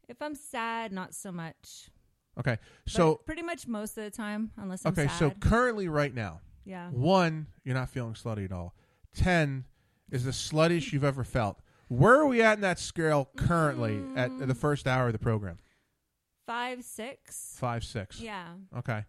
if 0.07 0.21
I'm 0.21 0.36
sad, 0.36 0.91
not 0.91 1.15
so 1.15 1.32
much. 1.32 1.89
Okay. 2.39 2.57
But 2.86 2.91
So 2.93 3.15
pretty 3.15 3.41
much 3.41 3.67
most 3.67 3.97
of 3.97 4.03
the 4.03 4.11
time, 4.11 4.51
unless 4.57 4.86
I'm 4.86 4.93
okay. 4.93 5.07
sad. 5.07 5.17
So 5.19 5.32
currently, 5.32 5.88
right 5.88 6.13
now, 6.13 6.41
Yeah. 6.63 6.89
One, 6.91 7.47
you're 7.63 7.75
not 7.75 7.89
feeling 7.89 8.13
slutty 8.13 8.45
at 8.45 8.51
all. 8.51 8.75
Ten 9.13 9.65
is 10.11 10.23
the 10.25 10.32
sluttiest 10.32 10.91
you've 10.93 11.03
ever 11.03 11.23
felt. 11.23 11.59
Where 11.88 12.15
are 12.15 12.25
we 12.27 12.41
at 12.41 12.53
in 12.57 12.61
that 12.61 12.79
scale 12.79 13.29
currently 13.36 13.97
at 14.15 14.29
Mm. 14.32 14.47
the 14.47 14.55
first 14.55 14.88
hour 14.88 15.07
of 15.07 15.13
the 15.13 15.19
program? 15.19 15.57
five, 16.47 16.84
six. 16.84 17.55
Five, 17.57 17.84
six. 17.84 18.19
Yeah. 18.19 18.55
Okay. 18.77 19.05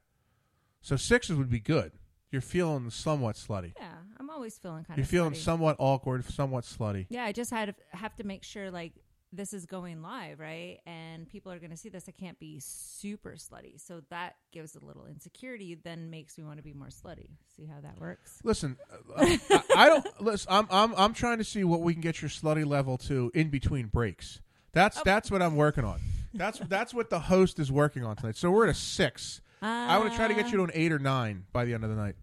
So 0.81 0.97
sixes 0.97 1.37
would 1.37 1.51
be 1.51 1.61
good. 1.61 1.93
You're 2.31 2.41
feeling 2.41 2.89
somewhat 2.91 3.37
slutty. 3.37 3.73
Yeah, 3.79 3.93
I'm 4.19 4.31
always 4.31 4.57
feeling 4.59 4.85
kind 4.85 4.93
of 4.93 4.99
You're 4.99 5.05
of. 5.05 5.09
feeling 5.11 5.33
slutty. 5.33 5.45
somewhat 5.45 5.77
awkward, 5.79 6.25
somewhat 6.25 6.65
slutty. 6.65 7.07
Yeah, 7.11 7.25
I 7.25 7.33
just 7.33 7.51
had 7.51 7.67
to, 7.67 7.97
have 7.97 8.15
to 8.17 8.25
make 8.25 8.43
sure 8.43 8.71
like 8.71 8.93
this 9.33 9.53
is 9.55 9.65
going 9.67 10.03
live, 10.03 10.39
right? 10.41 10.79
And 10.87 11.27
people 11.29 11.51
are 11.53 11.59
going 11.59 11.71
to 11.71 11.77
see 11.77 11.89
this. 11.89 12.05
I 12.09 12.13
can't 12.13 12.39
be 12.39 12.61
super 12.61 13.33
slutty, 13.33 13.81
so 13.81 14.03
that 14.11 14.37
gives 14.53 14.77
a 14.77 14.85
little 14.85 15.07
insecurity. 15.07 15.75
Then 15.75 16.11
makes 16.11 16.37
me 16.37 16.45
want 16.45 16.59
to 16.59 16.63
be 16.63 16.75
more 16.75 16.89
slutty. 16.89 17.31
See 17.57 17.65
how 17.67 17.81
that 17.81 17.99
works? 18.01 18.41
Listen, 18.45 18.77
uh, 18.93 18.97
I, 19.17 19.41
I 19.77 19.87
don't 19.89 20.07
listen. 20.21 20.49
I'm 20.53 20.67
I'm 20.71 20.95
I'm 20.97 21.15
trying 21.15 21.39
to 21.39 21.45
see 21.45 21.65
what 21.65 21.81
we 21.81 21.93
can 21.95 22.03
get 22.03 22.21
your 22.21 22.29
slutty 22.29 22.67
level 22.67 22.99
to 22.99 23.31
in 23.35 23.49
between 23.49 23.87
breaks. 23.87 24.41
That's 24.73 24.99
Oh. 24.99 25.03
that's 25.05 25.31
what 25.31 25.41
I'm 25.43 25.57
working 25.57 25.85
on. 25.85 26.01
That's 26.35 26.59
that's 26.61 26.93
what 26.95 27.11
the 27.11 27.21
host 27.21 27.59
is 27.59 27.71
working 27.73 28.05
on 28.05 28.17
tonight. 28.17 28.37
So 28.37 28.51
we're 28.51 28.65
at 28.65 28.71
a 28.71 28.75
six. 28.75 29.41
I 29.65 29.97
want 29.99 30.11
to 30.11 30.17
try 30.17 30.27
to 30.29 30.35
get 30.35 30.51
you 30.51 30.57
to 30.59 30.65
an 30.65 30.71
eight 30.75 30.91
or 30.93 30.99
nine 30.99 31.45
by 31.53 31.65
the 31.65 31.73
end 31.73 31.85
of 31.85 31.91
the 31.91 31.97
night. 31.97 32.17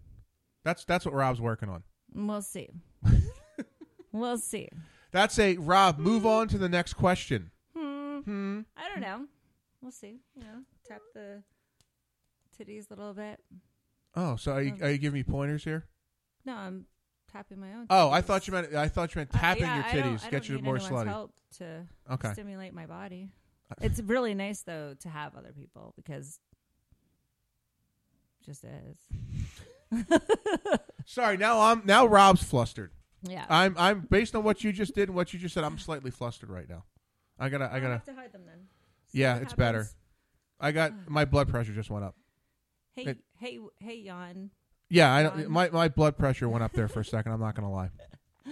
That's 0.62 0.84
that's 0.84 1.04
what 1.06 1.14
Rob's 1.14 1.40
working 1.40 1.68
on. 1.68 1.82
We'll 2.12 2.42
see. 2.42 2.68
we'll 4.12 4.38
see. 4.38 4.68
That's 5.12 5.38
a 5.38 5.56
Rob. 5.56 5.98
Move 5.98 6.24
on 6.26 6.48
to 6.48 6.58
the 6.58 6.68
next 6.68 6.94
question. 6.94 7.50
Hmm. 7.76 8.18
Hmm. 8.20 8.60
I 8.76 8.88
don't 8.88 9.00
know. 9.00 9.26
We'll 9.82 9.92
see. 9.92 10.20
You 10.36 10.42
know, 10.42 10.58
tap 10.86 11.00
the 11.14 11.42
titties 12.58 12.90
a 12.90 12.94
little 12.94 13.14
bit. 13.14 13.40
Oh, 14.14 14.36
so 14.36 14.52
are 14.52 14.62
you, 14.62 14.72
Um, 14.74 14.82
are 14.82 14.90
you 14.90 14.98
giving 14.98 15.14
me 15.18 15.22
pointers 15.24 15.64
here? 15.64 15.86
No, 16.44 16.54
I'm 16.54 16.86
tapping 17.32 17.58
my 17.60 17.72
own. 17.74 17.86
Oh, 17.90 18.10
I 18.10 18.20
thought 18.22 18.46
you 18.46 18.52
meant 18.52 18.74
I 18.74 18.88
thought 18.88 19.14
you 19.14 19.20
meant 19.20 19.34
Uh, 19.34 19.38
tapping 19.38 19.62
yeah, 19.64 19.76
your 19.76 19.84
I 19.84 19.92
don't- 19.94 20.16
titties 20.18 20.26
I 20.26 20.30
get 20.30 20.48
you 20.48 20.58
more 20.58 20.78
slutty. 20.78 21.06
help 21.06 21.32
to 21.58 21.86
Okay. 22.10 22.32
stimulate 22.32 22.74
my 22.74 22.86
body. 22.86 23.30
It's 23.80 24.00
really 24.00 24.34
nice 24.34 24.62
though 24.62 24.94
to 25.00 25.08
have 25.08 25.36
other 25.36 25.52
people 25.52 25.92
because 25.96 26.40
just 28.44 28.64
is. 28.64 28.98
Sorry, 31.06 31.36
now 31.36 31.60
I'm 31.60 31.82
now 31.84 32.06
Rob's 32.06 32.42
flustered. 32.42 32.92
Yeah. 33.22 33.44
I'm 33.48 33.74
I'm 33.78 34.00
based 34.10 34.34
on 34.34 34.44
what 34.44 34.64
you 34.64 34.72
just 34.72 34.94
did 34.94 35.08
and 35.08 35.16
what 35.16 35.32
you 35.32 35.38
just 35.38 35.54
said. 35.54 35.64
I'm 35.64 35.78
slightly 35.78 36.10
flustered 36.10 36.50
right 36.50 36.68
now. 36.68 36.84
I 37.38 37.48
gotta 37.48 37.66
I 37.72 37.80
gotta. 37.80 37.94
have 37.94 38.04
to 38.04 38.14
hide 38.14 38.32
them 38.32 38.42
then. 38.46 38.66
yeah, 39.12 39.34
what 39.34 39.42
it's 39.42 39.54
better. 39.54 39.86
I 40.58 40.72
got 40.72 40.92
my 41.08 41.24
blood 41.24 41.48
pressure 41.48 41.72
just 41.72 41.90
went 41.90 42.04
up. 42.04 42.14
Hey, 42.92 43.02
It- 43.06 43.18
hey, 43.38 43.58
hey, 43.80 44.04
Jan. 44.04 44.50
Yeah, 44.88 45.12
I 45.14 45.22
don't, 45.22 45.48
my 45.48 45.70
my 45.70 45.88
blood 45.88 46.16
pressure 46.18 46.48
went 46.48 46.64
up 46.64 46.72
there 46.72 46.88
for 46.88 47.00
a 47.00 47.04
second. 47.04 47.32
I'm 47.32 47.40
not 47.40 47.54
gonna 47.54 47.70
lie. 47.72 47.90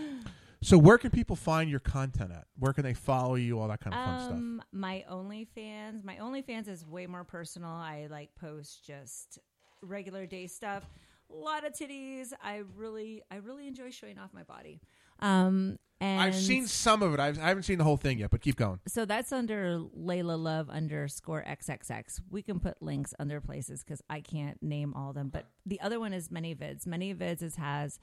So 0.61 0.77
where 0.77 0.99
can 0.99 1.13
people 1.13 1.37
find 1.37 1.71
your 1.71 1.79
content 1.79 2.33
at? 2.33 2.45
Where 2.59 2.73
can 2.73 2.83
they 2.83 2.93
follow 2.95 3.37
you? 3.37 3.61
All 3.61 3.69
that 3.69 3.79
kind 3.81 3.95
of 3.95 4.05
fun 4.05 4.21
stuff. 4.21 4.33
Um, 4.33 4.63
my 4.73 5.05
OnlyFans. 5.09 6.03
My 6.03 6.17
OnlyFans 6.17 6.67
is 6.67 6.85
way 6.85 7.07
more 7.07 7.23
personal. 7.23 7.71
I 7.71 8.09
like 8.11 8.31
post 8.35 8.85
just 8.85 9.39
regular 9.83 10.27
day 10.27 10.49
stuff. 10.49 10.83
A 11.31 11.35
lot 11.35 11.67
of 11.67 11.73
titties. 11.73 12.33
I 12.43 12.63
really, 12.77 13.23
I 13.31 13.37
really 13.37 13.67
enjoy 13.67 13.91
showing 13.91 14.19
off 14.19 14.31
my 14.33 14.43
body. 14.43 14.81
Um, 15.21 15.79
and 16.01 16.21
I've 16.21 16.35
seen 16.35 16.67
some 16.67 17.03
of 17.03 17.13
it. 17.13 17.21
I've, 17.21 17.39
I 17.39 17.49
haven't 17.49 17.65
seen 17.65 17.79
the 17.79 17.85
whole 17.85 17.97
thing 17.97 18.19
yet, 18.19 18.31
but 18.31 18.41
keep 18.41 18.57
going. 18.57 18.79
So 18.87 19.05
that's 19.05 19.33
under 19.33 19.79
Layla 19.79 20.39
Luv 20.39 20.71
underscore 20.71 21.45
XXX. 21.47 22.21
We 22.31 22.43
can 22.43 22.61
put 22.61 22.81
links 22.81 23.13
under 23.19 23.41
places 23.41 23.83
because 23.83 24.01
I 24.09 24.21
can't 24.21 24.63
name 24.63 24.95
all 24.95 25.11
of 25.11 25.17
them. 25.17 25.29
But 25.29 25.47
the 25.67 25.81
other 25.81 25.99
one 25.99 26.13
is 26.13 26.29
ManyVids. 26.29 26.87
Many 26.87 27.15
Vids 27.15 27.43
is, 27.43 27.57
has 27.57 27.99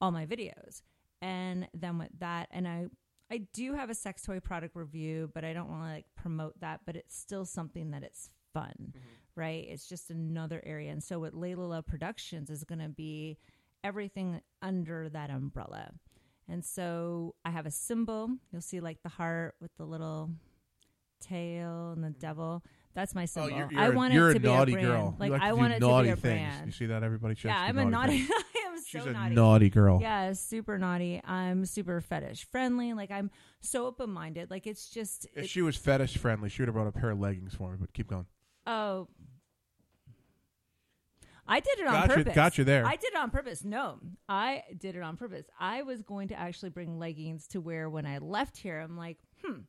all 0.00 0.12
my 0.12 0.26
videos. 0.26 0.82
And 1.20 1.68
then 1.74 1.98
with 1.98 2.10
that, 2.20 2.48
and 2.52 2.66
I 2.68 2.86
I 3.32 3.42
do 3.52 3.74
have 3.74 3.90
a 3.90 3.94
sex 3.94 4.22
toy 4.22 4.40
product 4.40 4.74
review, 4.74 5.30
but 5.32 5.44
I 5.44 5.52
don't 5.52 5.68
want 5.68 5.84
to 5.84 5.88
like 5.88 6.06
promote 6.16 6.58
that. 6.60 6.80
But 6.84 6.96
it's 6.96 7.16
still 7.16 7.44
something 7.44 7.90
that 7.92 8.02
it's 8.02 8.30
fun, 8.52 8.94
right? 9.36 9.66
It's 9.68 9.88
just 9.88 10.10
another 10.10 10.62
area. 10.64 10.90
And 10.92 11.02
so 11.02 11.18
with 11.18 11.34
Layla 11.34 11.68
Luv 11.68 11.86
Productions 11.86 12.50
is 12.50 12.64
going 12.64 12.80
to 12.80 12.88
be 12.88 13.38
everything 13.82 14.40
under 14.62 15.08
that 15.08 15.30
umbrella. 15.30 15.90
And 16.48 16.64
so 16.64 17.34
I 17.44 17.50
have 17.50 17.66
a 17.66 17.70
symbol. 17.70 18.28
You'll 18.52 18.60
see 18.60 18.80
like 18.80 19.02
the 19.02 19.08
heart 19.08 19.54
with 19.60 19.70
the 19.76 19.84
little 19.84 20.30
tail 21.20 21.92
and 21.92 22.02
the 22.02 22.10
devil. 22.10 22.62
That's 22.94 23.14
my 23.14 23.22
oh, 23.22 23.26
symbol. 23.26 23.50
Oh, 23.52 23.56
you're, 23.56 23.68
I 23.76 23.84
you're- 23.84 23.96
want 23.96 24.12
you're 24.14 24.28
it 24.30 24.32
a 24.32 24.34
to 24.34 24.40
be 24.40 24.48
a 24.48 24.64
brand. 24.64 24.80
girl. 24.88 25.16
Like, 25.18 25.30
like 25.30 25.42
I 25.42 25.52
want 25.52 25.72
it 25.74 25.80
naughty 25.80 26.10
to 26.10 26.16
be 26.16 26.18
a 26.18 26.22
things. 26.22 26.40
brand. 26.40 26.66
You 26.66 26.72
see 26.72 26.86
that 26.86 27.02
everybody? 27.04 27.36
Yeah, 27.44 27.56
I'm 27.56 27.78
a 27.78 27.84
naughty. 27.84 28.18
naughty. 28.22 28.32
I 28.56 28.66
am 28.68 28.76
so 28.78 28.82
She's 28.86 29.06
a 29.06 29.12
naughty. 29.12 29.34
naughty 29.36 29.70
girl. 29.70 29.98
Yeah, 30.02 30.32
super 30.32 30.76
naughty. 30.76 31.20
I'm 31.24 31.64
super 31.66 32.00
fetish 32.00 32.46
friendly. 32.50 32.92
Like 32.94 33.12
I'm 33.12 33.30
so 33.60 33.86
open 33.86 34.10
minded. 34.10 34.50
Like 34.50 34.66
it's 34.66 34.88
just. 34.90 35.26
If 35.36 35.44
it- 35.44 35.48
she 35.50 35.62
was 35.62 35.76
fetish 35.76 36.16
friendly, 36.16 36.48
she 36.48 36.62
would 36.62 36.68
have 36.68 36.74
brought 36.74 36.88
a 36.88 36.92
pair 36.92 37.10
of 37.10 37.20
leggings 37.20 37.54
for 37.54 37.70
me. 37.70 37.76
But 37.80 37.92
keep 37.92 38.08
going. 38.08 38.26
Oh. 38.66 39.06
I 41.50 41.60
did 41.60 41.78
it 41.80 41.86
on 41.86 41.92
Got 41.92 42.08
you- 42.10 42.14
purpose. 42.24 42.34
got 42.34 42.58
you 42.58 42.64
there. 42.64 42.86
I 42.86 42.96
did 42.96 43.12
it 43.12 43.16
on 43.16 43.30
purpose. 43.30 43.64
No, 43.64 43.98
I 44.28 44.62
did 44.78 44.96
it 44.96 45.02
on 45.02 45.16
purpose. 45.16 45.46
I 45.58 45.82
was 45.82 46.02
going 46.02 46.28
to 46.28 46.38
actually 46.38 46.70
bring 46.70 46.98
leggings 46.98 47.46
to 47.48 47.60
wear 47.60 47.90
when 47.90 48.06
I 48.06 48.18
left 48.18 48.56
here. 48.56 48.78
I'm 48.80 48.96
like, 48.96 49.18
hmm, 49.44 49.60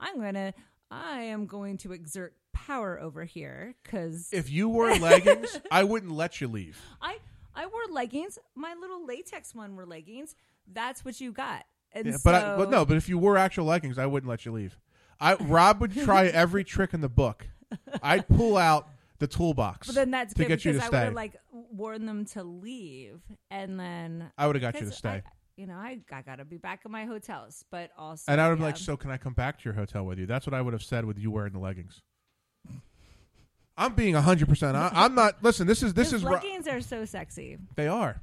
I'm 0.00 0.20
gonna, 0.20 0.54
I 0.90 1.22
am 1.22 1.46
going 1.46 1.78
to 1.78 1.92
exert 1.92 2.34
power 2.52 3.00
over 3.00 3.24
here 3.24 3.74
because 3.82 4.28
If 4.32 4.50
you 4.50 4.68
wore 4.68 4.94
leggings, 4.98 5.60
I 5.70 5.84
wouldn't 5.84 6.12
let 6.12 6.40
you 6.40 6.48
leave. 6.48 6.80
I 7.02 7.18
I 7.54 7.66
wore 7.66 7.82
leggings. 7.90 8.38
My 8.54 8.74
little 8.80 9.04
latex 9.06 9.54
one 9.54 9.76
were 9.76 9.86
leggings. 9.86 10.34
That's 10.72 11.04
what 11.04 11.20
you 11.20 11.32
got. 11.32 11.64
And 11.92 12.06
Yeah, 12.06 12.12
so, 12.12 12.20
but 12.24 12.34
I, 12.34 12.56
but 12.56 12.70
no, 12.70 12.84
but 12.84 12.96
if 12.96 13.08
you 13.08 13.18
wore 13.18 13.36
actual 13.36 13.64
leggings, 13.66 13.98
I 13.98 14.06
wouldn't 14.06 14.28
let 14.30 14.44
you 14.44 14.52
leave. 14.52 14.78
I 15.20 15.34
Rob 15.34 15.80
would 15.80 15.92
try 15.94 16.26
every 16.42 16.64
trick 16.64 16.94
in 16.94 17.00
the 17.00 17.08
book. 17.08 17.46
I'd 18.02 18.26
pull 18.28 18.56
out 18.56 18.88
the 19.18 19.26
toolbox 19.26 19.86
But 19.86 19.94
then 19.94 20.10
that's 20.10 20.34
to 20.34 20.38
good 20.42 20.48
get 20.48 20.64
you 20.64 20.72
because 20.72 20.88
to 20.88 20.96
I 20.96 20.98
would 20.98 21.00
stay. 21.00 21.04
have 21.06 21.14
like 21.14 21.36
worn 21.52 22.04
them 22.06 22.24
to 22.26 22.42
leave, 22.42 23.20
and 23.50 23.78
then 23.78 24.30
I 24.36 24.46
would've 24.46 24.62
got 24.62 24.74
you 24.74 24.80
to 24.80 24.86
'cause 24.86 24.96
stay. 24.96 25.08
I- 25.08 25.22
you 25.56 25.68
know, 25.68 25.74
I 25.76 26.00
I 26.10 26.22
gotta 26.22 26.44
be 26.44 26.56
back 26.56 26.80
at 26.84 26.90
my 26.90 27.04
hotels, 27.04 27.64
but 27.70 27.90
also 27.96 28.24
and 28.32 28.40
I 28.40 28.48
would 28.48 28.56
be 28.56 28.62
yeah. 28.62 28.66
like, 28.66 28.76
"So 28.76 28.96
can 28.96 29.12
I 29.12 29.16
come 29.18 29.34
back 29.34 29.58
to 29.60 29.64
your 29.64 29.74
hotel 29.74 30.04
with 30.04 30.18
you?" 30.18 30.26
That's 30.26 30.46
what 30.48 30.54
I 30.54 30.60
would 30.60 30.72
have 30.72 30.82
said 30.82 31.04
with 31.04 31.16
you 31.16 31.30
wearing 31.30 31.52
the 31.52 31.60
leggings. 31.60 32.02
I'm 33.76 33.94
being 33.94 34.14
hundred 34.14 34.48
percent. 34.48 34.76
I'm 34.76 35.14
not. 35.14 35.42
Listen, 35.42 35.66
this 35.66 35.82
is 35.82 35.94
this 35.94 36.10
His 36.10 36.22
is. 36.22 36.28
Leggings 36.28 36.66
are 36.68 36.80
so 36.80 37.04
sexy. 37.04 37.58
They 37.76 37.88
are. 37.88 38.20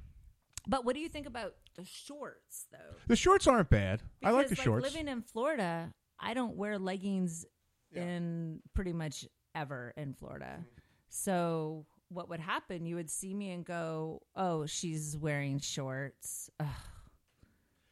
But 0.67 0.85
what 0.85 0.93
do 0.95 1.01
you 1.01 1.09
think 1.09 1.25
about 1.25 1.55
the 1.75 1.83
shorts, 1.85 2.67
though? 2.71 2.95
The 3.07 3.15
shorts 3.15 3.47
aren't 3.47 3.69
bad. 3.69 4.01
I 4.23 4.31
like 4.31 4.47
the 4.47 4.51
Because, 4.51 4.63
shorts. 4.63 4.83
Living 4.83 5.07
in 5.07 5.21
Florida, 5.21 5.91
I 6.19 6.33
don't 6.33 6.55
wear 6.55 6.77
leggings 6.77 7.45
in 7.93 8.61
pretty 8.73 8.93
much 8.93 9.25
ever 9.55 9.93
in 9.97 10.13
Florida. 10.13 10.59
Mm-hmm. 10.59 10.80
So 11.13 11.85
what 12.09 12.29
would 12.29 12.39
happen? 12.39 12.85
You 12.85 12.95
would 12.95 13.09
see 13.09 13.33
me 13.33 13.51
and 13.51 13.63
go, 13.65 14.21
"Oh, 14.35 14.65
she's 14.65 15.15
wearing 15.17 15.59
shorts." 15.59 16.49
Ugh. 16.59 16.67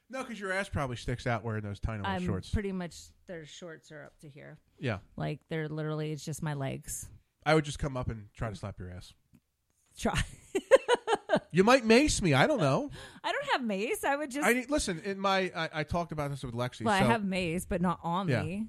no, 0.09 0.23
because 0.23 0.39
your 0.39 0.51
ass 0.51 0.69
probably 0.69 0.95
sticks 0.95 1.27
out 1.27 1.43
wearing 1.43 1.61
those 1.63 1.79
tiny 1.79 1.99
little 1.99 2.11
I'm 2.15 2.25
shorts. 2.25 2.49
pretty 2.49 2.71
much 2.71 2.95
their 3.27 3.45
shorts 3.45 3.91
are 3.91 4.03
up 4.05 4.17
to 4.21 4.29
here. 4.29 4.57
Yeah. 4.79 4.99
like 5.17 5.39
they're 5.49 5.67
literally 5.69 6.11
it's 6.11 6.23
just 6.25 6.41
my 6.41 6.53
legs. 6.53 7.07
I 7.45 7.53
would 7.55 7.65
just 7.65 7.77
come 7.79 7.95
up 7.97 8.09
and 8.09 8.27
try 8.35 8.49
to 8.49 8.55
slap 8.55 8.79
your 8.79 8.89
ass. 8.91 9.13
Try. 9.97 10.19
You 11.51 11.63
might 11.63 11.85
mace 11.85 12.21
me. 12.21 12.33
I 12.33 12.47
don't 12.47 12.59
know. 12.59 12.89
I 13.23 13.31
don't 13.31 13.45
have 13.53 13.63
mace. 13.63 14.03
I 14.03 14.15
would 14.15 14.31
just. 14.31 14.45
I 14.47 14.53
need, 14.53 14.69
listen. 14.69 14.99
In 15.03 15.19
my, 15.19 15.51
I, 15.55 15.69
I 15.73 15.83
talked 15.83 16.11
about 16.11 16.29
this 16.31 16.43
with 16.43 16.53
Lexi. 16.55 16.83
well, 16.83 16.93
I 16.93 16.99
have 16.99 17.23
mace, 17.23 17.65
but 17.65 17.81
not 17.81 17.99
on 18.03 18.27
Yeah. 18.27 18.43
me. 18.43 18.65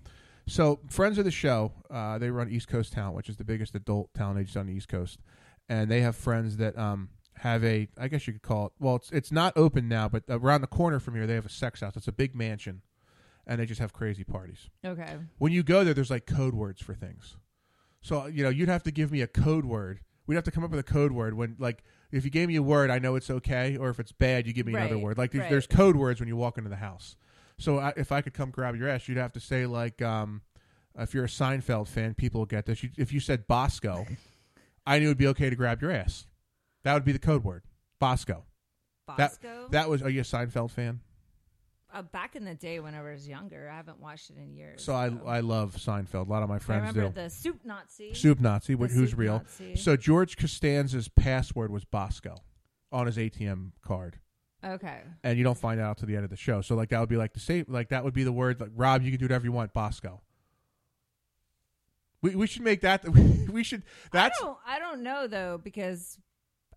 So 0.51 0.81
friends 0.89 1.17
of 1.17 1.25
the 1.25 1.31
show, 1.31 1.73
uh, 1.89 2.19
they 2.19 2.29
run 2.29 2.51
East 2.51 2.67
Coast 2.67 2.93
Talent, 2.93 3.15
which 3.15 3.29
is 3.29 3.37
the 3.37 3.45
biggest 3.45 3.77
adult 3.77 4.13
talent 4.15 4.41
agency 4.41 4.59
on 4.59 4.67
the 4.67 4.73
East 4.73 4.89
Coast, 4.89 5.21
and 5.69 5.89
they 5.89 6.01
have 6.01 6.17
friends 6.17 6.57
that 6.57 6.77
um, 6.77 7.11
have 7.37 7.63
a, 7.63 7.87
I 7.97 8.09
guess 8.09 8.27
you 8.27 8.33
could 8.33 8.43
call 8.43 8.67
it. 8.67 8.73
Well, 8.81 8.97
it's 8.97 9.13
it's 9.13 9.31
not 9.31 9.53
open 9.57 9.89
now, 9.89 10.09
but 10.09 10.25
around 10.29 10.63
the 10.63 10.67
corner 10.67 10.99
from 10.99 11.15
here, 11.15 11.29
they 11.29 11.37
have 11.37 11.47
a 11.47 11.51
sex 11.51 11.83
house. 11.83 11.97
It's 11.97 12.09
a 12.09 12.13
big 12.13 12.35
mansion, 12.35 12.83
and 13.47 13.61
they 13.61 13.65
just 13.65 13.81
have 13.81 13.93
crazy 13.93 14.25
parties. 14.25 14.69
Okay. 14.85 15.19
When 15.39 15.53
you 15.53 15.63
go 15.63 15.85
there, 15.85 15.95
there's 15.95 16.11
like 16.11 16.27
code 16.27 16.55
words 16.55 16.83
for 16.83 16.95
things. 16.95 17.37
So 18.03 18.27
you 18.27 18.43
know, 18.43 18.51
you'd 18.51 18.69
have 18.69 18.83
to 18.83 18.91
give 18.91 19.13
me 19.13 19.21
a 19.21 19.29
code 19.29 19.65
word. 19.65 20.01
We'd 20.27 20.35
have 20.35 20.45
to 20.45 20.51
come 20.51 20.65
up 20.65 20.73
with 20.73 20.81
a 20.81 20.85
code 20.85 21.13
word 21.13 21.35
when, 21.35 21.57
like, 21.59 21.83
if 22.11 22.25
you 22.25 22.31
gave 22.31 22.49
me 22.49 22.57
a 22.57 22.63
word, 22.63 22.91
I 22.91 22.99
know 22.99 23.15
it's 23.15 23.31
okay, 23.31 23.77
or 23.77 23.89
if 23.89 23.99
it's 23.99 24.13
bad, 24.13 24.47
you 24.47 24.53
give 24.53 24.67
me 24.67 24.75
another 24.75 24.99
word. 24.99 25.19
Like, 25.19 25.33
there's, 25.33 25.43
right. 25.43 25.51
there's 25.51 25.67
code 25.67 25.97
words 25.97 26.21
when 26.21 26.29
you 26.29 26.37
walk 26.37 26.57
into 26.57 26.71
the 26.71 26.77
house. 26.77 27.17
So 27.61 27.79
I, 27.79 27.93
if 27.97 28.11
I 28.11 28.23
could 28.23 28.35
come 28.35 28.51
grab 28.51 28.75
your 28.75 28.89
ass, 28.89 29.07
you'd 29.07 29.19
have 29.19 29.33
to 29.35 29.41
say 29.41 29.67
like, 29.67 30.01
um, 30.03 30.41
if 30.99 31.15
you're 31.15 31.25
a 31.25 31.29
Seinfeld 31.29 31.89
fan, 31.89 32.15
people 32.15 32.41
will 32.41 32.47
get 32.47 32.67
this. 32.67 32.83
You, 32.83 32.91
if 32.97 33.13
you 33.13 33.21
said 33.21 33.47
Bosco, 33.47 34.07
I 34.87 34.99
knew 34.99 35.07
it'd 35.07 35.19
be 35.19 35.27
okay 35.29 35.51
to 35.51 35.57
grab 35.57 35.81
your 35.83 35.93
ass. 35.93 36.27
That 36.83 36.95
would 36.95 37.05
be 37.05 37.13
the 37.13 37.19
code 37.19 37.45
word, 37.45 37.63
Bosco. 37.99 38.45
Bosco? 39.07 39.69
that 39.71 39.89
was. 39.89 40.03
Are 40.03 40.09
you 40.11 40.21
a 40.21 40.25
Seinfeld 40.25 40.71
fan? 40.71 41.01
Uh, 41.93 42.03
back 42.03 42.37
in 42.37 42.45
the 42.45 42.55
day 42.55 42.79
when 42.79 42.95
I 42.95 43.03
was 43.03 43.27
younger, 43.29 43.69
I 43.69 43.75
haven't 43.77 44.01
watched 44.01 44.31
it 44.31 44.37
in 44.37 44.55
years. 44.55 44.83
So 44.83 44.95
I 44.95 45.11
I 45.27 45.41
love 45.41 45.75
Seinfeld. 45.77 46.29
A 46.29 46.31
lot 46.31 46.43
of 46.43 46.49
my 46.49 46.57
I 46.57 46.59
friends 46.61 46.95
remember 46.95 47.09
do. 47.21 47.25
the 47.25 47.31
soup 47.31 47.61
Nazi. 47.65 48.15
Soup 48.15 48.41
Nazi, 48.41 48.75
wh- 48.75 48.91
who's 48.91 49.11
soup 49.11 49.19
real. 49.19 49.39
Nazi. 49.39 49.77
So 49.77 49.97
George 49.97 50.37
Costanza's 50.37 51.09
password 51.09 51.71
was 51.71 51.85
Bosco 51.85 52.37
on 52.93 53.07
his 53.07 53.17
ATM 53.17 53.73
card. 53.83 54.19
Okay. 54.65 55.01
And 55.25 55.39
you 55.39 55.45
don't 55.45 55.59
find 55.59 55.81
out 55.81 55.99
to 55.99 56.07
the 56.07 56.15
end 56.15 56.25
of 56.25 56.31
the 56.31 56.37
show. 56.37 56.61
So 56.61 56.75
like 56.75 56.91
that 56.91 57.01
would 57.01 57.09
be 57.09 57.17
like 57.17 57.33
the 57.33 57.41
same 57.41 57.65
like 57.69 57.89
that 57.91 58.05
would 58.05 58.15
be 58.15 58.25
the 58.25 58.33
word 58.33 58.61
like 58.61 58.71
Rob, 58.75 59.03
you 59.03 59.11
can 59.11 59.19
do 59.19 59.25
whatever 59.25 59.45
you 59.45 59.53
want, 59.53 59.73
Bosco. 59.73 60.21
We 62.23 62.35
we 62.35 62.47
should 62.47 62.63
make 62.63 62.83
that 62.83 63.09
we 63.51 63.65
should 63.65 63.83
that's 64.13 64.39
I 64.41 64.45
don't. 64.45 64.59
I 64.67 64.79
don't 64.79 65.03
know 65.03 65.27
though 65.27 65.59
because 65.63 66.19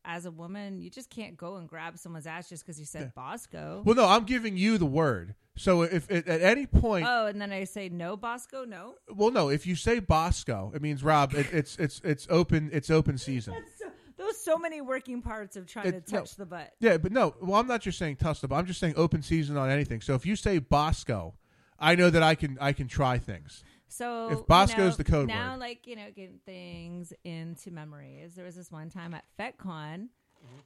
as 0.05 0.25
a 0.25 0.31
woman, 0.31 0.79
you 0.79 0.89
just 0.89 1.09
can't 1.09 1.37
go 1.37 1.55
and 1.55 1.67
grab 1.67 1.97
someone's 1.97 2.27
ass 2.27 2.49
just 2.49 2.65
because 2.65 2.77
you 2.79 2.85
said 2.85 3.13
Bosco. 3.15 3.83
Well 3.85 3.95
no, 3.95 4.07
I'm 4.07 4.23
giving 4.23 4.57
you 4.57 4.77
the 4.77 4.85
word. 4.85 5.35
So 5.55 5.83
if 5.83 6.09
at, 6.09 6.27
at 6.27 6.41
any 6.41 6.65
point 6.65 7.05
oh, 7.07 7.27
and 7.27 7.39
then 7.41 7.51
I 7.51 7.65
say 7.65 7.89
no, 7.89 8.17
Bosco, 8.17 8.65
no. 8.65 8.95
well 9.13 9.31
no, 9.31 9.49
if 9.49 9.67
you 9.67 9.75
say 9.75 9.99
Bosco, 9.99 10.71
it 10.73 10.81
means 10.81 11.03
Rob, 11.03 11.33
it, 11.33 11.47
it's 11.51 11.75
it's 11.77 12.01
it's 12.03 12.27
open 12.29 12.69
it's 12.71 12.89
open 12.89 13.17
season. 13.17 13.55
Those 14.17 14.39
so 14.43 14.57
many 14.57 14.81
working 14.81 15.21
parts 15.21 15.55
of 15.55 15.65
trying 15.65 15.87
It- 15.87 16.05
to 16.07 16.13
no. 16.13 16.19
touch 16.19 16.35
the 16.35 16.45
butt. 16.45 16.73
Yeah, 16.79 16.97
but 16.97 17.11
no. 17.11 17.35
Well, 17.41 17.59
I'm 17.59 17.67
not 17.67 17.81
just 17.81 17.97
saying 17.97 18.17
touch 18.17 18.41
the. 18.41 18.47
butt. 18.47 18.59
I'm 18.59 18.65
just 18.65 18.79
saying 18.79 18.93
open 18.95 19.21
season 19.21 19.57
on 19.57 19.69
anything. 19.69 20.01
So 20.01 20.13
if 20.15 20.25
you 20.25 20.35
say 20.35 20.59
Bosco, 20.59 21.35
I 21.79 21.95
know 21.95 22.09
that 22.09 22.23
I 22.23 22.35
can 22.35 22.57
I 22.61 22.73
can 22.73 22.87
try 22.87 23.17
things. 23.17 23.63
So 23.87 24.29
If 24.31 24.47
Bosco's 24.47 24.77
you 24.77 24.83
know, 24.85 24.89
the 24.95 25.03
code 25.03 25.27
now, 25.27 25.51
word. 25.51 25.59
like 25.59 25.87
you 25.87 25.95
know, 25.95 26.07
getting 26.15 26.39
things 26.45 27.13
into 27.23 27.69
memories. 27.71 28.33
There 28.35 28.45
was 28.45 28.55
this 28.55 28.71
one 28.71 28.89
time 28.89 29.13
at 29.13 29.23
FetCon. 29.39 30.07
Mm-hmm. 30.07 30.57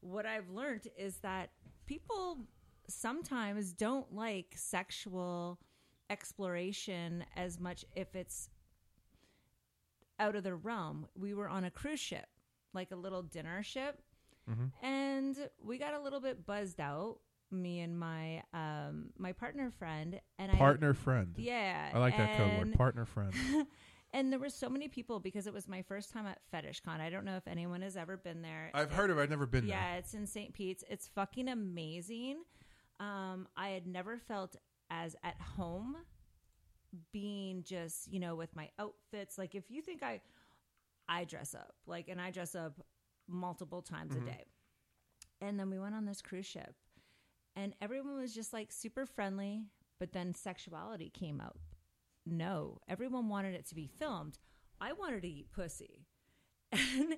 What 0.00 0.26
I've 0.26 0.50
learned 0.50 0.88
is 0.98 1.16
that 1.18 1.50
people 1.86 2.38
sometimes 2.88 3.72
don't 3.72 4.14
like 4.14 4.52
sexual 4.54 5.58
exploration 6.10 7.24
as 7.36 7.58
much 7.58 7.84
if 7.96 8.14
it's 8.14 8.48
out 10.18 10.36
of 10.36 10.44
the 10.44 10.54
realm. 10.54 11.06
We 11.14 11.34
were 11.34 11.48
on 11.48 11.64
a 11.64 11.70
cruise 11.70 12.00
ship, 12.00 12.26
like 12.72 12.90
a 12.90 12.96
little 12.96 13.22
dinner 13.22 13.62
ship, 13.62 14.00
Mhm. 14.48 14.72
and 14.82 15.48
we 15.62 15.78
got 15.78 15.94
a 15.94 16.00
little 16.00 16.20
bit 16.20 16.44
buzzed 16.46 16.80
out. 16.80 17.18
Me 17.50 17.80
and 17.80 17.98
my 17.98 18.42
um 18.52 19.10
my 19.16 19.32
partner 19.32 19.70
friend 19.70 20.20
and 20.38 20.50
I 20.50 20.56
Partner 20.56 20.92
friend. 20.92 21.34
Yeah, 21.38 21.90
I 21.94 21.98
like 21.98 22.16
that 22.16 22.36
code 22.36 22.58
word. 22.58 22.72
Partner 22.74 23.04
friend. 23.04 23.32
and 24.12 24.32
there 24.32 24.40
were 24.40 24.48
so 24.48 24.68
many 24.68 24.88
people 24.88 25.20
because 25.20 25.46
it 25.46 25.52
was 25.52 25.68
my 25.68 25.82
first 25.82 26.10
time 26.10 26.26
at 26.26 26.40
Fetish 26.50 26.80
Con. 26.80 27.00
I 27.00 27.10
don't 27.10 27.24
know 27.24 27.36
if 27.36 27.46
anyone 27.46 27.82
has 27.82 27.96
ever 27.96 28.16
been 28.16 28.42
there. 28.42 28.70
I've 28.74 28.92
heard 28.92 29.10
of 29.10 29.18
it. 29.18 29.22
I've 29.22 29.30
never 29.30 29.46
been 29.46 29.66
there. 29.68 29.76
Yeah, 29.76 29.96
it's 29.96 30.14
in 30.14 30.26
St. 30.26 30.52
Pete's. 30.52 30.82
It's 30.90 31.06
fucking 31.08 31.48
amazing. 31.48 32.42
Um, 32.98 33.46
I 33.56 33.68
had 33.68 33.86
never 33.86 34.18
felt 34.18 34.56
as 34.90 35.14
at 35.22 35.40
home 35.40 35.96
being 37.12 37.62
just, 37.64 38.10
you 38.12 38.20
know, 38.20 38.34
with 38.34 38.54
my 38.56 38.70
outfits. 38.78 39.38
Like 39.38 39.54
if 39.54 39.70
you 39.70 39.82
think 39.82 40.02
I 40.02 40.20
I 41.08 41.24
dress 41.24 41.54
up, 41.54 41.74
like 41.86 42.08
and 42.08 42.20
I 42.20 42.30
dress 42.30 42.54
up 42.54 42.80
multiple 43.28 43.82
times 43.82 44.14
Mhm. 44.14 44.22
a 44.22 44.24
day. 44.26 44.44
And 45.40 45.58
then 45.58 45.70
we 45.70 45.78
went 45.78 45.94
on 45.94 46.04
this 46.06 46.22
cruise 46.22 46.46
ship 46.46 46.74
and 47.56 47.74
everyone 47.80 48.16
was 48.16 48.34
just 48.34 48.52
like 48.52 48.72
super 48.72 49.04
friendly, 49.06 49.64
but 49.98 50.12
then 50.12 50.34
sexuality 50.34 51.10
came 51.10 51.40
out. 51.40 51.58
No, 52.26 52.80
everyone 52.88 53.28
wanted 53.28 53.54
it 53.54 53.66
to 53.66 53.74
be 53.74 53.86
filmed. 53.86 54.38
I 54.80 54.92
wanted 54.92 55.22
to 55.22 55.28
eat 55.28 55.52
pussy. 55.52 56.06
And 56.72 57.16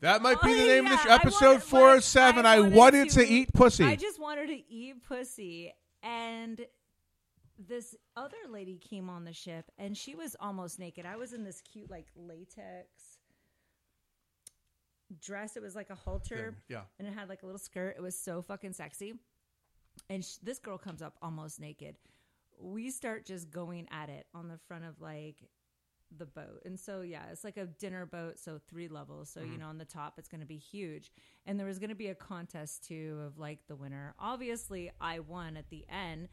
That 0.00 0.20
might 0.20 0.40
be 0.42 0.52
the 0.54 0.62
Oh, 0.62 0.66
name 0.66 0.86
of 0.86 0.92
yeah, 0.92 0.96
this 0.96 1.06
episode 1.06 1.46
wanted- 1.46 1.62
four 1.62 1.90
oh 1.90 2.00
seven. 2.00 2.44
I 2.46 2.60
wanted 2.60 3.10
to 3.10 3.26
eat 3.26 3.52
pussy. 3.54 3.84
I 3.84 3.96
just 3.96 4.18
wanted 4.20 4.48
to 4.48 4.70
eat 4.72 5.02
pussy. 5.04 5.72
And 6.02 6.66
this 7.58 7.94
other 8.16 8.36
lady 8.50 8.76
came 8.78 9.08
on 9.08 9.24
the 9.24 9.32
ship 9.32 9.70
and 9.78 9.96
she 9.96 10.14
was 10.14 10.36
almost 10.40 10.78
naked. 10.78 11.06
I 11.06 11.16
was 11.16 11.32
in 11.32 11.44
this 11.44 11.60
cute, 11.62 11.90
like, 11.90 12.06
latex 12.14 13.18
dress. 15.20 15.56
It 15.56 15.62
was 15.62 15.74
like 15.76 15.90
a 15.90 15.94
halter. 15.94 16.36
Thing, 16.52 16.54
yeah. 16.68 16.82
And 16.98 17.06
it 17.06 17.14
had 17.14 17.28
like 17.28 17.42
a 17.42 17.46
little 17.46 17.58
skirt. 17.58 17.94
It 17.96 18.02
was 18.02 18.18
so 18.18 18.42
fucking 18.42 18.72
sexy. 18.72 19.14
And 20.10 20.24
sh- 20.24 20.36
this 20.42 20.58
girl 20.58 20.78
comes 20.78 21.00
up 21.02 21.14
almost 21.22 21.60
naked. 21.60 21.96
We 22.58 22.90
start 22.90 23.24
just 23.26 23.50
going 23.50 23.86
at 23.90 24.08
it 24.08 24.26
on 24.34 24.48
the 24.48 24.58
front 24.66 24.84
of 24.84 25.00
like 25.00 25.48
the 26.16 26.26
boat. 26.26 26.62
And 26.64 26.78
so 26.78 27.00
yeah, 27.02 27.22
it's 27.30 27.44
like 27.44 27.56
a 27.56 27.66
dinner 27.66 28.06
boat, 28.06 28.38
so 28.38 28.58
three 28.68 28.88
levels. 28.88 29.28
So 29.30 29.40
you 29.40 29.52
Mhm. 29.54 29.58
know, 29.60 29.66
on 29.68 29.78
the 29.78 29.84
top 29.84 30.14
it's 30.18 30.28
going 30.28 30.40
to 30.40 30.46
be 30.46 30.58
huge. 30.58 31.10
And 31.46 31.58
there 31.58 31.66
was 31.66 31.78
going 31.78 31.90
to 31.90 31.96
be 31.96 32.08
a 32.08 32.14
contest 32.14 32.84
too 32.84 33.20
of 33.26 33.38
like 33.38 33.66
the 33.68 33.76
winner. 33.76 34.14
Obviously, 34.18 34.90
I 35.00 35.20
won 35.20 35.56
at 35.56 35.68
the 35.70 35.84
end, 35.88 36.28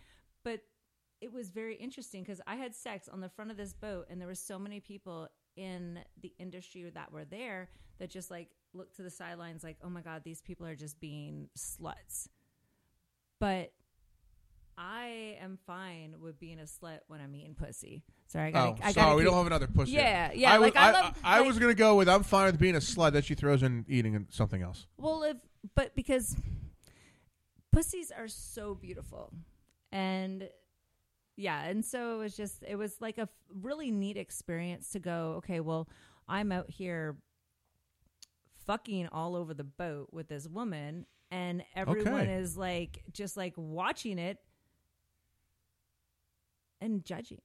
it 1.24 1.32
was 1.32 1.50
very 1.50 1.76
interesting 1.76 2.24
cuz 2.26 2.40
I 2.46 2.56
had 2.56 2.76
sex 2.76 3.08
on 3.08 3.20
the 3.22 3.30
front 3.30 3.50
of 3.52 3.58
this 3.58 3.74
boat 3.74 4.08
and 4.10 4.20
there 4.20 4.28
were 4.28 4.36
so 4.52 4.60
many 4.60 4.80
people 4.80 5.30
in 5.56 6.00
the 6.22 6.34
industry 6.38 6.90
that 6.90 7.12
were 7.12 7.26
there 7.26 7.70
that 8.00 8.10
just 8.10 8.30
like 8.32 8.50
looked 8.74 8.96
to 8.98 9.04
the 9.04 9.10
sidelines 9.12 9.64
like, 9.64 9.78
"Oh 9.84 9.90
my 9.90 10.02
god, 10.02 10.24
these 10.24 10.42
people 10.42 10.66
are 10.66 10.76
just 10.76 11.00
being 11.00 11.50
sluts." 11.58 12.28
But 13.40 13.72
I 14.78 15.38
am 15.40 15.60
fine 15.68 16.16
with 16.20 16.40
being 16.40 16.60
a 16.60 16.64
slut 16.64 17.00
when 17.08 17.22
I'm 17.22 17.36
eating 17.36 17.54
pussy. 17.54 18.04
Sorry, 18.28 18.48
I 18.48 18.52
gotta, 18.52 18.72
oh, 18.72 18.78
I 18.88 18.92
sorry, 18.92 19.16
we 19.16 19.22
keep- 19.22 19.30
don't 19.30 19.38
have 19.38 19.46
another 19.48 19.68
pussy. 19.68 19.92
Yeah, 19.92 20.32
yeah. 20.34 20.54
I, 20.54 20.58
like 20.58 20.76
I, 20.76 20.90
I, 20.90 20.92
love. 20.92 21.20
I, 21.24 21.36
I 21.36 21.38
like- 21.40 21.48
was 21.48 21.60
gonna 21.60 21.76
go 21.76 21.96
with 21.96 22.10
I'm 22.10 22.24
fine 22.24 22.48
with 22.48 22.60
being 22.60 22.76
a 22.76 22.80
slut 22.80 23.12
that 23.14 23.26
she 23.26 23.36
throws 23.36 23.62
in 23.62 23.86
eating 23.88 24.26
something 24.32 24.62
else. 24.64 24.88
Well, 24.98 25.22
if 25.24 25.38
but 25.76 25.96
because 25.96 26.36
pussies 27.72 28.12
are 28.12 28.28
so 28.28 28.74
beautiful, 28.76 29.32
and 29.92 30.50
yeah, 31.36 31.64
and 31.64 31.84
so 31.84 32.16
it 32.16 32.18
was 32.18 32.36
just 32.38 32.64
it 32.68 32.76
was 32.76 33.00
like 33.02 33.18
a 33.18 33.28
really 33.62 33.92
neat 33.92 34.18
experience 34.18 34.90
to 34.92 35.00
go. 35.00 35.36
Okay, 35.38 35.60
well, 35.60 35.88
I'm 36.28 36.52
out 36.52 36.70
here 36.70 37.18
fucking 38.66 39.08
all 39.12 39.36
over 39.36 39.54
the 39.54 39.64
boat 39.64 40.10
with 40.12 40.28
this 40.28 40.48
woman, 40.48 41.06
and 41.32 41.64
everyone 41.76 42.22
Okay. 42.22 42.34
is 42.36 42.58
like 42.58 43.04
just 43.12 43.36
like 43.38 43.54
watching 43.58 44.20
it 44.20 44.38
and 46.82 47.04
judging. 47.04 47.42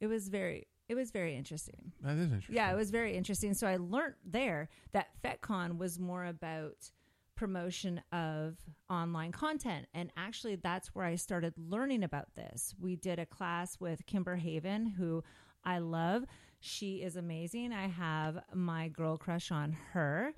It 0.00 0.06
was 0.06 0.28
very 0.28 0.66
it 0.88 0.94
was 0.94 1.10
very 1.10 1.36
interesting. 1.36 1.92
That 2.02 2.16
is 2.16 2.24
interesting. 2.24 2.56
Yeah, 2.56 2.72
it 2.72 2.76
was 2.76 2.90
very 2.90 3.16
interesting. 3.16 3.54
So 3.54 3.66
I 3.66 3.76
learned 3.76 4.14
there 4.24 4.68
that 4.92 5.08
FetCon 5.24 5.78
was 5.78 5.98
more 5.98 6.24
about 6.24 6.90
promotion 7.36 8.00
of 8.12 8.56
online 8.90 9.32
content. 9.32 9.86
And 9.94 10.10
actually, 10.16 10.56
that's 10.56 10.94
where 10.94 11.04
I 11.04 11.16
started 11.16 11.54
learning 11.56 12.02
about 12.02 12.34
this. 12.34 12.74
We 12.78 12.96
did 12.96 13.18
a 13.18 13.26
class 13.26 13.78
with 13.80 14.06
Kimber 14.06 14.36
Haven, 14.36 14.86
who 14.86 15.22
I 15.64 15.78
love. 15.78 16.24
She 16.60 17.02
is 17.02 17.16
amazing. 17.16 17.72
I 17.72 17.88
have 17.88 18.42
my 18.54 18.88
girl 18.88 19.16
crush 19.16 19.50
on 19.50 19.76
her. 19.92 20.32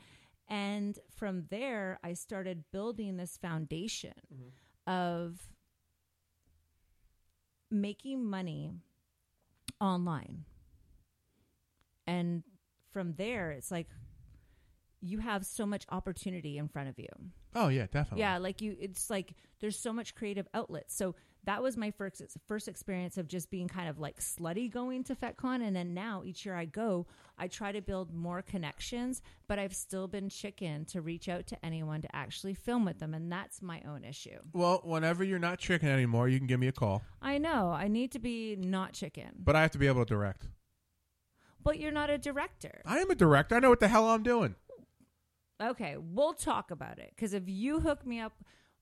And 0.48 0.98
from 1.14 1.44
there, 1.50 1.98
I 2.02 2.14
started 2.14 2.64
building 2.72 3.16
this 3.16 3.38
foundation 3.38 4.14
mm-hmm. 4.32 4.90
of 4.90 5.38
making 7.70 8.24
money 8.24 8.72
online. 9.80 10.44
And 12.06 12.42
from 12.92 13.14
there, 13.14 13.50
it's 13.50 13.70
like 13.70 13.88
you 15.04 15.18
have 15.18 15.44
so 15.44 15.66
much 15.66 15.84
opportunity 15.90 16.56
in 16.56 16.66
front 16.68 16.88
of 16.88 16.98
you. 16.98 17.08
Oh 17.54 17.68
yeah, 17.68 17.86
definitely. 17.92 18.20
Yeah, 18.20 18.38
like 18.38 18.60
you, 18.62 18.76
it's 18.80 19.10
like 19.10 19.34
there's 19.60 19.78
so 19.78 19.92
much 19.92 20.14
creative 20.14 20.48
outlets. 20.54 20.96
So 20.96 21.14
that 21.44 21.62
was 21.62 21.76
my 21.76 21.90
first 21.90 22.22
first 22.48 22.68
experience 22.68 23.18
of 23.18 23.28
just 23.28 23.50
being 23.50 23.68
kind 23.68 23.88
of 23.88 23.98
like 23.98 24.18
slutty 24.18 24.70
going 24.72 25.04
to 25.04 25.14
FetCon, 25.14 25.62
and 25.62 25.76
then 25.76 25.92
now 25.92 26.22
each 26.24 26.46
year 26.46 26.54
I 26.56 26.64
go, 26.64 27.06
I 27.36 27.48
try 27.48 27.70
to 27.72 27.82
build 27.82 28.14
more 28.14 28.40
connections, 28.40 29.20
but 29.46 29.58
I've 29.58 29.74
still 29.74 30.08
been 30.08 30.30
chicken 30.30 30.86
to 30.86 31.02
reach 31.02 31.28
out 31.28 31.46
to 31.48 31.64
anyone 31.64 32.00
to 32.00 32.16
actually 32.16 32.54
film 32.54 32.86
with 32.86 32.98
them, 32.98 33.12
and 33.12 33.30
that's 33.30 33.60
my 33.60 33.82
own 33.86 34.04
issue. 34.04 34.38
Well, 34.54 34.80
whenever 34.84 35.22
you're 35.22 35.38
not 35.38 35.58
chicken 35.58 35.90
anymore, 35.90 36.28
you 36.28 36.38
can 36.38 36.46
give 36.46 36.60
me 36.60 36.68
a 36.68 36.72
call, 36.72 37.02
I 37.20 37.36
know 37.36 37.68
I 37.70 37.88
need 37.88 38.12
to 38.12 38.18
be 38.18 38.56
not 38.56 38.94
chicken, 38.94 39.32
but 39.38 39.54
I 39.54 39.60
have 39.60 39.72
to 39.72 39.78
be 39.78 39.86
able 39.86 40.04
to 40.06 40.14
direct. 40.14 40.48
but 41.62 41.78
you're 41.78 41.92
not 41.92 42.10
a 42.10 42.18
director. 42.18 42.80
I 42.86 42.98
am 42.98 43.10
a 43.10 43.14
director. 43.14 43.54
I 43.54 43.60
know 43.60 43.70
what 43.70 43.80
the 43.80 43.88
hell 43.88 44.08
I'm 44.08 44.22
doing. 44.22 44.54
Okay, 45.62 45.96
we'll 45.98 46.34
talk 46.34 46.70
about 46.70 46.98
it 46.98 47.12
because 47.14 47.32
if 47.34 47.44
you 47.48 47.80
hook 47.80 48.04
me 48.06 48.20
up 48.20 48.32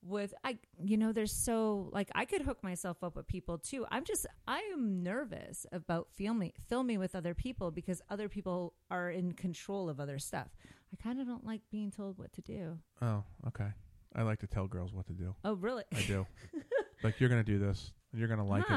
with 0.05 0.35
I 0.43 0.59
you 0.82 0.97
know 0.97 1.12
there's 1.12 1.32
so 1.32 1.89
like 1.93 2.11
I 2.15 2.24
could 2.24 2.43
hook 2.43 2.62
myself 2.65 3.05
up 3.05 3.15
with 3.15 3.27
people 3.28 3.59
too. 3.59 3.86
I'm 3.90 4.05
just 4.05 4.27
I 4.49 4.59
am 4.73 5.03
nervous 5.03 5.65
about 5.70 6.09
filming 6.11 6.53
filming 6.69 6.99
with 6.99 7.15
other 7.15 7.35
people 7.35 7.70
because 7.70 8.03
other 8.11 8.28
people 8.28 8.74
are 8.90 9.11
in 9.11 9.32
control 9.32 9.89
of 9.89 10.01
other 10.01 10.19
stuff. 10.19 10.49
I 10.93 11.03
kind 11.03 11.20
of 11.20 11.27
don't 11.27 11.47
like 11.47 11.61
being 11.70 11.90
told 11.90 12.19
what 12.19 12.32
to 12.32 12.40
do. 12.43 12.78
Oh, 13.01 13.23
okay. 13.49 13.69
I 14.15 14.23
like 14.23 14.40
to 14.40 14.47
tell 14.47 14.66
girls 14.66 14.93
what 14.93 15.07
to 15.07 15.15
do. 15.15 15.35
Oh, 15.44 15.55
really? 15.55 15.85
I 15.94 16.03
do. 16.03 16.27
like 17.05 17.19
you're 17.20 17.31
gonna 17.31 17.44
do 17.44 17.59
this. 17.59 17.93
and 18.11 18.19
You're 18.19 18.28
gonna 18.28 18.47
like 18.47 18.65
it. 18.65 18.70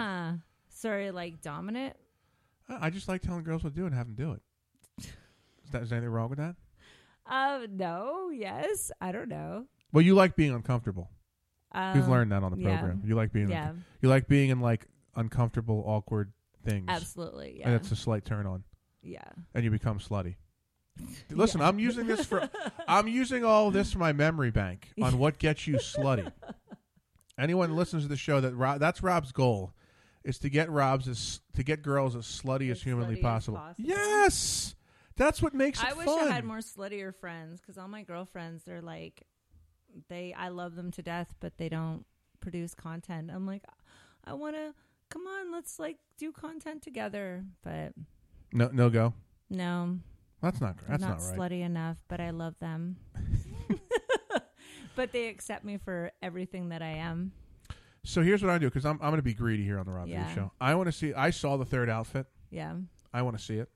Sorry, 0.69 1.11
like 1.11 1.41
dominant. 1.41 1.95
I 2.69 2.87
I 2.87 2.89
just 2.89 3.07
like 3.07 3.21
telling 3.21 3.43
girls 3.43 3.63
what 3.63 3.73
to 3.73 3.79
do 3.79 3.85
and 3.85 3.95
have 3.95 4.05
them 4.07 4.15
do 4.15 4.33
it. 4.33 4.41
Is, 5.65 5.71
that, 5.71 5.81
is 5.81 5.89
there 5.89 5.97
anything 5.97 6.13
wrong 6.13 6.29
with 6.29 6.37
that? 6.37 6.55
Uh, 7.25 7.67
no, 7.71 8.29
yes, 8.29 8.91
I 9.01 9.11
don't 9.11 9.29
know. 9.29 9.65
Well, 9.91 10.03
you 10.03 10.13
like 10.15 10.35
being 10.35 10.53
uncomfortable. 10.53 11.09
We've 11.73 12.03
Um, 12.03 12.09
learned 12.09 12.31
that 12.31 12.43
on 12.43 12.51
the 12.51 12.61
yeah. 12.61 12.77
program. 12.79 13.01
You 13.05 13.15
like 13.15 13.31
being 13.33 13.49
Yeah. 13.49 13.73
you 14.01 14.07
like 14.09 14.27
being 14.27 14.49
in 14.49 14.59
like 14.61 14.87
uncomfortable, 15.15 15.83
awkward 15.85 16.31
things. 16.63 16.85
Absolutely, 16.87 17.57
yeah. 17.59 17.67
And 17.67 17.75
it's 17.75 17.91
a 17.91 17.95
slight 17.95 18.23
turn 18.25 18.45
on. 18.45 18.63
Yeah. 19.01 19.23
And 19.53 19.63
you 19.63 19.71
become 19.71 19.99
slutty. 19.99 20.35
Listen, 21.29 21.61
I'm 21.61 21.77
using 21.79 22.07
this 22.07 22.25
for 22.25 22.49
I'm 22.87 23.07
using 23.07 23.43
all 23.43 23.71
this 23.71 23.91
for 23.93 23.99
my 23.99 24.13
memory 24.13 24.51
bank 24.51 24.91
on 25.01 25.17
what 25.19 25.37
gets 25.37 25.67
you 25.67 25.75
slutty. 25.75 26.31
Anyone 27.37 27.75
listens 27.75 28.03
to 28.03 28.09
the 28.09 28.15
show 28.15 28.39
that 28.39 28.55
Rob, 28.55 28.79
that's 28.79 29.03
Rob's 29.03 29.31
goal 29.33 29.73
is 30.23 30.39
to 30.39 30.49
get 30.49 30.69
Rob's 30.71 31.07
as 31.09 31.41
to 31.55 31.63
get 31.63 31.81
girls 31.81 32.15
as 32.15 32.25
slutty 32.25 32.71
as 32.71 32.81
humanly 32.81 33.15
slutty 33.15 33.19
as 33.19 33.23
possible. 33.23 33.57
possible. 33.57 33.85
Yes. 33.89 34.75
That's 35.17 35.41
what 35.41 35.53
makes 35.53 35.81
it 35.81 35.87
I 35.89 35.93
wish 35.93 36.05
fun. 36.05 36.27
I 36.27 36.31
had 36.33 36.43
more 36.43 36.57
sluttier 36.59 37.13
friends 37.15 37.61
because 37.61 37.77
all 37.77 37.87
my 37.87 38.03
girlfriends, 38.03 38.63
they're 38.63 38.81
like, 38.81 39.23
they, 40.09 40.33
I 40.33 40.49
love 40.49 40.75
them 40.75 40.91
to 40.91 41.01
death, 41.01 41.33
but 41.39 41.57
they 41.57 41.69
don't 41.69 42.05
produce 42.41 42.73
content. 42.75 43.31
I'm 43.33 43.45
like, 43.47 43.63
I 44.25 44.33
want 44.33 44.55
to, 44.55 44.73
come 45.09 45.25
on, 45.25 45.51
let's 45.53 45.79
like 45.79 45.97
do 46.17 46.31
content 46.33 46.81
together. 46.81 47.45
But 47.63 47.93
No 48.51 48.69
no 48.73 48.89
go. 48.89 49.13
no, 49.49 49.99
That's 50.41 50.59
not 50.59 50.75
I'm 50.83 50.91
that's 50.91 51.01
not, 51.01 51.19
not, 51.21 51.29
right. 51.29 51.37
slutty 51.51 51.61
enough, 51.61 51.97
but 52.09 52.19
I 52.19 52.31
love 52.31 52.55
them. 52.59 52.97
but 54.95 55.11
they 55.11 55.27
accept 55.27 55.63
me 55.63 55.77
for 55.77 56.11
everything 56.21 56.69
that 56.69 56.81
I 56.81 56.89
am. 56.91 57.31
So 58.03 58.21
here's 58.21 58.43
what 58.43 58.51
I 58.51 58.57
do 58.57 58.67
because 58.67 58.85
I'm 58.85 58.95
I'm 59.01 59.09
going 59.09 59.15
to 59.17 59.21
be 59.23 59.33
greedy 59.33 59.63
here 59.63 59.79
on 59.79 59.85
the 59.85 59.91
Rob 59.91 60.07
Yeah. 60.07 60.33
show. 60.35 60.51
I 60.61 60.75
want 60.75 60.87
to 60.87 60.91
see. 60.91 61.13
I 61.13 61.29
saw 61.31 61.57
the 61.57 61.65
third 61.65 61.89
outfit. 61.89 62.27
Yeah. 62.51 62.75
I 63.13 63.21
want 63.21 63.37
to 63.37 63.43
see 63.43 63.55
it. 63.55 63.69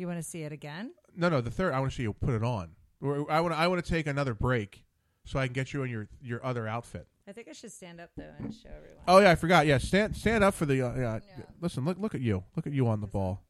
You 0.00 0.06
want 0.06 0.18
to 0.18 0.22
see 0.22 0.44
it 0.44 0.52
again? 0.52 0.92
No, 1.14 1.28
no, 1.28 1.42
the 1.42 1.50
third. 1.50 1.74
I 1.74 1.78
want 1.78 1.92
to 1.92 1.96
see 1.96 2.04
you 2.04 2.14
put 2.14 2.32
it 2.32 2.42
on. 2.42 2.70
Or 3.02 3.30
I 3.30 3.42
want. 3.42 3.52
I 3.52 3.68
want 3.68 3.84
to 3.84 3.90
take 3.90 4.06
another 4.06 4.32
break 4.32 4.82
so 5.26 5.38
I 5.38 5.46
can 5.46 5.52
get 5.52 5.74
you 5.74 5.82
in 5.82 5.90
your 5.90 6.08
your 6.22 6.42
other 6.42 6.66
outfit. 6.66 7.06
I 7.28 7.32
think 7.32 7.48
I 7.48 7.52
should 7.52 7.70
stand 7.70 8.00
up 8.00 8.08
though 8.16 8.32
and 8.38 8.50
show 8.50 8.70
everyone. 8.70 9.04
Oh 9.06 9.18
yeah, 9.18 9.30
I 9.30 9.34
forgot. 9.34 9.66
Yeah, 9.66 9.76
stand 9.76 10.16
stand 10.16 10.42
up 10.42 10.54
for 10.54 10.64
the. 10.64 10.80
Uh, 10.80 10.94
yeah. 10.96 11.18
Listen, 11.60 11.84
look 11.84 11.98
look 11.98 12.14
at 12.14 12.22
you. 12.22 12.44
Look 12.56 12.66
at 12.66 12.72
you 12.72 12.88
on 12.88 13.02
the 13.02 13.06
ball. 13.08 13.42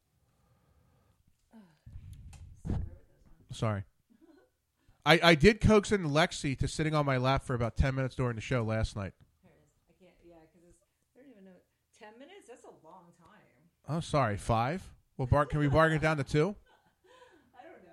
Sorry. 3.53 3.85
I, 5.05 5.21
I 5.23 5.35
did 5.35 5.61
coax 5.61 5.93
in 5.93 6.03
Lexi 6.03 6.59
to 6.59 6.67
sitting 6.67 6.93
on 6.93 7.05
my 7.05 7.15
lap 7.15 7.45
for 7.45 7.53
about 7.53 7.77
ten 7.77 7.95
minutes 7.95 8.15
during 8.15 8.35
the 8.35 8.41
show 8.41 8.61
last 8.61 8.97
night. 8.97 9.13
I 9.45 9.93
can't. 10.03 10.15
Yeah, 10.27 10.35
because 10.51 10.75
I 11.15 11.21
don't 11.21 11.31
even 11.31 11.45
know. 11.45 11.59
Ten 11.97 12.19
minutes? 12.19 12.49
That's 12.49 12.65
a 12.65 12.85
long 12.85 13.05
time. 13.17 13.87
Oh, 13.87 14.01
sorry, 14.01 14.35
five. 14.35 14.83
Well, 15.21 15.27
bar- 15.27 15.45
can 15.45 15.59
we 15.59 15.67
bargain 15.67 15.97
it 15.97 16.01
down 16.01 16.17
to 16.17 16.23
two? 16.23 16.55
I 17.53 17.61
don't 17.61 17.83
know. 17.85 17.91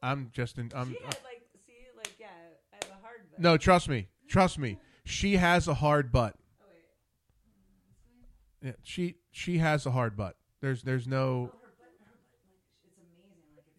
I'm 0.04 0.30
just 0.32 0.56
in. 0.56 0.70
I'm, 0.72 0.90
she 0.90 0.98
had 1.04 1.18
like, 1.24 1.42
see, 1.66 1.72
like, 1.96 2.14
yeah, 2.20 2.26
I 2.72 2.76
have 2.76 2.92
a 2.92 3.02
hard. 3.02 3.28
butt. 3.28 3.40
no, 3.40 3.56
trust 3.56 3.88
me, 3.88 4.06
trust 4.28 4.56
me. 4.56 4.78
She 5.04 5.34
has 5.34 5.66
a 5.66 5.74
hard 5.74 6.12
butt. 6.12 6.36
Oh 6.62 6.66
wait, 8.62 8.68
Yeah, 8.68 8.76
she 8.84 9.16
she 9.32 9.58
has 9.58 9.84
a 9.84 9.90
hard 9.90 10.16
butt. 10.16 10.36
There's 10.60 10.84
there's 10.84 11.08
no. 11.08 11.50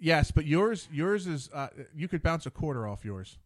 Yes, 0.01 0.31
but 0.31 0.45
yours 0.45 0.89
yours 0.91 1.27
is 1.27 1.49
uh, 1.53 1.69
you 1.95 2.09
could 2.09 2.21
bounce 2.21 2.45
a 2.45 2.51
quarter 2.51 2.85
off 2.85 3.05
yours. 3.05 3.37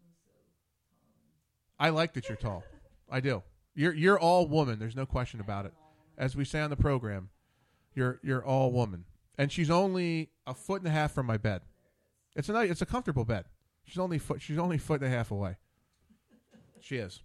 I 1.79 1.89
like 1.89 2.13
that 2.13 2.29
you're 2.29 2.35
tall. 2.35 2.63
I 3.11 3.19
do. 3.19 3.43
You're 3.75 3.93
you're 3.93 4.19
all 4.19 4.47
woman. 4.47 4.79
There's 4.79 4.95
no 4.95 5.05
question 5.05 5.39
about 5.39 5.67
it. 5.67 5.73
As 6.17 6.35
we 6.35 6.45
say 6.45 6.59
on 6.59 6.71
the 6.71 6.75
program, 6.75 7.29
you're 7.95 8.19
you're 8.23 8.45
all 8.45 8.71
woman, 8.71 9.05
and 9.37 9.51
she's 9.51 9.69
only 9.69 10.29
a 10.45 10.53
foot 10.53 10.81
and 10.81 10.87
a 10.87 10.91
half 10.91 11.11
from 11.11 11.25
my 11.25 11.37
bed. 11.37 11.61
It's 12.35 12.49
a 12.49 12.53
nice, 12.53 12.69
it's 12.71 12.81
a 12.81 12.85
comfortable 12.85 13.25
bed. 13.25 13.45
She's 13.85 13.99
only 13.99 14.17
foot 14.17 14.41
she's 14.41 14.57
only 14.57 14.77
a 14.77 14.79
foot 14.79 15.01
and 15.01 15.11
a 15.11 15.15
half 15.15 15.31
away. 15.31 15.57
She 16.79 16.97
is. 16.97 17.21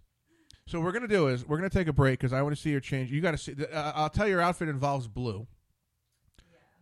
So 0.65 0.79
what 0.79 0.85
we're 0.85 0.91
gonna 0.91 1.07
do 1.07 1.27
is 1.27 1.47
we're 1.47 1.57
gonna 1.57 1.69
take 1.69 1.87
a 1.87 1.93
break 1.93 2.19
because 2.19 2.33
I 2.33 2.41
want 2.41 2.55
to 2.55 2.61
see 2.61 2.69
your 2.71 2.79
change. 2.79 3.11
You 3.11 3.21
got 3.21 3.31
to 3.31 3.37
see. 3.37 3.55
Uh, 3.71 3.91
I'll 3.95 4.09
tell 4.09 4.27
you 4.27 4.33
your 4.33 4.41
outfit 4.41 4.69
involves 4.69 5.07
blue 5.07 5.47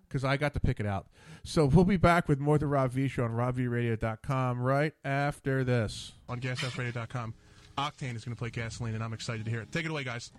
because 0.08 0.24
I 0.24 0.38
got 0.38 0.54
to 0.54 0.60
pick 0.60 0.80
it 0.80 0.86
out. 0.86 1.08
So 1.44 1.66
we'll 1.66 1.86
be 1.86 1.98
back 1.98 2.28
with 2.28 2.40
more 2.40 2.56
of 2.56 2.62
the 2.62 2.68
Rob 2.68 2.92
V 2.92 3.08
Show 3.08 3.24
on 3.24 3.32
RobVRadio.com 3.32 4.62
right 4.62 4.94
after 5.04 5.64
this. 5.64 6.14
On 6.30 6.40
GasFradio.com. 6.40 7.34
Octane 7.78 8.16
is 8.16 8.26
going 8.26 8.36
to 8.36 8.40
play 8.40 8.50
gasoline, 8.50 8.96
and 8.96 9.04
I'm 9.04 9.14
excited 9.14 9.46
to 9.46 9.52
hear 9.52 9.62
it. 9.62 9.72
Take 9.72 9.86
it 9.86 9.92
away, 9.92 10.04
guys. 10.04 10.32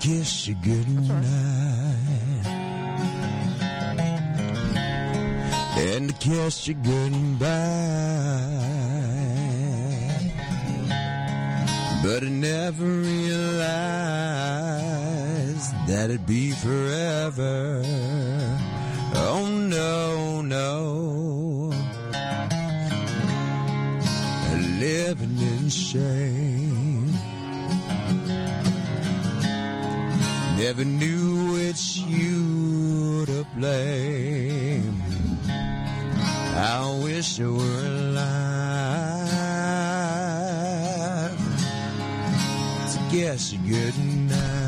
Kiss 0.00 0.48
you 0.48 0.54
goodnight. 0.56 1.26
And 5.76 6.10
I 6.10 6.14
kiss 6.18 6.68
you 6.68 6.74
goodbye. 6.74 7.48
But 12.02 12.24
I 12.24 12.28
never 12.28 12.84
realized 12.84 13.62
that 15.86 16.10
it'd 16.10 16.26
be 16.26 16.50
forever. 16.50 17.82
Oh 19.14 19.46
no, 19.48 20.42
no. 20.42 21.72
Living 24.80 25.38
in 25.38 25.68
shame. 25.68 26.31
Never 30.62 30.84
knew 30.84 31.54
which 31.54 31.96
you 32.06 33.26
to 33.26 33.44
blame. 33.56 35.02
I 35.48 37.00
wish 37.02 37.40
I 37.40 37.46
were 37.46 37.80
alive 37.84 38.16
to 42.92 42.98
guess 43.10 43.52
you 43.52 43.58
good 43.68 43.98
night. 44.30 44.60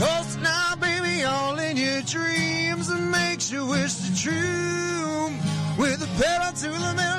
Cause 0.00 0.36
now, 0.38 0.74
baby, 0.74 1.22
all 1.22 1.56
in 1.60 1.76
your 1.76 2.02
dreams 2.02 2.90
makes 2.90 3.52
you 3.52 3.66
wish 3.66 3.94
the 3.94 4.16
true. 4.16 5.30
With 5.78 6.02
a 6.02 6.08
pedal 6.20 6.52
to 6.52 6.68
the 6.70 6.94
metal 6.96 7.13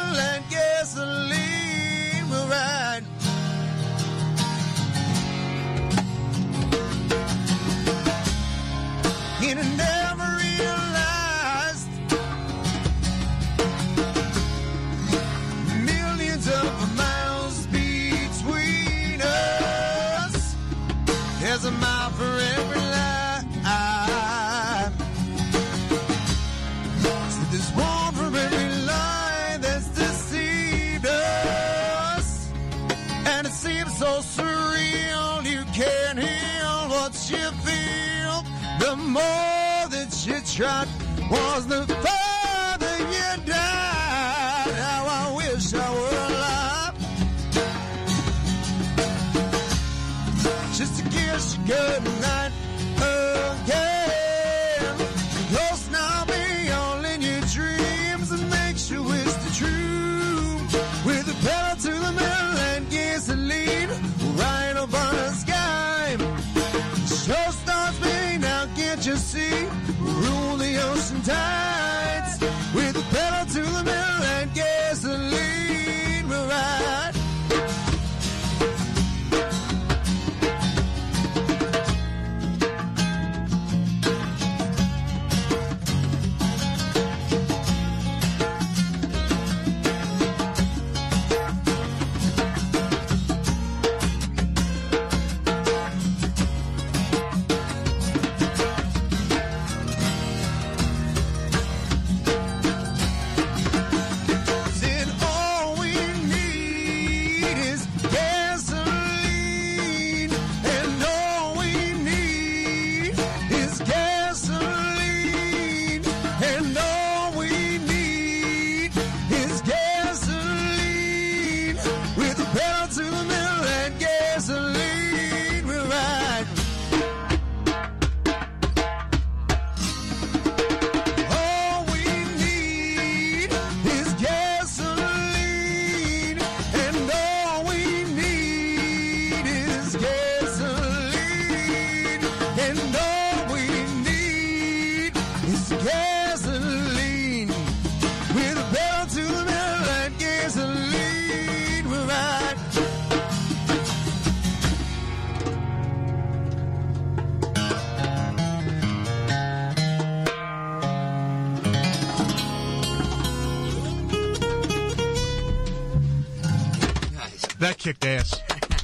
tried 40.56 40.88
was 41.30 41.68
the 41.68 42.15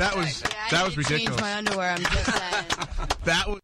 That 0.01 0.17
was 0.17 0.41
Yeah, 0.41 0.49
that 0.71 0.83
was 0.83 0.97
ridiculous. 0.97 1.39
Change 1.39 1.41
my 1.41 1.53
underwear. 1.53 1.91
I'm 1.91 2.01
just 2.01 2.25
saying. 2.25 2.65
That 3.25 3.47
was. 3.47 3.59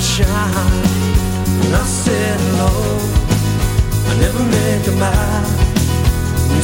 Shine. 0.00 1.16
And 1.64 1.74
I 1.74 1.84
I 4.08 4.18
never 4.18 4.42
meant 4.42 4.84
goodbye. 4.86 5.66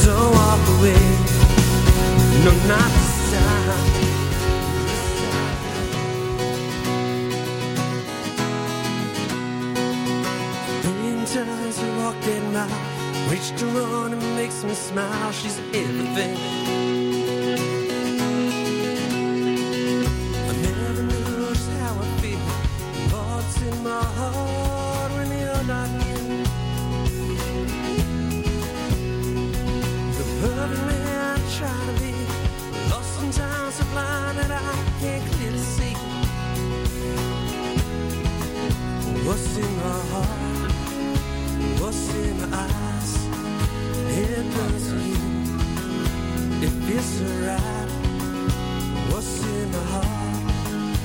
Don't 0.05 0.31
walk 0.33 0.63
away, 0.77 1.05
no, 2.43 2.51
not 2.67 2.89
this 2.97 3.13
time. 3.31 3.83
Million 10.83 11.25
times 11.25 11.79
I 11.79 11.97
walked 11.99 12.21
that 12.23 12.43
mile, 12.53 13.31
reached 13.31 13.63
on 13.63 14.13
and 14.13 14.35
makes 14.35 14.63
me 14.63 14.73
smile. 14.73 15.31
She's 15.31 15.59
everything. 15.73 17.12
What's 39.33 39.57
in 39.57 39.75
my 39.77 39.99
heart? 40.13 40.71
What's 41.81 42.13
in 42.13 42.37
my 42.39 42.47
eyes? 42.55 43.11
It 44.15 44.45
does 44.53 44.93
you. 44.93 45.17
It 46.61 46.73
feels 46.85 47.05
so 47.05 47.25
right. 47.47 47.89
What's 49.09 49.43
in 49.43 49.71
my 49.71 49.83
heart? 49.89 50.97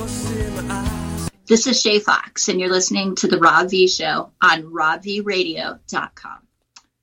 What's 0.00 0.30
in 0.32 0.66
my 0.66 0.74
eyes? 0.74 1.30
This 1.46 1.68
is 1.68 1.80
Shay 1.80 2.00
Fox, 2.00 2.48
and 2.48 2.58
you're 2.58 2.70
listening 2.70 3.14
to 3.14 3.28
The 3.28 3.38
Rob 3.38 3.70
V 3.70 3.86
Show 3.86 4.32
on 4.42 4.64
robvradio.com. 4.64 6.38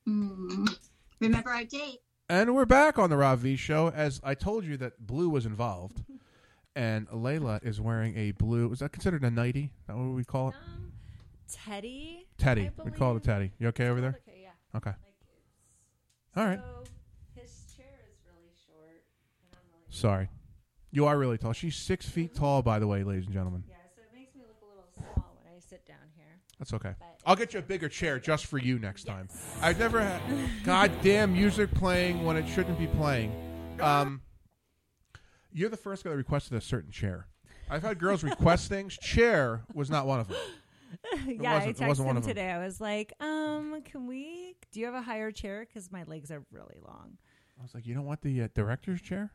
Mm. 0.06 0.76
Remember 1.18 1.48
our 1.48 1.64
date. 1.64 2.00
And 2.28 2.54
we're 2.54 2.66
back 2.66 2.98
on 2.98 3.08
the 3.08 3.16
Rob 3.16 3.38
V 3.38 3.56
show. 3.56 3.88
As 3.88 4.20
I 4.22 4.34
told 4.34 4.66
you 4.66 4.76
that 4.76 5.06
Blue 5.06 5.30
was 5.30 5.46
involved, 5.46 6.02
and 6.76 7.08
Layla 7.08 7.64
is 7.64 7.80
wearing 7.80 8.16
a 8.16 8.32
blue. 8.32 8.70
Is 8.72 8.78
that 8.80 8.92
considered 8.92 9.22
a 9.24 9.30
nightie? 9.30 9.72
Is 9.80 9.86
that 9.86 9.96
what 9.96 10.14
we 10.14 10.24
call 10.24 10.48
it? 10.50 10.54
Teddy. 11.50 12.26
Teddy. 12.36 12.70
We 12.84 12.90
call 12.90 13.16
it 13.16 13.24
a 13.24 13.26
teddy. 13.26 13.52
You 13.58 13.68
okay 13.68 13.88
over 13.88 14.00
there? 14.00 14.18
Okay, 14.28 14.40
yeah. 14.42 14.76
Okay. 14.76 14.92
All 16.36 16.44
right. 16.44 16.60
So 16.60 16.84
his 17.40 17.64
chair 17.76 17.86
is 18.12 18.18
really 18.26 18.52
short. 18.66 19.02
Sorry. 19.88 20.28
You 20.90 21.06
are 21.06 21.18
really 21.18 21.38
tall. 21.38 21.52
She's 21.52 21.76
six 21.76 22.08
feet 22.08 22.34
tall, 22.34 22.62
by 22.62 22.78
the 22.78 22.86
way, 22.86 23.02
ladies 23.02 23.24
and 23.26 23.34
gentlemen. 23.34 23.64
Yeah, 23.68 23.74
so 23.94 24.02
it 24.02 24.14
makes 24.16 24.34
me 24.34 24.42
look 24.46 24.56
a 24.62 24.66
little 24.68 24.88
small 24.94 25.36
when 25.42 25.54
I 25.54 25.58
sit 25.60 25.86
down 25.86 25.96
here. 26.16 26.26
That's 26.58 26.72
okay. 26.74 26.94
But- 26.98 27.16
I'll 27.26 27.36
get 27.36 27.52
you 27.52 27.58
a 27.58 27.62
bigger 27.62 27.88
chair 27.88 28.18
just 28.18 28.46
for 28.46 28.56
you 28.58 28.78
next 28.78 29.04
time. 29.04 29.28
I've 29.60 29.78
never 29.78 30.00
had 30.00 30.20
goddamn 30.64 31.32
music 31.34 31.70
playing 31.74 32.24
when 32.24 32.36
it 32.36 32.48
shouldn't 32.48 32.78
be 32.78 32.86
playing. 32.86 33.32
Um, 33.80 34.22
you're 35.58 35.68
the 35.70 35.76
first 35.76 36.04
guy 36.04 36.10
that 36.10 36.16
requested 36.16 36.56
a 36.56 36.60
certain 36.60 36.90
chair. 36.90 37.26
I've 37.70 37.82
had 37.82 37.98
girls 37.98 38.22
request 38.24 38.68
things. 38.74 38.96
Chair 38.98 39.62
was 39.74 39.90
not 39.90 40.06
one 40.06 40.20
of 40.20 40.28
them. 40.28 40.38
It 41.26 41.42
yeah, 41.42 41.56
I 41.56 41.60
texted 41.74 41.98
him 42.08 42.14
them. 42.14 42.22
today. 42.22 42.50
I 42.50 42.64
was 42.64 42.80
like, 42.80 43.12
um, 43.20 43.82
can 43.84 44.06
we? 44.06 44.56
Do 44.72 44.80
you 44.80 44.86
have 44.86 44.94
a 44.94 45.02
higher 45.02 45.30
chair? 45.30 45.66
Because 45.68 45.92
my 45.92 46.04
legs 46.04 46.30
are 46.30 46.42
really 46.50 46.76
long. 46.82 47.18
I 47.58 47.62
was 47.62 47.74
like, 47.74 47.86
you 47.86 47.94
don't 47.94 48.06
want 48.06 48.22
the 48.22 48.42
uh, 48.44 48.48
director's 48.54 49.02
chair? 49.02 49.30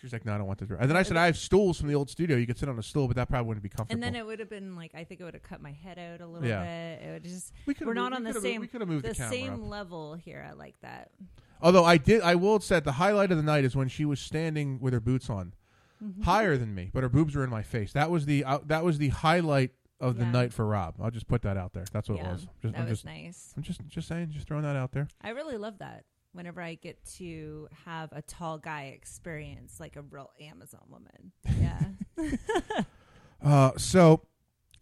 She's 0.00 0.10
like, 0.12 0.24
no, 0.24 0.32
I 0.34 0.38
don't 0.38 0.46
want 0.46 0.58
the. 0.60 0.64
dir-" 0.64 0.76
And 0.76 0.88
then 0.88 0.96
I 0.96 1.02
said, 1.02 1.18
I 1.18 1.26
have 1.26 1.36
stools 1.36 1.78
from 1.78 1.88
the 1.88 1.94
old 1.94 2.08
studio. 2.08 2.38
You 2.38 2.46
could 2.46 2.56
sit 2.56 2.68
on 2.68 2.78
a 2.78 2.82
stool, 2.82 3.08
but 3.08 3.16
that 3.16 3.28
probably 3.28 3.46
wouldn't 3.48 3.62
be 3.62 3.68
comfortable. 3.68 3.92
And 3.96 4.02
then 4.02 4.18
it 4.18 4.24
would 4.24 4.38
have 4.38 4.48
been 4.48 4.74
like 4.74 4.94
I 4.94 5.04
think 5.04 5.20
it 5.20 5.24
would 5.24 5.34
have 5.34 5.42
cut 5.42 5.60
my 5.60 5.72
head 5.72 5.98
out 5.98 6.22
a 6.22 6.26
little 6.26 6.48
Yeah. 6.48 6.62
bit. 6.64 7.06
It 7.06 7.12
would 7.12 7.24
just 7.24 7.52
We 7.66 7.74
we're 7.84 7.92
not 7.92 8.12
moved- 8.12 8.16
on 8.16 8.22
we 8.24 8.28
the 8.28 8.32
could've 8.40 8.42
moved- 8.60 8.70
same 8.72 8.80
we 8.88 8.94
moved 8.94 9.04
the 9.04 9.14
camera 9.14 9.30
same 9.32 9.52
up. 9.54 9.68
level 9.68 10.14
here. 10.14 10.46
I 10.48 10.54
like 10.54 10.80
that. 10.80 11.10
Although 11.60 11.84
I 11.84 11.96
did, 11.98 12.20
I 12.22 12.34
will 12.34 12.60
say 12.60 12.80
the 12.80 12.92
highlight 12.92 13.30
of 13.30 13.36
the 13.36 13.42
night 13.42 13.64
is 13.64 13.74
when 13.76 13.88
she 13.88 14.04
was 14.04 14.20
standing 14.20 14.78
with 14.80 14.92
her 14.92 15.00
boots 15.00 15.28
on, 15.30 15.54
Mhm. 16.02 16.22
higher 16.24 16.56
than 16.56 16.74
me, 16.74 16.90
but 16.94 17.02
her 17.02 17.08
boobs 17.08 17.34
were 17.34 17.42
in 17.44 17.50
my 17.50 17.62
face. 17.62 17.92
That 17.92 18.10
was 18.10 18.26
the 18.26 18.44
uh, 18.44 18.58
that 18.66 18.84
was 18.84 18.98
the 18.98 19.08
highlight 19.08 19.72
of 20.00 20.16
the 20.16 20.24
night 20.26 20.52
for 20.52 20.64
Rob. 20.64 20.94
I'll 21.02 21.10
just 21.10 21.26
put 21.26 21.42
that 21.42 21.56
out 21.56 21.72
there. 21.72 21.84
That's 21.92 22.08
what 22.08 22.18
Yeah, 22.18 22.28
it 22.28 22.32
was. 22.32 22.46
Just, 22.62 22.74
that 22.74 22.80
I'm 22.82 22.88
was 22.88 22.98
just, 22.98 23.04
nice. 23.04 23.52
I'm 23.56 23.62
just 23.64 23.80
just 23.88 24.06
saying, 24.06 24.30
just 24.30 24.46
throwing 24.46 24.62
that 24.62 24.76
out 24.76 24.92
there. 24.92 25.08
I 25.20 25.30
really 25.30 25.56
love 25.56 25.78
that. 25.78 26.04
Whenever 26.32 26.60
I 26.62 26.74
get 26.74 27.04
to 27.16 27.66
have 27.84 28.10
a 28.12 28.22
tall 28.22 28.58
guy 28.58 28.92
experience 28.94 29.80
like 29.80 29.96
a 29.96 30.02
real 30.02 30.30
Amazon 30.40 30.82
woman. 30.88 31.32
Yeah. 31.60 31.82
Uh, 33.40 33.70
so 33.76 34.22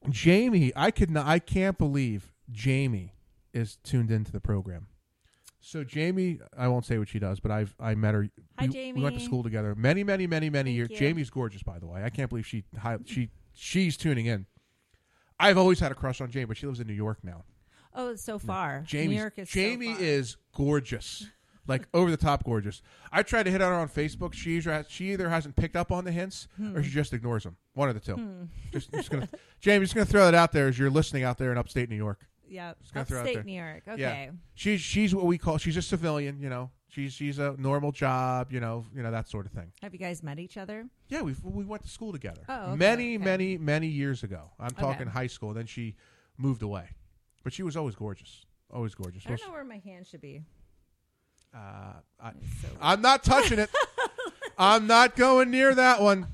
Jamie, 0.08 0.72
I 0.74 0.90
could 0.90 1.10
not, 1.10 1.26
I 1.26 1.38
can't 1.38 1.76
believe 1.76 2.32
Jamie 2.50 3.14
is 3.52 3.76
tuned 3.82 4.10
into 4.10 4.32
the 4.32 4.40
program. 4.40 4.86
So 5.68 5.82
Jamie, 5.82 6.38
I 6.56 6.68
won't 6.68 6.84
say 6.86 6.96
what 6.96 7.08
she 7.08 7.18
does, 7.18 7.40
but 7.40 7.50
I've 7.50 7.74
I 7.80 7.96
met 7.96 8.14
her. 8.14 8.28
Hi, 8.56 8.68
we, 8.72 8.92
we 8.92 9.02
went 9.02 9.18
to 9.18 9.24
school 9.24 9.42
together 9.42 9.74
many, 9.74 10.04
many, 10.04 10.28
many, 10.28 10.48
many 10.48 10.70
years. 10.70 10.90
you. 10.92 10.96
Jamie's 10.96 11.28
gorgeous, 11.28 11.64
by 11.64 11.80
the 11.80 11.88
way. 11.88 12.04
I 12.04 12.08
can't 12.08 12.28
believe 12.28 12.46
she 12.46 12.62
hi, 12.78 12.98
she 13.04 13.30
she's 13.52 13.96
tuning 13.96 14.26
in. 14.26 14.46
I've 15.40 15.58
always 15.58 15.80
had 15.80 15.90
a 15.90 15.96
crush 15.96 16.20
on 16.20 16.30
Jamie, 16.30 16.44
but 16.44 16.56
she 16.56 16.66
lives 16.66 16.78
in 16.78 16.86
New 16.86 16.92
York 16.94 17.18
now. 17.24 17.42
oh, 17.94 18.10
it's 18.10 18.22
so 18.22 18.38
far. 18.38 18.84
Jamie's, 18.86 19.08
New 19.16 19.20
York 19.20 19.34
is 19.38 19.50
so 19.50 19.54
Jamie 19.54 19.94
far. 19.94 20.00
is 20.02 20.36
gorgeous, 20.54 21.26
like 21.66 21.88
over 21.92 22.12
the 22.12 22.16
top 22.16 22.44
gorgeous. 22.44 22.80
I 23.10 23.24
tried 23.24 23.42
to 23.46 23.50
hit 23.50 23.60
on 23.60 23.72
her 23.72 23.78
on 23.78 23.88
Facebook. 23.88 24.34
She 24.34 24.58
either 24.58 24.70
has, 24.72 24.86
she 24.88 25.10
either 25.14 25.28
hasn't 25.30 25.56
picked 25.56 25.74
up 25.74 25.90
on 25.90 26.04
the 26.04 26.12
hints 26.12 26.46
or 26.60 26.64
Hmm. 26.64 26.82
she 26.82 26.90
just 26.90 27.12
ignores 27.12 27.42
them. 27.42 27.56
One 27.74 27.88
of 27.88 27.96
the 27.96 28.00
two. 28.00 28.14
Hmm. 28.14 28.44
Just, 28.70 28.92
just 28.92 29.10
gonna, 29.10 29.28
Jamie, 29.60 29.84
just 29.84 29.96
gonna 29.96 30.06
throw 30.06 30.26
that 30.26 30.34
out 30.34 30.52
there 30.52 30.68
as 30.68 30.78
you're 30.78 30.90
listening 30.90 31.24
out 31.24 31.38
there 31.38 31.50
in 31.50 31.58
upstate 31.58 31.90
New 31.90 31.96
York. 31.96 32.24
Yeah, 32.48 32.74
Just 32.80 32.94
gonna 32.94 33.06
throw 33.06 33.18
out 33.20 33.26
upstate. 33.26 33.44
New 33.44 33.52
York. 33.52 33.82
Yeah. 33.86 33.92
Okay. 33.92 34.30
She's 34.54 34.80
she's 34.80 35.14
what 35.14 35.24
we 35.26 35.38
call 35.38 35.58
she's 35.58 35.76
a 35.76 35.82
civilian. 35.82 36.40
You 36.40 36.48
know, 36.48 36.70
she's 36.88 37.12
she's 37.12 37.38
a 37.38 37.54
normal 37.58 37.92
job. 37.92 38.52
You 38.52 38.60
know, 38.60 38.84
you 38.94 39.02
know 39.02 39.10
that 39.10 39.28
sort 39.28 39.46
of 39.46 39.52
thing. 39.52 39.72
Have 39.82 39.92
you 39.92 39.98
guys 39.98 40.22
met 40.22 40.38
each 40.38 40.56
other? 40.56 40.86
Yeah, 41.08 41.22
we 41.22 41.34
we 41.42 41.64
went 41.64 41.82
to 41.84 41.88
school 41.88 42.12
together. 42.12 42.42
Oh, 42.48 42.66
okay, 42.68 42.76
many 42.76 43.16
okay. 43.16 43.24
many 43.24 43.58
many 43.58 43.88
years 43.88 44.22
ago. 44.22 44.50
I'm 44.60 44.66
Okay. 44.68 44.80
talking 44.82 45.06
high 45.08 45.26
school. 45.26 45.54
Then 45.54 45.66
she 45.66 45.96
moved 46.38 46.62
away, 46.62 46.90
but 47.42 47.52
she 47.52 47.62
was 47.62 47.76
always 47.76 47.94
gorgeous. 47.94 48.44
Always 48.72 48.94
gorgeous. 48.94 49.24
I 49.26 49.30
don't 49.30 49.46
know 49.46 49.52
where 49.52 49.64
my 49.64 49.78
hand 49.78 50.06
should 50.06 50.20
be. 50.20 50.42
Uh, 51.54 51.94
I, 52.20 52.32
so 52.60 52.68
I'm 52.80 53.00
not 53.00 53.22
touching 53.24 53.58
it. 53.58 53.70
I'm 54.58 54.86
not 54.86 55.16
going 55.16 55.50
near 55.50 55.74
that 55.74 56.00
one. 56.02 56.26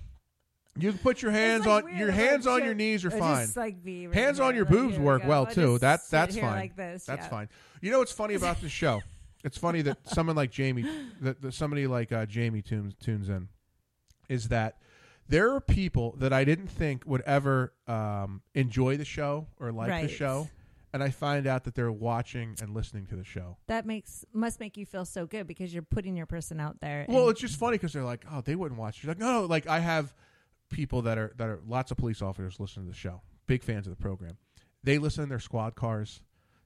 You 0.78 0.90
can 0.90 0.99
put 0.99 1.20
your 1.20 1.31
hands 1.32 1.66
like 1.66 1.85
on 1.85 1.90
weird 1.90 1.99
your 2.01 2.11
hands 2.11 2.47
on 2.47 2.65
your 2.65 2.74
knees 2.74 3.05
are 3.05 3.11
fine. 3.11 3.44
just, 3.44 3.57
like, 3.57 3.77
right 3.85 4.15
hands 4.15 4.40
on 4.40 4.55
your 4.55 4.65
like, 4.65 4.73
boobs 4.73 4.99
we 4.99 5.05
work 5.05 5.23
well 5.27 5.44
I'll 5.47 5.55
too. 5.55 5.73
just 5.73 5.81
That 5.82 6.01
sit 6.01 6.11
that's 6.11 6.35
here 6.35 6.44
fine. 6.44 6.57
like 6.57 6.77
this, 6.77 7.05
That's 7.05 7.24
yeah. 7.27 7.31
fine. 7.31 7.49
You 7.82 7.90
know 7.90 7.99
what's 7.99 8.12
funny 8.12 8.35
about 8.35 8.61
this 8.61 8.73
show? 8.73 9.03
It's 9.44 9.59
funny 9.59 9.82
that 9.82 9.99
someone 10.09 10.35
like 10.36 10.51
Jamie, 10.51 10.86
that, 11.20 11.43
that 11.43 11.53
somebody 11.53 11.86
like 11.86 12.11
uh, 12.11 12.24
Jamie 12.27 12.62
tunes 12.62 12.94
tunes 12.94 13.28
in, 13.28 13.49
is 14.28 14.49
that 14.49 14.78
there 15.28 15.53
are 15.53 15.61
people 15.61 16.15
that 16.19 16.32
I 16.32 16.44
didn't 16.44 16.69
think 16.69 17.05
would 17.07 17.23
ever 17.23 17.73
um, 17.86 18.40
enjoy 18.55 18.97
the 18.97 19.05
show 19.05 19.47
or 19.61 19.73
like 19.73 20.03
the 20.03 20.09
show, 20.09 20.49
and 20.93 21.03
I 21.03 21.11
find 21.11 21.47
out 21.47 21.65
that 21.65 21.74
they're 21.74 21.93
watching 21.93 22.57
and 22.62 22.73
listening 22.74 23.07
to 23.07 23.16
the 23.16 23.24
show. 23.24 23.57
That 23.66 23.85
makes 23.85 24.24
must 24.32 24.59
make 24.59 24.77
you 24.77 24.86
feel 24.86 25.05
so 25.05 25.27
good 25.27 25.47
because 25.47 25.73
you're 25.74 25.82
putting 25.82 26.16
your 26.16 26.27
person 26.27 26.61
out 26.61 26.81
there. 26.81 27.05
Well, 27.09 27.28
it's 27.28 27.40
just 27.40 27.59
funny 27.59 27.77
because 27.77 27.93
they're 27.93 28.05
like, 28.05 28.24
oh, 28.32 28.40
they 28.40 28.55
wouldn't 28.55 28.81
watch. 28.81 29.03
You're 29.03 29.11
like, 29.11 29.19
no, 29.19 29.40
no, 29.43 29.44
like 29.47 29.66
I 29.66 29.81
have 29.81 30.15
people 30.73 31.03
that 31.03 31.19
are 31.19 31.32
that 31.36 31.49
are 31.49 31.61
lots 31.66 31.90
of 31.93 31.97
police 31.97 32.20
officers 32.20 32.59
listen 32.59 32.82
to 32.82 32.89
the 32.89 32.94
show, 32.97 33.23
big 33.47 33.62
fans 33.62 33.86
of 33.86 33.97
the 33.97 34.03
program. 34.03 34.36
They 34.82 34.99
listen 34.99 35.23
in 35.23 35.28
their 35.28 35.39
squad 35.39 35.77
cars. 35.77 36.23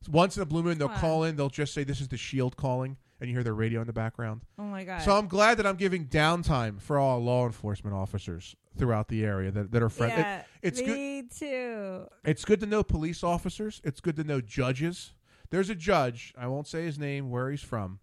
Once 0.08 0.36
in 0.36 0.42
a 0.42 0.46
blue 0.46 0.62
moon, 0.62 0.78
they'll 0.78 0.88
Wow. 0.88 0.98
call 1.00 1.24
in. 1.24 1.36
They'll 1.36 1.50
just 1.50 1.74
say, 1.74 1.84
"This 1.84 2.00
is 2.00 2.08
the 2.08 2.16
shield 2.16 2.56
calling," 2.56 2.96
and 3.20 3.28
you 3.28 3.34
hear 3.36 3.42
their 3.42 3.54
radio 3.54 3.80
in 3.80 3.86
the 3.86 3.92
background. 3.92 4.42
Oh 4.58 4.62
my 4.64 4.84
god! 4.84 5.02
So 5.02 5.16
I'm 5.18 5.26
glad 5.26 5.58
that 5.58 5.66
I'm 5.66 5.76
giving 5.76 6.06
downtime 6.06 6.80
for 6.80 6.98
all 6.98 7.18
law 7.20 7.44
enforcement 7.44 7.94
officers 7.94 8.54
throughout 8.78 9.08
the 9.08 9.24
area 9.24 9.50
that, 9.50 9.70
that 9.72 9.82
are 9.82 9.88
friends. 9.88 10.14
yeah, 10.18 10.42
it's 10.62 10.80
good. 10.80 10.88
me 10.96 11.22
too. 11.22 12.06
It's 12.24 12.44
good 12.44 12.60
to 12.60 12.66
know 12.66 12.82
police 12.84 13.24
officers. 13.24 13.80
It's 13.84 14.00
good 14.00 14.16
to 14.16 14.24
know 14.24 14.40
judges. 14.40 15.12
There's 15.50 15.70
a 15.70 15.74
judge, 15.74 16.34
I 16.36 16.46
won't 16.46 16.66
say 16.66 16.84
his 16.84 16.98
name, 16.98 17.30
where 17.30 17.50
he's 17.50 17.62
from, 17.62 18.00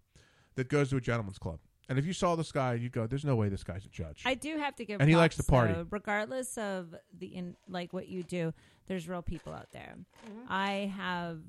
that 0.56 0.68
goes 0.68 0.90
to 0.90 0.96
a 0.96 1.00
gentleman's 1.00 1.38
club. 1.38 1.60
And 1.88 1.98
if 1.98 2.06
you 2.06 2.12
saw 2.12 2.34
this 2.36 2.50
guy, 2.52 2.74
you'd 2.74 2.92
go, 2.92 3.06
"There's 3.06 3.24
no 3.24 3.36
way 3.36 3.48
this 3.48 3.62
guy's 3.64 3.84
a 3.84 3.88
judge." 3.88 4.22
I 4.24 4.34
do 4.34 4.56
have 4.58 4.74
to 4.76 4.84
give, 4.84 5.00
And 5.00 5.08
he 5.10 5.16
likes 5.16 5.36
to 5.36 5.42
party. 5.42 5.74
though. 5.74 5.86
regardless 5.90 6.56
of 6.56 6.94
the 7.18 7.26
in 7.26 7.56
like 7.68 7.92
what 7.92 8.08
you 8.08 8.22
do. 8.22 8.52
There's 8.86 9.08
real 9.08 9.22
people 9.22 9.52
out 9.52 9.70
there. 9.72 9.94
Mm-hmm. 10.26 10.46
I 10.48 10.92
have, 10.96 11.40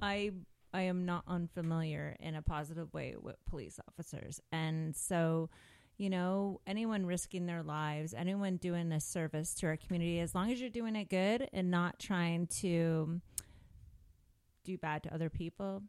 I 0.00 0.32
I 0.72 0.82
am 0.82 1.04
not 1.06 1.24
unfamiliar 1.26 2.16
in 2.20 2.34
a 2.36 2.42
positive 2.42 2.92
way 2.94 3.16
with 3.20 3.36
police 3.46 3.78
officers, 3.88 4.40
and 4.52 4.94
so. 4.96 5.50
You 5.96 6.08
know, 6.08 6.62
anyone 6.66 7.04
risking 7.04 7.44
their 7.44 7.62
lives, 7.62 8.14
anyone 8.14 8.56
doing 8.56 8.90
a 8.90 9.00
service 9.00 9.52
to 9.56 9.66
our 9.66 9.76
community, 9.76 10.18
as 10.20 10.34
long 10.34 10.50
as 10.50 10.58
you're 10.58 10.70
doing 10.70 10.96
it 10.96 11.10
good 11.10 11.46
and 11.52 11.70
not 11.70 11.98
trying 11.98 12.46
to 12.62 13.20
do 14.64 14.78
bad 14.78 15.02
to 15.02 15.12
other 15.12 15.28
people, 15.28 15.82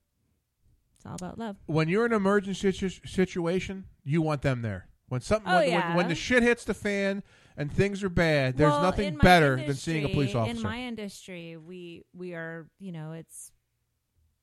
it's 1.01 1.05
all 1.07 1.15
about 1.15 1.39
love. 1.39 1.55
when 1.65 1.89
you're 1.89 2.05
in 2.05 2.11
an 2.11 2.17
emergency 2.17 2.71
situ- 2.71 3.07
situation, 3.07 3.85
you 4.03 4.21
want 4.21 4.43
them 4.43 4.61
there. 4.61 4.87
When 5.09 5.19
something, 5.21 5.51
Oh, 5.51 5.55
when, 5.55 5.63
when- 5.63 5.71
yeah. 5.71 5.95
when 5.95 6.07
the 6.09 6.15
shit 6.15 6.43
hits 6.43 6.63
the 6.63 6.73
fan 6.75 7.23
and 7.57 7.71
things 7.71 8.03
are 8.03 8.09
bad, 8.09 8.55
there's 8.57 8.71
Well, 8.71 8.83
nothing 8.83 9.07
in 9.09 9.17
my 9.17 9.23
better 9.23 9.55
than 9.57 9.73
seeing 9.75 10.05
a 10.05 10.09
police 10.09 10.29
industry- 10.35 10.39
officer. 10.39 10.57
In 10.57 10.63
my 10.63 10.81
industry, 10.83 11.57
we 11.57 12.03
we 12.13 12.33
are, 12.33 12.69
you 12.79 12.91
know, 12.91 13.13
it's 13.13 13.51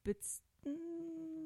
it's 0.05 0.41
mm, 0.67 0.75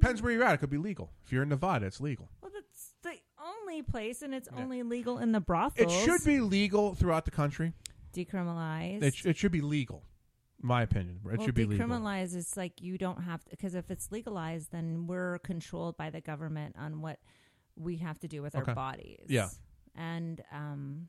Depends 0.00 0.22
where 0.22 0.32
you're 0.32 0.42
at. 0.44 0.54
It 0.54 0.58
could 0.58 0.70
be 0.70 0.78
legal. 0.78 1.10
If 1.24 1.30
you're 1.32 1.42
in 1.44 1.50
Nevada, 1.50 1.86
it's 1.86 2.00
legal. 2.00 2.28
well, 2.40 2.50
that's 2.52 2.94
the 3.02 3.12
only 3.44 3.82
place, 3.82 4.22
and 4.22 4.34
it's 4.34 4.48
only 4.56 4.82
legal 4.82 5.18
in 5.18 5.30
the 5.32 5.40
brothels. 5.40 5.92
It 5.92 6.04
should 6.04 6.24
be 6.24 6.40
legal 6.40 6.94
throughout 6.94 7.24
the 7.26 7.30
country. 7.30 7.74
decriminalized. 8.14 9.02
It, 9.02 9.14
sh- 9.14 9.26
it 9.26 9.36
should 9.36 9.52
be 9.52 9.60
legal, 9.60 10.02
my 10.62 10.82
opinion. 10.82 11.20
It 11.24 11.38
well, 11.38 11.46
should 11.46 11.54
be 11.54 11.64
legal. 11.64 11.86
decriminalized 11.86 12.34
is 12.36 12.56
like 12.56 12.80
you 12.80 12.96
don't 12.98 13.22
have 13.22 13.44
to 13.44 13.50
because 13.50 13.74
if 13.74 13.90
it's 13.90 14.10
legalized, 14.12 14.70
then 14.72 15.06
we're 15.06 15.38
controlled 15.40 15.96
by 15.96 16.10
the 16.10 16.20
government 16.20 16.76
on 16.78 17.00
what 17.00 17.18
we 17.76 17.96
have 17.98 18.18
to 18.20 18.28
do 18.28 18.42
with 18.42 18.54
Okay. 18.54 18.70
our 18.70 18.74
bodies. 18.74 19.26
Yeah. 19.28 19.48
and 19.94 20.42
um, 20.52 21.08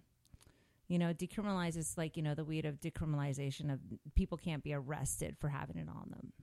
you 0.87 0.99
know, 0.99 1.13
decriminalize 1.13 1.77
is 1.77 1.97
like 1.97 2.17
you 2.17 2.23
know 2.23 2.35
the 2.35 2.43
weed 2.43 2.65
of 2.65 2.79
decriminalization 2.81 3.71
of 3.71 3.79
people 4.15 4.37
can't 4.37 4.63
be 4.63 4.73
arrested 4.73 5.37
for 5.39 5.47
having 5.49 5.77
it 5.77 5.87
on 5.87 6.09
them. 6.09 6.33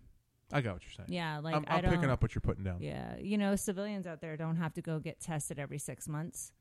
I 0.52 0.60
got 0.62 0.72
what 0.74 0.82
you're 0.82 0.92
saying. 0.92 1.08
Yeah, 1.12 1.38
like 1.38 1.54
I'm, 1.54 1.64
I 1.68 1.76
I'm 1.76 1.84
picking 1.84 2.10
up 2.10 2.22
what 2.22 2.34
you're 2.34 2.40
putting 2.40 2.64
down. 2.64 2.78
Yeah, 2.80 3.16
you 3.20 3.38
know, 3.38 3.54
civilians 3.56 4.06
out 4.06 4.20
there 4.20 4.36
don't 4.36 4.56
have 4.56 4.74
to 4.74 4.82
go 4.82 4.98
get 4.98 5.20
tested 5.20 5.58
every 5.58 5.78
six 5.78 6.08
months. 6.08 6.52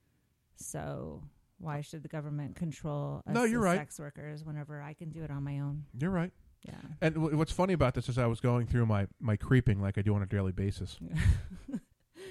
So 0.58 1.24
why 1.60 1.80
uh, 1.80 1.82
should 1.82 2.04
the 2.04 2.08
government 2.10 2.56
control 2.56 3.22
us 3.28 3.34
No, 3.34 3.44
you're 3.44 3.62
right. 3.62 3.78
sex 3.78 4.00
workers 4.00 4.44
whenever 4.44 4.82
I 4.82 4.94
can 4.94 5.10
do 5.12 5.24
it 5.24 5.30
on 5.32 5.44
my 5.44 5.60
own? 5.60 5.86
You're 6.00 6.10
right. 6.12 6.32
Yeah. 6.66 6.74
And 7.02 7.16
w- 7.16 7.38
what's 7.38 7.52
funny 7.52 7.74
about 7.74 7.94
this 7.94 8.10
is 8.10 8.18
I 8.18 8.26
was 8.26 8.40
going 8.42 8.68
through 8.68 8.86
my, 8.86 9.08
my 9.20 9.36
creeping 9.38 9.82
like 9.82 9.98
I 9.98 10.02
do 10.02 10.14
on 10.16 10.22
a 10.22 10.26
daily 10.26 10.52
basis. 10.52 10.98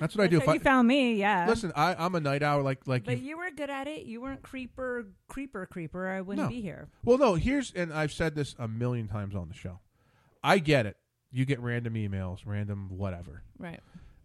That's 0.01 0.15
what 0.15 0.25
I 0.25 0.27
That's 0.29 0.31
do. 0.31 0.39
how 0.41 0.43
If 0.45 0.49
I, 0.49 0.55
you 0.55 0.61
found 0.61 0.87
me, 0.87 1.15
yeah. 1.15 1.47
Listen, 1.49 1.73
I, 1.75 1.95
I'm 1.99 2.15
a 2.15 2.21
night 2.21 2.43
owl 2.43 2.63
like 2.63 2.87
like 2.87 3.05
but 3.05 3.19
you- 3.19 3.31
you 3.31 3.39
were 3.39 3.51
good 3.51 3.71
at 3.71 3.87
it. 3.89 4.05
You 4.07 4.21
weren't 4.21 4.43
creeper, 4.43 5.07
creeper, 5.29 5.67
creeper. 5.67 6.09
I 6.09 6.21
wouldn't 6.21 6.47
No. 6.47 6.55
be 6.55 6.61
here. 6.61 6.89
Well, 7.05 7.19
no, 7.19 7.35
here's 7.35 7.73
and 7.73 7.93
I've 7.93 8.13
said 8.13 8.35
this 8.35 8.55
a 8.59 8.69
million 8.69 9.09
times 9.09 9.35
on 9.35 9.49
the 9.49 9.55
show. 9.55 9.81
I 10.43 10.59
get 10.59 10.87
it. 10.87 10.97
You 11.33 11.45
get 11.45 11.59
random 11.61 11.95
emails, 11.95 12.41
random 12.47 12.89
whatever. 12.91 13.43
Right. 13.59 13.81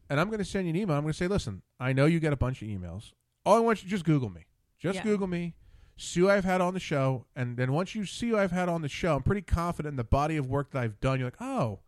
And 0.10 0.20
I'm 0.20 0.28
going 0.28 0.40
to 0.40 0.46
send 0.46 0.66
you 0.68 0.70
an 0.72 0.76
email. 0.76 0.96
I'm 0.96 1.02
going 1.04 1.12
to 1.14 1.18
say, 1.18 1.28
listen, 1.28 1.64
I 1.80 1.92
know 1.94 2.06
you 2.06 2.20
get 2.20 2.34
a 2.34 2.38
bunch 2.38 2.62
of 2.62 2.68
emails. 2.68 3.14
All 3.46 3.56
I 3.58 3.60
want 3.60 3.80
you 3.82 3.86
to 3.86 3.90
just 3.90 4.06
Google 4.06 4.30
me. 4.30 4.46
Just 4.84 4.98
Yeah. 4.98 5.04
Google 5.04 5.28
me, 5.28 5.56
see 5.96 6.20
who 6.20 6.30
I've 6.30 6.44
had 6.44 6.60
on 6.60 6.74
the 6.74 6.80
show, 6.80 7.26
and 7.38 7.56
then 7.56 7.72
once 7.72 7.96
you 7.96 8.06
see 8.06 8.30
who 8.30 8.38
I've 8.38 8.52
had 8.52 8.68
on 8.68 8.82
the 8.82 8.90
show, 8.90 9.16
I'm 9.16 9.24
pretty 9.24 9.42
confident 9.42 9.94
in 9.94 9.96
the 9.96 10.04
body 10.04 10.36
of 10.36 10.46
work 10.48 10.72
that 10.72 10.84
I've 10.84 11.00
done. 11.00 11.20
You're 11.20 11.28
like, 11.28 11.42
oh, 11.42 11.80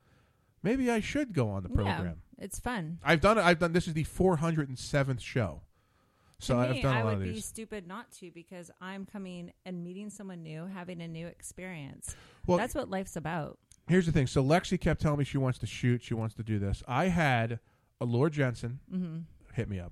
maybe 0.63 0.89
I 0.89 1.01
should 1.01 1.33
go 1.33 1.49
on 1.49 1.63
the 1.63 1.69
program. 1.69 2.05
Yeah, 2.37 2.43
it's 2.45 2.57
fun. 2.57 2.99
I've 3.03 3.19
done 3.19 3.37
it. 3.37 3.41
I've 3.43 3.59
done. 3.59 3.73
This 3.73 3.85
is 3.87 3.93
the 3.93 4.05
407th 4.05 5.19
show, 5.19 5.61
so 6.39 6.53
to 6.55 6.61
I've 6.61 6.69
me, 6.71 6.81
done 6.81 6.95
a 6.95 6.99
I 6.99 7.03
lot 7.03 7.13
of 7.15 7.19
these. 7.19 7.25
I 7.27 7.29
would 7.31 7.35
be 7.35 7.41
stupid 7.41 7.85
not 7.87 8.11
to 8.13 8.31
because 8.31 8.71
I'm 8.79 9.05
coming 9.05 9.51
and 9.65 9.83
meeting 9.83 10.09
someone 10.09 10.41
new, 10.41 10.67
having 10.67 11.01
a 11.01 11.07
new 11.09 11.27
experience. 11.27 12.15
Well- 12.47 12.57
That's 12.57 12.75
what 12.75 12.89
life's 12.89 13.17
about. 13.17 13.59
Here's 13.89 14.05
the 14.05 14.11
thing. 14.13 14.25
So 14.27 14.41
Lexi 14.43 14.79
kept 14.79 15.01
telling 15.01 15.19
me 15.19 15.25
she 15.25 15.37
wants 15.37 15.59
to 15.59 15.67
shoot. 15.67 16.01
She 16.01 16.13
wants 16.13 16.33
to 16.35 16.43
do 16.43 16.57
this. 16.59 16.81
I 16.87 17.09
had 17.09 17.59
Alura 18.01 18.31
Jenson 18.31 18.79
Mhm. 18.91 19.23
hit 19.53 19.69
me 19.69 19.79
up. 19.79 19.91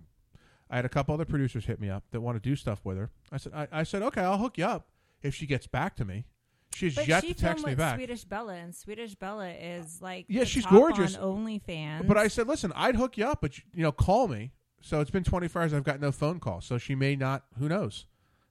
I 0.70 0.78
had 0.78 0.86
a 0.86 0.90
couple 0.90 1.14
other 1.14 1.26
producers 1.26 1.66
hit 1.66 1.80
me 1.80 1.90
up 1.90 2.04
that 2.12 2.22
want 2.22 2.42
to 2.42 2.50
do 2.50 2.56
stuff 2.56 2.80
with 2.84 2.98
her. 2.98 3.12
I 3.32 3.38
said, 3.38 3.54
I, 3.54 3.68
I 3.72 3.84
said, 3.84 4.02
okay, 4.04 4.22
I'll 4.22 4.38
hook 4.38 4.58
you 4.58 4.66
up 4.66 4.88
if 5.22 5.36
she 5.36 5.46
gets 5.46 5.68
back 5.68 5.96
to 5.98 6.06
me. 6.06 6.26
She's 6.74 6.96
But 6.96 7.08
yet 7.08 7.24
she 7.24 7.34
to 7.34 7.40
text 7.40 7.66
me 7.66 7.76
back. 7.76 7.98
Swedish 7.98 8.24
Bella, 8.24 8.54
and 8.56 8.74
Swedish 8.74 9.14
Bella 9.14 9.50
is 9.50 10.02
like 10.02 10.26
Yeah, 10.28 10.40
the 10.42 10.46
she's 10.48 10.64
top 10.64 10.74
gorgeous. 10.74 11.16
on 11.16 11.46
OnlyFans. 11.46 12.08
But 12.08 12.18
I 12.18 12.28
said, 12.28 12.48
listen, 12.48 12.74
I'd 12.76 12.96
hook 12.96 13.18
you 13.18 13.26
up, 13.28 13.42
but 13.42 13.58
you 13.58 13.84
know, 13.84 13.92
call 13.92 14.28
me. 14.28 14.52
So 14.82 15.00
it's 15.00 15.12
been 15.12 15.24
24 15.24 15.62
hours. 15.62 15.74
I've 15.74 15.84
got 15.84 16.02
no 16.02 16.12
phone 16.12 16.40
call. 16.40 16.62
So 16.62 16.78
she 16.78 16.96
may 16.96 17.16
not. 17.16 17.44
Who 17.60 17.70
knows? 17.70 18.06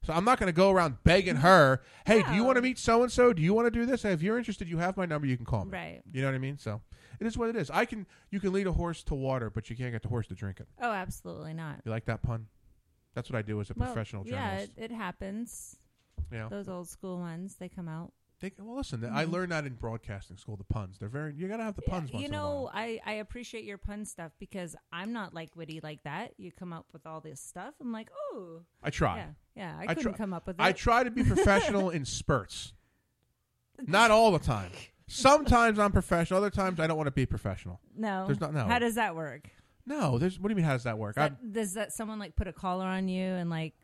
So 0.05 0.13
I'm 0.13 0.25
not 0.25 0.39
going 0.39 0.49
to 0.49 0.53
go 0.53 0.71
around 0.71 0.97
begging 1.05 1.35
mm-hmm. 1.35 1.43
her. 1.43 1.83
Hey, 2.05 2.23
do 2.23 2.35
you 2.35 2.45
want 2.45 2.57
to 2.57 2.63
meet 2.63 2.79
so 2.79 3.03
and 3.03 3.13
so? 3.13 3.33
Do 3.33 3.41
you 3.41 3.55
want 3.55 3.67
to 3.67 3.71
do 3.71 3.87
this? 3.87 4.05
If 4.05 4.23
you're 4.23 4.37
interested, 4.37 4.69
you 4.69 4.79
have 4.79 4.97
my 4.97 5.07
number. 5.07 5.27
You 5.27 5.37
can 5.37 5.47
call 5.47 5.65
me. 5.65 5.73
Right. 5.73 6.03
You 6.13 6.23
know 6.23 6.29
what 6.29 6.35
I 6.35 6.39
mean? 6.39 6.59
So 6.59 6.81
it 7.21 7.27
is 7.27 7.39
what 7.39 7.49
it 7.49 7.57
is. 7.57 7.71
I 7.71 7.85
can. 7.85 8.07
You 8.31 8.41
can 8.41 8.53
lead 8.53 8.67
a 8.67 8.73
horse 8.73 9.03
to 9.05 9.15
water, 9.15 9.49
but 9.51 9.71
you 9.71 9.77
can't 9.77 9.93
get 9.93 10.03
the 10.03 10.09
horse 10.09 10.27
to 10.29 10.35
drink 10.35 10.61
it. 10.61 10.67
oh, 10.81 10.91
absolutely 10.91 11.55
not. 11.55 11.81
You 11.85 11.91
like 11.91 12.07
that 12.07 12.23
pun? 12.23 12.47
That's 13.15 13.31
what 13.31 13.39
I 13.39 13.43
do 13.43 13.61
as 13.61 13.71
a 13.71 13.75
Well, 13.77 13.93
professional 13.93 14.27
yeah, 14.27 14.51
journalist. 14.51 14.73
it, 14.77 14.85
it 14.85 14.91
happens. 14.93 15.77
Yeah. 16.33 16.49
those 16.49 16.69
old 16.69 16.89
school 16.89 17.19
ones 17.19 17.57
they 17.57 17.69
come 17.69 17.89
out. 17.89 18.13
They, 18.43 18.53
well, 18.59 18.77
listen. 18.77 19.03
I 19.05 19.25
Mhm. 19.25 19.31
learned 19.33 19.53
that 19.53 19.65
in 19.67 19.75
broadcasting 19.75 20.37
school. 20.37 20.57
The 20.57 20.65
puns. 20.65 20.99
They're 20.99 21.09
very. 21.09 21.33
You 21.35 21.49
got 21.49 21.57
to 21.59 21.63
have 21.63 21.77
the 21.77 21.83
puns. 21.83 22.13
once 22.13 22.21
you 22.21 22.29
in 22.29 22.35
a 22.35 22.43
while. 22.43 22.65
know, 22.65 22.71
I, 22.75 23.01
I 23.07 23.13
appreciate 23.15 23.65
your 23.65 23.79
pun 23.79 24.05
stuff 24.05 24.33
because 24.41 24.75
I'm 24.93 25.13
not 25.13 25.33
like 25.33 25.55
witty 25.57 25.81
like 25.83 26.03
that. 26.03 26.33
You 26.39 26.51
come 26.53 26.73
up 26.73 26.87
with 26.93 27.07
all 27.07 27.21
this 27.21 27.41
stuff. 27.41 27.73
I'm 27.81 27.93
like, 27.93 28.11
oh, 28.33 28.63
I 28.83 28.91
try. 28.91 29.19
Yeah, 29.19 29.27
yeah. 29.55 29.77
I, 29.79 29.83
I 29.83 29.87
couldn't 29.95 30.03
try- 30.03 30.19
come 30.19 30.35
up 30.35 30.47
with. 30.47 30.57
I 30.59 30.73
try 30.73 31.05
to 31.05 31.11
be 31.11 31.23
professional 31.25 31.89
in 31.97 32.05
spurts. 32.05 32.73
Not 33.87 34.11
all 34.11 34.33
the 34.33 34.39
time. 34.39 34.71
Sometimes 35.07 35.79
I'm 35.79 35.93
professional. 35.93 36.39
Other 36.39 36.51
times 36.51 36.81
I 36.81 36.87
don't 36.87 36.97
want 36.97 37.07
to 37.07 37.11
be 37.13 37.27
professional. 37.27 37.81
No, 37.97 38.27
There's 38.27 38.41
not 38.41 38.53
no. 38.55 38.65
How 38.67 38.79
does 38.79 38.97
that 38.97 39.15
work? 39.17 39.49
no, 39.87 40.17
there's 40.19 40.39
what 40.39 40.49
do 40.49 40.53
you 40.53 40.57
mean 40.57 40.65
how 40.65 40.73
does 40.73 40.85
that 40.85 40.99
work? 40.99 41.17
That, 41.17 41.53
does 41.53 41.75
that 41.75 41.93
someone 41.93 42.19
like 42.19 42.37
put 42.37 42.47
a 42.49 42.53
collar 42.53 42.87
on 42.87 43.09
you 43.09 43.25
and 43.25 43.51
like? 43.51 43.75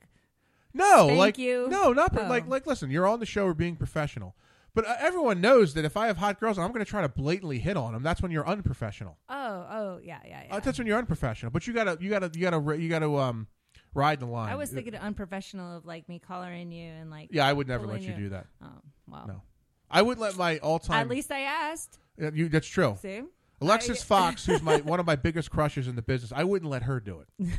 no, 0.74 1.06
like 1.08 1.38
you? 1.38 1.66
no, 1.68 1.92
not 1.92 2.16
Oh. 2.16 2.26
like 2.28 2.46
like 2.46 2.66
listen, 2.66 2.90
you're 2.90 3.06
on 3.06 3.18
the 3.20 3.26
show 3.26 3.46
we're 3.46 3.54
being 3.54 3.76
professional. 3.76 4.34
But 4.78 4.86
uh, 4.86 4.94
everyone 5.00 5.40
knows 5.40 5.74
that 5.74 5.84
if 5.84 5.96
I 5.96 6.06
have 6.06 6.18
hot 6.18 6.38
girls, 6.38 6.56
I'm 6.56 6.68
going 6.68 6.84
to 6.84 6.88
try 6.88 7.02
to 7.02 7.08
blatantly 7.08 7.58
hit 7.58 7.76
on 7.76 7.92
them. 7.92 8.04
That's 8.04 8.22
when 8.22 8.30
you're 8.30 8.48
unprofessional. 8.48 9.18
Oh, 9.28 9.34
oh, 9.68 10.00
yeah, 10.00 10.20
yeah, 10.24 10.42
yeah. 10.46 10.54
Uh, 10.54 10.60
that's 10.60 10.78
when 10.78 10.86
you're 10.86 10.98
unprofessional. 10.98 11.50
But 11.50 11.66
you 11.66 11.72
gotta, 11.74 11.98
you 12.00 12.08
gotta, 12.08 12.30
you 12.32 12.42
gotta, 12.42 12.78
you 12.78 12.88
gotta 12.88 13.12
um, 13.16 13.48
ride 13.92 14.20
the 14.20 14.26
line. 14.26 14.52
I 14.52 14.54
was 14.54 14.70
thinking 14.70 14.94
unprofessional 14.94 15.78
of 15.78 15.84
like 15.84 16.08
me 16.08 16.20
collaring 16.20 16.70
you 16.70 16.90
and 16.90 17.10
like. 17.10 17.30
Yeah, 17.32 17.44
I 17.44 17.52
would 17.52 17.66
never 17.66 17.88
let 17.88 17.96
pulling 17.96 18.08
you 18.08 18.14
do 18.14 18.28
that. 18.28 18.46
Oh, 18.62 18.68
wow. 19.08 19.24
No, 19.26 19.42
I 19.90 20.00
would 20.00 20.18
let 20.18 20.36
my 20.36 20.58
all-time. 20.58 21.00
At 21.00 21.08
least 21.08 21.32
I 21.32 21.40
asked. 21.40 21.98
Yeah, 22.16 22.30
you, 22.32 22.48
that's 22.48 22.68
true. 22.68 22.96
See? 23.02 23.22
Alexis 23.60 24.00
I- 24.02 24.04
Fox, 24.04 24.46
who's 24.46 24.62
my 24.62 24.76
one 24.82 25.00
of 25.00 25.06
my 25.06 25.16
biggest 25.16 25.50
crushes 25.50 25.88
in 25.88 25.96
the 25.96 26.02
business, 26.02 26.32
I 26.32 26.44
wouldn't 26.44 26.70
let 26.70 26.84
her 26.84 27.00
do 27.00 27.24
it. 27.40 27.58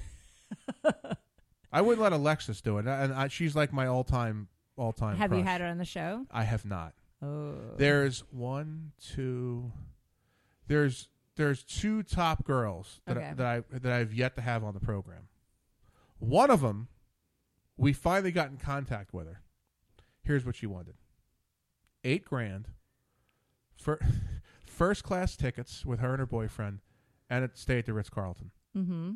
I 1.74 1.82
wouldn't 1.82 2.02
let 2.02 2.14
Alexis 2.14 2.62
do 2.62 2.78
it, 2.78 2.88
and 2.88 3.14
I, 3.14 3.28
she's 3.28 3.58
like 3.58 3.74
my 3.74 3.88
all-time, 3.88 4.48
all-time. 4.78 5.18
Have 5.18 5.34
you 5.34 5.44
had 5.44 5.60
her 5.60 5.68
on 5.68 5.80
the 5.80 5.84
show? 5.84 6.26
I 6.32 6.46
have 6.46 6.64
not. 6.64 6.94
Oh. 7.22 7.56
There's 7.78 8.22
one, 8.32 8.92
two. 9.00 9.72
There's 10.68 11.10
there's 11.36 11.64
two 11.64 12.04
top 12.04 12.46
girls 12.46 13.02
that 13.06 13.18
I, 13.18 13.34
that 13.34 13.46
I 13.46 13.78
that 13.78 13.92
I've 13.92 14.14
yet 14.14 14.36
to 14.36 14.42
have 14.42 14.64
on 14.64 14.74
the 14.74 14.80
program. 14.80 15.28
One 16.20 16.50
of 16.52 16.62
them, 16.62 16.88
we 17.78 17.94
finally 17.94 18.32
got 18.32 18.50
in 18.50 18.58
contact 18.58 19.14
with 19.14 19.28
her. 19.28 19.42
Here's 20.24 20.46
what 20.46 20.56
she 20.56 20.66
wanted: 20.66 20.96
eight 22.04 22.26
grand, 22.26 22.70
for 23.76 24.00
first 24.66 25.04
class 25.04 25.36
tickets 25.36 25.86
with 25.86 26.00
her 26.00 26.12
and 26.12 26.20
her 26.20 26.26
boyfriend, 26.26 26.80
and 27.30 27.44
a 27.46 27.50
stay 27.54 27.80
at 27.80 27.86
the 27.86 27.94
Ritz 27.94 28.10
Carlton. 28.10 28.52
Mm-hmm. 28.78 29.12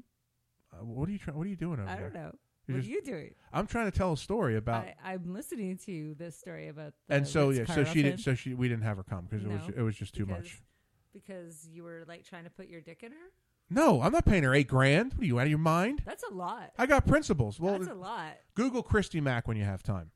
Uh, 0.73 0.84
what 0.85 1.07
are 1.07 1.11
you 1.11 1.19
trying? 1.19 1.38
What 1.38 1.45
are 1.45 1.49
you 1.49 1.55
doing 1.55 1.80
over 1.80 1.89
I 1.89 1.95
there? 1.97 2.09
don't 2.09 2.21
know. 2.21 2.35
You're 2.68 2.77
what 2.77 2.81
just- 2.84 2.90
are 2.90 2.95
you 2.95 3.02
doing? 3.02 3.34
I'm 3.52 3.68
trying 3.68 3.91
to 3.91 3.98
tell 3.98 4.14
a 4.14 4.18
story 4.18 4.56
about. 4.56 4.85
I, 4.85 4.95
I'm 5.14 5.34
listening 5.34 5.77
to 5.85 6.15
this 6.18 6.38
story 6.38 6.68
about. 6.69 6.94
The 7.07 7.15
and 7.15 7.27
so 7.27 7.49
yeah, 7.49 7.65
so 7.65 7.84
she 7.84 8.02
didn't. 8.02 8.19
So 8.19 8.35
she 8.35 8.53
we 8.53 8.68
didn't 8.68 8.84
have 8.84 8.98
her 8.98 9.03
come 9.03 9.27
because 9.30 9.45
it 9.45 9.49
was 9.49 9.61
it 9.77 9.81
was 9.81 9.95
just 9.95 10.14
too 10.15 10.26
because- 10.26 10.44
much. 10.44 10.61
Because 11.14 11.68
you 11.69 11.84
were 11.84 12.06
like 12.07 12.23
trying 12.26 12.45
to 12.45 12.49
put 12.49 12.68
your 12.68 12.81
dick 12.81 13.03
in 13.03 13.11
her. 13.11 13.18
No, 13.69 14.02
I'm 14.02 14.11
not 14.11 14.26
paying 14.26 14.44
her 14.44 14.53
eight 14.56 14.68
grand. 14.68 15.14
What 15.14 15.23
are 15.23 15.26
you 15.26 15.40
out 15.40 15.44
of 15.44 15.49
your 15.49 15.60
mind? 15.60 16.02
That's 16.06 16.23
a 16.23 16.34
lot. 16.34 16.72
I 16.77 16.85
got 16.85 17.06
principles. 17.07 17.60
Well, 17.60 17.77
That's 17.77 17.91
a 17.91 17.94
lot. 17.94 18.38
Google 18.56 18.81
Christy 18.84 19.22
Mack 19.22 19.48
when 19.48 19.56
you 19.56 19.64
have 19.64 19.84
time. 19.84 20.11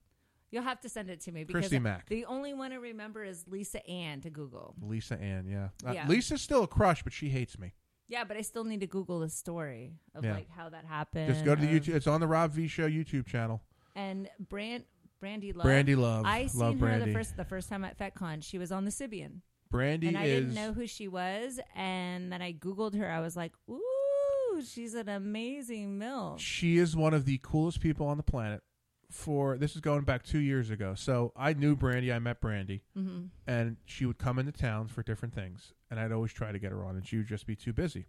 You'll 0.49 0.64
have 0.64 0.80
to 0.82 0.90
send 0.90 1.10
it 1.10 1.22
to 1.22 1.32
me 1.32 1.44
because 1.44 1.60
Christy 1.61 1.78
Mack. 1.80 2.07
the 2.10 2.26
only 2.26 2.53
one 2.53 2.72
I 2.72 2.76
remember 2.76 3.24
is 3.24 3.45
Lisa 3.48 3.86
Ann 3.88 4.22
to 4.22 4.30
Google. 4.30 4.76
Lisa 4.82 5.19
Ann, 5.22 5.45
yeah. 5.48 5.69
Uh, 5.88 5.91
Yeah. 5.94 6.07
Lisa's 6.07 6.41
still 6.41 6.64
a 6.64 6.68
crush, 6.68 7.03
but 7.03 7.14
she 7.14 7.30
hates 7.30 7.60
me. 7.60 7.74
Yeah, 8.10 8.24
but 8.24 8.38
I 8.38 8.42
still 8.42 8.64
need 8.64 8.80
to 8.82 8.88
Google 8.88 9.20
the 9.20 9.30
story 9.30 9.94
of 10.16 10.24
Yeah. 10.24 10.34
like 10.36 10.50
how 10.50 10.70
that 10.70 10.86
happened. 10.86 11.28
Just 11.34 11.44
go 11.46 11.56
to 11.56 11.62
the 11.62 11.68
of- 11.76 11.84
YouTube. 11.84 11.96
It's 11.96 12.08
on 12.08 12.22
the 12.22 12.28
Rob 12.28 12.52
V 12.52 12.68
Show 12.68 12.88
YouTube 12.90 13.26
channel. 13.26 13.62
And 13.96 14.30
Brand 14.40 14.86
Brandy 15.20 15.52
Love. 15.52 15.64
Brandy 15.66 15.96
Love. 15.96 16.26
I 16.26 16.42
Love 16.44 16.52
seen 16.52 16.80
her 16.80 16.86
Brandy. 16.86 17.06
the 17.12 17.14
first 17.18 17.36
the 17.38 17.46
first 17.46 17.70
time 17.70 17.84
at 17.84 17.98
FetCon. 17.98 18.44
She 18.44 18.58
was 18.58 18.72
on 18.72 18.86
the 18.86 18.92
Sybian. 18.92 19.42
Brandy 19.70 20.08
and 20.10 20.18
I 20.18 20.26
is 20.26 20.42
didn't 20.46 20.56
know 20.56 20.74
who 20.74 20.88
she 20.88 21.08
was. 21.08 21.60
And 21.76 22.32
then 22.32 22.42
I 22.42 22.54
Googled 22.54 22.96
her. 22.98 23.10
I 23.12 23.20
was 23.20 23.36
like, 23.36 23.52
ooh, 23.70 24.62
she's 24.66 24.94
an 24.94 25.10
amazing 25.10 26.00
MILF. 26.00 26.40
she 26.40 26.78
is 26.78 26.96
one 26.96 27.14
of 27.14 27.26
the 27.26 27.40
coolest 27.44 27.82
people 27.82 28.08
on 28.08 28.16
the 28.18 28.24
planet. 28.24 28.62
For 29.10 29.58
this 29.58 29.74
is 29.76 29.82
going 29.82 30.02
back 30.04 30.24
two 30.24 30.40
years 30.40 30.70
ago, 30.70 30.94
so 30.94 31.32
I 31.36 31.54
knew 31.54 31.78
Brandy. 31.78 32.12
I 32.12 32.20
met 32.20 32.42
Brandy, 32.42 32.84
Mhm. 32.98 33.30
and 33.48 33.78
she 33.86 34.06
would 34.06 34.18
come 34.18 34.38
into 34.38 34.52
town 34.52 34.88
for 34.90 35.02
different 35.02 35.34
things, 35.34 35.74
and 35.90 35.98
I'd 35.98 36.12
always 36.12 36.34
try 36.34 36.52
to 36.52 36.60
get 36.60 36.72
her 36.74 36.84
on, 36.84 36.98
and 36.98 37.08
she 37.08 37.16
would 37.18 37.28
just 37.28 37.48
be 37.48 37.56
too 37.56 37.72
busy. 37.72 38.08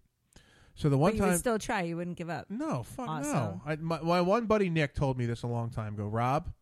So 0.75 0.89
the 0.89 0.99
one 0.99 1.13
but 1.13 1.15
you 1.15 1.21
time, 1.21 1.31
would 1.31 1.39
still 1.39 1.59
try. 1.59 1.83
You 1.83 1.97
wouldn't 1.97 2.17
give 2.17 2.29
up. 2.29 2.51
No, 2.51 2.83
fuck 2.83 3.07
no. 3.23 3.61
I, 3.65 3.77
my, 3.77 4.01
my 4.01 4.21
one 4.21 4.47
buddy 4.47 4.69
Nick 4.71 4.95
told 4.95 5.17
me 5.19 5.25
this 5.27 5.43
a 5.45 5.47
long 5.47 5.71
time 5.71 5.95
ago. 5.95 6.09
Rob, 6.09 6.53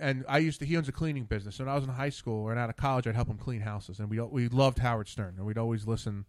and 0.00 0.24
I 0.28 0.38
used 0.38 0.60
to. 0.60 0.64
He 0.66 0.76
owns 0.76 0.88
a 0.88 0.92
cleaning 0.92 1.24
business. 1.24 1.58
And 1.58 1.66
when 1.66 1.72
I 1.72 1.76
was 1.76 1.84
in 1.84 1.90
high 1.90 2.10
school 2.10 2.44
or 2.44 2.54
out 2.56 2.70
of 2.70 2.76
college, 2.76 3.08
I'd 3.08 3.16
help 3.16 3.28
him 3.28 3.38
clean 3.38 3.62
houses, 3.62 3.98
and 3.98 4.08
we 4.08 4.20
we 4.20 4.48
loved 4.48 4.78
Howard 4.78 5.08
Stern, 5.08 5.34
and 5.38 5.44
we'd 5.46 5.58
always 5.58 5.86
listen. 5.88 6.24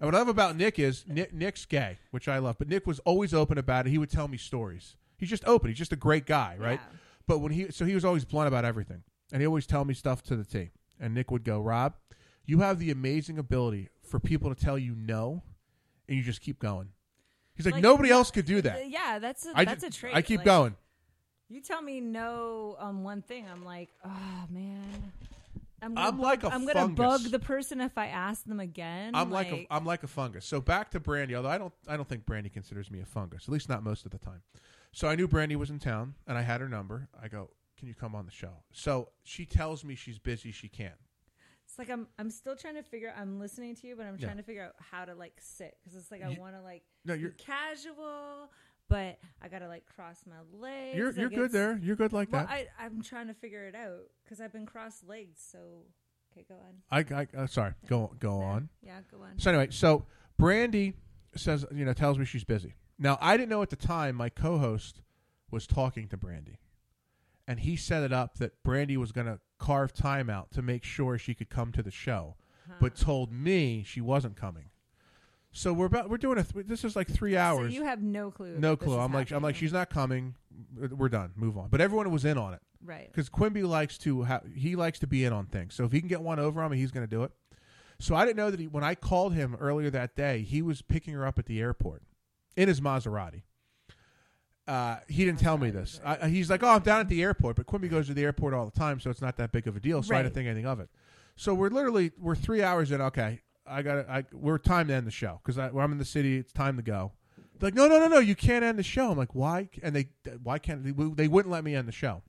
And 0.00 0.08
what 0.08 0.14
I 0.16 0.18
love 0.18 0.28
about 0.28 0.56
Nick 0.56 0.80
is 0.80 1.04
Nick, 1.06 1.32
Nick's 1.32 1.64
gay, 1.66 1.98
which 2.10 2.26
I 2.26 2.38
love, 2.38 2.58
but 2.58 2.68
Nick 2.68 2.84
was 2.84 2.98
always 3.00 3.32
open 3.32 3.58
about 3.58 3.86
it. 3.86 3.90
He 3.90 3.98
would 3.98 4.10
tell 4.10 4.26
me 4.26 4.36
stories. 4.36 4.96
He's 5.16 5.30
just 5.30 5.44
open. 5.46 5.70
He's 5.70 5.78
just 5.78 5.92
a 5.92 5.96
great 5.96 6.26
guy, 6.26 6.56
right? 6.58 6.80
But 7.26 7.38
when 7.38 7.52
he 7.52 7.70
so 7.70 7.84
he 7.84 7.94
was 7.94 8.04
always 8.04 8.24
blunt 8.24 8.48
about 8.48 8.64
everything, 8.64 9.02
and 9.32 9.40
he 9.40 9.46
always 9.46 9.66
tell 9.66 9.84
me 9.84 9.94
stuff 9.94 10.22
to 10.24 10.36
the 10.36 10.44
T. 10.44 10.70
And 11.00 11.14
Nick 11.14 11.30
would 11.30 11.44
go, 11.44 11.60
Rob, 11.60 11.94
you 12.44 12.60
have 12.60 12.78
the 12.78 12.90
amazing 12.90 13.38
ability 13.38 13.88
for 14.02 14.20
people 14.20 14.54
to 14.54 14.60
tell 14.64 14.78
you 14.78 14.94
no, 14.94 15.42
and 16.08 16.16
you 16.16 16.22
just 16.22 16.40
keep 16.40 16.58
going. 16.58 16.88
He's 17.54 17.66
like, 17.66 17.74
Like, 17.74 17.82
nobody 17.82 18.10
no- 18.10 18.16
else 18.16 18.30
could 18.30 18.44
do 18.46 18.60
that. 18.62 18.88
Yeah, 18.90 19.18
that's 19.18 19.46
a, 19.46 19.52
I 19.54 19.64
that's 19.64 19.84
a 19.84 19.90
trait. 19.90 20.14
I 20.14 20.22
keep 20.22 20.38
Like, 20.40 20.44
going. 20.46 20.76
You 21.48 21.60
tell 21.60 21.82
me 21.82 22.00
no 22.00 22.76
on 22.80 23.02
one 23.02 23.22
thing, 23.22 23.46
I'm 23.50 23.64
like, 23.64 23.90
oh 24.04 24.44
man. 24.50 25.12
I'm, 25.82 25.98
I'm 25.98 26.18
like 26.18 26.42
a 26.44 26.48
I'm 26.48 26.64
gonna 26.66 26.80
fungus. 26.80 26.96
bug 26.96 27.30
the 27.30 27.38
person 27.38 27.80
if 27.82 27.98
I 27.98 28.06
ask 28.06 28.44
them 28.44 28.58
again. 28.58 29.14
I'm 29.14 29.30
like, 29.30 29.52
a, 29.52 29.66
I'm 29.70 29.84
like 29.84 30.02
a 30.02 30.06
fungus. 30.06 30.46
So 30.46 30.60
back 30.60 30.90
to 30.92 31.00
Brandy, 31.00 31.34
although 31.36 31.50
I 31.50 31.58
don't 31.58 31.74
I 31.86 31.96
don't 31.96 32.08
think 32.08 32.24
Brandy 32.24 32.48
considers 32.48 32.90
me 32.90 33.00
a 33.00 33.04
fungus, 33.04 33.44
at 33.46 33.50
least 33.50 33.68
not 33.68 33.82
most 33.84 34.06
of 34.06 34.10
the 34.10 34.18
time. 34.18 34.40
So 34.94 35.08
I 35.08 35.16
knew 35.16 35.26
Brandy 35.28 35.56
was 35.56 35.70
in 35.70 35.78
town, 35.80 36.14
and 36.26 36.38
I 36.38 36.42
had 36.42 36.60
her 36.60 36.68
number. 36.68 37.08
I 37.20 37.28
go, 37.28 37.50
"Can 37.76 37.88
you 37.88 37.94
come 37.94 38.14
on 38.14 38.24
the 38.26 38.30
show?" 38.32 38.62
So 38.72 39.10
she 39.24 39.44
tells 39.44 39.84
me 39.84 39.94
she's 39.96 40.18
busy, 40.18 40.52
she 40.52 40.68
can't. 40.68 40.94
It's 41.66 41.78
like 41.78 41.90
I'm 41.90 42.06
I'm 42.18 42.30
still 42.30 42.54
trying 42.56 42.76
to 42.76 42.82
figure. 42.82 43.12
I'm 43.16 43.40
listening 43.40 43.74
to 43.76 43.86
you, 43.88 43.96
but 43.96 44.06
I'm 44.06 44.16
Yeah. 44.18 44.26
trying 44.26 44.36
to 44.36 44.42
figure 44.44 44.62
out 44.64 44.74
how 44.78 45.04
to 45.04 45.14
like 45.14 45.34
sit 45.40 45.76
because 45.82 45.96
it's 45.98 46.10
like 46.10 46.22
I 46.22 46.30
You- 46.30 46.40
want 46.40 46.54
to 46.54 46.62
like 46.62 46.84
No, 47.04 47.14
be 47.14 47.20
you're- 47.22 47.34
casual, 47.36 48.50
but 48.88 49.18
I 49.42 49.48
gotta 49.48 49.66
like 49.66 49.84
cross 49.86 50.24
my 50.26 50.40
legs. 50.52 50.96
You're 50.96 51.08
like, 51.08 51.16
you're 51.16 51.28
good 51.30 51.38
it's- 51.46 51.52
there. 51.52 51.76
You're 51.78 51.96
good 51.96 52.12
like 52.12 52.30
well, 52.30 52.46
that. 52.46 52.50
I 52.50 52.68
I'm 52.78 53.02
trying 53.02 53.26
to 53.28 53.34
figure 53.34 53.66
it 53.66 53.74
out 53.74 54.02
because 54.22 54.40
I've 54.40 54.52
been 54.52 54.66
cross 54.66 55.02
legged. 55.02 55.38
So 55.38 55.86
okay, 56.32 56.44
go 56.48 56.54
on. 56.54 56.82
I, 56.90 56.98
I 57.14 57.26
uh, 57.36 57.46
sorry. 57.48 57.74
Go 57.88 58.14
go 58.20 58.40
on. 58.40 58.68
Yeah, 58.80 59.00
go 59.10 59.22
on. 59.22 59.38
So 59.40 59.50
anyway, 59.50 59.68
so 59.70 60.06
Brandy 60.36 60.94
says 61.34 61.64
you 61.74 61.84
know 61.84 61.94
tells 61.94 62.18
me 62.18 62.24
she's 62.24 62.44
busy. 62.44 62.74
Now 62.98 63.18
I 63.20 63.36
didn't 63.36 63.50
know 63.50 63.62
at 63.62 63.70
the 63.70 63.76
time 63.76 64.16
my 64.16 64.28
co-host 64.28 65.02
was 65.50 65.66
talking 65.66 66.08
to 66.08 66.16
Brandy, 66.16 66.58
and 67.46 67.60
he 67.60 67.76
set 67.76 68.02
it 68.02 68.12
up 68.12 68.38
that 68.38 68.62
Brandy 68.62 68.96
was 68.96 69.12
going 69.12 69.26
to 69.26 69.40
carve 69.58 69.92
time 69.92 70.28
out 70.30 70.50
to 70.52 70.62
make 70.62 70.84
sure 70.84 71.18
she 71.18 71.34
could 71.34 71.50
come 71.50 71.72
to 71.72 71.82
the 71.82 71.90
show, 71.90 72.36
but 72.80 72.96
told 72.96 73.32
me 73.32 73.82
she 73.86 74.00
wasn't 74.00 74.36
coming. 74.36 74.70
So 75.56 75.72
we're 75.72 75.86
about 75.86 76.10
we're 76.10 76.18
doing 76.18 76.38
a 76.38 76.42
th- 76.42 76.66
this 76.66 76.84
is 76.84 76.96
like 76.96 77.08
three 77.08 77.36
hours. 77.36 77.72
So 77.72 77.74
you 77.80 77.84
have 77.84 78.02
no 78.02 78.30
clue. 78.32 78.56
no 78.58 78.76
clue. 78.76 78.98
I'm 78.98 79.12
like 79.12 79.30
I'm 79.30 79.42
like 79.42 79.54
she's 79.54 79.72
not 79.72 79.88
coming. 79.88 80.34
We're 80.76 81.08
done. 81.08 81.30
Move 81.36 81.56
on. 81.56 81.68
But 81.68 81.80
everyone 81.80 82.10
was 82.10 82.24
in 82.24 82.38
on 82.38 82.54
it. 82.54 82.60
Right. 82.84 83.06
Because 83.10 83.28
Quimby 83.28 83.62
likes 83.62 83.96
to 83.98 84.24
ha- 84.24 84.42
he 84.54 84.74
likes 84.76 84.98
to 84.98 85.06
be 85.06 85.24
in 85.24 85.32
on 85.32 85.46
things. 85.46 85.74
So 85.74 85.84
if 85.84 85.92
he 85.92 86.00
can 86.00 86.08
get 86.08 86.22
one 86.22 86.38
over 86.40 86.60
on 86.60 86.70
me, 86.72 86.76
he's 86.78 86.90
going 86.90 87.06
to 87.06 87.10
do 87.10 87.22
it. 87.22 87.30
So 88.00 88.16
I 88.16 88.24
didn't 88.24 88.36
know 88.36 88.50
that 88.50 88.58
he, 88.58 88.66
when 88.66 88.82
I 88.82 88.96
called 88.96 89.34
him 89.34 89.56
earlier 89.60 89.90
that 89.90 90.16
day, 90.16 90.42
he 90.42 90.60
was 90.60 90.82
picking 90.82 91.14
her 91.14 91.24
up 91.24 91.38
at 91.38 91.46
the 91.46 91.60
airport 91.60 92.02
in 92.56 92.68
his 92.68 92.80
Maserati. 92.80 93.42
Uh, 94.66 94.96
he 95.08 95.24
didn't 95.26 95.40
tell 95.40 95.58
me 95.58 95.70
this. 95.70 96.00
I, 96.04 96.28
he's 96.28 96.48
like, 96.48 96.62
"Oh, 96.62 96.68
I'm 96.68 96.80
down 96.82 97.00
at 97.00 97.08
the 97.08 97.22
airport," 97.22 97.56
but 97.56 97.66
Quimby 97.66 97.88
goes 97.88 98.06
to 98.06 98.14
the 98.14 98.22
airport 98.22 98.54
all 98.54 98.64
the 98.64 98.70
time, 98.78 98.98
so 98.98 99.10
it's 99.10 99.20
not 99.20 99.36
that 99.36 99.52
big 99.52 99.66
of 99.66 99.76
a 99.76 99.80
deal. 99.80 100.02
So 100.02 100.14
I 100.14 100.18
didn't 100.18 100.28
Right. 100.30 100.34
think 100.34 100.46
anything 100.48 100.66
of 100.66 100.80
it. 100.80 100.88
So 101.36 101.52
we're 101.52 101.68
literally 101.68 102.12
we're 102.18 102.34
three 102.34 102.62
hours 102.62 102.90
in. 102.90 103.00
Okay, 103.02 103.42
I 103.66 103.82
got 103.82 104.08
I 104.08 104.24
we're 104.32 104.56
time 104.56 104.88
to 104.88 104.94
end 104.94 105.06
the 105.06 105.10
show 105.10 105.40
because 105.44 105.58
I'm 105.58 105.92
in 105.92 105.98
the 105.98 106.04
city. 106.04 106.38
It's 106.38 106.52
time 106.52 106.76
to 106.76 106.82
go. 106.82 107.12
They're 107.58 107.68
like, 107.68 107.74
no, 107.74 107.86
no, 107.88 107.98
no, 107.98 108.08
no, 108.08 108.18
you 108.18 108.34
can't 108.34 108.64
end 108.64 108.78
the 108.78 108.82
show. 108.82 109.10
I'm 109.12 109.18
like, 109.18 109.34
why? 109.34 109.68
And 109.82 109.94
they 109.94 110.08
why 110.42 110.58
can't 110.58 110.82
they, 110.82 110.92
they 110.92 111.28
wouldn't 111.28 111.52
let 111.52 111.62
me 111.62 111.74
end 111.74 111.86
the 111.86 111.92
show. 111.92 112.22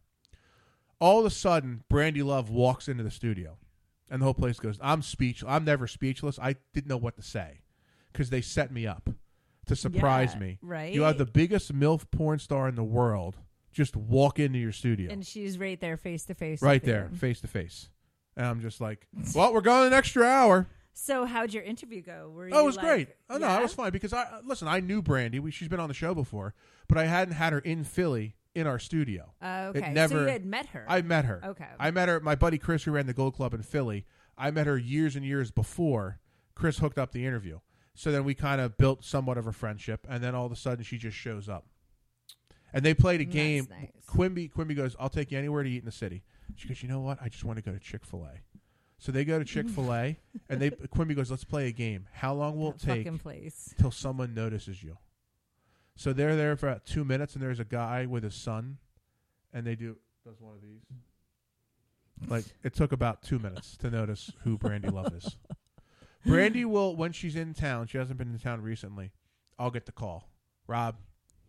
All 1.00 1.20
of 1.20 1.26
a 1.26 1.30
sudden, 1.30 1.84
Brandy 1.90 2.22
Love 2.22 2.50
walks 2.50 2.88
into 2.90 3.04
the 3.04 3.12
studio, 3.12 3.58
and 4.10 4.22
the 4.22 4.26
whole 4.26 4.34
place 4.34 4.60
goes. 4.60 4.78
I'm 4.82 5.02
speech. 5.02 5.42
I'm 5.48 5.64
never 5.64 5.88
speechless. 5.88 6.38
I 6.38 6.56
didn't 6.74 6.88
know 6.88 6.98
what 6.98 7.16
to 7.16 7.22
say 7.22 7.62
because 8.12 8.30
they 8.30 8.42
set 8.42 8.72
me 8.74 8.86
up 8.86 9.10
to 9.68 9.76
surprise 9.76 10.32
Yeah, 10.34 10.40
me. 10.40 10.60
right? 10.62 10.94
You 10.94 11.04
have 11.04 11.18
the 11.18 11.26
biggest 11.26 11.74
milf 11.74 12.10
porn 12.12 12.40
star 12.40 12.68
in 12.68 12.76
the 12.76 12.84
world 12.84 13.38
just 13.72 13.96
walk 13.96 14.40
into 14.40 14.58
your 14.58 14.72
studio 14.72 15.12
And 15.12 15.26
she's 15.26 15.58
right 15.60 15.80
there, 15.80 15.98
face 15.98 16.24
to 16.26 16.34
face. 16.34 16.62
right 16.62 16.82
you. 16.82 16.92
there, 16.92 17.10
face 17.14 17.42
to 17.42 17.48
face. 17.48 17.90
And 18.38 18.46
I'm 18.46 18.62
just 18.62 18.80
like, 18.82 19.08
well, 19.34 19.54
we're 19.54 19.62
going 19.62 19.88
an 19.88 19.94
extra 19.94 20.26
hour. 20.26 20.68
So 20.94 21.26
how'd 21.26 21.54
your 21.54 21.64
interview 21.64 22.02
go? 22.02 22.32
Were 22.34 22.50
Oh, 22.54 22.60
it 22.62 22.66
was 22.66 22.78
like- 22.78 22.86
great. 22.86 23.08
Oh 23.30 23.38
no, 23.38 23.48
Yeah? 23.48 23.58
I 23.58 23.62
was 23.62 23.74
fine 23.74 23.92
because 23.92 24.14
I 24.14 24.24
uh, 24.24 24.42
listen. 24.46 24.68
I 24.70 24.80
knew 24.80 25.02
Brandy. 25.02 25.40
We, 25.40 25.52
she's 25.52 25.68
been 25.68 25.80
on 25.82 25.90
the 25.90 25.94
show 25.94 26.16
before, 26.16 26.54
but 26.88 26.98
I 26.98 27.06
hadn't 27.06 27.34
had 27.34 27.52
her 27.52 27.60
in 27.60 27.84
Philly 27.84 28.36
in 28.54 28.66
our 28.66 28.80
studio. 28.80 29.34
Oh, 29.42 29.72
It 29.72 29.78
okay. 29.78 29.88
So 29.88 29.92
never. 29.92 30.22
you 30.22 30.28
had 30.28 30.46
met 30.46 30.68
her. 30.68 30.86
I 30.88 31.02
met 31.02 31.26
her. 31.26 31.42
Okay. 31.44 31.68
I 31.78 31.92
met 31.92 32.08
her. 32.08 32.22
My 32.22 32.36
buddy 32.36 32.58
Chris, 32.58 32.84
who 32.86 32.92
ran 32.92 33.08
the 33.08 33.14
Gold 33.14 33.36
Club 33.36 33.54
in 33.54 33.62
Philly. 33.62 34.06
I 34.38 34.52
met 34.52 34.68
her 34.68 34.78
years 34.78 35.18
and 35.18 35.26
years 35.26 35.52
before 35.52 36.20
Chris 36.56 36.78
hooked 36.80 36.98
up 36.98 37.12
the 37.12 37.26
interview. 37.26 37.60
So 37.96 38.12
then 38.12 38.26
we 38.26 38.36
kind 38.36 38.62
of 38.62 38.78
built 38.78 39.04
somewhat 39.04 39.38
of 39.38 39.48
a 39.48 39.54
friendship, 39.54 40.06
and 40.10 40.24
then 40.24 40.36
all 40.36 40.46
of 40.46 40.52
a 40.52 40.56
sudden 40.56 40.84
she 40.84 40.98
just 40.98 41.18
shows 41.18 41.48
up. 41.50 41.66
And 42.74 42.84
they 42.84 42.94
played 42.94 43.22
a 43.22 43.26
game. 43.26 43.68
nice. 43.70 43.90
Quimby 44.06 44.50
Quimby 44.50 44.76
goes, 44.76 44.96
"I'll 45.00 45.10
take 45.10 45.32
you 45.32 45.38
anywhere 45.38 45.64
to 45.64 45.70
eat 45.70 45.80
in 45.80 45.86
the 45.86 45.92
city." 45.92 46.24
She 46.56 46.68
goes, 46.68 46.84
"You 46.84 46.90
know 46.90 47.00
what? 47.00 47.20
I 47.22 47.30
just 47.30 47.46
want 47.46 47.58
to 47.58 47.64
go 47.64 47.72
to 47.72 47.80
Chick 47.80 48.06
Fil 48.06 48.26
A." 48.26 48.42
So 48.98 49.12
they 49.12 49.24
go 49.24 49.40
to 49.40 49.46
Chick 49.46 49.70
Fil 49.70 49.94
A, 49.94 50.20
and 50.50 50.62
they 50.62 50.72
Quimby 50.72 51.16
goes, 51.16 51.32
"Let's 51.32 51.46
play 51.46 51.68
a 51.68 51.72
game. 51.72 52.08
How 52.12 52.34
long 52.34 52.58
will 52.60 52.72
it 52.72 52.80
take 52.80 53.22
place. 53.22 53.74
till 53.80 53.92
someone 53.92 54.34
notices 54.34 54.84
you?" 54.84 54.98
So 55.96 56.12
they're 56.12 56.36
there 56.36 56.58
for 56.58 56.68
about 56.68 56.86
two 56.86 57.06
minutes, 57.06 57.34
and 57.34 57.42
there's 57.42 57.62
a 57.62 57.66
guy 57.66 58.06
with 58.06 58.24
his 58.24 58.36
son, 58.36 58.78
and 59.54 59.66
they 59.66 59.76
do 59.76 59.98
does 60.26 60.42
one 60.42 60.56
of 60.56 60.62
these. 60.62 60.82
Like 62.28 62.46
it 62.64 62.74
took 62.74 62.92
about 62.92 63.22
two 63.22 63.40
minutes 63.40 63.78
to 63.78 63.90
notice 63.90 64.34
who 64.44 64.58
Brandy 64.58 64.90
Love 64.90 65.14
is. 65.14 65.38
Brandy 66.26 66.66
will 66.74 66.96
when 66.96 67.12
she's 67.12 67.36
in 67.36 67.54
town. 67.54 67.88
She 67.88 67.98
hasn't 67.98 68.18
been 68.18 68.32
in 68.32 68.40
town 68.40 68.62
recently. 68.62 69.12
I'll 69.60 69.72
get 69.72 69.86
the 69.86 69.92
call. 69.92 70.30
Rob, 70.68 70.96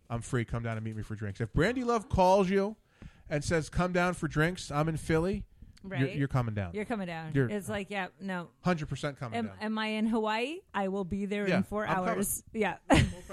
I'm 0.09 0.21
free. 0.21 0.45
Come 0.45 0.63
down 0.63 0.77
and 0.77 0.85
meet 0.85 0.95
me 0.95 1.03
for 1.03 1.15
drinks. 1.15 1.41
If 1.41 1.53
Brandy 1.53 1.83
Love 1.83 2.09
calls 2.09 2.49
you 2.49 2.75
and 3.29 3.43
says, 3.43 3.69
"Come 3.69 3.93
down 3.93 4.13
for 4.13 4.27
drinks," 4.27 4.71
I'm 4.71 4.87
in 4.89 4.97
Philly. 4.97 5.43
Right. 5.83 6.01
You're, 6.01 6.09
you're 6.09 6.27
coming 6.27 6.55
down. 6.55 6.71
You're 6.73 6.85
coming 6.85 7.07
down. 7.07 7.31
You're 7.33 7.49
it's 7.49 7.69
like, 7.69 7.89
yeah, 7.89 8.07
no. 8.19 8.49
hundred 8.61 8.89
percent 8.89 9.19
coming 9.19 9.37
Am, 9.37 9.45
down. 9.47 9.55
am 9.61 9.77
I 9.77 9.87
in 9.87 10.07
Hawaii? 10.07 10.57
I 10.73 10.87
will 10.89 11.05
be 11.05 11.25
there 11.25 11.47
Yeah, 11.47 11.57
in 11.57 11.63
4 11.63 11.87
I'm 11.87 11.95
coming. 11.95 12.09
hours. 12.09 12.43
Yeah. 12.51 12.77
I'm 12.89 13.07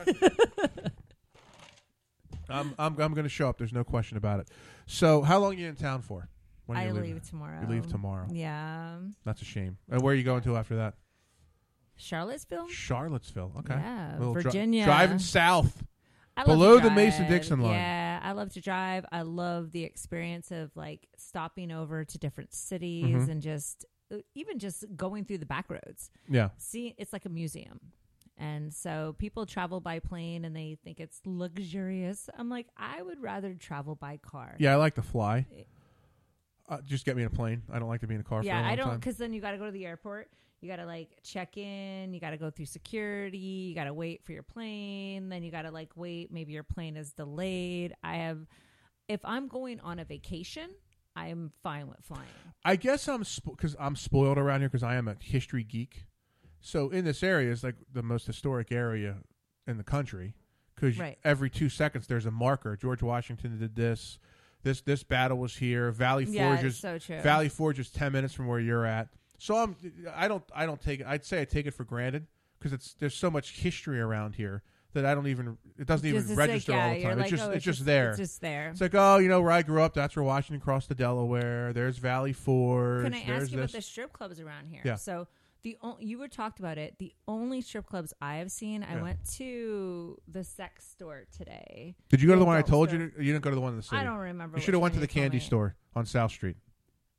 I'm 2.78 2.78
I'm 2.78 2.94
going 3.14 3.24
to 3.24 3.28
show 3.28 3.48
up. 3.48 3.58
There's 3.58 3.72
no 3.72 3.84
question 3.84 4.16
about 4.16 4.40
it. 4.40 4.48
So, 4.86 5.22
how 5.22 5.38
long 5.38 5.54
are 5.54 5.58
you 5.58 5.68
in 5.68 5.76
town 5.76 6.02
for? 6.02 6.28
When 6.66 6.78
are 6.78 6.82
I 6.82 6.86
you 6.86 6.92
leaving? 6.92 7.14
leave 7.14 7.28
tomorrow. 7.28 7.60
You 7.62 7.68
leave 7.68 7.86
tomorrow. 7.88 8.26
Yeah. 8.30 8.96
That's 9.24 9.42
a 9.42 9.44
shame. 9.44 9.78
And 9.90 10.02
where 10.02 10.12
are 10.12 10.16
you 10.16 10.22
going 10.24 10.42
to 10.42 10.56
after 10.56 10.76
that? 10.76 10.94
Charlottesville? 11.96 12.68
Charlottesville. 12.68 13.52
Okay. 13.60 13.74
Yeah, 13.74 14.16
Little 14.18 14.34
dri- 14.34 14.42
Virginia. 14.44 14.84
driving 14.84 15.18
south. 15.18 15.84
I 16.36 16.40
love 16.40 16.46
to 16.46 16.52
below 16.52 16.74
the 16.76 16.80
drive. 16.82 16.96
Mason 16.96 17.28
Dixon 17.30 17.60
line. 17.60 17.74
Yeah, 17.74 18.20
I 18.22 18.32
love 18.32 18.52
to 18.54 18.60
drive. 18.60 19.06
I 19.12 19.22
love 19.22 19.70
the 19.70 19.84
experience 19.84 20.50
of 20.50 20.74
like 20.76 21.08
stopping 21.16 21.70
over 21.70 22.04
to 22.04 22.18
different 22.18 22.52
cities 22.52 23.06
Mhm. 23.06 23.28
and 23.30 23.42
just 23.42 23.84
uh, 24.12 24.16
even 24.34 24.58
just 24.58 24.84
going 24.96 25.24
through 25.24 25.38
the 25.38 25.46
back 25.46 25.70
roads. 25.70 26.10
Yeah. 26.28 26.50
See, 26.58 26.94
it's 26.98 27.12
like 27.12 27.24
a 27.24 27.28
museum. 27.30 27.78
And 28.36 28.74
so 28.74 29.14
people 29.18 29.46
travel 29.46 29.80
by 29.80 30.00
plane 30.00 30.44
and 30.44 30.54
they 30.56 30.76
think 30.82 30.98
it's 30.98 31.20
luxurious. 31.24 32.28
I'm 32.36 32.48
like, 32.50 32.66
I 32.76 33.00
would 33.00 33.22
rather 33.22 33.54
travel 33.54 33.94
by 33.94 34.16
car. 34.18 34.56
Yeah, 34.58 34.72
I 34.72 34.76
like 34.76 34.96
to 34.96 35.02
fly. 35.02 35.46
Uh, 36.68 36.78
just 36.82 37.04
get 37.04 37.14
me 37.16 37.22
in 37.22 37.26
a 37.28 37.30
plane. 37.30 37.62
I 37.72 37.78
don't 37.78 37.88
like 37.88 38.00
to 38.00 38.06
be 38.06 38.14
in 38.14 38.20
a 38.20 38.24
car 38.24 38.40
for 38.40 38.44
a 38.44 38.46
Yeah, 38.46 38.60
long 38.60 38.70
I 38.70 38.74
don't 38.76 38.86
time. 38.88 38.98
because 38.98 39.16
then 39.18 39.32
you 39.32 39.40
got 39.40 39.52
to 39.52 39.58
go 39.58 39.66
to 39.66 39.70
the 39.70 39.86
airport. 39.86 40.30
You 40.64 40.70
got 40.70 40.76
to 40.76 40.86
like 40.86 41.18
check 41.22 41.58
in. 41.58 42.14
You 42.14 42.20
got 42.20 42.30
to 42.30 42.38
go 42.38 42.48
through 42.48 42.64
security. 42.64 43.36
You 43.36 43.74
got 43.74 43.84
to 43.84 43.92
wait 43.92 44.24
for 44.24 44.32
your 44.32 44.42
plane. 44.42 45.28
Then 45.28 45.42
you 45.42 45.50
got 45.50 45.62
to 45.62 45.70
like 45.70 45.90
wait. 45.94 46.32
Maybe 46.32 46.54
your 46.54 46.62
plane 46.62 46.96
is 46.96 47.12
delayed. 47.12 47.92
I 48.02 48.16
have, 48.16 48.46
if 49.06 49.20
I'm 49.24 49.46
going 49.46 49.78
on 49.80 49.98
a 49.98 50.06
vacation, 50.06 50.70
I'm 51.14 51.52
fine 51.62 51.86
with 51.86 52.00
flying. 52.00 52.24
I 52.64 52.76
guess 52.76 53.08
I'm 53.08 53.24
because 53.44 53.76
I'm 53.78 53.94
spoiled 53.94 54.38
around 54.38 54.60
here 54.60 54.70
because 54.70 54.82
I 54.82 54.94
am 54.94 55.06
a 55.06 55.16
history 55.20 55.64
geek. 55.64 56.06
So 56.62 56.88
in 56.88 57.04
this 57.04 57.22
area 57.22 57.52
is 57.52 57.62
like 57.62 57.76
the 57.92 58.02
most 58.02 58.26
historic 58.26 58.72
area 58.72 59.18
in 59.66 59.76
the 59.76 59.84
country 59.84 60.32
because 60.74 60.98
Right. 60.98 61.18
every 61.24 61.50
two 61.50 61.68
seconds 61.68 62.06
there's 62.06 62.24
a 62.24 62.30
marker. 62.30 62.74
George 62.74 63.02
Washington 63.02 63.58
did 63.58 63.76
this. 63.76 64.18
This 64.62 64.80
this 64.80 65.02
battle 65.02 65.36
was 65.36 65.56
here. 65.56 65.92
Valley 65.92 66.24
Forge 66.24 66.64
it's 66.64 66.76
is 66.76 66.80
so 66.80 66.98
true. 66.98 67.20
Valley 67.20 67.50
Forge 67.50 67.78
is 67.78 67.90
ten 67.90 68.12
minutes 68.12 68.32
from 68.32 68.46
where 68.46 68.60
you're 68.60 68.86
at. 68.86 69.08
So 69.44 69.56
I'm 69.58 69.76
I 70.16 70.26
don't 70.26 70.42
I 70.54 70.64
don't 70.64 70.80
take 70.80 71.00
it. 71.00 71.06
I'd 71.06 71.22
say 71.22 71.42
I 71.42 71.44
take 71.44 71.66
it 71.66 71.72
for 71.74 71.84
granted 71.84 72.26
because 72.58 72.72
it's 72.72 72.94
there's 72.94 73.14
so 73.14 73.30
much 73.30 73.50
history 73.58 74.00
around 74.00 74.36
here 74.36 74.62
that 74.94 75.04
I 75.04 75.14
don't 75.14 75.26
even 75.26 75.58
it 75.78 75.86
doesn't 75.86 76.08
Just- 76.10 76.24
even 76.30 76.36
like, 76.38 76.48
register 76.48 76.72
yeah, 76.72 76.86
all 76.88 76.94
the 76.94 77.02
time. 77.02 77.18
like, 77.18 77.22
it's 77.24 77.30
just 77.30 77.42
oh, 77.42 77.46
it's, 77.48 77.56
it's 77.56 77.64
just 77.66 77.78
just- 77.80 77.84
there. 77.86 78.08
it's 78.08 78.18
just 78.18 78.40
there. 78.40 78.70
It's 78.70 78.80
like 78.80 78.94
oh 78.94 79.18
you 79.18 79.28
know 79.28 79.42
where 79.42 79.52
I 79.52 79.60
grew 79.60 79.82
up. 79.82 79.92
That's 79.92 80.16
where 80.16 80.22
Washington 80.22 80.62
crossed 80.62 80.88
the 80.88 80.94
Delaware. 80.94 81.74
There's 81.74 81.98
Valley 81.98 82.32
Forge. 82.32 83.04
Can 83.04 83.12
I 83.12 83.18
ask 83.18 83.28
you 83.28 83.36
this. 83.36 83.52
about 83.52 83.72
the 83.72 83.82
strip 83.82 84.14
clubs 84.14 84.40
around 84.40 84.68
here? 84.68 84.80
Yeah. 84.82 84.94
So 84.96 85.28
the 85.62 85.76
o- 85.82 85.98
you 86.00 86.16
were 86.16 86.28
talked 86.28 86.58
about 86.58 86.78
it. 86.78 86.94
The 86.98 87.12
only 87.28 87.60
strip 87.60 87.84
clubs 87.84 88.14
I 88.22 88.36
have 88.36 88.50
seen, 88.50 88.82
I 88.82 88.94
Yeah. 88.94 89.02
went 89.02 89.18
to 89.32 90.18
the 90.26 90.42
sex 90.42 90.86
store 90.88 91.26
today. 91.36 91.96
Did 92.08 92.22
you 92.22 92.28
go 92.28 92.32
to 92.34 92.38
the 92.40 92.46
one 92.46 92.56
I 92.56 92.62
told 92.62 92.88
store. 92.88 92.98
you? 93.00 93.12
You 93.18 93.32
didn't 93.34 93.44
go 93.44 93.50
to 93.50 93.56
the 93.56 93.60
one 93.60 93.72
in 93.72 93.76
the 93.76 93.82
city. 93.82 93.96
I 93.98 94.04
don't 94.04 94.16
remember 94.16 94.56
You 94.56 94.62
should 94.62 94.72
have 94.72 94.80
went 94.80 94.94
to 94.94 95.00
the 95.00 95.06
candy 95.06 95.36
me. 95.36 95.42
store 95.42 95.76
on 95.94 96.06
South 96.06 96.30
Street. 96.32 96.56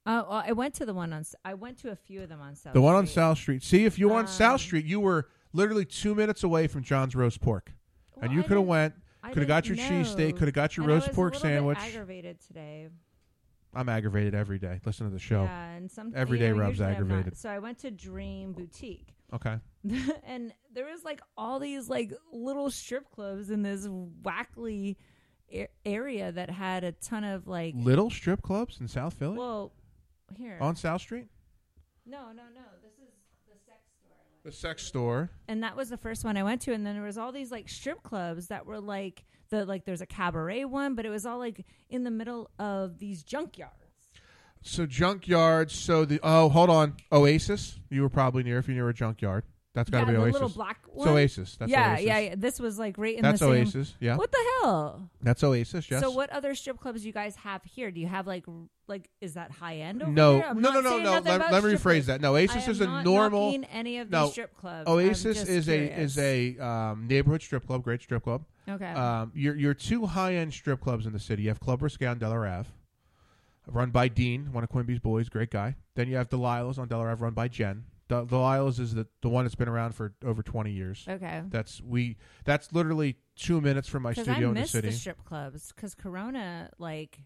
Oh, 0.07 0.25
well, 0.29 0.43
I 0.45 0.51
went 0.51 0.73
to 0.75 0.85
the 0.85 0.93
one 0.93 1.11
on. 1.13 1.21
S- 1.21 1.35
I 1.43 1.53
went 1.55 1.77
to 1.79 1.89
a 1.91 1.95
few 1.95 2.21
of 2.21 2.29
them 2.29 2.39
on 2.41 2.55
South. 2.55 2.73
the 2.73 2.81
one 2.81 2.95
on 2.95 3.05
Street. 3.07 3.13
South 3.15 3.37
Street. 3.37 3.63
See, 3.63 3.85
if 3.85 3.97
you 3.97 4.07
were 4.09 4.15
on 4.15 4.21
Um, 4.21 4.27
South 4.27 4.61
Street, 4.61 4.85
you 4.85 4.99
were 4.99 5.27
literally 5.53 5.85
two 5.85 6.13
minutes 6.13 6.43
away 6.43 6.67
from 6.67 6.83
John's 6.83 7.15
roast 7.15 7.41
pork, 7.41 7.73
and 8.21 8.31
you 8.31 8.43
could 8.43 8.57
have 8.57 8.65
went. 8.67 8.93
Could 9.25 9.37
have 9.37 9.47
got 9.47 9.65
your 9.67 9.75
cheesesteak. 9.77 10.37
Could 10.37 10.47
have 10.47 10.53
got 10.53 10.77
your 10.77 10.85
roast 10.85 11.11
pork 11.13 11.33
sandwich. 11.35 11.79
aggravated 11.79 12.39
today. 12.41 12.89
I'm 13.73 13.89
aggravated 13.89 14.35
every 14.35 14.59
day. 14.59 14.79
Listen 14.85 15.07
to 15.07 15.11
the 15.11 15.19
show. 15.19 15.43
Yeah, 15.43 15.69
and 15.71 15.89
some 15.91 16.13
Every 16.15 16.37
day 16.37 16.45
you 16.47 16.53
day 16.53 16.57
know, 16.57 16.63
Rob's 16.63 16.71
usually 16.79 16.87
I'm 16.87 16.93
not. 16.93 17.01
aggravated. 17.01 17.37
So 17.37 17.49
I 17.49 17.59
went 17.59 17.79
to 17.79 17.91
Dream 17.91 18.53
Boutique. 18.53 19.15
Okay. 19.33 19.57
and 20.23 20.53
there 20.71 20.85
was 20.85 21.03
like 21.03 21.19
all 21.35 21.59
these 21.59 21.89
like 21.89 22.13
little 22.31 22.69
strip 22.69 23.09
clubs 23.11 23.49
in 23.49 23.63
this 23.63 23.85
wackly 23.87 24.95
a- 25.51 25.67
area 25.85 26.31
that 26.31 26.49
had 26.51 26.83
a 26.85 26.91
ton 26.93 27.23
of 27.23 27.47
like 27.47 27.73
Little 27.75 28.09
strip 28.09 28.41
clubs 28.43 28.79
in 28.79 28.87
South 28.87 29.13
Philly 29.15 29.37
well 29.37 29.73
here 30.33 30.57
on 30.61 30.75
South 30.75 31.01
Street. 31.01 31.27
no 32.05 32.27
no 32.27 32.43
no 32.53 32.61
this 32.83 32.93
is 32.93 33.13
the 33.47 33.53
sex 33.65 33.79
store 33.99 34.17
The 34.43 34.51
sex 34.51 34.83
store. 34.83 35.29
and 35.47 35.63
that 35.63 35.75
was 35.75 35.89
the 35.89 35.97
first 35.97 36.23
one 36.23 36.37
I 36.37 36.43
went 36.43 36.61
to 36.61 36.73
and 36.73 36.85
then 36.85 36.95
there 36.95 37.03
was 37.03 37.17
all 37.17 37.31
these 37.31 37.51
like 37.51 37.69
strip 37.69 38.03
clubs 38.03 38.47
that 38.47 38.65
were 38.65 38.79
like 38.79 39.23
the 39.49 39.65
like 39.65 39.85
there's 39.85 40.01
a 40.01 40.05
cabaret 40.07 40.65
one 40.65 40.95
but 40.95 41.05
it 41.05 41.09
was 41.09 41.25
all 41.25 41.37
like 41.39 41.65
in 41.89 42.03
the 42.03 42.11
middle 42.11 42.49
of 42.59 42.97
these 42.99 43.23
junkyards 43.23 43.69
So 44.63 44.87
junkyards. 44.87 45.71
So 45.71 46.05
the 46.05 46.19
oh 46.23 46.49
hold 46.49 46.69
on 46.71 46.95
Oasis. 47.11 47.79
You 47.91 48.01
were 48.01 48.09
probably 48.09 48.41
near 48.43 48.57
if 48.57 48.67
you 48.67 48.73
knew 48.73 48.87
a 48.87 48.93
junkyard. 48.93 49.43
That's 49.75 49.89
got 49.89 49.99
to 49.99 50.05
yeah, 50.05 50.11
be 50.11 50.15
the 50.15 50.21
Oasis. 50.23 50.33
little 50.33 50.49
black 50.49 50.79
It's 50.95 51.05
Oasis. 51.05 51.55
That's 51.57 51.69
yeah 51.71 51.91
Oasis. 51.91 52.05
yeah 52.05 52.19
yeah 52.19 52.35
this 52.37 52.59
was 52.59 52.79
like 52.79 52.97
right 52.97 53.15
in 53.15 53.21
That's 53.21 53.41
the 53.41 53.45
same 53.45 53.65
That's 53.65 53.75
Oasis, 53.75 53.95
yeah. 53.99 54.15
what 54.15 54.31
the 54.31 54.43
hell 54.61 55.09
That's 55.21 55.43
Oasis. 55.43 55.91
Yes. 55.91 56.01
So 56.01 56.09
what 56.11 56.29
other 56.31 56.55
strip 56.55 56.79
clubs 56.79 57.01
do 57.01 57.07
you 57.07 57.13
guys 57.13 57.35
have 57.35 57.61
here? 57.65 57.91
Do 57.91 57.99
you 57.99 58.07
have 58.07 58.25
like 58.25 58.45
like 58.87 59.09
is 59.19 59.33
that 59.33 59.51
high 59.51 59.77
end 59.77 60.01
over 60.01 60.11
No, 60.11 60.37
there? 60.37 60.47
I'm 60.47 60.61
no, 60.61 60.71
no, 60.71 60.79
no, 60.79 60.97
no. 60.99 61.11
Let, 61.19 61.51
let 61.51 61.63
me 61.63 61.71
rephrase 61.73 61.81
clubs. 61.81 62.05
that. 62.07 62.21
No, 62.21 62.35
Oasis 62.35 62.67
is 62.67 62.81
a 62.81 63.03
normal. 63.03 63.53
any 63.71 63.99
of 63.99 64.09
no, 64.09 64.29
strip 64.29 64.55
clubs. 64.57 64.89
Oasis 64.89 65.43
is 65.47 65.67
a 65.67 65.99
is 65.99 66.17
a 66.17 66.57
um, 66.57 67.07
neighborhood 67.07 67.41
strip 67.41 67.67
club, 67.67 67.83
great 67.83 68.01
strip 68.01 68.23
club. 68.23 68.45
Okay. 68.69 68.91
Um, 68.91 69.31
your 69.35 69.55
your 69.55 69.73
two 69.73 70.05
high 70.05 70.35
end 70.35 70.53
strip 70.53 70.79
clubs 70.81 71.05
in 71.05 71.13
the 71.13 71.19
city. 71.19 71.43
You 71.43 71.49
have 71.49 71.59
Club 71.59 71.81
Risque 71.81 72.05
on 72.05 72.17
Delaware 72.17 72.47
Ave, 72.47 72.69
run 73.67 73.91
by 73.91 74.07
Dean, 74.07 74.53
one 74.53 74.63
of 74.63 74.69
Quimby's 74.69 74.99
boys, 74.99 75.29
great 75.29 75.51
guy. 75.51 75.75
Then 75.95 76.07
you 76.07 76.15
have 76.15 76.29
Delilah's 76.29 76.79
on 76.79 76.87
Delaware 76.87 77.11
Ave, 77.11 77.21
run 77.21 77.33
by 77.33 77.47
Jen, 77.47 77.83
The 78.07 78.25
Delilah's 78.25 78.79
is 78.79 78.93
the 78.93 79.07
the 79.21 79.29
one 79.29 79.45
that's 79.45 79.55
been 79.55 79.67
around 79.67 79.95
for 79.95 80.13
over 80.23 80.43
twenty 80.43 80.71
years. 80.71 81.05
Okay. 81.09 81.41
That's 81.49 81.81
we. 81.81 82.17
That's 82.43 82.71
literally 82.71 83.17
two 83.35 83.61
minutes 83.61 83.87
from 83.87 84.03
my 84.03 84.13
studio 84.13 84.33
I 84.33 84.37
in 84.37 84.41
the 84.53 84.59
missed 84.61 84.71
city. 84.73 84.89
the 84.89 84.93
strip 84.93 85.23
clubs 85.25 85.71
because 85.75 85.95
Corona 85.95 86.69
like 86.77 87.17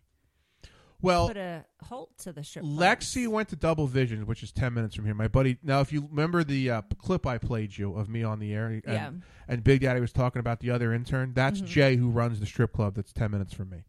Well, 1.02 1.28
put 1.28 1.38
a 1.38 1.66
halt 1.84 2.18
to 2.20 2.32
the 2.34 2.44
strip. 2.44 2.64
clubs. 2.66 2.80
Lexi 2.80 3.28
went 3.28 3.50
to 3.50 3.56
Double 3.56 3.88
Vision, 3.88 4.26
which 4.26 4.42
is 4.44 4.52
ten 4.52 4.74
minutes 4.74 4.96
from 4.96 5.06
here. 5.06 5.14
My 5.14 5.28
buddy. 5.28 5.58
Now, 5.64 5.82
if 5.82 5.92
you 5.94 6.08
remember 6.10 6.44
the 6.44 6.70
uh, 6.72 6.82
clip 6.98 7.26
I 7.26 7.38
played 7.38 7.78
you 7.78 7.94
of 7.96 8.10
me 8.10 8.24
on 8.24 8.40
the 8.40 8.54
air, 8.54 8.68
and, 8.68 8.84
Yeah. 8.86 9.12
and 9.48 9.64
Big 9.64 9.82
Daddy 9.82 10.00
was 10.02 10.12
talking 10.14 10.40
about 10.40 10.60
the 10.62 10.72
other 10.72 10.94
intern. 10.94 11.34
That's 11.34 11.62
Mhm. 11.62 11.66
Jay 11.66 11.96
who 11.98 12.10
runs 12.10 12.40
the 12.40 12.46
strip 12.46 12.74
club. 12.74 12.96
That's 12.96 13.14
ten 13.14 13.32
minutes 13.32 13.54
from 13.54 13.70
me. 13.70 13.84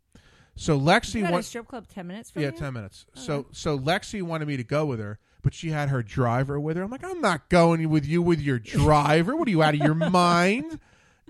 So 0.57 0.79
Lexi 0.79 1.21
got 1.23 1.31
a 1.31 1.33
went. 1.35 1.45
strip 1.47 1.67
club 1.69 1.87
ten 1.89 2.07
minutes 2.07 2.31
from 2.31 2.43
yeah, 2.43 2.51
you? 2.51 2.57
ten 2.59 2.75
minutes. 2.75 3.07
So 3.15 3.47
so 3.53 3.79
Lexi 3.79 4.23
wanted 4.23 4.47
me 4.49 4.57
to 4.57 4.65
go 4.65 4.85
with 4.87 4.99
her, 5.01 5.19
but 5.43 5.55
she 5.55 5.71
had 5.71 5.89
her 5.89 6.03
driver 6.03 6.59
with 6.61 6.77
her. 6.77 6.83
I'm 6.83 6.91
like, 6.91 7.05
I'm 7.05 7.21
not 7.21 7.49
going 7.49 7.89
with 7.89 8.07
you 8.07 8.23
with 8.23 8.41
your 8.41 8.59
driver. 8.59 9.37
what 9.37 9.49
are 9.49 9.51
you 9.51 9.63
out 9.63 9.75
of 9.75 9.81
your 9.81 9.95
mind? 10.11 10.79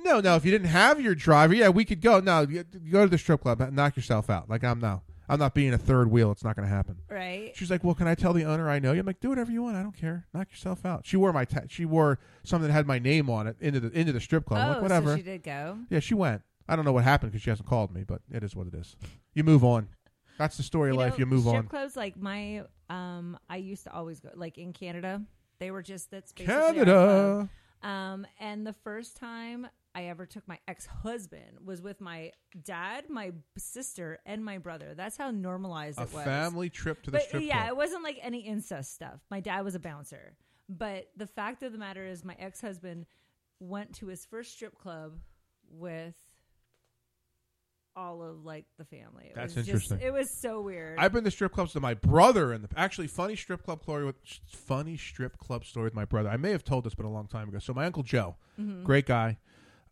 No, 0.02 0.20
no. 0.20 0.36
If 0.36 0.44
you 0.44 0.50
didn't 0.50 0.68
have 0.68 1.00
your 1.00 1.14
driver, 1.14 1.54
yeah, 1.54 1.68
we 1.68 1.84
could 1.84 2.00
go. 2.00 2.20
No, 2.20 2.42
you, 2.42 2.64
go 2.90 3.04
to 3.04 3.10
the 3.10 3.18
strip 3.18 3.42
club, 3.42 3.60
uh, 3.60 3.70
knock 3.70 3.96
yourself 3.96 4.30
out. 4.30 4.48
Like 4.48 4.64
I'm 4.64 4.80
no, 4.80 5.02
I'm 5.28 5.38
not 5.38 5.54
being 5.54 5.74
a 5.74 5.78
third 5.78 6.10
wheel. 6.10 6.32
It's 6.32 6.42
not 6.42 6.56
going 6.56 6.66
to 6.66 6.74
happen. 6.74 6.96
Right. 7.08 7.52
She's 7.54 7.70
like, 7.70 7.84
well, 7.84 7.94
can 7.94 8.06
I 8.08 8.14
tell 8.14 8.32
the 8.32 8.44
owner 8.44 8.68
I 8.70 8.78
know 8.78 8.92
you? 8.92 9.00
I'm 9.00 9.06
like, 9.06 9.20
do 9.20 9.28
whatever 9.28 9.52
you 9.52 9.62
want. 9.62 9.76
I 9.76 9.82
don't 9.82 9.96
care. 9.96 10.26
Knock 10.32 10.48
yourself 10.50 10.84
out. 10.86 11.04
She 11.04 11.16
wore 11.16 11.32
my 11.32 11.44
ta- 11.44 11.62
she 11.68 11.84
wore 11.84 12.18
something 12.44 12.68
that 12.68 12.72
had 12.72 12.86
my 12.86 12.98
name 12.98 13.28
on 13.28 13.46
it 13.46 13.56
into 13.60 13.78
the 13.80 13.90
into 13.90 14.12
the 14.12 14.20
strip 14.20 14.46
club. 14.46 14.66
Oh, 14.66 14.72
like 14.72 14.82
whatever. 14.82 15.10
so 15.10 15.16
she 15.16 15.22
did 15.22 15.42
go. 15.42 15.78
Yeah, 15.90 16.00
she 16.00 16.14
went. 16.14 16.42
I 16.68 16.76
don't 16.76 16.84
know 16.84 16.92
what 16.92 17.04
happened 17.04 17.32
because 17.32 17.42
she 17.42 17.50
hasn't 17.50 17.68
called 17.68 17.92
me, 17.92 18.04
but 18.04 18.22
it 18.32 18.42
is 18.42 18.54
what 18.56 18.68
it 18.68 18.74
is. 18.74 18.96
You 19.34 19.44
move 19.44 19.64
on. 19.64 19.88
That's 20.40 20.56
the 20.56 20.62
story 20.62 20.90
of 20.90 20.96
life. 20.96 21.18
You 21.18 21.26
move 21.26 21.42
strip 21.42 21.54
on. 21.54 21.66
clubs 21.68 21.96
like 21.96 22.16
my 22.16 22.64
um 22.88 23.38
I 23.48 23.56
used 23.58 23.84
to 23.84 23.92
always 23.92 24.20
go 24.20 24.30
like 24.34 24.56
in 24.58 24.72
Canada. 24.72 25.22
They 25.58 25.70
were 25.70 25.82
just 25.82 26.10
that's 26.10 26.32
basically 26.32 26.54
our 26.54 26.72
Canada. 26.72 27.48
Um 27.82 28.26
and 28.40 28.66
the 28.66 28.72
first 28.72 29.16
time 29.16 29.66
I 29.94 30.04
ever 30.04 30.24
took 30.24 30.46
my 30.48 30.58
ex-husband 30.68 31.58
was 31.64 31.82
with 31.82 32.00
my 32.00 32.30
dad, 32.62 33.10
my 33.10 33.32
sister, 33.58 34.20
and 34.24 34.44
my 34.44 34.58
brother. 34.58 34.94
That's 34.96 35.16
how 35.16 35.30
normalized 35.30 35.98
A 35.98 36.02
it 36.04 36.12
was. 36.14 36.24
family 36.24 36.70
trip 36.70 37.02
to 37.02 37.10
the 37.10 37.18
but 37.18 37.26
strip 37.26 37.42
yeah, 37.42 37.58
club. 37.62 37.68
it 37.68 37.76
wasn't 37.76 38.04
like 38.04 38.18
any 38.22 38.38
incest 38.40 38.94
stuff. 38.94 39.20
My 39.30 39.40
dad 39.40 39.62
was 39.64 39.74
a 39.74 39.80
bouncer. 39.80 40.36
But 40.68 41.08
the 41.16 41.26
fact 41.26 41.64
of 41.64 41.72
the 41.72 41.78
matter 41.78 42.06
is 42.06 42.24
my 42.24 42.36
ex-husband 42.38 43.04
went 43.58 43.92
to 43.96 44.06
his 44.06 44.24
first 44.24 44.52
strip 44.52 44.78
club 44.78 45.18
with 45.68 46.14
all 48.00 48.22
of 48.22 48.44
like 48.44 48.64
the 48.78 48.84
family. 48.84 49.26
It 49.26 49.34
That's 49.34 49.54
was 49.54 49.68
interesting. 49.68 49.98
Just, 49.98 50.06
it 50.06 50.12
was 50.12 50.30
so 50.30 50.62
weird. 50.62 50.98
I've 50.98 51.12
been 51.12 51.24
to 51.24 51.30
strip 51.30 51.52
clubs 51.52 51.74
with 51.74 51.82
my 51.82 51.94
brother, 51.94 52.52
and 52.52 52.64
the 52.64 52.68
actually 52.78 53.06
funny 53.06 53.36
strip 53.36 53.62
club 53.62 53.82
story 53.82 54.04
with 54.06 54.16
funny 54.46 54.96
strip 54.96 55.36
club 55.38 55.64
story 55.64 55.84
with 55.84 55.94
my 55.94 56.04
brother. 56.06 56.30
I 56.30 56.36
may 56.36 56.50
have 56.50 56.64
told 56.64 56.84
this, 56.84 56.94
but 56.94 57.04
a 57.04 57.08
long 57.08 57.26
time 57.26 57.48
ago. 57.48 57.58
So 57.58 57.74
my 57.74 57.84
uncle 57.84 58.02
Joe, 58.02 58.36
Mhm. 58.58 58.84
great 58.84 59.06
guy, 59.06 59.38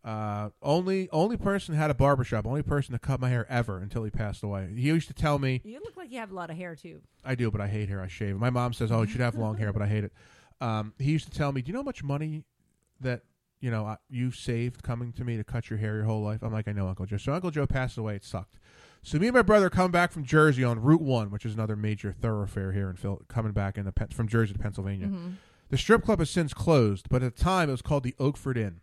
uh, 0.03 0.49
only 0.61 1.09
only 1.11 1.37
person 1.37 1.75
had 1.75 1.91
a 1.91 1.93
barbershop, 1.93 2.47
only 2.47 2.63
person 2.63 2.93
to 2.93 2.99
cut 2.99 3.19
my 3.19 3.29
hair 3.29 3.45
ever 3.49 3.77
until 3.77 4.03
he 4.03 4.09
passed 4.09 4.41
away. 4.43 4.73
He 4.73 4.87
used 4.87 5.07
to 5.09 5.13
tell 5.13 5.37
me, 5.37 5.61
You 5.63 5.79
look 5.79 5.95
like 5.95 6.11
you 6.11 6.17
have 6.17 6.31
a 6.31 6.35
lot 6.35 6.49
of 6.49 6.57
hair 6.57 6.75
too. 6.75 7.01
I 7.23 7.35
do, 7.35 7.51
but 7.51 7.61
I 7.61 7.67
hate 7.67 7.89
hair. 7.89 8.01
I 8.01 8.07
shave. 8.07 8.37
My 8.37 8.49
mom 8.49 8.73
says, 8.73 8.91
"Oh, 8.91 9.01
you 9.01 9.07
should 9.07 9.21
have 9.21 9.35
long 9.35 9.57
hair," 9.57 9.71
but 9.71 9.81
I 9.81 9.87
hate 9.87 10.03
it. 10.03 10.13
Um, 10.61 10.93
he 10.97 11.11
used 11.11 11.31
to 11.31 11.37
tell 11.37 11.51
me, 11.51 11.61
"Do 11.61 11.67
you 11.67 11.73
know 11.73 11.79
how 11.79 11.83
much 11.83 12.03
money 12.03 12.43
that 13.01 13.23
you 13.59 13.69
know 13.71 13.97
you 14.09 14.31
saved 14.31 14.83
coming 14.83 15.11
to 15.13 15.23
me 15.23 15.37
to 15.37 15.43
cut 15.43 15.69
your 15.69 15.79
hair 15.79 15.95
your 15.95 16.05
whole 16.05 16.21
life?" 16.21 16.41
I'm 16.43 16.51
like, 16.53 16.67
"I 16.67 16.71
know, 16.71 16.87
Uncle 16.87 17.05
Joe." 17.05 17.17
So 17.17 17.33
Uncle 17.33 17.51
Joe 17.51 17.67
passed 17.67 17.97
away. 17.97 18.15
It 18.15 18.23
sucked. 18.23 18.57
So 19.01 19.17
me 19.17 19.27
and 19.27 19.35
my 19.35 19.41
brother 19.41 19.69
come 19.69 19.91
back 19.91 20.11
from 20.11 20.23
Jersey 20.25 20.63
on 20.63 20.81
Route 20.81 21.01
One, 21.01 21.29
which 21.31 21.45
is 21.45 21.53
another 21.53 21.75
major 21.75 22.11
thoroughfare 22.11 22.73
here 22.73 22.89
in 22.89 22.95
Phil, 22.97 23.21
coming 23.29 23.53
back 23.53 23.77
in 23.77 23.85
the 23.85 23.91
Pen- 23.93 24.09
from 24.09 24.27
Jersey 24.27 24.53
to 24.53 24.59
Pennsylvania. 24.59 25.07
Mhm. 25.07 25.35
The 25.69 25.77
strip 25.77 26.03
club 26.03 26.19
has 26.19 26.29
since 26.29 26.53
closed, 26.53 27.07
but 27.09 27.23
at 27.23 27.35
the 27.35 27.41
time 27.43 27.69
it 27.69 27.73
was 27.73 27.81
called 27.81 28.03
the 28.03 28.15
Oakford 28.19 28.57
Inn. 28.57 28.81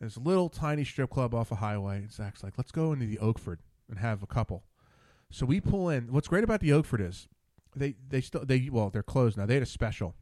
It's 0.00 0.16
a 0.16 0.20
little 0.20 0.48
tiny 0.48 0.84
strip 0.84 1.10
club 1.10 1.34
off 1.34 1.52
a 1.52 1.56
highway. 1.56 1.98
And 1.98 2.12
Zach's 2.12 2.42
like, 2.42 2.54
let's 2.58 2.72
go 2.72 2.92
into 2.92 3.06
the 3.06 3.18
Oakford 3.18 3.60
and 3.88 3.98
have 3.98 4.22
a 4.22 4.26
couple. 4.26 4.64
So 5.30 5.46
we 5.46 5.60
pull 5.60 5.88
in. 5.88 6.12
What's 6.12 6.28
great 6.28 6.44
about 6.44 6.60
the 6.60 6.72
Oakford 6.72 7.00
is 7.00 7.28
they 7.76 7.94
they 8.08 8.20
still 8.20 8.44
they 8.44 8.68
well 8.70 8.90
they're 8.90 9.02
closed 9.02 9.36
now. 9.36 9.46
They 9.46 9.54
had 9.54 9.62
a 9.62 9.66
special. 9.66 10.14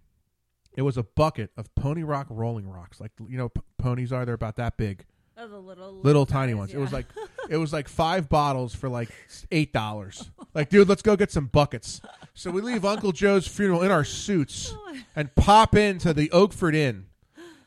It 0.75 0.83
was 0.83 0.97
a 0.97 1.03
bucket 1.03 1.51
of 1.57 1.75
Pony 1.75 2.03
Rock 2.03 2.27
Rolling 2.31 2.69
Rocks, 2.69 3.01
like 3.01 3.13
you 3.29 3.37
know 3.37 3.49
p- 3.51 3.61
ponies 3.79 4.13
are. 4.13 4.25
They're 4.25 4.35
about 4.35 4.57
that 4.57 4.77
big, 4.77 5.05
Oh, 5.37 5.49
the 5.49 5.59
little 5.59 5.93
little 5.93 6.27
tiny 6.27 6.53
guys, 6.53 6.59
ones. 6.59 6.75
It 6.75 6.79
was 6.79 6.93
like 6.93 7.07
it 7.51 7.57
was 7.57 7.73
like 7.73 7.89
five 7.89 8.29
bottles 8.29 8.75
for 8.75 8.89
like 8.89 9.09
eight 9.51 9.73
dollars. 9.73 10.31
Like, 10.55 10.69
dude, 10.69 10.89
let's 10.89 11.03
go 11.03 11.17
get 11.17 11.31
some 11.31 11.47
buckets. 11.47 12.01
So 12.35 12.51
we 12.51 12.61
leave 12.61 12.85
Uncle 12.85 13.13
Joe's 13.13 13.47
funeral 13.47 13.83
in 13.83 13.91
our 13.91 14.05
suits 14.05 14.75
and 15.17 15.35
pop 15.35 15.75
into 15.75 16.13
the 16.13 16.31
Oakford 16.31 16.75
Inn 16.75 17.07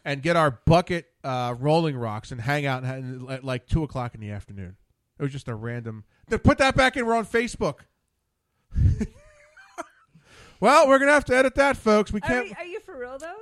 and 0.03 0.22
get 0.22 0.36
our 0.36 0.52
bucket 0.65 1.07
uh, 1.23 1.56
Rolling 1.60 1.98
Rocks 1.98 2.32
and 2.32 2.40
hang 2.41 2.65
out 2.65 2.84
and, 2.84 3.30
at 3.30 3.44
like 3.44 3.68
two 3.68 3.84
o'clock 3.84 4.14
in 4.15 4.22
the 4.22 4.32
afternoon. 4.32 4.77
It 5.19 5.23
was 5.23 5.32
just 5.32 5.48
a 5.48 5.56
random. 5.56 6.03
Put 6.30 6.57
that 6.60 6.76
back 6.76 6.98
in. 6.98 7.06
We're 7.06 7.15
on 7.15 7.26
Facebook. 7.26 7.80
well, 10.60 10.88
we're 10.88 10.99
gonna 10.99 11.11
have 11.11 11.26
to 11.26 11.36
edit 11.36 11.56
that, 11.56 11.77
folks. 11.77 12.11
We 12.11 12.22
can't. 12.22 12.45
we- 12.45 12.53
are 12.53 12.65
you 12.65 12.80
for 12.80 12.98
real 12.98 13.18
though? 13.18 13.36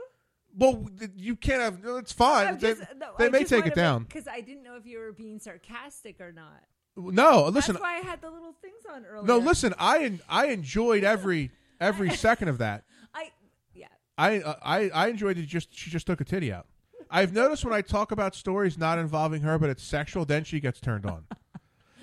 well, 0.56 0.86
you 1.16 1.36
can't 1.36 1.62
have. 1.62 1.80
It's 1.98 2.12
fine. 2.12 2.48
I'm 2.48 2.60
They, 2.60 2.76
no, 2.98 3.14
they 3.18 3.30
may 3.30 3.44
take 3.44 3.66
it 3.66 3.76
down. 3.76 4.04
because 4.04 4.28
I 4.28 4.42
didn't 4.42 4.64
know 4.64 4.76
if 4.76 4.86
you 4.86 5.00
were 5.00 5.12
being 5.12 5.40
sarcastic 5.40 6.22
or 6.22 6.32
not. 6.32 6.64
No, 6.96 7.46
listen. 7.48 7.74
That's 7.74 7.82
why 7.82 7.96
I 7.98 8.02
had 8.02 8.22
the 8.22 8.30
little 8.30 8.54
things 8.62 8.84
on 8.92 9.04
earlier. 9.06 9.26
No, 9.26 9.38
listen. 9.38 9.74
I 9.80 10.20
I 10.30 10.48
enjoyed 10.48 11.04
every 11.04 11.52
every 11.82 12.10
second 12.16 12.50
of 12.50 12.60
that. 12.60 12.84
I 13.16 13.32
yeah. 13.74 13.88
I 14.18 14.42
uh, 14.42 14.56
I 14.64 14.90
I 14.90 15.08
enjoyed 15.08 15.38
it. 15.40 15.48
Just 15.48 15.74
she 15.76 15.90
just 15.90 16.06
took 16.06 16.22
a 16.22 16.24
titty 16.24 16.54
out. 16.54 16.68
I've 17.10 17.34
noticed 17.34 17.64
when 17.66 17.74
I 17.74 17.82
talk 17.82 18.12
about 18.12 18.36
stories 18.36 18.78
not 18.78 18.98
involving 19.00 19.42
her, 19.42 19.60
but 19.60 19.70
it's 19.70 19.84
sexual, 19.84 20.26
then 20.26 20.44
she 20.44 20.60
gets 20.60 20.80
turned 20.80 21.06
on. 21.06 21.26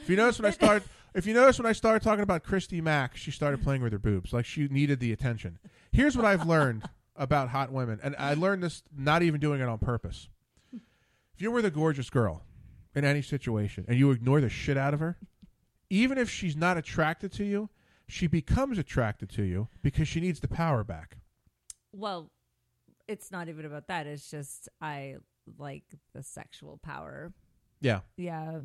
if 0.03 0.09
you 0.09 0.15
notice 0.17 0.39
when 0.39 0.47
I 0.47 0.51
start, 0.51 0.85
if 1.15 1.27
you 1.27 1.35
notice 1.35 1.59
when 1.59 1.67
I 1.67 1.73
started 1.73 2.03
talking 2.03 2.23
about 2.23 2.43
Christy 2.45 2.81
Mack, 2.81 3.17
she 3.17 3.31
started 3.31 3.63
playing 3.63 3.83
with 3.83 3.93
her 3.93 3.99
boobs, 3.99 4.33
like 4.33 4.45
she 4.45 4.69
needed 4.69 5.01
the 5.01 5.13
attention. 5.13 5.59
Here's 5.93 6.17
what 6.17 6.27
I've 6.27 6.47
learned 6.47 6.89
about 7.17 7.49
hot 7.49 7.73
women, 7.73 8.01
and 8.03 8.15
I 8.19 8.35
learned 8.35 8.63
this 8.63 8.83
not 8.97 9.23
even 9.23 9.41
doing 9.41 9.61
it 9.61 9.69
on 9.69 9.79
purpose. 9.79 10.29
If 10.73 11.43
you're 11.43 11.51
with 11.51 11.65
a 11.65 11.71
gorgeous 11.71 12.11
girl 12.11 12.45
in 12.95 13.05
any 13.05 13.23
situation 13.23 13.85
and 13.89 13.99
you 13.99 14.11
ignore 14.11 14.41
the 14.41 14.49
shit 14.49 14.77
out 14.77 14.95
of 14.95 15.01
her, 15.01 15.19
even 15.89 16.19
if 16.19 16.31
she's 16.31 16.57
not 16.57 16.77
attracted 16.77 17.33
to 17.33 17.45
you, 17.45 17.69
she 18.07 18.27
becomes 18.27 18.79
attracted 18.79 19.31
to 19.31 19.43
you 19.43 19.69
because 19.83 20.09
she 20.09 20.21
needs 20.21 20.41
the 20.41 20.49
power 20.49 20.85
back. 20.85 21.17
Well, 21.93 22.31
it's 23.09 23.33
not 23.33 23.49
even 23.49 23.65
about 23.65 23.89
that. 23.89 24.07
It's 24.07 24.31
just 24.31 24.69
I 24.81 25.17
like 25.59 25.85
the 26.15 26.23
sexual 26.23 26.79
power. 26.83 27.33
Yeah. 27.81 28.01
Yeah. 28.17 28.61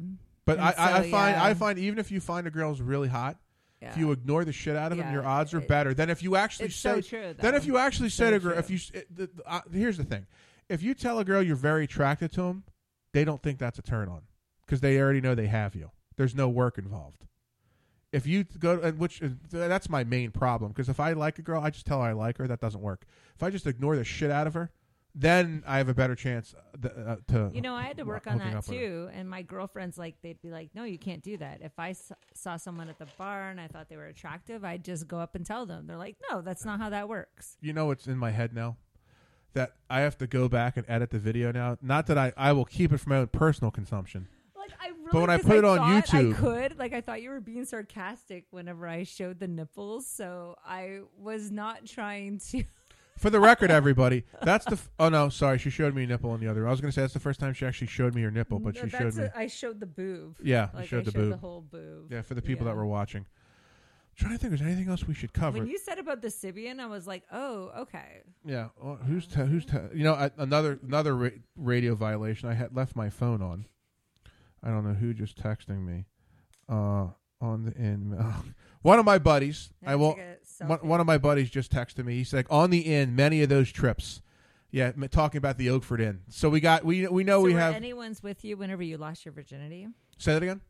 But 0.45 0.57
And 0.59 0.67
I, 0.67 0.71
I, 0.77 0.97
I 0.99 1.03
so, 1.03 1.09
find 1.11 1.35
yeah. 1.35 1.43
I 1.43 1.53
find 1.53 1.79
even 1.79 1.99
if 1.99 2.11
you 2.11 2.19
find 2.19 2.45
a 2.47 2.51
girl's 2.51 2.81
really 2.81 3.07
hot, 3.07 3.37
if 3.81 3.97
you 3.97 4.11
ignore 4.11 4.43
the 4.45 4.51
shit 4.51 4.75
out 4.75 4.91
of 4.91 4.97
them, 4.97 5.07
Yeah, 5.07 5.13
your 5.13 5.25
odds 5.27 5.53
are 5.53 5.59
it- 5.59 5.67
better 5.67 5.93
than 5.93 6.09
if 6.09 6.23
you 6.23 6.35
actually 6.35 6.67
it's 6.67 6.75
say. 6.75 6.95
so 6.95 7.01
true, 7.01 7.33
then 7.37 7.51
though. 7.51 7.57
if 7.57 7.65
you 7.67 7.77
actually 7.77 8.09
so 8.09 8.27
a 8.33 8.39
girl, 8.39 8.51
true. 8.53 8.59
if 8.59 8.69
you 8.71 8.77
s- 8.77 8.91
it, 8.95 9.15
the, 9.15 9.29
uh, 9.45 9.61
here's 9.71 9.97
the 9.97 10.03
thing, 10.03 10.25
if 10.69 10.81
you 10.81 10.95
tell 10.95 11.19
a 11.19 11.25
girl 11.25 11.41
you're 11.43 11.55
very 11.55 11.83
attracted 11.83 12.31
to 12.33 12.41
them, 12.41 12.63
they 13.13 13.23
don't 13.23 13.43
think 13.43 13.59
that's 13.59 13.77
a 13.77 13.83
turn 13.83 14.09
on 14.09 14.21
because 14.65 14.81
they 14.81 14.99
already 14.99 15.21
know 15.21 15.35
they 15.35 15.45
have 15.47 15.75
you. 15.75 15.91
There's 16.15 16.33
no 16.33 16.49
work 16.49 16.79
involved. 16.79 17.25
If 18.11 18.25
you 18.25 18.43
go, 18.45 18.79
and 18.79 18.97
which 18.97 19.21
is- 19.21 19.33
that's 19.51 19.87
my 19.89 20.03
main 20.03 20.31
problem 20.31 20.71
because 20.71 20.89
if 20.89 20.99
I 20.99 21.13
like 21.13 21.37
a 21.37 21.41
girl, 21.43 21.61
I 21.61 21.69
just 21.69 21.85
tell 21.85 22.01
her 22.01 22.09
I 22.09 22.13
like 22.13 22.37
her. 22.39 22.47
That 22.47 22.61
doesn't 22.61 22.81
work. 22.81 23.05
If 23.35 23.43
I 23.43 23.49
just 23.51 23.67
ignore 23.67 23.95
the 23.95 24.03
shit 24.03 24.31
out 24.31 24.47
of 24.47 24.53
her, 24.55 24.71
then 25.17 25.63
I 25.65 25.77
have 25.77 25.87
a 25.87 25.93
better 25.93 26.13
chance 26.15 26.53
uh, 26.53 26.77
th- 26.81 26.93
uh, 27.07 27.15
to. 27.29 27.49
You 27.53 27.61
know, 27.61 27.73
I 27.73 27.83
had 27.83 27.97
to 27.97 28.03
work 28.03 28.27
on 28.27 28.37
that 28.39 28.53
up 28.53 28.67
with 28.67 28.77
her. 28.77 28.85
too. 28.87 29.09
And 29.13 29.29
my 29.29 29.41
girlfriends, 29.41 29.97
like, 29.97 30.15
they'd 30.21 30.41
be 30.41 30.51
like, 30.51 30.69
"No, 30.75 30.83
you 30.83 30.97
can't 30.99 31.23
do 31.23 31.37
that." 31.37 31.61
If 31.61 31.71
I 31.79 31.91
s- 31.91 32.11
saw 32.33 32.57
someone 32.57 32.89
at 32.89 32.99
the 32.99 33.07
bar 33.17 33.49
and 33.49 33.59
I 33.61 33.67
thought 33.67 33.87
they 33.89 33.95
were 33.97 34.07
attractive, 34.07 34.65
I'd 34.65 34.83
just 34.83 35.07
go 35.07 35.17
up 35.17 35.33
and 35.35 35.45
tell 35.45 35.65
them. 35.65 35.87
They're 35.87 35.97
like, 35.97 36.17
"No, 36.29 36.41
that's 36.41 36.65
not 36.65 36.79
how 36.79 36.89
that 36.89 37.07
works." 37.07 37.57
you 37.61 37.71
know 37.73 37.85
what's 37.85 38.07
in 38.07 38.17
my 38.17 38.31
head 38.31 38.53
now 38.53 38.75
that 39.53 39.71
I 39.89 40.01
have 40.01 40.17
to 40.17 40.27
go 40.27 40.49
back 40.49 40.75
and 40.75 40.85
edit 40.89 41.11
the 41.11 41.19
video 41.19 41.51
now. 41.53 41.77
Not 41.81 42.07
that 42.07 42.17
I 42.17 42.33
I 42.35 42.51
will 42.51 42.65
keep 42.65 42.91
it 42.91 42.97
for 42.97 43.09
my 43.09 43.17
own 43.17 43.27
personal 43.27 43.71
consumption. 43.71 44.27
Like, 44.57 44.71
I 44.81 44.87
really, 44.89 45.09
but 45.13 45.21
when 45.21 45.29
I 45.29 45.37
put 45.37 45.55
it 45.57 45.63
on 45.65 45.79
YouTube, 45.79 46.33
I 46.33 46.37
could. 46.37 46.77
Like, 46.79 46.91
I 46.91 46.99
thought 46.99 47.21
you 47.21 47.29
were 47.29 47.39
being 47.39 47.63
sarcastic 47.65 48.47
whenever 48.51 48.85
I 48.87 49.03
showed 49.03 49.39
the 49.39 49.47
nipples, 49.47 50.07
so 50.07 50.55
I 50.65 51.01
was 51.17 51.51
not 51.51 51.85
trying 51.85 52.39
to. 52.49 52.63
for 53.17 53.29
the 53.29 53.39
record, 53.39 53.71
everybody, 53.71 54.23
that's 54.41 54.65
the. 54.65 54.73
F- 54.73 54.89
oh 54.99 55.09
no, 55.09 55.29
sorry, 55.29 55.57
she 55.57 55.69
showed 55.69 55.95
me 55.95 56.03
a 56.03 56.07
nipple 56.07 56.31
on 56.31 56.39
the 56.39 56.47
other. 56.47 56.67
I 56.67 56.71
was 56.71 56.81
going 56.81 56.91
to 56.91 56.95
say 56.95 57.01
that's 57.01 57.13
the 57.13 57.19
first 57.19 57.39
time 57.39 57.53
she 57.53 57.65
actually 57.65 57.87
showed 57.87 58.13
me 58.13 58.21
her 58.23 58.31
nipple, 58.31 58.59
but 58.59 58.75
she 58.75 58.89
showed 58.89 58.91
that's 58.91 59.17
me. 59.17 59.23
a- 59.25 59.33
I 59.35 59.47
showed 59.47 59.79
the 59.79 59.85
boob. 59.85 60.37
Yeah, 60.43 60.69
Like, 60.73 60.83
you 60.83 60.87
showed 60.87 60.97
I 60.99 61.03
the 61.03 61.11
showed 61.11 61.19
boob. 61.21 61.29
the 61.31 61.37
whole 61.37 61.61
boob. 61.61 62.11
Yeah, 62.11 62.21
for 62.21 62.33
the 62.33 62.41
people 62.41 62.65
that 62.65 62.75
were 62.75 62.85
watching. 62.85 63.25
Trying 64.17 64.31
to 64.33 64.37
think, 64.37 64.53
is 64.53 64.59
there 64.61 64.69
anything 64.69 64.89
else 64.89 65.05
we 65.05 65.13
should 65.13 65.33
cover? 65.33 65.57
When 65.57 65.67
you 65.67 65.77
said 65.77 65.99
about 65.99 66.21
the 66.21 66.29
Sybian, 66.29 66.79
I 66.79 66.85
was 66.85 67.05
like, 67.05 67.23
"Oh, 67.33 67.71
okay." 67.79 68.21
Yeah, 68.45 68.69
well, 68.81 68.95
who's 68.95 69.27
te- 69.27 69.41
who's 69.45 69.65
te- 69.65 69.77
you 69.93 70.05
know 70.05 70.13
I, 70.13 70.31
another 70.37 70.79
another 70.87 71.15
ra- 71.17 71.29
radio 71.57 71.95
violation. 71.95 72.47
I 72.47 72.53
had 72.53 72.73
left 72.73 72.95
my 72.95 73.09
phone 73.09 73.41
on. 73.41 73.65
I 74.63 74.69
don't 74.69 74.87
know 74.87 74.93
who 74.93 75.13
just 75.13 75.37
texting 75.37 75.85
me. 75.85 76.05
Uh, 76.69 77.07
on 77.41 77.65
the 77.65 77.71
in. 77.73 78.11
one 78.81 78.99
of 78.99 79.05
my 79.05 79.17
buddies, 79.17 79.69
I 79.85 79.93
a 79.93 79.97
One, 79.97 80.79
one 80.81 80.99
of 80.99 81.05
my 81.07 81.17
buddies 81.17 81.49
just 81.49 81.71
texted 81.71 82.05
me. 82.05 82.15
He's 82.15 82.33
like, 82.33 82.47
on 82.49 82.69
the 82.69 82.79
inn, 82.79 83.15
many 83.15 83.41
of 83.43 83.49
those 83.49 83.71
trips. 83.71 84.21
Yeah, 84.71 84.91
talking 85.09 85.37
about 85.37 85.57
the 85.57 85.69
Oakford 85.69 86.01
Inn. 86.01 86.21
So 86.29 86.49
we 86.49 86.59
got 86.59 86.83
we 86.83 87.07
we 87.07 87.23
know 87.23 87.39
So 87.39 87.45
we 87.45 87.53
were 87.53 87.59
have. 87.61 87.75
anyone's 87.75 88.21
with 88.21 88.43
you 88.43 88.57
whenever 88.57 88.83
you 88.83 88.97
lost 88.97 89.23
your 89.25 89.31
virginity? 89.33 89.87
say 90.17 90.33
that 90.33 90.43
again. 90.43 90.61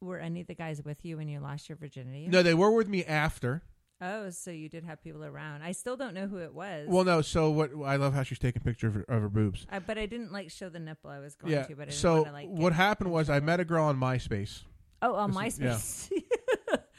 Were 0.00 0.18
any 0.18 0.40
of 0.40 0.46
the 0.48 0.54
guys 0.54 0.82
with 0.84 1.04
you 1.04 1.16
when 1.16 1.28
you 1.28 1.38
lost 1.40 1.68
your 1.68 1.76
virginity? 1.76 2.26
No, 2.28 2.42
they 2.42 2.54
were 2.54 2.72
with 2.72 2.88
me 2.88 3.04
after. 3.04 3.62
Oh, 4.00 4.28
so 4.30 4.50
you 4.50 4.68
did 4.68 4.84
have 4.84 5.02
people 5.02 5.24
around. 5.24 5.62
I 5.62 5.72
still 5.72 5.96
don't 5.96 6.12
know 6.12 6.26
who 6.26 6.38
it 6.38 6.52
was. 6.52 6.86
Well, 6.88 7.04
no. 7.04 7.22
So 7.22 7.48
what? 7.50 7.70
I 7.84 7.96
love 7.96 8.12
how 8.14 8.24
she's 8.24 8.38
taking 8.38 8.62
picture 8.62 8.88
of 8.88 8.94
her, 8.94 9.04
of 9.08 9.22
her 9.22 9.28
boobs. 9.28 9.66
I, 9.70 9.78
but 9.78 9.96
I 9.96 10.06
didn't 10.06 10.32
like 10.32 10.50
show 10.50 10.68
the 10.68 10.80
nipple. 10.80 11.08
I 11.10 11.18
was 11.20 11.34
going 11.36 11.52
Yeah. 11.52 11.62
to, 11.62 11.74
but 11.76 11.82
I 11.82 11.84
didn't 11.86 11.94
So 11.98 12.14
want 12.16 12.26
to 12.26 12.32
like. 12.32 12.48
what 12.48 12.72
happened 12.74 13.10
was 13.12 13.30
I 13.30 13.40
met 13.40 13.60
a 13.60 13.64
girl 13.64 13.84
on 13.84 13.98
MySpace. 13.98 14.62
Oh, 15.02 15.14
on 15.14 15.32
This 15.32 15.58
is-. 15.60 16.10
MySpace. 16.10 16.82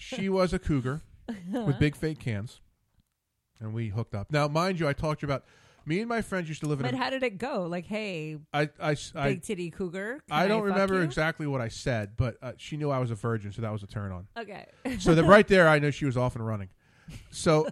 She 0.00 0.28
was 0.28 0.52
a 0.52 0.58
cougar 0.58 1.02
with 1.52 1.78
big 1.78 1.96
fake 1.96 2.20
cans, 2.20 2.60
and 3.60 3.74
we 3.74 3.88
hooked 3.88 4.14
up. 4.14 4.30
Now, 4.30 4.46
mind 4.48 4.78
you, 4.80 4.88
I 4.88 4.92
talked 4.92 5.20
to 5.20 5.26
you 5.26 5.32
about 5.32 5.44
me 5.84 6.00
and 6.00 6.08
my 6.08 6.22
friends 6.22 6.48
used 6.48 6.60
to 6.60 6.68
live 6.68 6.80
in. 6.80 6.86
But 6.86 6.94
a, 6.94 6.96
how 6.96 7.10
did 7.10 7.22
it 7.22 7.38
go? 7.38 7.66
Like, 7.66 7.86
hey, 7.86 8.38
I, 8.52 8.68
I, 8.80 8.96
I, 9.14 9.28
big 9.30 9.42
titty 9.42 9.70
cougar. 9.70 10.20
can 10.28 10.38
I 10.38 10.46
don't 10.46 10.60
fuck 10.60 10.68
remember 10.68 10.94
you? 10.96 11.02
exactly 11.02 11.46
what 11.46 11.60
I 11.60 11.68
said, 11.68 12.16
but 12.16 12.36
uh, 12.42 12.52
she 12.58 12.76
knew 12.76 12.90
I 12.90 12.98
was 12.98 13.10
a 13.10 13.14
virgin, 13.14 13.52
so 13.52 13.62
that 13.62 13.72
was 13.72 13.82
a 13.82 13.86
turn 13.86 14.12
on. 14.12 14.28
Okay. 14.38 14.66
so 14.98 15.14
that 15.14 15.24
right 15.26 15.48
there, 15.48 15.66
I 15.66 15.78
know 15.78 15.90
she 15.90 16.04
was 16.04 16.16
off 16.16 16.36
and 16.36 16.46
running. 16.46 16.68
So, 17.30 17.66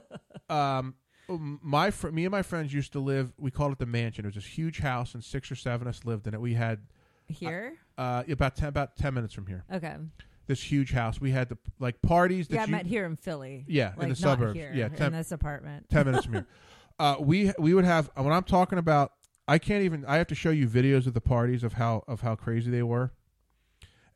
um, 0.48 0.94
my 1.28 1.90
fr- 1.90 2.08
me 2.08 2.24
and 2.24 2.32
my 2.32 2.42
friends 2.42 2.72
used 2.72 2.92
to 2.92 3.00
live. 3.00 3.32
We 3.38 3.50
called 3.50 3.72
it 3.72 3.78
the 3.78 3.86
mansion. 3.86 4.24
It 4.24 4.28
was 4.28 4.34
this 4.36 4.46
huge 4.46 4.78
house, 4.80 5.14
and 5.14 5.22
six 5.22 5.50
or 5.50 5.54
seven 5.54 5.86
of 5.86 5.94
us 5.94 6.04
lived 6.04 6.26
in 6.26 6.34
it. 6.34 6.40
We 6.40 6.54
had 6.54 6.80
Here? 7.28 7.76
Uh, 7.98 8.22
about 8.28 8.56
ten 8.56 8.68
about 8.68 8.96
ten 8.96 9.14
minutes 9.14 9.34
from 9.34 9.46
here. 9.46 9.64
Okay. 9.72 9.94
This 10.46 10.62
huge 10.62 10.92
house. 10.92 11.20
We 11.20 11.32
had 11.32 11.48
the 11.48 11.58
like 11.78 12.00
parties. 12.02 12.48
That 12.48 12.54
Yeah, 12.54 12.62
I 12.62 12.66
you, 12.66 12.70
met 12.72 12.86
here 12.86 13.04
in 13.04 13.16
Philly. 13.16 13.64
Yeah, 13.66 13.92
Like, 13.96 14.04
in 14.04 14.08
the 14.10 14.16
suburbs. 14.16 14.54
here, 14.54 14.72
yeah, 14.74 14.88
in 15.06 15.12
this 15.12 15.32
apartment. 15.32 15.88
Ten 15.90 16.06
minutes 16.06 16.24
from 16.24 16.34
here. 16.34 16.46
Uh, 16.98 17.14
we 17.20 17.52
we 17.58 17.74
would 17.74 17.84
have 17.84 18.10
when 18.14 18.32
I'm 18.32 18.42
talking 18.42 18.78
about. 18.78 19.12
I 19.46 19.58
can't 19.58 19.84
even. 19.84 20.06
I 20.06 20.16
have 20.16 20.28
to 20.28 20.34
show 20.34 20.48
you 20.48 20.66
videos 20.66 21.06
of 21.06 21.12
the 21.12 21.20
parties 21.20 21.62
of 21.62 21.74
how 21.74 22.04
of 22.08 22.22
how 22.22 22.36
crazy 22.36 22.70
they 22.70 22.82
were. 22.82 23.12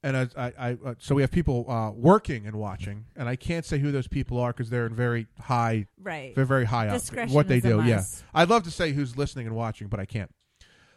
And 0.03 0.17
as 0.17 0.35
I, 0.35 0.53
I 0.59 0.79
uh, 0.83 0.95
so 0.99 1.15
we 1.15 1.23
have 1.23 1.31
people 1.31 1.71
uh, 1.71 1.91
working 1.91 2.47
and 2.47 2.57
watching, 2.57 3.05
and 3.17 3.29
I 3.29 3.37
can't 3.37 3.67
say 3.67 3.79
who 3.79 3.93
those 3.93 4.09
people 4.09 4.39
are 4.39 4.51
because 4.53 4.71
they're 4.71 4.87
in 4.87 4.95
very 4.95 5.27
high. 5.39 5.89
Right. 6.01 6.35
They're 6.35 6.47
very 6.47 6.65
high 6.65 6.89
up. 6.89 7.03
What 7.29 7.49
they 7.49 7.61
do, 7.61 7.83
yeah. 7.85 8.03
I'd 8.33 8.49
love 8.49 8.63
to 8.63 8.71
say 8.71 8.93
who's 8.93 9.19
listening 9.19 9.47
and 9.47 9.55
watching, 9.55 9.89
but 9.89 10.01
I 10.01 10.07
can't. 10.07 10.31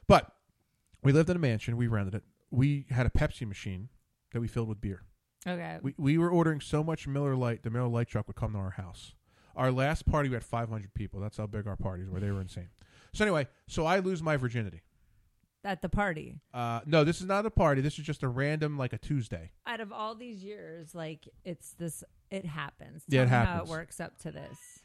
But 0.08 0.32
we 1.04 1.12
lived 1.12 1.30
in 1.30 1.36
a 1.36 1.40
mansion. 1.40 1.76
We 1.76 1.88
rented 1.88 2.16
it. 2.16 2.24
We 2.54 2.86
had 2.90 3.06
a 3.06 3.10
Pepsi 3.10 3.48
machine 3.48 3.90
that 4.32 4.40
we 4.40 4.48
filled 4.48 4.70
with 4.70 4.80
beer. 4.80 5.04
Okay. 5.48 5.80
We 5.82 5.94
we 5.98 6.18
were 6.18 6.30
ordering 6.30 6.62
so 6.62 6.84
much 6.84 7.08
Miller 7.08 7.36
Lite, 7.36 7.64
the 7.64 7.70
Miller 7.70 7.88
Lite 7.88 8.08
truck 8.08 8.28
would 8.28 8.36
come 8.36 8.54
to 8.54 8.60
our 8.60 8.72
house. 8.72 9.14
Our 9.56 9.72
last 9.72 10.06
party 10.06 10.30
we 10.30 10.36
had 10.36 10.44
500 10.44 10.94
people. 10.94 11.20
That's 11.20 11.38
how 11.38 11.48
big 11.48 11.68
our 11.68 11.76
parties 11.76 12.10
were. 12.10 12.20
They 12.20 12.32
were 12.32 12.42
insane. 12.42 12.70
So 13.14 13.24
anyway, 13.24 13.48
so 13.68 13.86
I 13.86 14.00
lose 14.00 14.24
my 14.24 14.38
virginity. 14.38 14.82
At 15.66 15.82
the 15.82 15.90
party. 15.90 16.36
Uh, 16.54 16.82
no, 16.86 17.04
this 17.04 17.22
is 17.22 17.28
not 17.28 17.46
a 17.46 17.50
party. 17.50 17.82
This 17.82 17.98
is 17.98 18.06
just 18.06 18.22
a 18.24 18.28
random 18.28 18.78
like 18.78 18.92
a 18.92 18.98
Tuesday. 18.98 19.52
Out 19.66 19.80
of 19.80 19.92
all 19.94 20.14
these 20.14 20.44
years, 20.44 20.94
like 20.94 21.28
it's 21.46 21.72
this, 21.74 22.04
it 22.30 22.46
happens. 22.46 23.04
Yeah, 23.08 23.22
it 23.22 23.26
me 23.26 23.30
How 23.30 23.46
happens. 23.46 23.70
it 23.70 23.72
works 23.72 24.00
up 24.00 24.18
to 24.20 24.32
this. 24.32 24.83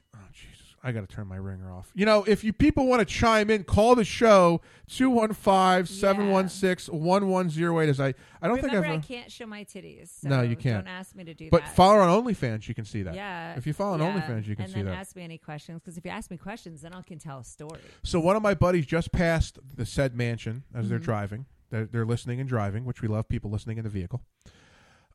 I 0.80 0.92
got 0.92 1.00
to 1.00 1.08
turn 1.12 1.26
my 1.26 1.34
ringer 1.36 1.72
off. 1.72 1.90
You 1.92 2.06
know, 2.06 2.22
if 2.22 2.44
you 2.44 2.52
people 2.52 2.86
want 2.86 3.00
to 3.00 3.04
chime 3.04 3.50
in, 3.50 3.64
call 3.64 3.96
the 3.96 4.04
show 4.04 4.60
215-716-1108 4.88 7.88
as 7.88 8.00
I 8.00 8.14
I 8.40 8.46
don't 8.46 8.56
Remember, 8.62 8.68
think 8.68 8.74
I've 8.74 8.90
I 8.90 8.98
can't 8.98 9.30
show 9.30 9.46
my 9.46 9.64
titties. 9.64 10.20
So 10.20 10.28
No, 10.28 10.42
you 10.42 10.56
can't. 10.56 10.84
Don't 10.84 10.94
ask 10.94 11.14
me 11.16 11.24
to 11.24 11.34
do 11.34 11.48
but 11.50 11.62
that. 11.62 11.66
But 11.68 11.74
follow 11.74 11.98
on 12.00 12.24
OnlyFans, 12.24 12.68
you 12.68 12.74
can 12.74 12.84
see 12.84 13.02
that. 13.02 13.14
Yeah. 13.14 13.54
If 13.56 13.66
you 13.66 13.72
follow 13.72 13.94
on 13.94 14.00
yeah. 14.00 14.12
OnlyFans, 14.20 14.46
you 14.46 14.54
can 14.54 14.64
and 14.66 14.72
see 14.72 14.78
then 14.78 14.86
that. 14.86 14.94
ask 14.98 15.16
me 15.16 15.24
any 15.24 15.38
questions 15.38 15.80
because 15.80 15.98
if 15.98 16.04
you 16.04 16.10
ask 16.10 16.30
me 16.30 16.36
questions, 16.36 16.82
then 16.82 16.92
I 16.92 17.02
can 17.02 17.18
tell 17.18 17.38
a 17.40 17.44
story. 17.44 17.80
So 18.04 18.20
one 18.20 18.36
of 18.36 18.42
my 18.42 18.54
buddies 18.54 18.86
just 18.86 19.10
passed 19.12 19.58
the 19.74 19.84
said 19.84 20.14
mansion 20.14 20.62
as 20.74 20.88
they're 20.88 20.98
Mhm. 21.00 21.04
driving. 21.04 21.46
They're, 21.70 21.86
they're 21.86 22.06
listening 22.06 22.40
and 22.40 22.48
driving, 22.48 22.84
which 22.84 23.02
we 23.02 23.08
love 23.08 23.28
people 23.28 23.50
listening 23.50 23.78
in 23.78 23.84
the 23.84 23.90
vehicle. 23.90 24.22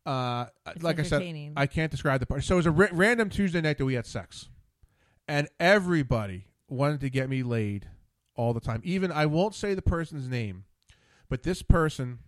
Uh, 0.05 0.47
It's 0.67 0.83
like 0.83 0.99
I 0.99 1.03
said. 1.03 1.23
I 1.55 1.67
can't 1.67 1.89
describe 1.89 2.19
the 2.19 2.25
party. 2.25 2.43
So 2.43 2.55
it 2.55 2.57
was 2.57 2.65
a 2.65 2.71
ra- 2.71 2.89
random 2.91 3.29
Tuesday 3.29 3.61
night 3.61 3.77
that 3.77 3.85
we 3.85 3.93
had 3.93 4.05
sex, 4.05 4.49
and 5.27 5.47
everybody 5.59 6.47
wanted 6.67 7.01
to 7.01 7.09
get 7.09 7.29
me 7.29 7.43
laid 7.43 7.87
all 8.35 8.53
the 8.53 8.59
time. 8.59 8.81
Even 8.83 9.11
I 9.11 9.25
won't 9.25 9.55
say 9.55 9.73
the 9.73 9.81
person's 9.81 10.27
name, 10.27 10.65
but 11.29 11.43
this 11.43 11.61
person 11.61 12.19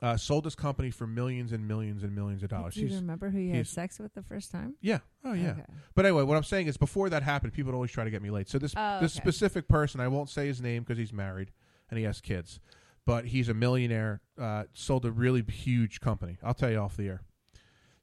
uh, 0.00 0.16
sold 0.16 0.44
this 0.44 0.54
company 0.54 0.90
for 0.90 1.06
millions 1.08 1.52
and 1.52 1.66
millions 1.66 2.04
and 2.04 2.14
millions 2.14 2.42
of 2.44 2.50
dollars. 2.50 2.74
Do 2.74 2.82
you 2.82 2.94
remember 2.94 3.30
who 3.30 3.38
you 3.40 3.54
had 3.54 3.66
sex 3.66 3.98
with 3.98 4.14
the 4.14 4.22
first 4.22 4.52
time? 4.52 4.74
yeah. 4.80 4.98
Oh 5.24 5.32
yeah. 5.32 5.50
Okay. 5.50 5.64
But 5.94 6.06
anyway, 6.06 6.22
what 6.22 6.36
I'm 6.36 6.44
saying 6.44 6.68
is, 6.68 6.76
before 6.76 7.10
that 7.10 7.22
happened, 7.24 7.52
people 7.52 7.72
would 7.72 7.76
always 7.76 7.90
try 7.90 8.04
to 8.04 8.10
get 8.10 8.22
me 8.22 8.30
laid. 8.30 8.48
So 8.48 8.58
this 8.58 8.74
Oh, 8.76 8.98
this 9.00 9.16
okay. 9.16 9.22
specific 9.22 9.68
person, 9.68 10.00
I 10.00 10.08
won't 10.08 10.30
say 10.30 10.46
his 10.46 10.60
name 10.60 10.82
because 10.84 10.98
he's 10.98 11.12
married 11.12 11.50
and 11.90 11.98
he 11.98 12.04
has 12.04 12.20
kids, 12.20 12.60
but 13.06 13.26
he's 13.26 13.48
a 13.48 13.54
millionaire. 13.54 14.20
Uh, 14.40 14.64
sold 14.72 15.04
a 15.04 15.10
really 15.10 15.42
huge 15.42 16.00
company. 16.00 16.38
I'll 16.44 16.54
tell 16.54 16.70
you 16.70 16.78
off 16.78 16.96
the 16.96 17.08
air. 17.08 17.22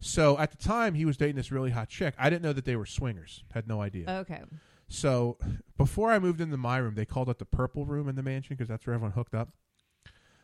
So 0.06 0.38
at 0.38 0.52
the 0.52 0.58
time, 0.58 0.94
he 0.94 1.04
was 1.04 1.18
dating 1.18 1.36
this 1.36 1.52
really 1.52 1.72
hot 1.72 1.90
chick. 1.90 2.14
I 2.20 2.30
didn't 2.30 2.44
know 2.44 2.54
that 2.54 2.64
they 2.64 2.76
were 2.76 2.86
swingers. 2.86 3.44
Had 3.54 3.68
no 3.68 3.82
idea. 3.82 4.08
Okay. 4.22 4.44
So 4.88 5.40
before 5.78 6.12
I 6.12 6.20
moved 6.20 6.42
into 6.42 6.58
my 6.58 6.78
room, 6.78 6.94
they 6.94 7.06
called 7.06 7.28
it 7.28 7.40
the 7.40 7.46
purple 7.46 7.88
room 7.88 8.08
in 8.08 8.16
the 8.16 8.22
mansion 8.22 8.56
because 8.56 8.70
that's 8.70 8.86
where 8.86 8.94
everyone 8.94 9.14
hooked 9.14 9.34
up. 9.34 9.50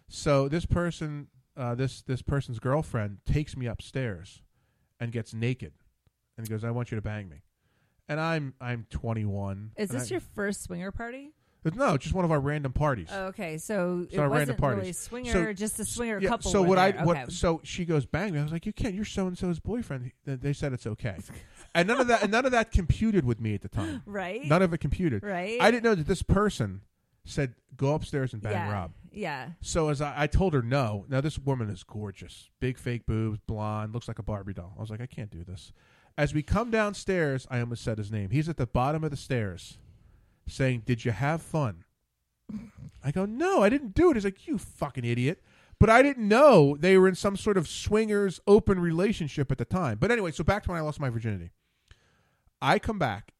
So 0.07 0.49
this 0.49 0.65
person, 0.65 1.27
uh, 1.55 1.75
this 1.75 2.01
this 2.01 2.23
person's 2.23 2.57
girlfriend, 2.57 3.19
takes 3.25 3.55
me 3.55 3.67
upstairs 3.67 4.41
and 4.99 5.11
gets 5.11 5.31
naked 5.31 5.73
and 6.37 6.49
goes, 6.49 6.63
"I 6.63 6.71
want 6.71 6.89
you 6.89 6.95
to 6.95 7.01
bang 7.01 7.29
me." 7.29 7.43
And 8.09 8.19
I'm 8.19 8.55
I'm 8.59 8.87
21. 8.89 9.73
Is 9.77 9.91
and 9.91 9.99
this 9.99 10.11
I- 10.11 10.15
your 10.15 10.21
first 10.21 10.63
swinger 10.63 10.91
party? 10.91 11.35
No, 11.63 11.95
just 11.97 12.13
one 12.15 12.25
of 12.25 12.31
our 12.31 12.39
random 12.39 12.73
parties. 12.73 13.09
Oh, 13.11 13.25
okay, 13.27 13.57
so 13.57 14.01
It's 14.05 14.13
it 14.15 14.19
our 14.19 14.29
wasn't 14.29 14.49
random 14.49 14.55
parties. 14.57 14.79
really 14.81 14.93
swinger, 14.93 15.31
So- 15.31 15.53
just 15.53 15.79
a 15.79 15.85
swinger 15.85 16.19
yeah, 16.19 16.29
couple. 16.29 16.51
So 16.51 16.61
were 16.61 16.67
what 16.69 16.77
I 16.79 16.91
there. 16.91 17.05
what 17.05 17.17
Okay. 17.17 17.31
so 17.31 17.61
she 17.63 17.85
goes 17.85 18.05
bang 18.05 18.33
me. 18.33 18.39
I 18.39 18.43
was 18.43 18.51
like, 18.51 18.65
you 18.65 18.73
can't. 18.73 18.95
You're 18.95 19.05
so 19.05 19.27
and 19.27 19.37
so's 19.37 19.59
boyfriend. 19.59 20.05
He- 20.05 20.13
They 20.25 20.35
they 20.35 20.53
said 20.53 20.73
it's 20.73 20.87
okay, 20.87 21.17
and 21.75 21.87
none 21.87 21.99
of 21.99 22.07
that 22.07 22.23
and 22.23 22.31
none 22.31 22.45
of 22.45 22.51
that 22.51 22.71
computed 22.71 23.25
with 23.25 23.39
me 23.39 23.53
at 23.53 23.61
the 23.61 23.69
time. 23.69 24.01
Right. 24.07 24.43
None 24.45 24.61
of 24.61 24.73
it 24.73 24.79
computed. 24.79 25.23
Right. 25.23 25.61
I 25.61 25.69
didn't 25.71 25.83
know 25.83 25.95
that 25.95 26.07
this 26.07 26.23
person 26.23 26.81
said 27.25 27.53
go 27.77 27.93
upstairs 27.93 28.33
and 28.33 28.41
bang 28.41 28.53
yeah. 28.53 28.71
Rob. 28.71 28.91
Yeah. 29.11 29.49
So 29.61 29.89
as 29.89 30.01
I, 30.01 30.13
I 30.23 30.27
told 30.27 30.53
her 30.55 30.61
no. 30.63 31.05
Now 31.09 31.21
this 31.21 31.37
woman 31.37 31.69
is 31.69 31.83
gorgeous, 31.83 32.49
big 32.59 32.79
fake 32.79 33.05
boobs, 33.05 33.39
blonde, 33.45 33.93
looks 33.93 34.07
like 34.07 34.17
a 34.17 34.23
Barbie 34.23 34.53
doll. 34.53 34.73
I 34.77 34.81
was 34.81 34.89
like, 34.89 35.01
I 35.01 35.05
can't 35.05 35.29
do 35.29 35.43
this. 35.43 35.71
As 36.17 36.33
we 36.33 36.41
come 36.43 36.71
downstairs, 36.71 37.45
I 37.51 37.59
almost 37.59 37.83
said 37.83 37.97
his 37.99 38.11
name. 38.11 38.31
He's 38.31 38.49
at 38.49 38.57
the 38.57 38.65
bottom 38.65 39.03
of 39.03 39.11
the 39.11 39.17
stairs, 39.17 39.77
saying, 40.51 40.83
"Did 40.85 41.05
you 41.05 41.11
have 41.11 41.41
fun?" 41.41 41.83
I 43.03 43.11
go, 43.11 43.25
"No, 43.25 43.63
I 43.63 43.69
didn't 43.69 43.93
do 43.93 44.11
it." 44.11 44.15
He's 44.15 44.25
like, 44.25 44.47
"You 44.47 44.57
fucking 44.57 45.05
idiot." 45.05 45.41
But 45.79 45.89
I 45.89 46.03
didn't 46.03 46.27
know 46.27 46.77
they 46.79 46.97
were 46.97 47.07
in 47.07 47.15
some 47.15 47.35
sort 47.35 47.57
of 47.57 47.67
swingers 47.67 48.39
open 48.45 48.77
relationship 48.79 49.51
at 49.51 49.57
the 49.57 49.65
time. 49.65 49.97
But 49.99 50.11
anyway, 50.11 50.31
so 50.31 50.43
back 50.43 50.63
to 50.63 50.69
when 50.69 50.77
I 50.77 50.81
lost 50.81 50.99
my 50.99 51.09
virginity. 51.09 51.49
I 52.61 52.77
come 52.77 52.99
back. 52.99 53.33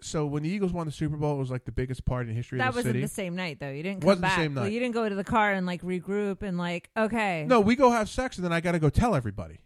So 0.00 0.26
when 0.26 0.42
the 0.42 0.48
Eagles 0.50 0.72
won 0.72 0.86
the 0.86 0.92
Super 0.92 1.16
Bowl, 1.16 1.34
it 1.34 1.38
was 1.38 1.50
like 1.50 1.64
the 1.64 1.72
biggest 1.72 2.04
party 2.04 2.28
in 2.30 2.36
history 2.36 2.58
That 2.58 2.68
of 2.68 2.74
the 2.74 2.78
wasn't 2.80 2.92
city. 2.92 3.00
the 3.00 3.08
same 3.08 3.34
night 3.34 3.58
though. 3.58 3.70
You 3.70 3.82
didn't 3.82 4.02
come 4.02 4.06
Wasn't 4.08 4.20
the 4.20 4.26
back. 4.28 4.36
same 4.36 4.54
night. 4.54 4.70
you 4.72 4.78
didn't 4.78 4.94
go 4.94 5.08
to 5.08 5.14
the 5.14 5.24
car 5.24 5.50
and 5.52 5.66
like 5.66 5.82
regroup 5.82 6.42
and 6.42 6.56
like 6.58 6.90
okay. 6.96 7.46
No, 7.48 7.60
we 7.60 7.74
go 7.74 7.90
have 7.90 8.08
sex 8.08 8.36
and 8.36 8.44
then 8.44 8.52
I 8.52 8.60
got 8.60 8.72
to 8.72 8.78
go 8.78 8.90
tell 8.90 9.14
everybody 9.16 9.58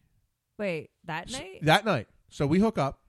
Wait, 0.59 0.90
that 1.05 1.31
night? 1.31 1.59
that 1.62 1.85
night. 1.85 2.06
So 2.31 2.47
we 2.47 2.60
hook 2.60 2.78
up. 2.78 3.01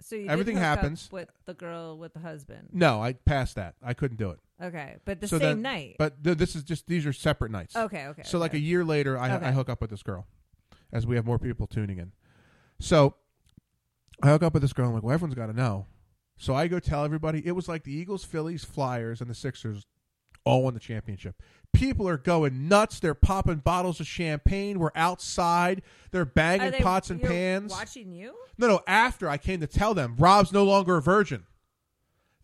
So 0.00 0.16
you 0.16 0.22
did 0.22 0.30
everything 0.30 0.56
hook 0.56 0.64
up 0.64 0.78
happens. 0.78 1.08
with 1.12 1.28
the 1.46 1.54
girl 1.54 1.98
with 1.98 2.12
the 2.14 2.20
husband. 2.20 2.68
No, 2.72 3.02
I 3.02 3.12
passed 3.14 3.56
that. 3.56 3.74
I 3.82 3.94
couldn't 3.94 4.16
do 4.18 4.30
it. 4.30 4.38
Okay, 4.62 4.96
but 5.04 5.20
the 5.20 5.28
So 5.28 5.38
same 5.38 5.48
then- 5.48 5.62
night. 5.62 5.96
But 5.98 6.22
th- 6.24 6.36
this 6.38 6.56
is 6.56 6.62
just 6.64 6.86
these 6.86 7.06
are 7.06 7.12
separate 7.12 7.50
nights. 7.50 7.76
Okay, 7.76 8.06
okay, 8.08 8.22
So 8.24 8.38
like 8.38 8.52
okay. 8.52 8.58
a 8.58 8.60
year 8.60 8.84
later, 8.84 9.16
I, 9.18 9.32
Okay. 9.34 9.46
I 9.46 9.52
hook 9.52 9.68
up 9.68 9.80
with 9.80 9.90
this 9.90 10.02
girl, 10.02 10.26
as 10.92 11.06
we 11.06 11.16
have 11.16 11.24
more 11.26 11.38
people 11.38 11.66
tuning 11.66 11.98
in. 11.98 12.12
So 12.80 13.14
I 14.22 14.28
hook 14.30 14.42
up 14.42 14.52
with 14.54 14.62
this 14.62 14.72
girl. 14.72 14.88
I'm 14.88 14.94
like, 14.94 15.02
well, 15.02 15.14
everyone's 15.14 15.34
got 15.36 15.46
to 15.46 15.52
know. 15.52 15.86
So 16.36 16.54
I 16.54 16.68
go 16.68 16.78
tell 16.78 17.04
everybody. 17.04 17.44
It 17.46 17.52
was 17.52 17.68
like 17.68 17.82
the 17.84 17.92
Eagles, 17.92 18.24
Phillies, 18.24 18.64
Flyers, 18.64 19.20
and 19.20 19.28
the 19.28 19.34
Sixers 19.34 19.86
all 20.48 20.62
won 20.64 20.74
the 20.74 20.80
championship. 20.80 21.40
People 21.74 22.08
are 22.08 22.16
going 22.16 22.68
nuts. 22.68 22.98
They're 22.98 23.14
popping 23.14 23.56
bottles 23.58 24.00
of 24.00 24.06
champagne. 24.06 24.78
We're 24.78 24.90
outside. 24.94 25.82
They're 26.10 26.24
banging 26.24 26.68
Are 26.68 26.70
they- 26.70 26.80
pots 26.80 27.10
and 27.10 27.20
you're 27.20 27.30
pans. 27.30 27.70
Watching 27.72 28.12
you? 28.12 28.34
No, 28.56 28.66
no. 28.66 28.80
After 28.86 29.28
I 29.28 29.36
came 29.36 29.60
to 29.60 29.66
tell 29.66 29.92
them, 29.94 30.16
Rob's 30.18 30.50
no 30.52 30.64
longer 30.64 30.96
a 30.96 31.02
virgin. 31.02 31.44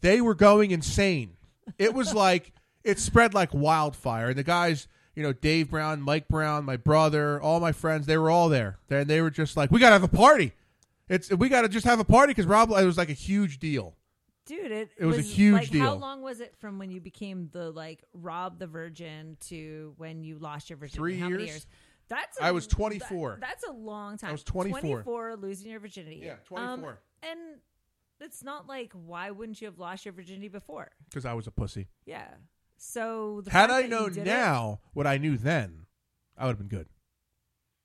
They 0.02 0.20
were 0.20 0.35
going 0.35 0.70
insane. 0.70 1.36
It 1.78 1.94
was 1.94 2.14
like 2.26 2.52
it 2.85 2.98
spread 2.98 3.32
like 3.32 3.55
wildfire, 3.55 4.28
and 4.28 4.36
the 4.39 4.44
guys, 4.44 4.86
you 5.14 5.22
know, 5.22 5.32
Dave 5.32 5.70
Brown, 5.70 6.02
Mike 6.02 6.28
Brown, 6.28 6.64
my 6.64 6.76
brother, 6.76 7.40
all 7.40 7.60
my 7.60 7.72
friends, 7.72 8.05
they 8.06 8.18
were 8.18 8.31
all 8.31 8.51
there. 8.51 8.78
And 8.90 9.09
they 9.09 9.22
were 9.22 9.31
just 9.31 9.56
like, 9.56 9.70
"We 9.70 9.81
got 9.81 9.89
to 9.89 9.94
have 9.94 10.02
a 10.02 10.09
party. 10.09 10.52
It's 11.09 11.31
we 11.31 11.48
got 11.48 11.62
to 11.62 11.68
just 11.68 11.86
have 11.86 11.98
a 12.01 12.05
party 12.05 12.32
because 12.32 12.47
Rob. 12.47 12.70
It 12.70 12.85
was 12.85 12.98
like 12.98 13.09
a 13.09 13.14
huge 13.14 13.59
deal. 13.59 13.94
Dude, 14.46 14.70
it, 14.72 14.90
It 14.98 15.06
was 15.06 15.18
a 15.18 15.22
huge 15.22 15.72
like, 15.72 15.74
How 15.74 15.94
long 15.94 16.20
was 16.20 16.40
it 16.40 16.54
from 16.60 16.78
when 16.78 16.90
you 16.90 17.00
became 17.00 17.48
the 17.52 17.70
like 17.70 18.04
Rob 18.12 18.58
the 18.58 18.66
Virgin 18.66 19.36
to 19.48 19.94
when 19.96 20.22
you 20.22 20.38
lost 20.38 20.68
your 20.70 20.76
virginity? 20.76 20.98
Three 20.98 21.18
how 21.18 21.28
Many 21.28 21.44
years. 21.44 21.50
years? 21.54 21.66
That's 22.08 22.38
I 22.40 22.50
was 22.52 22.66
24. 22.66 23.30
that- 23.30 23.40
that's 23.40 23.64
a 23.64 23.72
long 23.72 24.18
time. 24.18 24.28
I 24.28 24.32
was 24.32 24.44
24. 24.44 24.80
24 24.80 25.36
losing 25.36 25.70
your 25.70 25.80
virginity. 25.80 26.20
Yeah, 26.24 26.32
Um, 26.54 26.80
24. 26.80 26.98
and 27.22 27.40
it's 28.20 28.42
not 28.44 28.66
like 28.66 28.92
why 28.92 29.30
wouldn't 29.30 29.60
you 29.62 29.66
have 29.66 29.78
lost 29.78 30.04
your 30.04 30.12
virginity 30.12 30.48
before? 30.48 30.90
Because 31.08 31.24
I 31.24 31.32
was 31.32 31.46
a 31.46 31.50
pussy. 31.50 31.88
Yeah. 32.04 32.28
So 32.76 33.40
the 33.42 33.50
Had 33.50 33.70
I 33.70 33.82
known 33.86 34.10
did 34.10 34.18
it- 34.18 34.24
now 34.26 34.80
what 34.92 35.06
I 35.06 35.16
knew 35.16 35.38
then, 35.38 35.86
I 36.36 36.44
would 36.44 36.50
have 36.50 36.58
been 36.58 36.68
good. 36.78 36.88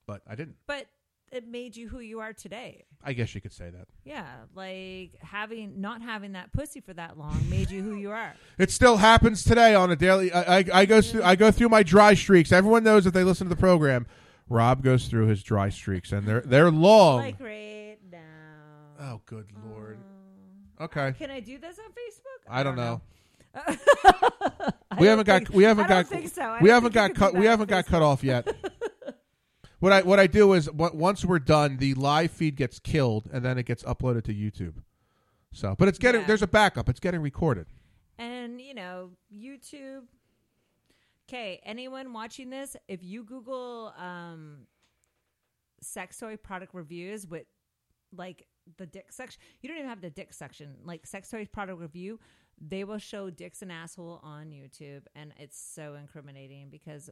But 0.05 0.23
I 0.27 0.35
didn't. 0.35 0.57
but 0.67 0.87
it 1.31 1.47
made 1.47 1.77
you 1.77 1.87
who 1.87 1.99
you 1.99 2.19
are 2.19 2.33
today. 2.33 2.85
I 3.03 3.13
guess 3.13 3.33
you 3.33 3.39
could 3.41 3.53
say 3.53 3.69
that. 3.69 3.87
Yeah, 4.03 4.25
like 4.55 5.11
having 5.21 5.79
not 5.79 6.01
having 6.01 6.33
that 6.33 6.51
pussy 6.51 6.81
for 6.81 6.93
that 6.93 7.17
long 7.17 7.49
made 7.49 7.71
you 7.71 7.81
who 7.81 7.95
you 7.95 8.11
are. 8.11 8.33
It 8.57 8.71
still 8.71 8.97
happens 8.97 9.43
today 9.43 9.73
on 9.73 9.89
a 9.89 9.95
daily. 9.95 10.33
I, 10.33 10.57
I, 10.59 10.65
I 10.73 10.85
go 10.85 11.01
through. 11.01 11.23
I 11.23 11.35
go 11.35 11.49
through 11.49 11.69
my 11.69 11.81
dry 11.81 12.13
streaks. 12.13 12.51
Everyone 12.51 12.83
knows 12.83 13.05
if 13.05 13.13
they 13.13 13.23
listen 13.23 13.47
to 13.47 13.55
the 13.55 13.59
program. 13.59 14.05
Rob 14.49 14.83
goes 14.83 15.07
through 15.07 15.27
his 15.27 15.43
dry 15.43 15.69
streaks, 15.69 16.11
and 16.11 16.27
they're 16.27 16.41
they're 16.41 16.71
long. 16.71 17.19
Like 17.21 17.39
right 17.39 17.97
now. 18.11 18.17
oh, 18.99 19.21
good 19.25 19.47
lord. 19.65 19.97
Okay. 20.81 21.13
Can 21.17 21.31
I 21.31 21.39
do 21.39 21.57
this 21.57 21.77
on 21.79 21.91
Facebook? 21.91 22.49
I 22.49 22.63
don't 22.63 22.75
know. 22.75 23.01
I 23.55 23.77
we 24.99 25.07
haven't 25.07 25.25
got. 25.25 25.49
We 25.49 25.63
haven't 25.63 25.85
I 25.85 26.03
got. 26.03 26.09
don't. 26.09 26.61
We 26.61 26.69
haven't 26.69 26.93
got 26.93 27.15
cut. 27.15 27.33
We 27.33 27.45
haven't 27.45 27.69
got 27.69 27.85
cut 27.85 28.01
off 28.01 28.23
yet. 28.23 28.47
what 29.79 29.91
I 29.91 30.01
what 30.01 30.19
I 30.19 30.27
do 30.27 30.53
is 30.53 30.69
what, 30.71 30.95
once 30.95 31.23
we're 31.25 31.39
done, 31.39 31.77
the 31.77 31.93
live 31.95 32.31
feed 32.31 32.55
gets 32.55 32.79
killed, 32.79 33.29
and 33.31 33.43
then 33.43 33.57
it 33.57 33.65
gets 33.65 33.83
uploaded 33.83 34.23
to 34.25 34.33
YouTube. 34.33 34.75
So, 35.51 35.75
but 35.77 35.87
it's 35.87 35.97
getting 35.99 36.21
Yeah. 36.21 36.27
there's 36.27 36.41
a 36.41 36.47
backup. 36.47 36.89
It's 36.89 36.99
getting 36.99 37.21
recorded. 37.21 37.67
And 38.17 38.61
you 38.61 38.73
know, 38.73 39.11
YouTube. 39.33 40.03
Okay, 41.27 41.61
anyone 41.63 42.11
watching 42.11 42.49
this, 42.49 42.75
if 42.87 43.03
you 43.03 43.23
Google 43.23 43.93
um, 43.97 44.61
sex 45.81 46.17
toy 46.17 46.37
product 46.37 46.73
reviews 46.73 47.27
with 47.27 47.45
like 48.15 48.47
the 48.77 48.87
dick 48.87 49.11
section, 49.11 49.39
you 49.61 49.69
don't 49.69 49.77
even 49.77 49.89
have 49.89 50.01
the 50.01 50.09
dick 50.09 50.33
section. 50.33 50.75
Like 50.83 51.05
sex 51.05 51.29
toy 51.29 51.45
product 51.45 51.79
review, 51.79 52.19
they 52.59 52.83
will 52.83 52.97
show 52.97 53.29
dicks 53.29 53.61
and 53.61 53.71
asshole 53.71 54.19
on 54.23 54.47
YouTube, 54.47 55.03
and 55.15 55.31
it's 55.37 55.59
so 55.59 55.93
incriminating 55.93 56.69
because 56.71 57.11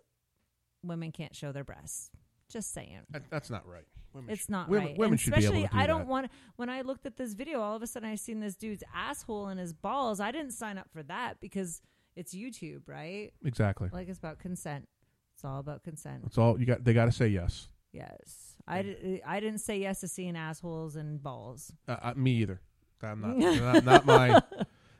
women 0.83 1.11
can't 1.11 1.35
show 1.35 1.51
their 1.51 1.63
breasts. 1.63 2.09
Just 2.49 2.73
saying. 2.73 3.01
That- 3.11 3.29
that's 3.29 3.49
not 3.49 3.67
right. 3.67 3.85
Women 4.13 4.29
it's 4.31 4.41
should- 4.43 4.49
not 4.51 4.69
women- 4.69 4.87
right. 4.89 4.97
women 4.97 5.13
And 5.13 5.19
should 5.19 5.33
be 5.33 5.39
able 5.39 5.45
especially, 5.57 5.67
to 5.67 5.73
do 5.73 5.77
I 5.79 5.87
don't 5.87 5.99
that. 5.99 6.07
want. 6.07 6.31
When 6.55 6.69
I 6.69 6.81
looked 6.81 7.05
at 7.05 7.17
this 7.17 7.33
video, 7.33 7.59
all 7.61 7.75
of 7.75 7.81
a 7.83 7.87
sudden 7.87 8.09
I 8.09 8.15
seen 8.15 8.39
this 8.39 8.55
dude's 8.55 8.83
asshole 8.93 9.47
and 9.47 9.59
his 9.59 9.73
balls. 9.73 10.19
I 10.19 10.31
didn't 10.31 10.51
sign 10.51 10.77
up 10.77 10.89
for 10.91 11.03
that 11.03 11.39
because 11.39 11.81
it's 12.15 12.33
YouTube, 12.33 12.81
right? 12.87 13.31
Exactly. 13.45 13.89
Like 13.91 14.07
it's 14.07 14.17
about 14.17 14.39
consent. 14.39 14.87
It's 15.35 15.45
all 15.45 15.59
about 15.59 15.83
consent. 15.83 16.23
That's 16.23 16.37
all 16.37 16.59
you 16.59 16.65
got. 16.65 16.83
They 16.83 16.93
got 16.93 17.05
to 17.05 17.11
say 17.11 17.27
yes. 17.27 17.67
Yes, 17.93 18.55
I, 18.67 19.21
I 19.25 19.39
didn't 19.39 19.59
say 19.59 19.79
yes 19.79 20.01
to 20.01 20.07
seeing 20.07 20.35
assholes 20.35 20.95
and 20.95 21.21
balls. 21.23 21.71
Uh, 21.87 21.95
uh, 22.01 22.13
me 22.15 22.31
either. 22.31 22.61
I'm 23.01 23.21
not, 23.21 23.37
not 23.85 23.85
not 23.85 24.05
my 24.05 24.41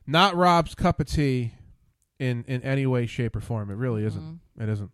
not 0.05 0.35
Rob's 0.35 0.73
cup 0.75 0.99
of 0.99 1.07
tea 1.07 1.53
in 2.19 2.43
in 2.47 2.61
any 2.63 2.85
way, 2.85 3.05
shape, 3.07 3.35
or 3.35 3.39
form. 3.41 3.69
It 3.71 3.75
really 3.75 4.03
isn't. 4.05 4.21
Mm-hmm. 4.21 4.61
It 4.63 4.69
isn't. 4.69 4.91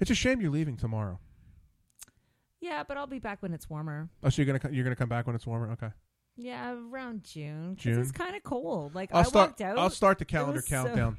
It's 0.00 0.10
a 0.10 0.14
shame 0.14 0.40
you're 0.40 0.50
leaving 0.50 0.76
tomorrow. 0.76 1.18
Yeah, 2.66 2.82
but 2.86 2.96
I'll 2.96 3.06
be 3.06 3.18
back 3.20 3.42
when 3.42 3.52
it's 3.54 3.70
warmer. 3.70 4.08
Oh, 4.22 4.28
so 4.28 4.42
you're 4.42 4.46
gonna 4.46 4.58
co- 4.58 4.70
you're 4.70 4.84
gonna 4.84 4.96
come 4.96 5.08
back 5.08 5.26
when 5.26 5.36
it's 5.36 5.46
warmer. 5.46 5.70
Okay. 5.72 5.90
Yeah, 6.36 6.74
around 6.74 7.22
June. 7.24 7.76
'cause 7.76 7.82
June? 7.84 8.00
It's 8.00 8.10
kind 8.12 8.34
of 8.36 8.42
cold. 8.42 8.94
Like 8.94 9.10
I'll 9.12 9.20
I 9.20 9.22
start. 9.22 9.48
walked 9.50 9.60
out. 9.60 9.78
I'll 9.78 9.90
start 9.90 10.18
the 10.18 10.24
calendar 10.24 10.56
was 10.58 10.66
so- 10.66 10.76
countdown. 10.84 11.16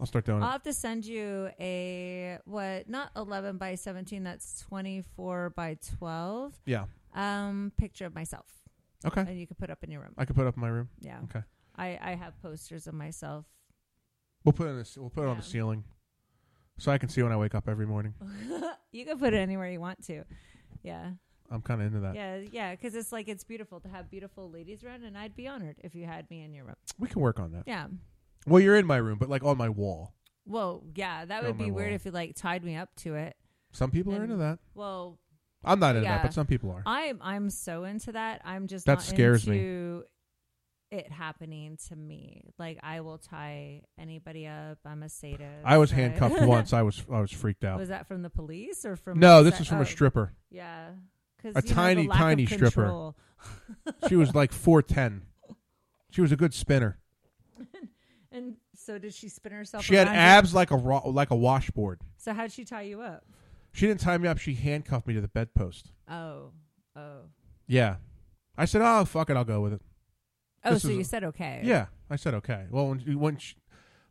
I'll 0.00 0.06
start 0.06 0.24
doing 0.24 0.40
it. 0.42 0.44
I'll 0.44 0.52
have 0.52 0.62
to 0.64 0.72
send 0.72 1.04
you 1.04 1.50
a 1.60 2.38
what? 2.44 2.88
Not 2.88 3.12
eleven 3.14 3.56
by 3.58 3.76
seventeen. 3.76 4.24
That's 4.24 4.60
twenty 4.62 5.02
four 5.14 5.50
by 5.50 5.76
twelve. 5.98 6.60
Yeah. 6.66 6.86
Um, 7.14 7.72
picture 7.76 8.06
of 8.06 8.14
myself. 8.14 8.46
Okay. 9.04 9.20
And 9.20 9.38
you 9.38 9.46
can 9.46 9.56
put 9.56 9.70
up 9.70 9.84
in 9.84 9.90
your 9.90 10.00
room. 10.00 10.14
I 10.18 10.24
can 10.24 10.34
put 10.34 10.42
it 10.42 10.48
up 10.48 10.56
in 10.56 10.60
my 10.60 10.68
room. 10.68 10.88
Yeah. 11.00 11.20
Okay. 11.24 11.42
I 11.76 11.98
I 12.02 12.14
have 12.14 12.40
posters 12.42 12.86
of 12.88 12.94
myself. 12.94 13.46
We'll 14.44 14.52
put 14.54 14.66
it. 14.66 14.70
In 14.70 14.78
the, 14.78 14.90
we'll 14.96 15.10
put 15.10 15.22
it 15.24 15.28
on 15.28 15.36
the 15.36 15.42
ceiling, 15.42 15.84
so 16.78 16.90
I 16.92 16.98
can 16.98 17.08
see 17.08 17.22
when 17.22 17.32
I 17.32 17.36
wake 17.36 17.54
up 17.54 17.68
every 17.68 17.86
morning. 17.86 18.14
you 18.92 19.04
can 19.04 19.18
put 19.18 19.34
it 19.34 19.38
anywhere 19.38 19.70
you 19.70 19.80
want 19.80 20.04
to. 20.06 20.24
Yeah. 20.82 21.10
I'm 21.50 21.60
kind 21.60 21.80
of 21.82 21.88
into 21.88 22.00
that. 22.00 22.14
Yeah, 22.14 22.38
yeah, 22.50 22.70
because 22.74 22.94
it's 22.94 23.12
like 23.12 23.28
it's 23.28 23.44
beautiful 23.44 23.78
to 23.80 23.88
have 23.88 24.10
beautiful 24.10 24.50
ladies 24.50 24.82
around, 24.84 25.04
and 25.04 25.18
I'd 25.18 25.36
be 25.36 25.46
honored 25.46 25.76
if 25.84 25.94
you 25.94 26.06
had 26.06 26.30
me 26.30 26.42
in 26.42 26.54
your 26.54 26.64
room. 26.64 26.76
We 26.98 27.08
can 27.08 27.20
work 27.20 27.38
on 27.38 27.52
that. 27.52 27.64
Yeah. 27.66 27.88
Well, 28.46 28.60
you're 28.62 28.76
in 28.76 28.86
my 28.86 28.96
room, 28.96 29.18
but 29.18 29.28
like 29.28 29.44
on 29.44 29.58
my 29.58 29.68
wall. 29.68 30.14
Well, 30.46 30.82
yeah, 30.94 31.26
that 31.26 31.40
On 31.42 31.46
would 31.46 31.58
be 31.58 31.70
weird 31.70 31.88
wall. 31.90 31.94
if 31.96 32.04
you 32.06 32.10
like 32.10 32.34
tied 32.36 32.64
me 32.64 32.74
up 32.76 32.88
to 32.96 33.14
it. 33.16 33.36
Some 33.72 33.90
people 33.90 34.12
are 34.14 34.22
And- 34.22 34.24
into 34.32 34.36
that. 34.38 34.60
Well, 34.74 35.18
I'm 35.64 35.78
not 35.78 35.94
into 35.94 36.08
yeah. 36.08 36.16
that, 36.16 36.22
but 36.24 36.32
some 36.34 36.46
people 36.46 36.70
are. 36.70 36.82
I'm 36.86 37.18
I'm 37.20 37.50
so 37.50 37.84
into 37.84 38.12
that. 38.12 38.40
I'm 38.44 38.66
just 38.66 38.86
That 38.86 38.94
not 38.94 39.02
scares 39.02 39.46
me. 39.46 39.58
into 39.58 40.04
it 40.92 41.10
happening 41.10 41.78
to 41.88 41.96
me. 41.96 42.44
Like 42.58 42.78
I 42.82 43.00
will 43.00 43.18
tie 43.18 43.82
anybody 43.98 44.46
up. 44.46 44.78
I'm 44.84 45.02
a 45.02 45.08
sadist. 45.08 45.64
I 45.64 45.78
was 45.78 45.90
handcuffed 45.90 46.42
once. 46.42 46.72
I 46.72 46.82
was 46.82 47.02
I 47.10 47.20
was 47.20 47.32
freaked 47.32 47.64
out. 47.64 47.78
Was 47.78 47.88
that 47.88 48.06
from 48.06 48.22
the 48.22 48.30
police 48.30 48.84
or 48.84 48.96
from? 48.96 49.18
No, 49.18 49.42
this 49.42 49.58
was 49.58 49.66
from 49.66 49.78
oh, 49.78 49.82
a 49.82 49.86
stripper. 49.86 50.34
Yeah, 50.50 50.90
because 51.36 51.56
a 51.56 51.66
tiny, 51.66 52.06
tiny 52.06 52.46
stripper. 52.46 53.14
she 54.08 54.16
was 54.16 54.34
like 54.34 54.52
four 54.52 54.82
ten. 54.82 55.22
She 56.10 56.20
was 56.20 56.30
a 56.30 56.36
good 56.36 56.54
spinner. 56.54 56.98
And 58.34 58.56
so 58.74 58.96
did 58.96 59.12
she 59.12 59.28
spin 59.28 59.52
herself? 59.52 59.84
She 59.84 59.94
had 59.94 60.06
around 60.06 60.14
you? 60.14 60.20
abs 60.20 60.54
like 60.54 60.70
a 60.70 60.76
ro- 60.78 61.06
like 61.10 61.30
a 61.30 61.36
washboard. 61.36 62.00
So 62.16 62.32
how'd 62.32 62.50
she 62.50 62.64
tie 62.64 62.80
you 62.80 63.02
up? 63.02 63.26
She 63.72 63.86
didn't 63.86 64.00
tie 64.00 64.16
me 64.16 64.26
up. 64.26 64.38
She 64.38 64.54
handcuffed 64.54 65.06
me 65.06 65.12
to 65.12 65.20
the 65.20 65.28
bedpost. 65.28 65.92
Oh, 66.08 66.52
oh, 66.96 67.24
Yeah, 67.66 67.96
I 68.56 68.64
said, 68.64 68.80
"Oh 68.82 69.04
fuck 69.04 69.28
it, 69.28 69.36
I'll 69.36 69.44
go 69.44 69.60
with 69.60 69.74
it." 69.74 69.82
Oh. 70.64 70.74
This 70.74 70.82
So 70.82 70.88
you 70.88 71.04
said 71.04 71.24
okay? 71.24 71.60
Yeah, 71.64 71.86
I 72.10 72.16
said 72.16 72.34
okay. 72.34 72.66
Well, 72.70 72.88
when 72.88 72.98
she, 73.00 73.14
when 73.14 73.36
she, 73.36 73.54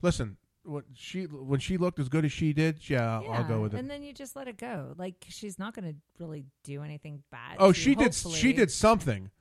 listen, 0.02 0.38
when 0.64 0.84
she 0.94 1.24
when 1.24 1.60
she 1.60 1.78
looked 1.78 2.00
as 2.00 2.08
good 2.10 2.26
as 2.26 2.32
she 2.32 2.54
did, 2.54 2.88
yeah, 2.90 3.20
I'll- 3.20 3.32
I'll 3.32 3.44
go 3.44 3.62
with 3.62 3.74
it. 3.74 3.80
And 3.80 3.90
then 3.90 4.04
you 4.04 4.14
just 4.14 4.36
let 4.36 4.48
it 4.48 4.58
go. 4.58 4.94
Like 4.98 5.16
she's 5.28 5.58
not 5.58 5.74
going 5.76 5.86
to 5.94 5.96
really 6.24 6.46
do 6.64 6.84
anything 6.84 7.24
bad. 7.32 7.58
oh, 7.60 7.72
she 7.72 7.96
did. 7.96 8.06
hopefully. 8.06 8.36
She 8.38 8.54
did 8.54 8.70
something, 8.72 9.32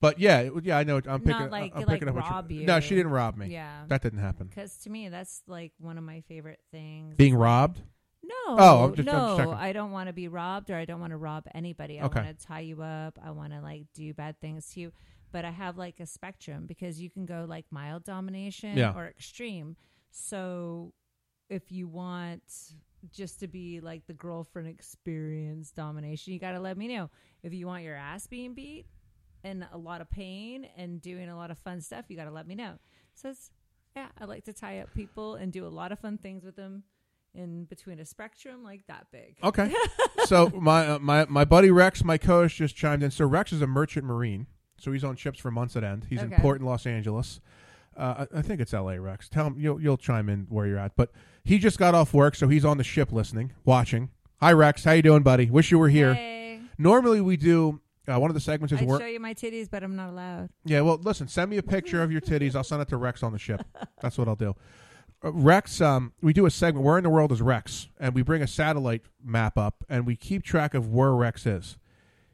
but 0.00 0.18
yeah, 0.18 0.40
it, 0.40 0.52
yeah, 0.64 0.78
I 0.78 0.84
know. 0.84 0.96
I'm 0.96 1.20
picking. 1.20 1.30
Not 1.30 1.50
like 1.50 1.72
I'm 1.74 1.82
like 1.82 1.88
picking 1.88 2.08
up 2.08 2.14
what 2.14 2.24
rob 2.30 2.50
you. 2.50 2.66
No, 2.66 2.80
she 2.80 2.94
didn't 2.94 3.12
rob 3.12 3.36
me. 3.36 3.46
Yeah, 3.48 3.84
that 3.88 4.02
didn't 4.02 4.20
happen. 4.20 4.48
Because 4.48 4.76
to 4.78 4.90
me, 4.90 5.08
that's 5.08 5.42
like 5.46 5.72
one 5.78 5.96
of 5.96 6.04
my 6.04 6.20
favorite 6.28 6.60
things. 6.70 7.14
Being 7.16 7.34
robbed. 7.34 7.80
No. 8.22 8.34
Oh, 8.48 8.84
I'm 8.84 8.94
just- 8.94 9.08
I'm 9.08 9.14
no. 9.14 9.26
just 9.28 9.38
checking. 9.38 9.54
I 9.54 9.72
don't 9.72 9.90
want 9.90 10.08
to 10.08 10.12
be 10.12 10.28
robbed, 10.28 10.68
or 10.70 10.76
I 10.76 10.84
don't 10.84 11.00
want 11.00 11.12
to 11.12 11.16
rob 11.16 11.44
anybody. 11.54 11.98
I 11.98 12.04
Okay. 12.04 12.20
want 12.20 12.38
to 12.38 12.46
tie 12.46 12.60
you 12.60 12.82
up. 12.82 13.18
I 13.24 13.30
want 13.30 13.52
to 13.54 13.60
like 13.62 13.84
do 13.94 14.12
bad 14.12 14.38
things 14.40 14.68
to 14.74 14.80
you. 14.80 14.92
But 15.30 15.44
I 15.44 15.50
have 15.50 15.76
like 15.76 16.00
a 16.00 16.06
spectrum 16.06 16.66
because 16.66 17.00
you 17.00 17.10
can 17.10 17.26
go 17.26 17.44
like 17.48 17.66
mild 17.70 18.04
domination 18.04 18.76
Yeah. 18.76 18.94
or 18.94 19.06
extreme. 19.06 19.76
So 20.10 20.92
if 21.50 21.70
you 21.70 21.86
want 21.88 22.42
just 23.12 23.40
to 23.40 23.46
be 23.48 23.80
like 23.80 24.06
the 24.06 24.12
girlfriend 24.14 24.68
experience 24.68 25.70
domination, 25.70 26.32
you 26.32 26.38
got 26.38 26.52
to 26.52 26.60
let 26.60 26.76
me 26.76 26.88
know. 26.88 27.10
If 27.42 27.52
you 27.52 27.66
want 27.66 27.84
your 27.84 27.96
ass 27.96 28.26
being 28.26 28.54
beat 28.54 28.86
and 29.44 29.66
a 29.72 29.78
lot 29.78 30.00
of 30.00 30.10
pain 30.10 30.66
and 30.76 31.00
doing 31.00 31.28
a 31.28 31.36
lot 31.36 31.50
of 31.50 31.58
fun 31.58 31.80
stuff, 31.80 32.06
you 32.08 32.16
got 32.16 32.24
to 32.24 32.30
let 32.32 32.46
me 32.46 32.54
know. 32.54 32.74
So 33.14 33.28
it's, 33.30 33.50
yeah, 33.94 34.08
I 34.20 34.24
like 34.24 34.44
to 34.44 34.52
tie 34.52 34.80
up 34.80 34.92
people 34.94 35.34
and 35.36 35.52
do 35.52 35.66
a 35.66 35.68
lot 35.68 35.92
of 35.92 35.98
fun 35.98 36.18
things 36.18 36.44
with 36.44 36.56
them 36.56 36.82
in 37.34 37.64
between 37.64 38.00
a 38.00 38.04
spectrum 38.04 38.64
like 38.64 38.86
that 38.88 39.06
big. 39.12 39.36
Okay. 39.44 39.72
so 40.24 40.50
my 40.50 40.86
uh, 40.88 40.98
my 40.98 41.24
my 41.26 41.44
buddy 41.44 41.70
Rex, 41.70 42.02
my 42.02 42.18
co-host, 42.18 42.56
just 42.56 42.74
chimed 42.74 43.02
in. 43.02 43.10
So 43.10 43.26
Rex 43.26 43.52
is 43.52 43.62
a 43.62 43.66
merchant 43.66 44.04
marine. 44.06 44.46
So 44.78 44.92
he's 44.92 45.04
on 45.04 45.16
ships 45.16 45.38
for 45.38 45.50
months 45.50 45.76
at 45.76 45.84
end. 45.84 46.06
He's 46.08 46.22
in 46.22 46.30
port 46.30 46.60
in 46.60 46.66
Los 46.66 46.86
Angeles. 46.86 47.40
Uh, 47.96 48.26
I, 48.32 48.38
I 48.38 48.42
think 48.42 48.60
it's 48.60 48.72
L.A. 48.72 49.00
Rex. 49.00 49.28
Tell 49.28 49.46
him 49.46 49.56
you'll 49.58 49.80
you'll 49.80 49.96
chime 49.96 50.28
in 50.28 50.46
where 50.48 50.66
you're 50.66 50.78
at. 50.78 50.94
But 50.96 51.10
he 51.44 51.58
just 51.58 51.78
got 51.78 51.94
off 51.94 52.14
work, 52.14 52.36
so 52.36 52.48
he's 52.48 52.64
on 52.64 52.78
the 52.78 52.84
ship 52.84 53.12
listening, 53.12 53.52
watching. 53.64 54.10
Hi 54.40 54.52
Rex, 54.52 54.84
how 54.84 54.92
you 54.92 55.02
doing, 55.02 55.22
buddy? 55.22 55.50
Wish 55.50 55.72
you 55.72 55.78
were 55.80 55.88
here. 55.88 56.14
Hey. 56.14 56.60
Normally 56.78 57.20
we 57.20 57.36
do 57.36 57.80
uh, 58.08 58.18
one 58.18 58.30
of 58.30 58.34
the 58.34 58.40
segments 58.40 58.72
is 58.72 58.80
work. 58.82 59.00
show 59.00 59.06
you 59.06 59.20
my 59.20 59.34
titties, 59.34 59.68
but 59.70 59.82
I'm 59.82 59.96
not 59.96 60.10
allowed. 60.10 60.48
Yeah, 60.64 60.80
well, 60.80 60.98
listen, 61.02 61.28
send 61.28 61.50
me 61.50 61.58
a 61.58 61.62
picture 61.62 62.02
of 62.02 62.10
your 62.10 62.20
titties. 62.20 62.54
I'll 62.54 62.64
send 62.64 62.80
it 62.80 62.88
to 62.88 62.96
Rex 62.96 63.22
on 63.22 63.32
the 63.32 63.38
ship. 63.38 63.62
That's 64.00 64.16
what 64.16 64.28
I'll 64.28 64.36
do. 64.36 64.54
Uh, 65.22 65.32
Rex, 65.32 65.80
um, 65.80 66.12
we 66.22 66.32
do 66.32 66.46
a 66.46 66.50
segment. 66.50 66.86
Where 66.86 66.96
in 66.96 67.04
the 67.04 67.10
world 67.10 67.32
is 67.32 67.42
Rex? 67.42 67.88
And 67.98 68.14
we 68.14 68.22
bring 68.22 68.40
a 68.40 68.46
satellite 68.46 69.02
map 69.22 69.58
up, 69.58 69.84
and 69.88 70.06
we 70.06 70.16
keep 70.16 70.42
track 70.42 70.72
of 70.74 70.88
where 70.88 71.12
Rex 71.12 71.44
is. 71.44 71.76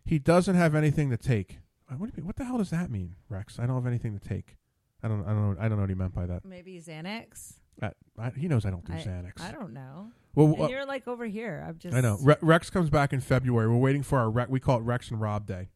He 0.04 0.18
doesn't 0.18 0.54
have 0.54 0.74
anything 0.74 1.10
to 1.10 1.16
take. 1.16 1.58
What, 1.88 1.98
do 1.98 2.04
you 2.06 2.12
mean? 2.18 2.26
what 2.26 2.36
the 2.36 2.44
hell 2.44 2.58
does 2.58 2.70
that 2.70 2.90
mean, 2.90 3.16
Rex? 3.28 3.58
I 3.58 3.66
don't 3.66 3.76
have 3.76 3.86
anything 3.86 4.18
to 4.18 4.28
take. 4.28 4.56
I 5.02 5.08
don't. 5.08 5.22
I 5.24 5.28
don't 5.30 5.50
know. 5.54 5.56
I 5.60 5.68
don't 5.68 5.76
know 5.76 5.82
what 5.82 5.90
he 5.90 5.94
meant 5.94 6.14
by 6.14 6.26
that. 6.26 6.44
Maybe 6.44 6.80
Xanax. 6.80 7.54
Uh, 7.82 7.90
I, 8.18 8.30
he 8.30 8.48
knows 8.48 8.64
I 8.64 8.70
don't 8.70 8.84
do 8.84 8.92
I, 8.92 8.96
Xanax. 8.96 9.40
I 9.40 9.52
don't 9.52 9.72
know. 9.74 10.08
Well, 10.34 10.46
and 10.54 10.60
uh, 10.62 10.68
you're 10.68 10.86
like 10.86 11.06
over 11.06 11.26
here. 11.26 11.62
I'm 11.66 11.78
just. 11.78 11.94
I 11.94 12.00
know. 12.00 12.18
Re- 12.22 12.36
Rex 12.40 12.70
comes 12.70 12.88
back 12.88 13.12
in 13.12 13.20
February. 13.20 13.68
We're 13.68 13.76
waiting 13.76 14.02
for 14.02 14.18
our 14.18 14.30
Rex. 14.30 14.50
We 14.50 14.60
call 14.60 14.78
it 14.78 14.82
Rex 14.82 15.10
and 15.10 15.20
Rob 15.20 15.46
Day. 15.46 15.68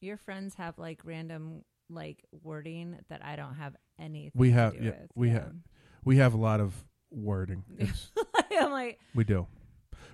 Your 0.00 0.16
friends 0.16 0.54
have 0.56 0.76
like 0.78 1.00
random 1.04 1.62
like 1.88 2.24
wording 2.42 2.98
that 3.08 3.24
I 3.24 3.36
don't 3.36 3.54
have 3.54 3.76
anything. 3.98 4.32
We 4.34 4.50
have. 4.50 4.72
To 4.72 4.78
do 4.80 4.84
Yeah, 4.86 4.90
with. 4.90 5.10
we 5.14 5.28
Yeah. 5.28 5.34
have. 5.34 5.52
We 6.04 6.16
have 6.16 6.34
a 6.34 6.38
lot 6.38 6.60
of 6.60 6.74
wording. 7.10 7.62
I'm 8.58 8.70
like, 8.72 8.98
we 9.14 9.24
do. 9.24 9.46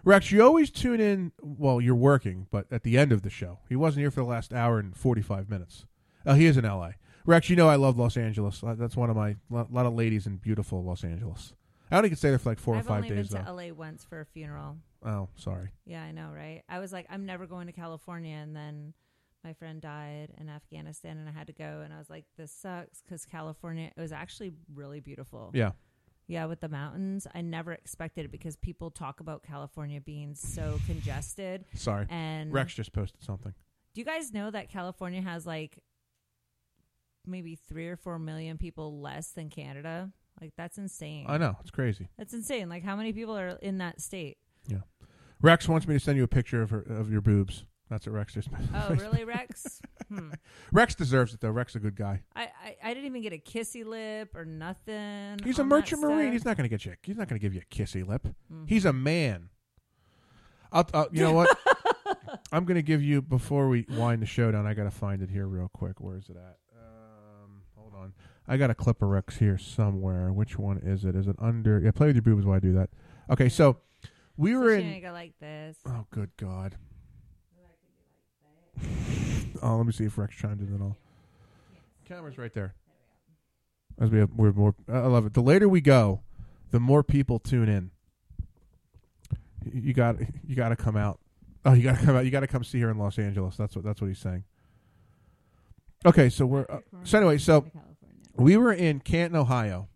Rex, 0.04 0.30
you 0.32 0.42
always 0.42 0.70
tune 0.70 1.00
in. 1.00 1.32
Well, 1.40 1.80
you're 1.80 1.94
working, 1.94 2.46
but 2.50 2.66
at 2.72 2.82
the 2.82 2.96
end 2.98 3.12
of 3.12 3.22
the 3.22 3.30
show, 3.30 3.58
he 3.68 3.76
wasn't 3.76 4.02
here 4.02 4.10
for 4.10 4.20
the 4.20 4.26
last 4.26 4.52
hour 4.52 4.78
and 4.78 4.96
forty 4.96 5.22
five 5.22 5.48
minutes. 5.48 5.86
Oh, 6.26 6.34
he 6.34 6.46
is 6.46 6.56
in 6.56 6.64
L.A. 6.64 6.94
Rex, 7.26 7.50
you 7.50 7.56
know 7.56 7.68
I 7.68 7.76
love 7.76 7.98
Los 7.98 8.16
Angeles. 8.16 8.62
Uh, 8.64 8.74
That's 8.74 8.96
one 8.96 9.10
of 9.10 9.16
my 9.16 9.36
a 9.52 9.66
lot 9.70 9.86
of 9.86 9.94
ladies 9.94 10.26
in 10.26 10.36
beautiful 10.36 10.82
Los 10.82 11.04
Angeles. 11.04 11.54
I 11.90 11.96
only 11.96 12.08
could 12.08 12.18
stay 12.18 12.30
there 12.30 12.38
for 12.38 12.50
like 12.50 12.58
4 12.58 12.76
I've 12.76 12.84
or 12.84 12.88
five 12.88 13.04
only 13.04 13.08
days 13.16 13.28
been 13.28 13.44
though. 13.44 13.50
to 13.56 13.68
LA 13.68 13.74
once 13.74 14.04
for 14.04 14.20
a 14.20 14.24
funeral. 14.24 14.76
Oh, 15.04 15.28
sorry. 15.34 15.70
Yeah, 15.86 16.02
I 16.02 16.12
know, 16.12 16.30
right? 16.34 16.62
I 16.68 16.78
was 16.78 16.92
like, 16.92 17.06
I'm 17.10 17.26
never 17.26 17.46
going 17.46 17.66
to 17.66 17.72
California, 17.72 18.36
and 18.36 18.54
then 18.54 18.94
my 19.42 19.54
friend 19.54 19.80
died 19.80 20.28
in 20.38 20.48
Afghanistan, 20.48 21.18
and 21.18 21.28
I 21.28 21.32
had 21.32 21.48
to 21.48 21.52
go, 21.52 21.80
and 21.84 21.92
I 21.92 21.98
was 21.98 22.08
like, 22.08 22.26
this 22.36 22.52
sucks 22.52 23.02
because 23.02 23.24
California. 23.24 23.90
It 23.96 24.00
was 24.00 24.12
actually 24.12 24.52
really 24.74 25.00
beautiful. 25.00 25.50
Yeah. 25.54 25.72
Yeah, 26.30 26.46
with 26.46 26.60
the 26.60 26.68
mountains, 26.68 27.26
I 27.34 27.40
never 27.40 27.72
expected 27.72 28.24
it 28.24 28.30
because 28.30 28.54
people 28.54 28.92
talk 28.92 29.18
about 29.18 29.42
California 29.42 30.00
being 30.00 30.36
so 30.36 30.78
congested. 30.86 31.64
Sorry. 31.74 32.06
And 32.08 32.52
Rex 32.52 32.72
just 32.72 32.92
posted 32.92 33.24
something. 33.24 33.52
do 33.94 34.00
you 34.00 34.04
guys 34.04 34.32
know 34.32 34.48
that 34.48 34.68
California 34.70 35.20
has 35.22 35.44
like 35.44 35.82
maybe 37.26 37.56
three 37.56 37.88
or 37.88 37.96
four 37.96 38.20
million 38.20 38.58
people 38.58 39.00
less 39.00 39.32
than 39.32 39.50
Canada? 39.50 40.12
Like 40.40 40.52
that's 40.56 40.78
insane. 40.78 41.26
I 41.28 41.36
know 41.36 41.56
it's 41.62 41.72
crazy. 41.72 42.08
That's 42.16 42.32
insane. 42.32 42.68
Like 42.68 42.84
how 42.84 42.94
many 42.94 43.12
people 43.12 43.36
are 43.36 43.58
in 43.60 43.78
that 43.78 44.00
state? 44.00 44.38
Yeah. 44.68 44.82
Rex 45.42 45.68
wants 45.68 45.88
me 45.88 45.94
to 45.94 46.00
send 46.00 46.16
you 46.16 46.22
a 46.22 46.28
picture 46.28 46.62
of 46.62 46.70
her 46.70 46.80
of 46.80 47.10
your 47.10 47.22
boobs. 47.22 47.64
That's 47.90 48.06
what 48.06 48.14
Rex 48.14 48.34
just. 48.34 48.48
Oh, 48.74 48.94
really, 48.94 49.24
Rex? 49.24 49.80
Hmm. 50.08 50.30
Rex 50.72 50.94
deserves 50.94 51.34
it 51.34 51.40
though. 51.40 51.50
Rex 51.50 51.72
is 51.72 51.76
a 51.76 51.80
good 51.80 51.96
guy. 51.96 52.22
I, 52.36 52.42
I, 52.64 52.76
I 52.84 52.94
didn't 52.94 53.06
even 53.06 53.20
get 53.22 53.32
a 53.32 53.38
kissy 53.38 53.84
lip 53.84 54.34
or 54.36 54.44
nothing. 54.44 55.38
He's 55.44 55.58
a 55.58 55.64
merchant 55.64 56.00
marine. 56.00 56.32
He's 56.32 56.44
not 56.44 56.56
going 56.56 56.64
to 56.64 56.68
get 56.68 56.84
you. 56.86 56.94
He's 57.02 57.16
not 57.16 57.28
going 57.28 57.38
to 57.38 57.42
give 57.44 57.52
you 57.52 57.60
a 57.60 57.74
kissy 57.74 58.06
lip. 58.06 58.26
Mhm. 58.52 58.68
He's 58.68 58.84
a 58.84 58.92
man. 58.92 59.48
I'll, 60.72 60.88
uh, 60.94 61.06
you 61.10 61.22
know 61.22 61.32
what? 61.32 61.50
I'm 62.52 62.64
going 62.64 62.76
to 62.76 62.82
give 62.82 63.02
you 63.02 63.20
before 63.22 63.68
we 63.68 63.86
wind 63.90 64.22
the 64.22 64.26
show 64.26 64.52
down. 64.52 64.66
I 64.66 64.74
got 64.74 64.84
to 64.84 64.90
find 64.90 65.20
it 65.20 65.30
here 65.30 65.46
real 65.48 65.68
quick. 65.72 66.00
Where 66.00 66.16
is 66.16 66.28
it 66.28 66.36
at? 66.36 66.58
Um, 66.76 67.62
hold 67.76 67.92
on. 67.94 68.12
I 68.46 68.56
got 68.56 68.70
a 68.70 68.74
clip 68.74 69.02
of 69.02 69.08
Rex 69.08 69.36
here 69.36 69.58
somewhere. 69.58 70.32
Which 70.32 70.58
one 70.58 70.78
is 70.78 71.04
it? 71.04 71.16
Is 71.16 71.26
it 71.26 71.36
under? 71.40 71.80
Yeah, 71.80 71.90
play 71.90 72.06
with 72.06 72.16
your 72.16 72.22
boobs 72.22 72.44
while 72.46 72.56
I 72.56 72.60
do 72.60 72.72
that. 72.74 72.90
Okay, 73.30 73.48
so 73.48 73.78
we 74.36 74.56
were 74.56 74.66
when 74.76 74.80
in. 74.80 75.02
go 75.02 75.12
like 75.12 75.34
this. 75.40 75.76
Oh, 75.86 76.06
good 76.10 76.30
God. 76.36 76.76
Oh, 79.62 79.76
let 79.76 79.86
me 79.86 79.92
see 79.92 80.04
if 80.04 80.16
Rex 80.16 80.34
chimed 80.34 80.60
in 80.60 80.74
at 80.74 80.80
all. 80.80 80.96
Camera's 82.06 82.38
right 82.38 82.52
there. 82.52 82.74
As 84.00 84.10
we 84.10 84.18
have, 84.18 84.30
we're 84.34 84.52
more. 84.52 84.74
I 84.90 85.00
love 85.00 85.26
it. 85.26 85.34
The 85.34 85.42
later 85.42 85.68
we 85.68 85.80
go, 85.80 86.20
the 86.70 86.80
more 86.80 87.02
people 87.02 87.38
tune 87.38 87.68
in. 87.68 87.90
You- 89.72 89.92
got, 89.92 90.16
you 90.46 90.56
got 90.56 90.70
to 90.70 90.76
come 90.76 90.96
out. 90.96 91.20
Oh, 91.64 91.74
you 91.74 91.82
got 91.82 91.98
to 91.98 92.04
come 92.06 92.16
out. 92.16 92.24
You 92.24 92.30
got 92.30 92.40
to 92.40 92.46
come 92.46 92.64
see 92.64 92.80
her 92.80 92.90
in 92.90 92.96
Los 92.98 93.18
Angeles. 93.18 93.56
That's 93.56 93.76
what. 93.76 93.84
That's 93.84 94.00
what 94.00 94.08
he's 94.08 94.18
saying. 94.18 94.44
Okay, 96.06 96.30
so 96.30 96.46
we're. 96.46 96.66
Uh, 96.70 96.78
so 97.04 97.18
anyway, 97.18 97.36
so 97.36 97.66
we 98.36 98.56
were 98.56 98.72
in 98.72 99.00
Canton, 99.00 99.38
Ohio. 99.38 99.88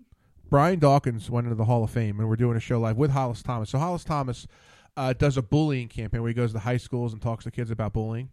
Brian 0.50 0.78
Dawkins 0.78 1.30
went 1.30 1.46
into 1.46 1.56
the 1.56 1.64
Hall 1.64 1.82
of 1.82 1.90
Fame, 1.90 2.20
and 2.20 2.28
we're 2.28 2.36
doing 2.36 2.56
a 2.56 2.60
show 2.60 2.78
live 2.78 2.98
with 2.98 3.10
Hollis 3.12 3.42
Thomas. 3.42 3.70
So 3.70 3.78
Hollis 3.78 4.04
Thomas 4.04 4.46
uh, 4.96 5.14
does 5.14 5.38
a 5.38 5.42
bullying 5.42 5.88
campaign 5.88 6.20
where 6.20 6.28
he 6.28 6.34
goes 6.34 6.52
to 6.52 6.58
high 6.58 6.76
schools 6.76 7.14
and 7.14 7.22
talks 7.22 7.44
to 7.44 7.50
kids 7.50 7.70
about 7.70 7.94
bullying. 7.94 8.28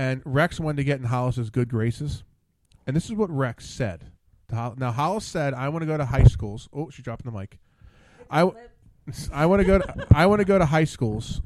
Okay. 0.00 0.10
And 0.12 0.22
Rex 0.24 0.58
wanted 0.58 0.76
to 0.78 0.84
get 0.84 0.98
in 1.00 1.06
Hollis's 1.06 1.50
good 1.50 1.68
graces, 1.68 2.24
and 2.86 2.96
this 2.96 3.04
is 3.06 3.12
what 3.12 3.30
Rex 3.30 3.66
said. 3.66 4.10
to 4.48 4.54
Hol- 4.56 4.74
Now 4.78 4.92
Hollis 4.92 5.24
said, 5.24 5.54
"I 5.54 5.68
want 5.68 5.82
to 5.82 5.86
go 5.86 5.96
to 5.96 6.06
high 6.06 6.24
schools." 6.24 6.68
Oh, 6.72 6.90
she 6.90 7.02
dropped 7.02 7.24
the 7.24 7.30
mic. 7.30 7.58
I, 8.30 8.40
w- 8.40 8.58
I 9.32 9.46
want 9.46 9.60
to 9.60 9.66
go 9.66 9.78
to 9.78 10.06
I 10.14 10.26
want 10.26 10.40
to 10.40 10.44
go 10.44 10.58
to 10.58 10.66
high 10.66 10.84
schools, 10.84 11.42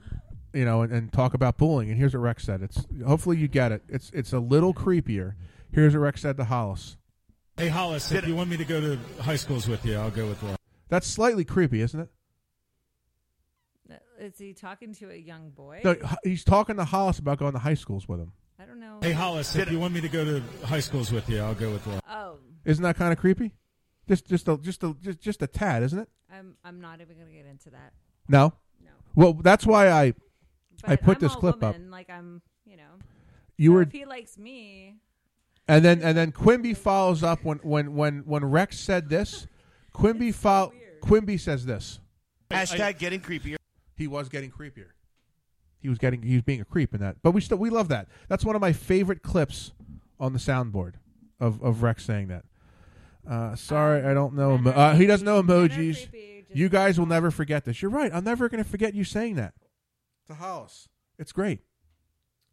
you 0.52 0.64
know, 0.64 0.82
and, 0.82 0.92
and 0.92 1.12
talk 1.12 1.34
about 1.34 1.56
bullying. 1.56 1.90
And 1.90 1.98
here's 1.98 2.14
what 2.14 2.20
Rex 2.20 2.44
said. 2.44 2.62
It's 2.62 2.86
hopefully 3.06 3.38
you 3.38 3.48
get 3.48 3.72
it. 3.72 3.82
It's 3.88 4.10
it's 4.14 4.32
a 4.32 4.38
little 4.38 4.72
creepier. 4.72 5.34
Here's 5.72 5.94
what 5.94 6.00
Rex 6.00 6.22
said 6.22 6.36
to 6.36 6.44
Hollis. 6.44 6.96
Hey 7.56 7.68
Hollis, 7.68 8.10
if 8.12 8.26
you 8.26 8.34
want 8.36 8.50
me 8.50 8.56
to 8.56 8.64
go 8.64 8.80
to 8.80 8.98
high 9.22 9.36
schools 9.36 9.66
with 9.68 9.84
you, 9.84 9.96
I'll 9.96 10.10
go 10.10 10.26
with 10.26 10.42
you. 10.42 10.56
That's 10.88 11.06
slightly 11.06 11.44
creepy, 11.44 11.80
isn't 11.80 12.00
it? 12.00 12.08
Uh, 13.90 14.28
he 14.38 14.52
talking 14.52 14.94
to 14.94 15.10
a 15.10 15.16
young 15.16 15.50
boy? 15.50 15.80
No, 15.84 15.96
he's 16.22 16.44
talking 16.44 16.76
to 16.76 16.84
Hollis 16.84 17.18
about 17.18 17.38
going 17.38 17.52
to 17.52 17.58
high 17.58 17.74
schools 17.74 18.08
with 18.08 18.20
him. 18.20 18.32
I 18.58 18.64
don't 18.64 18.78
know. 18.80 18.98
Hey 19.02 19.12
Hollis, 19.12 19.54
if 19.56 19.70
you 19.70 19.78
want 19.80 19.94
me 19.94 20.00
to 20.00 20.08
go 20.08 20.24
to 20.24 20.42
high 20.66 20.80
schools 20.80 21.10
with 21.12 21.28
you, 21.28 21.40
I'll 21.40 21.54
go 21.54 21.70
with 21.70 21.86
you. 21.86 21.98
Oh, 22.08 22.38
Isn't 22.64 22.82
that 22.82 22.96
kind 22.96 23.12
of 23.12 23.18
creepy? 23.18 23.52
Just 24.08 24.26
just 24.26 24.48
a 24.48 24.56
just 24.58 24.82
a 24.84 24.94
just, 25.02 25.20
just 25.20 25.42
a 25.42 25.46
tad, 25.46 25.82
isn't 25.82 25.98
it? 25.98 26.08
I'm 26.32 26.56
I'm 26.64 26.80
not 26.80 27.00
even 27.00 27.16
gonna 27.18 27.32
get 27.32 27.46
into 27.46 27.70
that. 27.70 27.92
No. 28.28 28.52
No. 28.82 28.90
Well, 29.14 29.32
that's 29.34 29.66
why 29.66 29.88
I 29.90 30.14
I 30.84 30.96
put 30.96 31.16
I'm 31.16 31.20
this 31.22 31.32
all 31.34 31.40
clip 31.40 31.54
up. 31.64 31.74
woman, 31.74 31.90
Like 31.90 32.10
I'm, 32.10 32.42
you 32.64 32.76
know. 32.76 32.82
You 33.56 33.70
so 33.70 33.74
were- 33.74 33.82
If 33.82 33.92
he 33.92 34.04
likes 34.04 34.38
me, 34.38 34.96
And 35.68 35.84
then 35.84 36.02
and 36.02 36.16
then 36.16 36.30
Quimby 36.32 36.74
follows 36.74 37.22
up 37.22 37.40
when 37.44 37.58
when 37.58 37.94
when 37.94 38.18
when 38.26 38.44
Rex 38.44 38.78
said 38.78 39.08
this. 39.08 39.46
Quimby 39.92 40.32
fol- 40.32 40.72
Quimby 41.02 41.38
says 41.38 41.64
this. 41.66 42.00
Hashtag 42.50 42.98
getting 42.98 43.20
creepier. 43.20 43.56
He 43.96 44.06
was 44.08 44.28
getting 44.28 44.50
creepier. 44.50 44.88
He 45.84 45.90
was 45.90 45.98
getting 45.98 46.22
he 46.22 46.32
was 46.32 46.42
being 46.42 46.62
a 46.62 46.64
creep 46.64 46.94
in 46.94 47.00
that. 47.02 47.16
But 47.22 47.32
we 47.32 47.42
still 47.42 47.58
we 47.58 47.68
love 47.68 47.88
that. 47.88 48.08
That's 48.26 48.42
one 48.42 48.56
of 48.56 48.62
my 48.62 48.72
favorite 48.72 49.22
clips 49.22 49.72
on 50.18 50.32
the 50.32 50.38
soundboard 50.38 50.94
of 51.38 51.62
of 51.62 51.82
Rex 51.82 52.06
saying 52.06 52.28
that. 52.28 52.46
Uh, 53.28 53.54
sorry, 53.54 54.02
I 54.02 54.14
don't 54.14 54.32
know. 54.32 54.54
Emo- 54.54 54.70
uh, 54.70 54.94
he 54.94 55.06
doesn't 55.06 55.26
know 55.26 55.42
emojis. 55.42 56.08
You 56.54 56.70
guys 56.70 56.98
will 56.98 57.04
never 57.04 57.30
forget 57.30 57.66
this. 57.66 57.82
You're 57.82 57.90
right. 57.90 58.10
I'm 58.14 58.24
never 58.24 58.48
going 58.48 58.64
to 58.64 58.68
forget 58.68 58.94
you 58.94 59.04
saying 59.04 59.34
that 59.34 59.52
to 60.26 60.34
Hollis. 60.34 60.88
It's 61.18 61.32
great. 61.32 61.60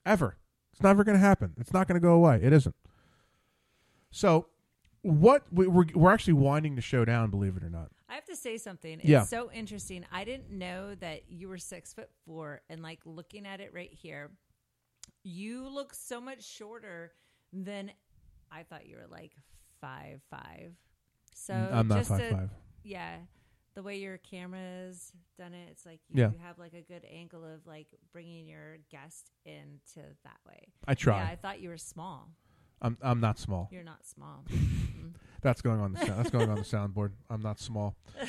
Ever. 0.06 0.36
It's 0.74 0.84
never 0.84 1.06
going 1.06 1.18
to 1.18 1.26
happen. 1.26 1.54
It's 1.58 1.72
not 1.72 1.88
going 1.88 2.02
to 2.02 2.06
go 2.06 2.12
away. 2.12 2.42
It 2.44 2.52
isn't. 2.52 2.76
So, 4.12 4.48
what 5.04 5.44
we, 5.52 5.68
we're 5.68 5.86
we're 5.96 6.12
actually 6.14 6.34
winding 6.34 6.76
the 6.76 6.82
show 6.82 7.06
down. 7.06 7.30
Believe 7.30 7.58
it 7.58 7.64
or 7.64 7.70
not. 7.70 7.90
I 8.10 8.16
have 8.16 8.26
to 8.26 8.36
say 8.36 8.58
something. 8.58 9.00
It's 9.00 9.06
Yeah. 9.06 9.24
so 9.24 9.52
interesting. 9.52 10.06
I 10.12 10.24
didn't 10.24 10.52
know 10.52 10.96
that 10.96 11.24
you 11.30 11.48
were 11.50 11.58
six 11.58 11.94
foot 11.94 12.10
four, 12.26 12.62
and 12.70 12.82
like 12.82 13.00
looking 13.06 13.46
at 13.46 13.62
it 13.62 13.74
right 13.74 13.92
here, 13.94 14.32
you 15.24 15.68
look 15.70 15.94
so 15.94 16.20
much 16.22 16.44
shorter 16.44 17.14
than 17.54 17.92
I 18.52 18.64
thought 18.64 18.86
you 18.88 18.98
were 18.98 19.08
like 19.08 19.32
five 19.80 20.22
five. 20.30 20.74
So 21.34 21.54
Mm, 21.54 21.74
I'm 21.74 21.88
not 21.88 21.98
just 22.00 22.12
5'5". 22.12 22.50
Yeah, 22.84 23.16
the 23.74 23.82
way 23.84 23.98
your 24.00 24.18
camera's 24.18 25.14
done 25.38 25.54
it, 25.54 25.70
it's 25.72 25.86
like 25.86 26.02
you 26.10 26.22
Yeah. 26.24 26.32
have 26.46 26.60
like 26.60 26.74
a 26.74 26.82
good 26.82 27.06
angle 27.10 27.46
of 27.46 27.66
like 27.66 27.88
bringing 28.12 28.46
your 28.48 28.78
guest 28.92 29.32
into 29.46 30.02
that 30.24 30.38
way. 30.46 30.68
I 30.88 30.94
try. 30.94 31.18
Yeah, 31.24 31.30
I 31.32 31.36
thought 31.38 31.62
you 31.62 31.70
were 31.70 31.78
small. 31.78 32.30
I'm 32.82 32.98
I'm 33.02 33.20
not 33.20 33.38
small. 33.40 33.70
You're 33.72 33.84
not 33.84 34.06
small. 34.06 34.44
Mm. 35.02 35.14
That's 35.42 35.62
going 35.64 35.80
on 35.80 35.94
the 35.94 36.00
sound, 36.06 36.20
that's 36.20 36.30
going 36.30 36.50
on 36.50 36.56
the 36.58 36.62
soundboard. 36.62 37.12
I'm 37.30 37.42
not 37.42 37.60
small. 37.60 37.96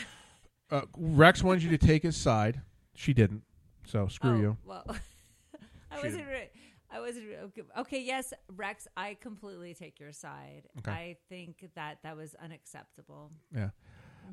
Uh, 0.70 0.80
Rex 0.96 1.42
wanted 1.42 1.62
you 1.62 1.68
to 1.68 1.76
take 1.76 2.02
his 2.02 2.16
side. 2.16 2.62
She 2.94 3.12
didn't. 3.12 3.42
So 3.86 4.08
screw 4.08 4.30
Oh, 4.30 4.40
you. 4.40 4.56
Well, 4.64 4.86
I 5.90 5.96
wasn't. 6.02 6.26
Re- 6.26 6.48
I 6.90 7.00
wasn't. 7.00 7.26
re- 7.28 7.36
Okay, 7.44 7.62
okay, 7.78 8.00
yes, 8.02 8.32
Rex. 8.56 8.88
I 8.96 9.18
completely 9.20 9.74
take 9.74 10.00
your 10.00 10.12
side. 10.12 10.62
Okay. 10.78 10.90
I 10.90 11.16
think 11.28 11.68
that 11.74 11.98
that 12.04 12.16
was 12.16 12.34
unacceptable. 12.42 13.32
Yeah. 13.54 13.68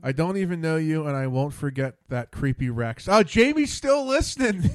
I 0.01 0.13
don't 0.13 0.37
even 0.37 0.61
know 0.61 0.77
you, 0.77 1.07
and 1.07 1.17
I 1.17 1.27
won't 1.27 1.53
forget 1.53 1.95
that 2.07 2.31
creepy 2.31 2.69
Rex. 2.69 3.09
Oh, 3.09 3.21
Jamie's 3.21 3.73
still 3.73 4.05
listening. 4.05 4.69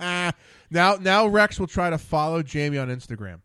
now, 0.00 0.96
now 1.00 1.26
Rex 1.28 1.60
will 1.60 1.68
try 1.68 1.88
to 1.90 1.98
follow 1.98 2.42
Jamie 2.42 2.78
on 2.78 2.88
Instagram. 2.88 3.42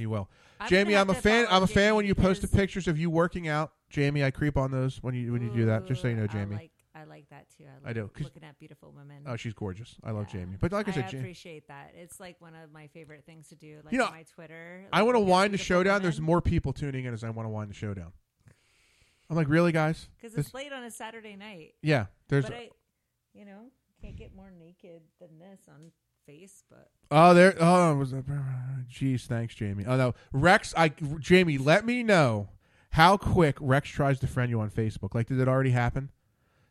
He 0.00 0.06
will. 0.06 0.28
I'm 0.58 0.68
Jamie, 0.68 0.96
I'm 0.96 1.08
a 1.10 1.14
fan. 1.14 1.46
I'm 1.50 1.62
a 1.62 1.66
fan 1.66 1.94
when 1.94 2.04
you 2.06 2.14
post 2.14 2.42
the 2.42 2.48
pictures 2.48 2.88
of 2.88 2.98
you 2.98 3.08
working 3.10 3.46
out. 3.48 3.72
Jamie, 3.88 4.24
I 4.24 4.30
creep 4.30 4.56
on 4.56 4.70
those 4.70 5.02
when 5.02 5.14
you 5.14 5.32
when 5.32 5.42
you 5.42 5.50
do 5.50 5.66
that. 5.66 5.86
Just 5.86 6.02
so 6.02 6.08
you 6.08 6.16
know, 6.16 6.26
Jamie. 6.26 6.54
I 6.56 6.58
like, 6.58 6.70
I 6.94 7.04
like 7.04 7.28
that 7.30 7.46
too. 7.56 7.64
I, 7.64 7.68
I 7.68 7.86
like 7.88 7.94
do, 7.94 8.10
'cause- 8.12 8.24
looking 8.24 8.44
at 8.44 8.58
beautiful 8.58 8.92
women. 8.96 9.22
Oh, 9.26 9.36
she's 9.36 9.54
gorgeous. 9.54 9.94
I 10.04 10.10
love 10.10 10.28
Jamie. 10.28 10.56
But 10.60 10.72
like 10.72 10.88
I 10.88 10.92
said, 10.92 11.08
Jamie, 11.08 11.22
appreciate 11.22 11.68
that. 11.68 11.92
It's 11.96 12.18
like 12.20 12.40
one 12.40 12.54
of 12.54 12.72
my 12.72 12.88
favorite 12.88 13.24
things 13.24 13.48
to 13.48 13.54
do. 13.56 13.80
Like 13.84 13.92
you 13.92 13.98
know, 13.98 14.06
on 14.06 14.12
my 14.12 14.24
Twitter. 14.24 14.84
I 14.92 15.02
want 15.02 15.16
to 15.16 15.22
at 15.22 15.26
wind 15.28 15.46
the 15.54 15.58
beautiful 15.58 15.64
show 15.76 15.82
down. 15.82 15.92
women. 15.94 16.02
There's 16.02 16.20
more 16.20 16.40
people 16.40 16.72
tuning 16.72 17.04
in 17.04 17.14
as 17.14 17.24
I 17.24 17.30
want 17.30 17.46
to 17.46 17.50
wind 17.50 17.70
the 17.70 17.74
show 17.74 17.94
down. 17.94 18.12
I'm 19.28 19.36
like, 19.36 19.48
really, 19.48 19.70
guys? 19.72 20.08
because 20.16 20.34
This- 20.34 20.46
it's 20.46 20.54
late 20.54 20.72
on 20.72 20.82
a 20.82 20.90
Saturday 20.90 21.36
night. 21.36 21.74
Yeah, 21.82 22.06
there's- 22.28 22.46
But 22.46 22.54
I, 22.56 22.70
you 23.32 23.44
know, 23.44 23.70
can't 24.02 24.16
get 24.16 24.34
more 24.34 24.50
naked 24.50 25.02
than 25.20 25.38
this 25.38 25.60
on 25.68 25.92
Facebook. 26.30 26.86
Oh, 27.10 27.34
there. 27.34 27.54
Oh, 27.58 27.94
was 27.96 28.12
that? 28.12 28.24
Jeez, 28.90 29.22
thanks, 29.26 29.54
Jamie. 29.54 29.84
Oh 29.86 29.96
no, 29.96 30.14
Rex. 30.32 30.72
I 30.76 30.88
Jamie, 31.18 31.58
let 31.58 31.84
me 31.84 32.02
know 32.02 32.48
how 32.90 33.16
quick 33.16 33.56
Rex 33.60 33.88
tries 33.88 34.18
to 34.20 34.26
friend 34.26 34.50
you 34.50 34.60
on 34.60 34.70
Facebook. 34.70 35.14
Like, 35.14 35.26
did 35.28 35.40
it 35.40 35.48
already 35.48 35.70
happen? 35.70 36.10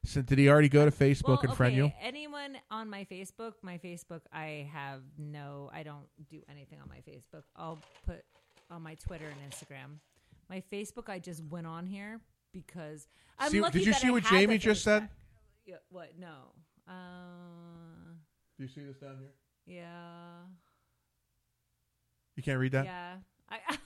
So, 0.05 0.21
did 0.21 0.37
he 0.37 0.47
already 0.47 0.69
go 0.69 0.85
to 0.85 0.91
Facebook 0.91 1.27
Well, 1.27 1.39
and 1.43 1.53
friend 1.57 1.73
okay, 1.73 1.87
you? 1.87 1.91
Anyone 2.01 2.57
on 2.71 2.89
my 2.89 3.03
Facebook? 3.11 3.53
My 3.61 3.77
Facebook, 3.79 4.21
I 4.31 4.69
have 4.71 5.01
no. 5.17 5.69
I 5.73 5.83
don't 5.83 6.05
do 6.29 6.41
anything 6.49 6.79
on 6.81 6.87
my 6.87 7.01
Facebook. 7.09 7.43
I'll 7.57 7.79
put 8.05 8.23
on 8.71 8.81
my 8.81 8.95
Twitter 8.95 9.25
and 9.25 9.51
Instagram. 9.51 9.97
My 10.49 10.63
Facebook, 10.71 11.09
I 11.09 11.19
just 11.19 11.43
went 11.43 11.67
on 11.67 11.85
here 11.85 12.21
because 12.53 13.07
I'm 13.37 13.51
See- 13.51 13.59
lucky 13.61 13.79
did 13.79 13.87
you 13.87 13.93
see 13.93 14.07
I 14.07 14.11
what 14.11 14.23
Jamie 14.23 14.57
just 14.57 14.81
Facebook. 14.81 14.83
said? 14.85 15.09
Yeah, 15.65 15.75
what? 15.89 16.17
No, 16.17 16.53
Uh, 16.87 16.93
Do 18.57 18.63
you 18.63 18.69
see 18.69 18.81
this 18.81 18.97
down 18.97 19.17
here? 19.19 19.33
Yeah. 19.69 20.41
You 22.35 22.43
can't 22.43 22.59
read 22.59 22.71
that. 22.71 22.85
Yeah. 22.85 23.15
I 23.49 23.59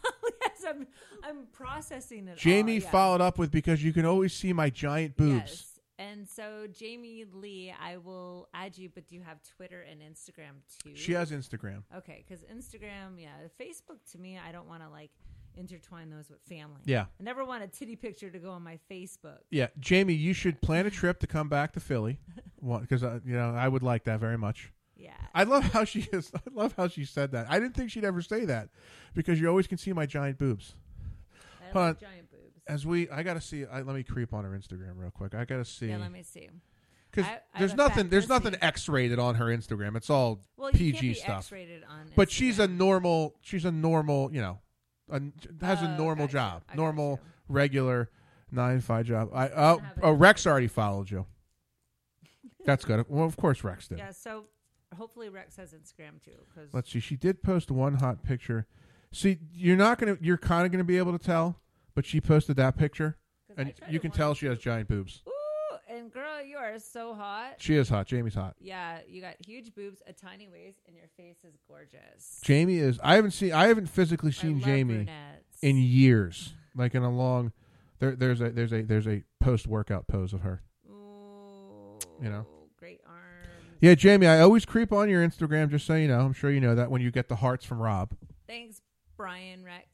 yes, 0.42 0.64
I'm 0.68 0.88
I'm 1.24 1.46
processing 1.52 2.28
it. 2.28 2.38
Jamie 2.38 2.74
all, 2.74 2.84
yeah. 2.84 2.90
followed 2.90 3.22
up 3.22 3.40
with 3.40 3.52
because 3.52 3.84
you 3.84 3.94
can 3.94 4.06
always 4.06 4.34
see 4.34 4.54
my 4.54 4.70
giant 4.70 5.18
boobs. 5.18 5.52
Yes. 5.52 5.70
And 6.00 6.28
so 6.28 6.68
Jamie 6.72 7.26
Lee, 7.32 7.74
I 7.82 7.98
will 7.98 8.50
add 8.54 8.78
you, 8.78 8.90
but 8.94 9.08
do 9.08 9.16
you 9.16 9.22
have 9.22 9.38
Twitter 9.56 9.86
and 9.90 10.02
Instagram 10.02 10.62
too? 10.84 10.96
She 10.96 11.14
has 11.14 11.32
Instagram. 11.32 11.84
Okay, 11.96 12.26
because 12.28 12.44
Instagram, 12.44 13.20
yeah, 13.20 13.30
Facebook 13.60 14.00
to 14.12 14.18
me, 14.18 14.38
I 14.38 14.52
don't 14.52 14.68
want 14.68 14.82
to 14.84 14.90
like 14.90 15.12
intertwine 15.56 16.10
those 16.10 16.30
with 16.30 16.42
family. 16.42 16.82
Yeah. 16.86 17.06
I 17.20 17.24
never 17.24 17.46
want 17.46 17.64
a 17.64 17.68
titty 17.68 17.96
picture 17.96 18.30
to 18.30 18.40
go 18.40 18.52
on 18.52 18.64
my 18.64 18.80
Facebook. 18.90 19.40
Yeah, 19.52 19.68
Jamie, 19.80 20.14
you 20.14 20.34
should 20.34 20.62
plan 20.62 20.86
a 20.86 20.92
trip 20.92 21.20
to 21.20 21.28
come 21.28 21.48
back 21.48 21.74
to 21.74 21.80
Philly, 21.80 22.20
because 22.82 23.04
uh, 23.04 23.20
you 23.26 23.36
know 23.36 23.54
I 23.56 23.68
would 23.68 23.84
like 23.84 24.04
that 24.06 24.20
very 24.20 24.38
much. 24.38 24.72
Yeah. 25.04 25.12
I 25.34 25.44
love 25.44 25.64
how 25.66 25.84
she 25.84 26.08
is. 26.14 26.32
I 26.36 26.40
love 26.54 26.74
how 26.78 26.88
she 26.88 27.04
said 27.06 27.32
that. 27.34 27.48
I 27.50 27.60
didn't 27.60 27.76
think 27.76 27.92
she'd 27.92 28.06
ever 28.06 28.22
say 28.22 28.46
that 28.46 28.70
because 29.14 29.40
you 29.42 29.48
always 29.50 29.68
can 29.68 29.78
see 29.78 29.92
my 29.94 30.06
giant 30.06 30.38
boobs. 30.38 30.76
I 31.62 31.64
Hold 31.74 31.76
like 31.76 31.96
on. 31.96 32.00
giant 32.00 32.32
boobs. 32.32 32.62
As 32.68 32.86
we, 32.86 33.10
I 33.10 33.24
gotta 33.24 33.42
see. 33.42 33.66
I, 33.66 33.82
let 33.82 33.96
me 33.96 34.04
creep 34.04 34.34
on 34.34 34.46
her 34.46 34.52
Instagram 34.52 34.94
real 34.96 35.12
quick. 35.12 35.36
I 35.36 35.44
gotta 35.46 35.66
see. 35.66 35.88
Yeah, 35.88 35.98
let 35.98 36.12
me 36.12 36.24
see. 36.24 36.50
Because 37.12 37.26
I- 37.30 37.42
I 37.54 37.60
there's 37.60 37.72
have 37.72 37.80
a 37.80 37.84
fat 37.84 37.90
nothing. 37.90 38.10
There's 38.10 38.26
pussy. 38.28 38.44
nothing 38.46 38.56
X-rated 38.62 39.20
on 39.20 39.36
her 39.36 39.46
Instagram. 39.48 39.96
It's 39.98 40.10
all 40.10 40.40
Well, 40.58 40.70
you 40.72 40.78
PG 40.78 40.92
can't 40.94 41.02
be 41.02 41.14
stuff. 41.16 41.38
X-rated 41.40 41.84
on 41.84 42.10
but 42.16 42.32
she's 42.32 42.60
a 42.60 42.68
normal. 42.68 43.36
She's 43.42 43.66
a 43.66 43.72
normal. 43.72 44.34
You 44.34 44.42
know, 44.42 44.60
a, 45.10 45.22
has 45.66 45.82
a 45.82 45.86
Oh, 45.94 45.98
normal 45.98 46.28
gotcha. 46.28 46.34
job. 46.34 46.64
I 46.72 46.76
Normal, 46.76 47.20
regular, 47.50 48.10
nine 48.52 48.78
to 48.78 48.82
five 48.82 49.06
job. 49.06 49.30
I 49.34 49.50
oh, 49.50 49.82
oh 50.02 50.12
Rex 50.14 50.48
already 50.48 50.68
followed 50.68 51.12
you. 51.12 51.26
That's 52.66 52.86
good. 52.86 53.06
Well, 53.10 53.26
of 53.26 53.36
course 53.36 53.64
Rex 53.64 53.90
did. 53.90 53.98
Yeah, 53.98 54.12
so 54.12 54.46
hopefully 54.94 55.30
Rex 55.30 55.56
has 55.58 55.74
Instagram 55.74 56.24
too. 56.24 56.32
Cause 56.56 56.70
Let's 56.74 56.92
see. 56.92 57.00
She 57.00 57.16
did 57.16 57.42
post 57.44 57.72
one 57.72 57.96
hot 57.96 58.24
picture. 58.24 58.66
See, 59.12 59.40
you're 59.54 59.78
not 59.78 59.98
gonna. 60.00 60.18
You're 60.22 60.38
kind 60.38 60.66
of 60.66 60.72
gonna 60.72 60.84
be 60.84 60.98
able 60.98 61.12
to 61.18 61.24
tell, 61.24 61.60
but 61.96 62.06
she 62.06 62.20
posted 62.22 62.56
that 62.58 62.76
picture, 62.78 63.18
'Cause 63.48 63.58
I 63.58 63.62
and 63.62 63.76
tried 63.76 63.92
you 63.94 64.00
can 64.00 64.12
tell 64.12 64.34
she 64.34 64.48
has 64.48 64.58
giant 64.58 64.88
boobs. 64.90 65.22
Ooh, 65.28 65.78
and 65.88 66.12
girl, 66.12 66.42
you 66.44 66.58
are 66.58 66.80
so 66.80 67.14
hot. 67.14 67.56
She 67.60 67.76
is 67.76 67.90
hot. 67.90 68.08
Jamie's 68.08 68.34
hot. 68.34 68.56
Yeah, 68.60 69.00
you 69.08 69.22
got 69.22 69.36
huge 69.46 69.76
boobs, 69.76 70.02
a 70.08 70.14
tiny 70.14 70.48
waist, 70.48 70.80
and 70.88 70.96
your 70.96 71.08
face 71.16 71.38
is 71.44 71.56
gorgeous. 71.68 72.40
Jamie 72.44 72.78
is. 72.78 73.00
I 73.04 73.16
haven't 73.16 73.32
seen. 73.32 73.52
I 73.54 73.68
haven't 73.68 73.88
physically 73.88 74.32
seen 74.32 74.54
love 74.56 74.64
Jamie 74.66 74.94
brunettes. 74.96 75.60
in 75.62 75.78
years. 75.78 76.56
Like 76.76 76.96
in 76.96 77.04
a 77.04 77.12
long. 77.16 77.52
There, 78.00 78.16
there's 78.16 78.42
a 78.42 78.50
there's 78.50 78.74
a 78.74 78.82
there's 78.82 79.08
a 79.08 79.24
post 79.40 79.68
workout 79.68 80.08
pose 80.08 80.34
of 80.34 80.42
her. 80.42 80.64
Ooh. 80.90 82.00
You 82.22 82.30
know. 82.32 82.48
Yeah, 83.84 83.96
Jamie. 83.96 84.28
I 84.28 84.40
always 84.40 84.64
creep 84.66 84.94
on 84.94 85.10
your 85.10 85.28
Instagram, 85.28 85.70
just 85.70 85.86
so 85.86 85.96
you 85.96 86.08
know. 86.08 86.22
I'm 86.22 86.32
sure 86.32 86.50
you 86.50 86.62
know 86.62 86.74
that 86.74 86.90
when 86.90 87.02
you 87.02 87.12
get 87.12 87.28
the 87.28 87.36
hearts 87.36 87.66
from 87.66 87.82
Rob. 87.82 88.14
Thanks, 88.48 88.80
Brian 89.18 89.62
Rex. 89.62 89.88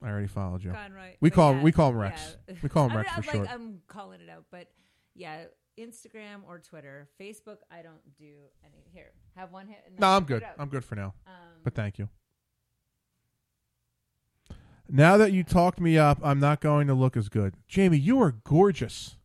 I 0.00 0.08
already 0.08 0.28
followed 0.28 0.62
you. 0.62 0.70
Conroy. 0.70 1.16
We 1.20 1.30
But 1.30 1.34
call 1.34 1.50
yeah, 1.50 1.56
him. 1.58 1.62
We 1.64 1.72
call 1.72 1.90
him 1.90 1.96
Rex. 1.96 2.36
yeah. 2.48 2.54
We 2.62 2.68
call 2.68 2.84
him 2.86 2.90
I'm- 2.96 2.98
Rex 2.98 3.10
I'm 3.16 3.22
for 3.24 3.38
like. 3.38 3.50
I'm 3.50 3.80
calling 3.88 4.20
it 4.20 4.30
out, 4.30 4.44
but 4.52 4.68
yeah, 5.16 5.46
Instagram 5.76 6.42
or 6.46 6.60
Twitter, 6.60 7.08
Facebook. 7.20 7.56
I 7.72 7.82
don't 7.82 7.98
do 8.16 8.34
any. 8.64 8.84
Here, 8.92 9.10
have 9.34 9.50
one 9.50 9.66
hit. 9.66 9.78
And 9.84 9.96
then 9.96 10.00
No, 10.00 10.14
I'm 10.14 10.22
put 10.22 10.28
good. 10.28 10.42
it 10.42 10.44
out. 10.44 10.54
I'm 10.60 10.68
good 10.68 10.84
for 10.84 10.94
now. 10.94 11.14
Um, 11.26 11.32
but 11.64 11.74
thank 11.74 11.98
you. 11.98 12.08
Now 14.88 15.16
that 15.16 15.32
you 15.32 15.42
talked 15.42 15.80
me 15.80 15.98
up, 15.98 16.18
I'm 16.22 16.38
not 16.38 16.60
going 16.60 16.86
to 16.86 16.94
look 16.94 17.16
as 17.16 17.28
good. 17.28 17.54
Jamie, 17.66 17.96
you 17.98 18.20
are 18.22 18.30
gorgeous. 18.44 19.16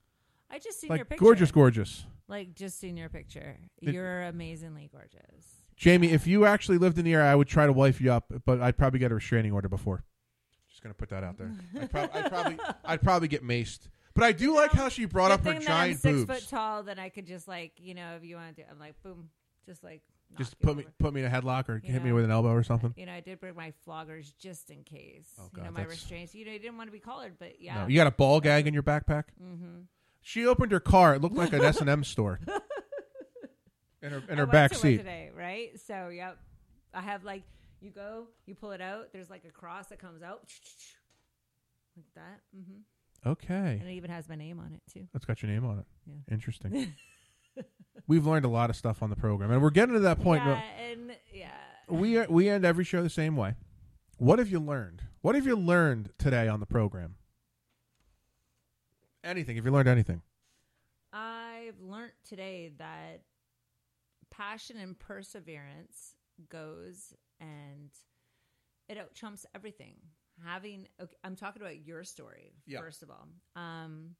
I 0.50 0.58
just 0.58 0.80
seen 0.82 0.90
like 0.90 0.98
your 1.00 1.06
picture. 1.06 1.24
gorgeous, 1.24 1.52
gorgeous. 1.52 2.06
Like 2.30 2.54
just 2.56 2.80
seen 2.80 2.96
your 2.96 3.10
picture. 3.10 3.58
You're 3.82 4.24
amazingly 4.24 4.90
gorgeous. 4.92 5.46
Jamie, 5.76 6.12
if 6.12 6.28
you 6.28 6.46
actually 6.46 6.78
lived 6.78 6.98
in 7.00 7.06
the 7.06 7.14
area, 7.14 7.26
I 7.32 7.36
would 7.36 7.48
try 7.48 7.66
to 7.66 7.74
wife 7.74 8.00
you 8.00 8.12
up, 8.14 8.32
but 8.46 8.62
I'd 8.62 8.78
probably 8.78 9.00
get 9.00 9.12
a 9.12 9.16
restraining 9.16 9.52
order 9.52 9.68
before. 9.70 10.04
Just 10.70 10.84
gonna 10.84 10.94
put 10.94 11.10
that 11.10 11.24
out 11.24 11.38
there. 11.38 11.52
I'd, 11.82 11.90
prob- 11.90 12.12
I'd 12.14 12.30
probably, 12.32 12.58
I'd 12.86 13.02
probably 13.02 13.28
get 13.28 13.44
maced. 13.44 13.88
But 14.14 14.24
I 14.26 14.32
do 14.32 14.54
like 14.56 14.72
how 14.72 14.90
she 14.90 15.06
brought 15.06 15.30
Good 15.30 15.34
up 15.34 15.40
her 15.46 15.52
thing 15.54 15.60
that 15.62 15.70
I'm 15.72 15.78
giant 15.88 16.00
six 16.02 16.14
boobs. 16.20 16.32
foot 16.42 16.50
tall, 16.50 16.84
then 16.84 17.00
I 17.00 17.10
could 17.10 17.26
just 17.26 17.48
like 17.48 17.74
you 17.78 17.94
know 17.96 18.16
if 18.18 18.24
you 18.24 18.36
want 18.36 18.58
to, 18.58 18.70
I'm 18.70 18.78
like 18.80 19.02
boom, 19.02 19.30
just 19.66 19.84
like 19.84 20.02
knock 20.32 20.40
Just 20.40 20.56
you 20.60 20.68
put 20.68 20.78
me, 20.78 20.84
over. 20.84 20.94
put 21.00 21.14
me 21.14 21.22
in 21.24 21.28
a 21.28 21.30
headlock 21.30 21.70
or 21.70 21.82
You 21.84 21.92
hit 21.94 22.04
me 22.04 22.10
know? 22.10 22.16
with 22.16 22.26
an 22.26 22.32
elbow 22.32 22.50
or 22.52 22.64
something. 22.64 22.94
You 22.98 23.06
know, 23.06 23.14
I 23.14 23.22
did 23.22 23.40
bring 23.40 23.56
my 23.56 23.74
floggers 23.88 24.32
just 24.38 24.70
in 24.70 24.84
case. 24.84 25.30
Oh, 25.40 25.50
you 25.56 25.60
know, 25.60 25.64
God, 25.70 25.74
my 25.74 25.80
that's- 25.82 25.98
restraints. 25.98 26.36
You 26.36 26.46
know, 26.46 26.52
you 26.52 26.60
didn't 26.60 26.78
want 26.78 26.88
to 26.90 26.92
be 26.94 27.00
collared, 27.00 27.34
but 27.40 27.62
yeah. 27.62 27.82
No, 27.84 27.88
you 27.88 27.96
got 27.96 28.08
a 28.08 28.12
ball 28.12 28.40
gag 28.42 28.68
in 28.68 28.74
your 28.74 28.84
backpack. 28.84 29.24
Mhm. 29.42 29.86
She 30.22 30.46
opened 30.46 30.72
her 30.72 30.80
car. 30.80 31.16
It 31.16 31.22
looked 31.22 31.36
like 31.36 31.54
an 31.54 31.64
S 31.64 31.80
and 31.80 31.90
M 31.90 32.04
store. 32.06 32.40
In 34.02 34.12
her, 34.12 34.18
in 34.18 34.32
I 34.32 34.36
her 34.36 34.44
went 34.44 34.52
back 34.52 34.72
to 34.72 34.78
one 34.78 34.82
seat. 34.82 34.98
today, 34.98 35.32
right? 35.36 35.72
So, 35.86 36.10
yep. 36.10 36.38
I 36.94 37.02
have 37.02 37.24
like 37.24 37.44
you 37.82 37.92
go, 37.92 38.28
you 38.46 38.56
pull 38.56 38.72
it 38.72 38.82
out. 38.82 39.12
There's 39.14 39.30
like 39.30 39.44
a 39.48 39.52
cross 39.52 39.88
that 39.88 40.00
comes 40.00 40.22
out 40.22 40.42
like 41.96 42.06
that. 42.16 42.42
Mm-hmm. 42.58 43.30
Okay. 43.30 43.78
And 43.80 43.90
it 43.90 43.94
even 43.94 44.12
has 44.12 44.30
my 44.30 44.36
name 44.36 44.60
on 44.60 44.74
it 44.74 44.82
too. 44.92 45.08
That's 45.14 45.26
got 45.26 45.42
your 45.42 45.52
name 45.52 45.66
on 45.66 45.80
it. 45.80 45.86
Yeah. 46.06 46.34
Interesting. 46.34 46.94
We've 48.08 48.26
learned 48.26 48.46
a 48.46 48.50
lot 48.50 48.70
of 48.70 48.76
stuff 48.76 49.04
on 49.04 49.10
the 49.10 49.16
program, 49.16 49.52
and 49.52 49.62
we're 49.62 49.70
getting 49.72 49.94
to 49.94 50.00
that 50.02 50.22
point. 50.22 50.44
Yeah, 50.46 50.62
and 50.90 51.12
yeah. 51.34 51.50
we 51.90 52.26
we 52.28 52.48
end 52.48 52.64
every 52.66 52.86
show 52.86 53.04
the 53.04 53.10
same 53.10 53.36
way. 53.36 53.56
What 54.18 54.40
have 54.40 54.50
you 54.50 54.60
learned? 54.60 55.04
What 55.22 55.36
have 55.36 55.46
you 55.46 55.56
learned 55.56 56.12
today 56.18 56.48
on 56.48 56.60
the 56.60 56.66
program? 56.66 57.16
Anything? 59.30 59.58
Have 59.58 59.66
you 59.66 59.72
learned 59.72 59.88
anything? 59.88 60.24
I've 61.14 61.80
learned 61.80 62.14
today 62.28 62.72
that 62.80 63.22
passion 64.32 64.78
and 64.78 64.98
perseverance 64.98 66.16
goes 66.50 67.14
and 67.40 67.92
it 68.88 68.98
outchumps 68.98 69.46
everything. 69.54 69.98
Having, 70.44 70.88
okay, 71.00 71.16
I'm 71.24 71.36
talking 71.36 71.62
about 71.62 71.86
your 71.86 72.04
story 72.04 72.54
Yeah. 72.66 72.80
first 72.80 73.04
of 73.04 73.12
all, 73.12 73.28
um, 73.56 74.16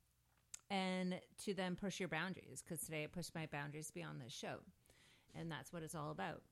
and 0.70 1.20
to 1.46 1.56
then 1.56 1.76
push 1.76 2.00
your 2.00 2.10
boundaries 2.10 2.62
because 2.62 2.82
today 2.82 3.04
I 3.06 3.08
pushed 3.08 3.34
my 3.34 3.48
boundaries 3.48 3.90
beyond 3.90 4.22
this 4.22 4.34
show, 4.34 4.58
and 5.34 5.50
that's 5.50 5.74
what 5.74 5.82
it's 5.82 5.96
all 5.96 6.12
about. 6.12 6.44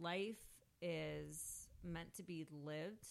Life 0.00 0.38
is 0.80 1.68
meant 1.84 2.14
to 2.14 2.22
be 2.22 2.46
lived. 2.50 3.06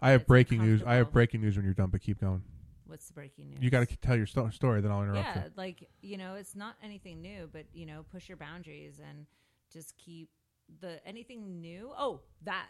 I 0.00 0.10
have 0.10 0.26
breaking 0.26 0.62
news. 0.62 0.82
I 0.82 0.94
have 0.94 1.12
breaking 1.12 1.42
news 1.42 1.56
when 1.56 1.66
you're 1.66 1.74
done, 1.74 1.90
but 1.90 2.00
keep 2.00 2.18
going. 2.20 2.42
What's 2.92 3.06
the 3.06 3.14
breaking 3.14 3.48
news? 3.48 3.58
You 3.62 3.70
got 3.70 3.88
to 3.88 3.96
tell 3.96 4.16
your 4.16 4.26
sto- 4.26 4.50
story, 4.50 4.82
then 4.82 4.90
I'll 4.92 5.02
interrupt 5.02 5.24
yeah, 5.36 5.44
you. 5.44 5.50
like 5.56 5.88
you 6.02 6.18
know, 6.18 6.34
it's 6.34 6.54
not 6.54 6.74
anything 6.84 7.22
new, 7.22 7.48
but 7.50 7.64
you 7.72 7.86
know, 7.86 8.04
push 8.12 8.28
your 8.28 8.36
boundaries 8.36 9.00
and 9.02 9.24
just 9.72 9.96
keep 9.96 10.28
the 10.80 11.00
anything 11.06 11.60
new. 11.62 11.90
Oh, 11.96 12.20
that 12.44 12.68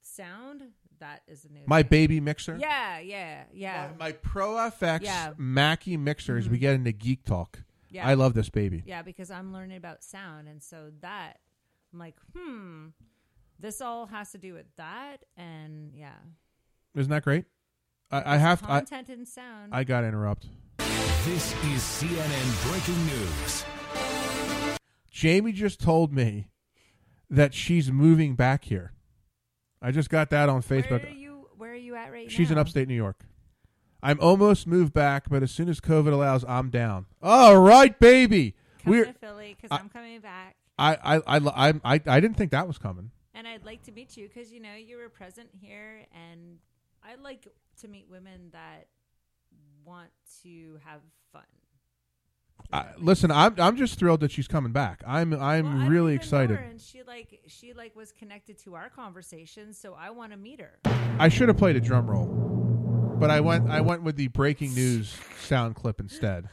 sound 0.00 0.62
that 1.00 1.22
is 1.28 1.44
a 1.44 1.52
new. 1.52 1.60
My 1.66 1.82
thing. 1.82 1.88
baby 1.90 2.20
mixer. 2.20 2.56
Yeah, 2.58 2.98
yeah, 3.00 3.44
yeah. 3.52 3.90
My 3.98 4.12
Pro 4.12 4.54
FX 4.54 5.02
Yeah. 5.02 5.34
Mackie 5.36 5.96
mixers. 5.98 6.48
We 6.48 6.56
Mhm. 6.56 6.60
get 6.60 6.74
into 6.74 6.92
geek 6.92 7.24
talk. 7.24 7.62
Yeah. 7.90 8.06
I 8.08 8.14
love 8.14 8.34
this 8.34 8.48
baby. 8.50 8.82
Yeah, 8.86 9.02
because 9.02 9.30
I'm 9.30 9.52
learning 9.52 9.76
about 9.76 10.02
sound, 10.02 10.48
and 10.48 10.62
so 10.62 10.90
that 11.00 11.40
I'm 11.92 11.98
like, 11.98 12.16
hmm, 12.34 12.88
this 13.58 13.80
all 13.80 14.06
has 14.06 14.32
to 14.32 14.38
do 14.38 14.54
with 14.54 14.74
that, 14.76 15.24
and 15.36 15.94
yeah, 15.94 16.16
Isn't 16.94 17.10
that 17.10 17.22
great? 17.24 17.44
I, 18.10 18.16
I 18.20 18.34
It's 18.34 18.42
have 18.42 18.62
to. 18.62 18.70
I, 18.72 18.78
content 18.80 19.08
and 19.08 19.28
sound. 19.28 19.74
I 19.74 19.84
got 19.84 20.00
to 20.02 20.06
interrupt. 20.08 20.46
This 21.24 21.52
is 21.64 21.82
CNN 21.82 22.70
breaking 22.70 23.06
news. 23.06 23.64
Jamie 25.10 25.52
just 25.52 25.80
told 25.80 26.12
me 26.12 26.48
that 27.28 27.52
she's 27.52 27.90
moving 27.90 28.34
back 28.34 28.64
here. 28.64 28.92
I 29.82 29.90
just 29.90 30.08
got 30.10 30.30
that 30.30 30.48
on 30.48 30.62
Facebook. 30.62 31.02
Where 31.02 31.06
are 31.06 31.14
you? 31.14 31.48
Where 31.56 31.72
are 31.72 31.76
you 31.76 31.94
at 31.96 32.10
right 32.12 32.30
She's 32.30 32.38
now? 32.38 32.44
She's 32.44 32.50
in 32.52 32.58
upstate 32.58 32.88
New 32.88 32.94
York. 32.94 33.24
I'm 34.02 34.18
almost 34.20 34.66
moved 34.66 34.92
back, 34.92 35.28
but 35.28 35.42
as 35.42 35.50
soon 35.50 35.68
as 35.68 35.80
COVID 35.80 36.12
allows, 36.12 36.44
I'm 36.46 36.70
down. 36.70 37.06
All 37.20 37.58
right, 37.60 37.98
baby. 37.98 38.54
Come 38.84 38.92
We're 38.92 39.06
to 39.06 39.12
Philly 39.12 39.56
because 39.60 39.76
I- 39.76 39.80
I'm 39.80 39.88
coming 39.88 40.20
back. 40.20 40.56
I 40.78 40.94
I 40.94 41.16
I 41.26 41.68
I 41.68 41.68
I, 41.84 42.00
I 42.06 42.20
didn't 42.20 42.36
think 42.36 42.52
that 42.52 42.66
was 42.68 42.78
coming. 42.78 43.10
And 43.34 43.46
I'd 43.46 43.64
like 43.64 43.82
to 43.84 43.92
meet 43.92 44.16
you 44.16 44.28
because 44.28 44.52
you 44.52 44.60
know 44.60 44.74
you 44.74 44.96
were 44.98 45.08
present 45.08 45.48
here, 45.60 46.06
and 46.12 46.58
I 47.04 47.14
like 47.22 47.46
to 47.80 47.88
meet 47.88 48.06
women 48.10 48.50
that 48.52 48.86
want 49.84 50.10
to 50.42 50.78
have 50.84 51.00
fun. 51.32 51.42
I, 52.72 52.86
listen, 52.98 53.30
I'm 53.30 53.54
I'm 53.58 53.76
just 53.76 53.98
thrilled 53.98 54.20
that 54.20 54.30
she's 54.30 54.48
coming 54.48 54.72
back. 54.72 55.02
I'm 55.06 55.32
I'm 55.32 55.80
Well, 55.80 55.88
really 55.88 56.14
excited. 56.14 56.58
and 56.58 56.80
she 56.80 57.02
like 57.02 57.40
she 57.46 57.72
like 57.72 57.94
was 57.96 58.12
connected 58.12 58.58
to 58.64 58.74
our 58.74 58.90
conversation, 58.90 59.72
so 59.72 59.94
I 59.98 60.10
want 60.10 60.32
to 60.32 60.38
meet 60.38 60.60
her. 60.60 60.78
I 61.18 61.28
should 61.28 61.48
have 61.48 61.56
played 61.56 61.76
a 61.76 61.80
drum 61.80 62.10
roll, 62.10 62.26
but 63.18 63.30
I 63.30 63.40
went 63.40 63.70
I 63.70 63.80
went 63.80 64.02
with 64.02 64.16
the 64.16 64.28
breaking 64.28 64.74
news 64.74 65.16
sound 65.40 65.76
clip 65.76 66.00
instead. 66.00 66.48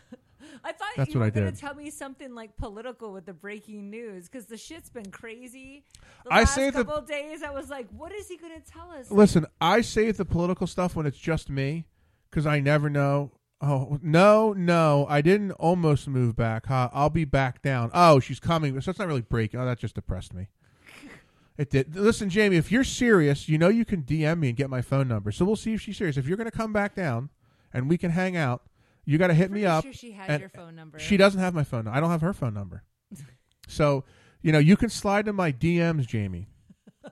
I 0.64 0.72
thought 0.72 0.88
That's 0.96 1.14
you 1.14 1.20
were 1.20 1.30
going 1.32 1.52
to 1.52 1.60
tell 1.60 1.76
me 1.76 1.90
something 1.90 2.34
like 2.34 2.56
political 2.58 3.12
with 3.12 3.26
the 3.26 3.34
breaking 3.34 3.90
news 3.90 4.28
because 4.30 4.46
the 4.46 4.58
shit's 4.58 4.90
been 4.90 5.12
crazy. 5.12 5.84
The 6.26 6.34
I 6.34 6.40
last 6.40 6.56
say 6.56 6.70
the- 6.70 6.84
couple 6.84 6.96
of 6.96 7.08
days, 7.08 7.44
I 7.44 7.52
was 7.52 7.70
like, 7.70 7.88
"What 7.92 8.12
is 8.12 8.28
he 8.28 8.38
going 8.38 8.54
to 8.62 8.72
tell 8.72 8.92
us?" 8.92 9.12
Listen, 9.12 9.46
I 9.60 9.82
save 9.82 10.18
the 10.18 10.26
political 10.26 10.68
stuff 10.68 10.96
when 10.96 11.06
it's 11.06 11.18
just 11.18 11.50
me 11.50 11.86
because 12.30 12.46
I 12.46 12.60
never 12.60 12.90
know. 12.90 13.32
Oh 13.62 14.00
no, 14.02 14.54
no, 14.54 15.06
I 15.10 15.22
didn't 15.22 15.52
almost 15.54 16.08
move 16.08 16.36
back. 16.36 16.66
Huh? 16.68 16.90
I'll 16.94 17.10
be 17.10 17.26
back 17.26 17.62
down. 17.62 17.90
Oh, 17.94 18.20
she's 18.20 18.40
coming. 18.40 18.80
So 18.82 18.90
it's 18.92 19.00
not 19.00 19.08
really 19.08 19.22
breaking. 19.22 19.60
Oh, 19.60 19.66
that 19.66 19.80
just 19.80 19.96
depressed 19.96 20.34
me. 20.34 20.48
It 21.58 21.70
did. 21.70 21.96
Listen, 21.96 22.30
Jamie, 22.30 22.58
if 22.58 22.70
you're 22.70 22.84
serious, 22.84 23.48
you 23.48 23.58
know 23.58 23.70
you 23.70 23.86
can 23.86 24.04
DM 24.04 24.40
me 24.40 24.50
and 24.50 24.58
get 24.58 24.70
my 24.70 24.82
phone 24.82 25.08
number. 25.08 25.32
So 25.32 25.46
we'll 25.46 25.56
see 25.56 25.74
if 25.74 25.80
she's 25.80 25.96
serious. 25.96 26.18
If 26.18 26.28
you're 26.28 26.36
going 26.36 26.52
to 26.52 26.58
come 26.58 26.74
back 26.74 26.96
down 26.96 27.30
and 27.74 27.90
we 27.90 27.98
can 27.98 28.12
hang 28.12 28.36
out, 28.36 28.64
you 29.06 29.18
got 29.18 29.28
to 29.28 29.34
hit 29.34 29.52
me 29.52 29.66
up. 29.66 29.84
sure 29.84 29.94
she 29.94 30.12
has 30.12 30.30
and- 30.30 30.40
your 30.40 30.50
phone 30.50 30.76
number. 30.76 31.00
She 31.00 31.18
doesn't 31.18 31.40
have 31.40 31.54
my 31.54 31.64
phone. 31.64 31.88
I 31.88 32.00
don't 32.00 32.10
have 32.10 32.22
her 32.22 32.34
phone 32.34 32.54
number. 32.54 32.84
so 33.68 34.04
you 34.42 34.52
know 34.52 34.60
you 34.60 34.76
can 34.76 34.90
slide 34.90 35.28
in 35.28 35.36
my 35.36 35.52
DMs, 35.52 36.08
Jamie, 36.08 36.50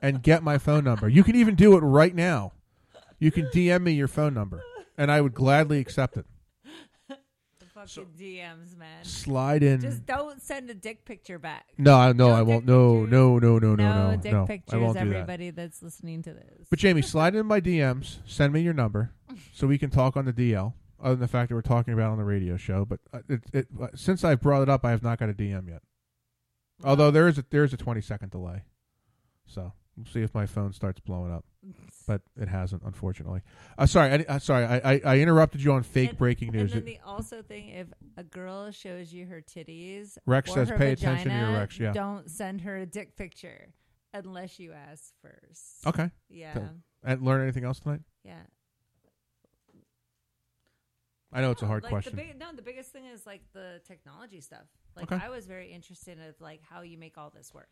and 0.02 0.22
get 0.22 0.42
my 0.42 0.58
phone 0.58 0.84
number. 0.84 1.08
You 1.08 1.24
can 1.24 1.36
even 1.36 1.54
do 1.54 1.76
it 1.76 1.80
right 1.80 2.14
now. 2.14 2.52
You 3.18 3.30
can 3.30 3.46
DM 3.46 3.82
me 3.82 3.92
your 3.92 4.08
phone 4.08 4.34
number, 4.34 4.62
and 4.98 5.10
I 5.10 5.20
would 5.20 5.34
gladly 5.34 5.78
accept 5.78 6.16
it. 6.16 6.26
The 7.08 7.16
fucking 7.72 8.12
DMs, 8.18 8.76
man. 8.76 9.04
Slide 9.04 9.62
in. 9.62 9.80
Just 9.80 10.04
don't 10.04 10.42
send 10.42 10.68
a 10.68 10.74
dick 10.74 11.04
picture 11.04 11.38
back. 11.38 11.66
No, 11.78 11.94
I 11.96 12.12
no, 12.12 12.30
I 12.30 12.42
won't. 12.42 12.66
No, 12.66 13.04
no, 13.04 13.38
no, 13.38 13.58
no, 13.58 13.74
no, 13.74 13.74
no, 13.76 14.10
no. 14.10 14.16
dick 14.16 14.32
no, 14.32 14.46
pictures. 14.46 14.74
I 14.74 14.78
won't 14.78 14.98
do 14.98 15.08
that. 15.08 15.14
everybody 15.14 15.50
that's 15.50 15.82
listening 15.82 16.22
to 16.22 16.34
this. 16.34 16.66
But 16.68 16.80
Jamie, 16.80 17.02
slide 17.02 17.34
in 17.34 17.46
my 17.46 17.60
DMs. 17.60 18.18
Send 18.26 18.52
me 18.52 18.60
your 18.60 18.74
number 18.74 19.12
so 19.54 19.66
we 19.66 19.78
can 19.78 19.90
talk 19.90 20.16
on 20.16 20.24
the 20.24 20.32
DL. 20.32 20.74
Other 21.04 21.14
than 21.16 21.20
the 21.20 21.28
fact 21.28 21.50
that 21.50 21.54
we're 21.54 21.60
talking 21.62 21.92
about 21.94 22.08
it 22.08 22.12
on 22.12 22.18
the 22.18 22.24
radio 22.24 22.56
show, 22.56 22.84
but 22.84 22.98
uh, 23.12 23.18
it, 23.28 23.40
it, 23.52 23.66
uh, 23.80 23.88
since 23.94 24.24
I've 24.24 24.40
brought 24.40 24.62
it 24.62 24.68
up, 24.70 24.84
I 24.84 24.90
have 24.90 25.02
not 25.02 25.18
got 25.18 25.28
a 25.28 25.34
DM 25.34 25.68
yet. 25.68 25.82
Although 26.82 27.10
there 27.10 27.28
is 27.28 27.38
a 27.38 27.44
there 27.50 27.62
is 27.62 27.72
a 27.72 27.76
twenty 27.76 28.00
second 28.00 28.30
delay, 28.30 28.64
so 29.46 29.74
we'll 29.96 30.06
see 30.06 30.22
if 30.22 30.34
my 30.34 30.46
phone 30.46 30.72
starts 30.72 31.00
blowing 31.00 31.30
up. 31.30 31.44
But 32.06 32.22
it 32.36 32.48
hasn't, 32.48 32.82
unfortunately. 32.84 33.42
Uh, 33.78 33.86
sorry, 33.86 34.24
I, 34.28 34.34
uh, 34.34 34.38
sorry, 34.38 34.64
I, 34.64 34.92
I, 34.94 35.00
I 35.04 35.18
interrupted 35.18 35.62
you 35.62 35.72
on 35.72 35.82
fake 35.82 36.10
And- 36.10 36.18
breaking 36.18 36.52
news. 36.52 36.72
And 36.72 36.82
then 36.82 36.94
the 36.94 36.98
also 37.06 37.42
thing, 37.42 37.68
if 37.68 37.86
a 38.16 38.24
girl 38.24 38.70
shows 38.70 39.12
you 39.12 39.26
her 39.26 39.40
titties, 39.40 40.18
Rex 40.26 40.50
or 40.50 40.54
says 40.54 40.68
her 40.70 40.76
pay 40.78 40.92
attention 40.92 41.30
to 41.30 41.36
your 41.38 41.52
Rex, 41.52 41.78
yeah. 41.78 41.92
don't 41.92 42.30
send 42.30 42.62
her 42.62 42.76
a 42.78 42.86
dick 42.86 43.16
picture 43.16 43.68
unless 44.12 44.58
you 44.58 44.72
ask 44.72 45.12
first. 45.22 45.86
okay. 45.86 46.10
Yeah. 46.28 46.54
So- 46.54 46.68
and 47.02 47.22
learn 47.22 47.42
anything 47.42 47.64
else 47.64 47.80
tonight? 47.80 48.00
Yeah. 48.24 48.40
I 51.34 51.40
know 51.40 51.50
it's 51.50 51.62
a 51.62 51.66
hard 51.66 51.82
like 51.82 51.90
question. 51.90 52.14
The 52.14 52.22
big, 52.22 52.38
no, 52.38 52.52
the 52.54 52.62
biggest 52.62 52.92
thing 52.92 53.06
is 53.06 53.26
like 53.26 53.42
the 53.52 53.80
technology 53.86 54.40
stuff. 54.40 54.66
Like 54.96 55.10
Okay. 55.10 55.22
I 55.22 55.28
was 55.28 55.46
very 55.46 55.72
interested 55.72 56.16
in 56.18 56.34
like 56.38 56.60
how 56.62 56.82
you 56.82 56.96
make 56.96 57.18
all 57.18 57.30
this 57.30 57.52
work. 57.52 57.68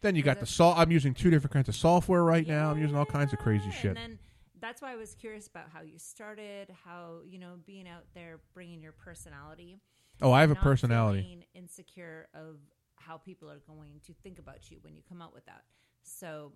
Then 0.00 0.14
you 0.14 0.22
got 0.22 0.40
the 0.40 0.46
sol. 0.46 0.74
I'm 0.76 0.90
using 0.90 1.12
two 1.12 1.28
different 1.28 1.52
kinds 1.52 1.68
of 1.68 1.74
software 1.74 2.22
right 2.22 2.46
now. 2.46 2.70
I'm 2.70 2.80
using 2.80 2.96
all 2.96 3.04
kinds 3.04 3.32
of 3.32 3.40
crazy 3.40 3.70
shit. 3.70 3.88
And 3.88 3.96
then 3.96 4.18
that's 4.60 4.80
why 4.80 4.92
I 4.92 4.96
was 4.96 5.14
curious 5.14 5.46
about 5.48 5.64
how 5.72 5.82
you 5.82 5.98
started, 5.98 6.74
how 6.84 7.18
you 7.26 7.38
know 7.38 7.56
being 7.66 7.88
out 7.88 8.04
there, 8.14 8.40
bringing 8.54 8.80
your 8.80 8.92
personality. 8.92 9.80
Oh, 10.22 10.32
I 10.32 10.40
have 10.40 10.50
a 10.50 10.54
not 10.54 10.62
personality. 10.62 11.22
feeling 11.22 11.44
insecure 11.54 12.28
of 12.32 12.56
how 12.96 13.16
people 13.16 13.50
are 13.50 13.60
going 13.66 14.00
to 14.06 14.12
think 14.22 14.38
about 14.38 14.70
you 14.70 14.78
when 14.82 14.94
you 14.94 15.02
come 15.08 15.20
out 15.20 15.34
with 15.34 15.46
that. 15.46 15.64
So 16.02 16.52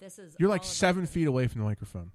this 0.00 0.18
is 0.18 0.34
You're 0.38 0.48
all 0.48 0.54
like 0.54 0.62
about 0.62 0.70
seven 0.70 1.06
feet 1.06 1.26
away 1.26 1.46
from 1.46 1.60
the 1.60 1.66
microphone. 1.66 2.10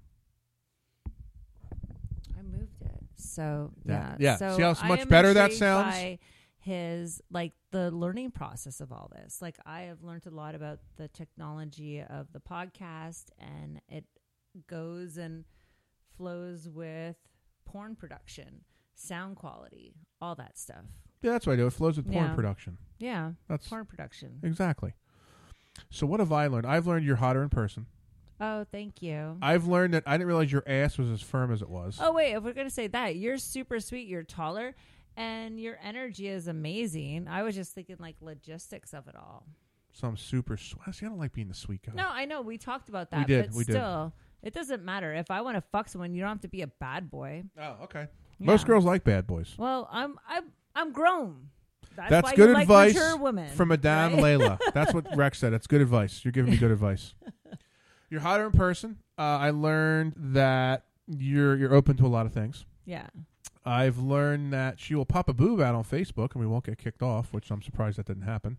I 2.38 2.42
moved. 2.42 2.77
So 3.18 3.72
Yeah. 3.84 3.92
yeah, 3.92 4.16
Yeah. 4.18 4.36
So 4.36 4.56
See 4.56 4.62
how 4.62 4.88
much 4.88 5.08
better 5.08 5.34
that 5.34 5.52
sounds? 5.52 5.94
by 5.94 6.18
his 6.60 7.20
like 7.30 7.52
the 7.70 7.90
learning 7.90 8.30
process 8.32 8.80
of 8.80 8.92
all 8.92 9.10
this. 9.14 9.40
Like 9.42 9.56
I 9.66 9.82
have 9.82 10.02
learned 10.02 10.26
a 10.26 10.30
lot 10.30 10.54
about 10.54 10.80
the 10.96 11.08
technology 11.08 12.00
of 12.02 12.32
the 12.32 12.40
podcast, 12.40 13.26
and 13.38 13.80
it 13.88 14.04
goes 14.66 15.16
and 15.16 15.44
flows 16.16 16.68
with 16.68 17.16
porn 17.64 17.94
production, 17.94 18.64
sound 18.94 19.36
quality, 19.36 19.94
all 20.20 20.34
that 20.34 20.58
stuff. 20.58 20.84
Yeah, 21.22 21.32
that's 21.32 21.46
what 21.46 21.54
I 21.54 21.56
do. 21.56 21.66
It 21.66 21.72
flows 21.72 21.96
with 21.96 22.06
porn 22.10 22.26
Yeah. 22.26 22.34
production. 22.34 22.78
Yeah, 22.98 23.32
That's 23.48 23.68
porn 23.68 23.86
production. 23.86 24.40
Exactly. 24.42 24.94
So 25.90 26.06
what 26.06 26.18
have 26.20 26.32
I 26.32 26.46
learned? 26.48 26.66
I've 26.66 26.86
learned 26.86 27.04
you're 27.04 27.16
hotter 27.16 27.42
in 27.42 27.48
person. 27.50 27.86
Oh, 28.40 28.64
thank 28.70 29.02
you. 29.02 29.36
I've 29.42 29.66
learned 29.66 29.94
that 29.94 30.04
I 30.06 30.12
didn't 30.12 30.28
realize 30.28 30.52
your 30.52 30.62
ass 30.66 30.96
was 30.98 31.10
as 31.10 31.20
firm 31.22 31.52
as 31.52 31.62
it 31.62 31.68
was. 31.68 31.98
Oh 32.00 32.12
wait, 32.12 32.32
if 32.34 32.42
we're 32.42 32.52
gonna 32.52 32.70
say 32.70 32.86
that, 32.88 33.16
you're 33.16 33.38
super 33.38 33.80
sweet. 33.80 34.06
You're 34.06 34.22
taller, 34.22 34.74
and 35.16 35.58
your 35.58 35.76
energy 35.82 36.28
is 36.28 36.46
amazing. 36.48 37.26
I 37.28 37.42
was 37.42 37.54
just 37.54 37.74
thinking 37.74 37.96
like 37.98 38.16
logistics 38.20 38.94
of 38.94 39.08
it 39.08 39.16
all. 39.16 39.44
So 39.92 40.06
I'm 40.06 40.16
super. 40.16 40.56
Sw- 40.56 40.74
See, 40.92 41.06
I 41.06 41.08
don't 41.08 41.18
like 41.18 41.32
being 41.32 41.48
the 41.48 41.54
sweet 41.54 41.82
guy. 41.84 41.92
No, 41.94 42.06
I 42.08 42.24
know 42.24 42.40
we 42.40 42.58
talked 42.58 42.88
about 42.88 43.10
that. 43.10 43.20
We 43.20 43.24
did, 43.34 43.46
but 43.46 43.54
we 43.56 43.64
did. 43.64 43.72
still, 43.72 44.12
it 44.42 44.54
doesn't 44.54 44.84
matter. 44.84 45.12
If 45.12 45.30
I 45.30 45.40
want 45.40 45.56
to 45.56 45.60
fuck 45.60 45.88
someone, 45.88 46.14
you 46.14 46.20
don't 46.20 46.28
have 46.30 46.40
to 46.42 46.48
be 46.48 46.62
a 46.62 46.68
bad 46.68 47.10
boy. 47.10 47.42
Oh, 47.60 47.76
okay. 47.84 48.06
Most 48.38 48.66
girls 48.66 48.84
like 48.84 49.02
bad 49.02 49.26
boys. 49.26 49.54
Well, 49.58 49.88
I'm 49.90 50.16
I'm 50.28 50.44
I'm 50.76 50.92
grown. 50.92 51.48
That's, 51.96 52.10
That's 52.10 52.32
good 52.34 52.50
like 52.50 52.62
advice 52.62 52.94
mature 52.94 53.16
women, 53.16 53.48
from 53.50 53.68
Madame 53.70 54.14
right? 54.14 54.38
Layla. 54.38 54.58
That's 54.72 54.94
what 54.94 55.16
Rex 55.16 55.38
said. 55.40 55.52
That's 55.52 55.66
good 55.66 55.80
advice. 55.80 56.24
You're 56.24 56.30
giving 56.30 56.52
me 56.52 56.56
good 56.56 56.70
advice. 56.70 57.14
You're 58.10 58.20
hotter 58.20 58.46
in 58.46 58.52
person. 58.52 58.98
Uh, 59.18 59.22
I 59.22 59.50
learned 59.50 60.14
that 60.16 60.84
you're 61.06 61.56
you're 61.56 61.74
open 61.74 61.96
to 61.98 62.06
a 62.06 62.08
lot 62.08 62.26
of 62.26 62.32
things. 62.32 62.64
Yeah. 62.84 63.06
I've 63.64 63.98
learned 63.98 64.52
that 64.52 64.80
she 64.80 64.94
will 64.94 65.04
pop 65.04 65.28
a 65.28 65.34
boob 65.34 65.60
out 65.60 65.74
on 65.74 65.84
Facebook 65.84 66.32
and 66.32 66.40
we 66.40 66.46
won't 66.46 66.64
get 66.64 66.78
kicked 66.78 67.02
off, 67.02 67.32
which 67.32 67.50
I'm 67.50 67.60
surprised 67.60 67.98
that 67.98 68.06
didn't 68.06 68.22
happen. 68.22 68.58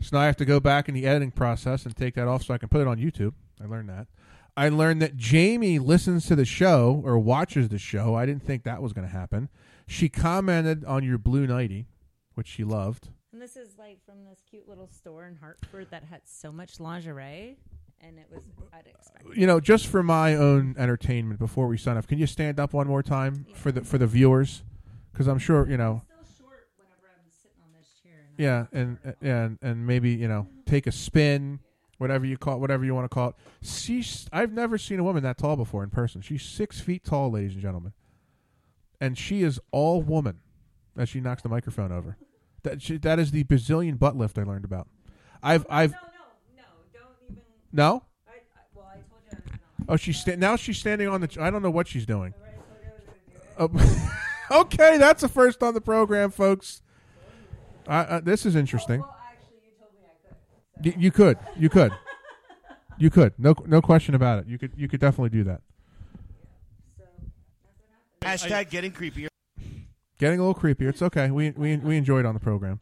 So 0.00 0.16
now 0.16 0.22
I 0.22 0.26
have 0.26 0.36
to 0.36 0.44
go 0.44 0.60
back 0.60 0.88
in 0.88 0.94
the 0.94 1.06
editing 1.06 1.32
process 1.32 1.84
and 1.84 1.96
take 1.96 2.14
that 2.14 2.28
off 2.28 2.44
so 2.44 2.54
I 2.54 2.58
can 2.58 2.68
put 2.68 2.80
it 2.80 2.86
on 2.86 2.98
YouTube. 2.98 3.32
I 3.62 3.66
learned 3.66 3.88
that. 3.88 4.06
I 4.56 4.68
learned 4.68 5.02
that 5.02 5.16
Jamie 5.16 5.80
listens 5.80 6.26
to 6.26 6.36
the 6.36 6.44
show 6.44 7.02
or 7.04 7.18
watches 7.18 7.68
the 7.68 7.78
show. 7.78 8.14
I 8.14 8.26
didn't 8.26 8.44
think 8.44 8.62
that 8.62 8.80
was 8.80 8.92
going 8.92 9.06
to 9.06 9.12
happen. 9.12 9.48
She 9.88 10.08
commented 10.08 10.84
on 10.84 11.02
your 11.02 11.18
blue 11.18 11.46
nighty, 11.46 11.86
which 12.34 12.46
she 12.46 12.62
loved. 12.62 13.08
And 13.32 13.42
this 13.42 13.56
is 13.56 13.76
like 13.76 13.98
from 14.06 14.24
this 14.24 14.38
cute 14.48 14.68
little 14.68 14.86
store 14.86 15.26
in 15.26 15.34
Hartford 15.36 15.88
that 15.90 16.04
had 16.04 16.20
so 16.24 16.52
much 16.52 16.78
lingerie, 16.78 17.56
and 18.06 18.18
it 18.18 18.26
was 18.30 18.42
I'd. 18.72 18.88
You 19.36 19.46
know, 19.46 19.58
just 19.58 19.86
for 19.86 20.02
my 20.02 20.34
own 20.36 20.74
entertainment 20.78 21.40
before 21.40 21.66
we 21.66 21.78
sign 21.78 21.96
off, 21.96 22.06
can 22.06 22.18
you 22.18 22.26
stand 22.26 22.60
up 22.60 22.72
one 22.72 22.86
more 22.86 23.02
time 23.02 23.46
for 23.54 23.72
the 23.72 23.82
for 23.82 23.98
the 23.98 24.06
viewers? 24.06 24.62
Because 25.12 25.26
I'm 25.26 25.38
sure 25.38 25.68
you 25.68 25.76
know. 25.76 26.02
Yeah, 28.36 28.66
and 28.72 28.98
and 29.22 29.58
and 29.62 29.86
maybe 29.86 30.10
you 30.10 30.28
know 30.28 30.48
take 30.66 30.86
a 30.86 30.92
spin, 30.92 31.60
whatever 31.98 32.26
you 32.26 32.36
call 32.36 32.56
it, 32.56 32.60
whatever 32.60 32.84
you 32.84 32.94
want 32.94 33.04
to 33.04 33.14
call 33.14 33.28
it. 33.30 33.34
She's 33.62 34.26
I've 34.32 34.52
never 34.52 34.76
seen 34.76 34.98
a 34.98 35.04
woman 35.04 35.22
that 35.22 35.38
tall 35.38 35.56
before 35.56 35.84
in 35.84 35.90
person. 35.90 36.20
She's 36.20 36.42
six 36.42 36.80
feet 36.80 37.04
tall, 37.04 37.30
ladies 37.30 37.52
and 37.52 37.62
gentlemen, 37.62 37.92
and 39.00 39.16
she 39.16 39.42
is 39.42 39.60
all 39.70 40.02
woman 40.02 40.40
as 40.96 41.08
she 41.08 41.20
knocks 41.20 41.42
the 41.42 41.48
microphone 41.48 41.92
over. 41.92 42.16
That 42.64 42.82
she, 42.82 42.96
that 42.98 43.18
is 43.18 43.30
the 43.30 43.44
Brazilian 43.44 43.96
butt 43.96 44.16
lift 44.16 44.36
I 44.38 44.42
learned 44.42 44.64
about. 44.64 44.88
I've 45.42 45.66
I've 45.70 45.92
no 45.92 45.98
no 45.98 45.98
no 45.98 46.04
don't 46.04 46.04
even 46.04 46.13
no. 47.74 48.04
Oh, 49.88 49.96
she's 49.96 50.18
sta- 50.18 50.36
now 50.36 50.56
she's 50.56 50.78
standing 50.78 51.08
on 51.08 51.20
the. 51.20 51.28
Ch- 51.28 51.38
I 51.38 51.50
don't 51.50 51.60
know 51.60 51.70
what 51.70 51.86
she's 51.88 52.06
doing. 52.06 52.32
Oh, 53.58 53.68
okay, 54.50 54.96
that's 54.96 55.22
a 55.22 55.28
first 55.28 55.62
on 55.62 55.74
the 55.74 55.80
program, 55.80 56.30
folks. 56.30 56.80
Uh, 57.86 57.90
uh, 58.08 58.20
this 58.20 58.46
is 58.46 58.56
interesting. 58.56 59.04
Y- 60.82 60.94
you 60.96 61.10
could, 61.10 61.36
you 61.58 61.68
could, 61.68 61.92
you 62.98 63.10
could. 63.10 63.34
No, 63.38 63.54
no 63.66 63.82
question 63.82 64.14
about 64.14 64.38
it. 64.38 64.46
You 64.46 64.58
could, 64.58 64.72
you 64.76 64.88
could 64.88 65.00
definitely 65.00 65.30
do 65.30 65.44
that. 65.44 65.60
Hashtag 68.22 68.70
getting 68.70 68.90
creepier. 68.92 69.26
Getting 70.18 70.40
a 70.40 70.46
little 70.46 70.58
creepier. 70.60 70.88
It's 70.88 71.02
okay. 71.02 71.30
We 71.30 71.50
we 71.50 71.76
we 71.76 71.96
enjoyed 71.98 72.24
on 72.24 72.32
the 72.32 72.40
program. 72.40 72.80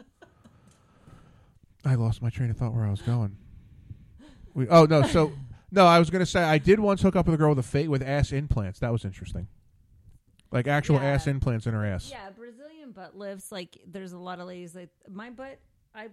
I 1.84 1.96
lost 1.96 2.22
my 2.22 2.30
train 2.30 2.50
of 2.50 2.56
thought 2.56 2.74
where 2.74 2.84
I 2.84 2.90
was 2.90 3.02
going. 3.02 3.36
We 4.54 4.68
oh 4.68 4.84
no 4.84 5.02
so 5.02 5.32
no 5.70 5.86
I 5.86 5.98
was 5.98 6.10
gonna 6.10 6.26
say 6.26 6.42
I 6.42 6.58
did 6.58 6.78
once 6.80 7.02
hook 7.02 7.16
up 7.16 7.26
with 7.26 7.34
a 7.34 7.38
girl 7.38 7.50
with 7.50 7.58
a 7.58 7.62
fa- 7.62 7.90
with 7.90 8.02
ass 8.02 8.32
implants. 8.32 8.80
That 8.80 8.92
was 8.92 9.04
interesting. 9.04 9.48
Like 10.50 10.66
actual 10.68 10.96
Yeah. 10.96 11.04
ass 11.14 11.26
implants 11.26 11.66
in 11.66 11.72
her 11.74 11.84
ass. 11.86 12.10
Yeah, 12.10 12.28
Brazilian 12.30 12.92
butt 12.92 13.16
lifts. 13.16 13.50
Like, 13.50 13.78
there's 13.86 14.12
a 14.12 14.18
lot 14.18 14.38
of 14.38 14.46
ladies 14.46 14.74
like 14.74 14.90
my 15.08 15.30
butt. 15.30 15.58
I, 15.94 16.08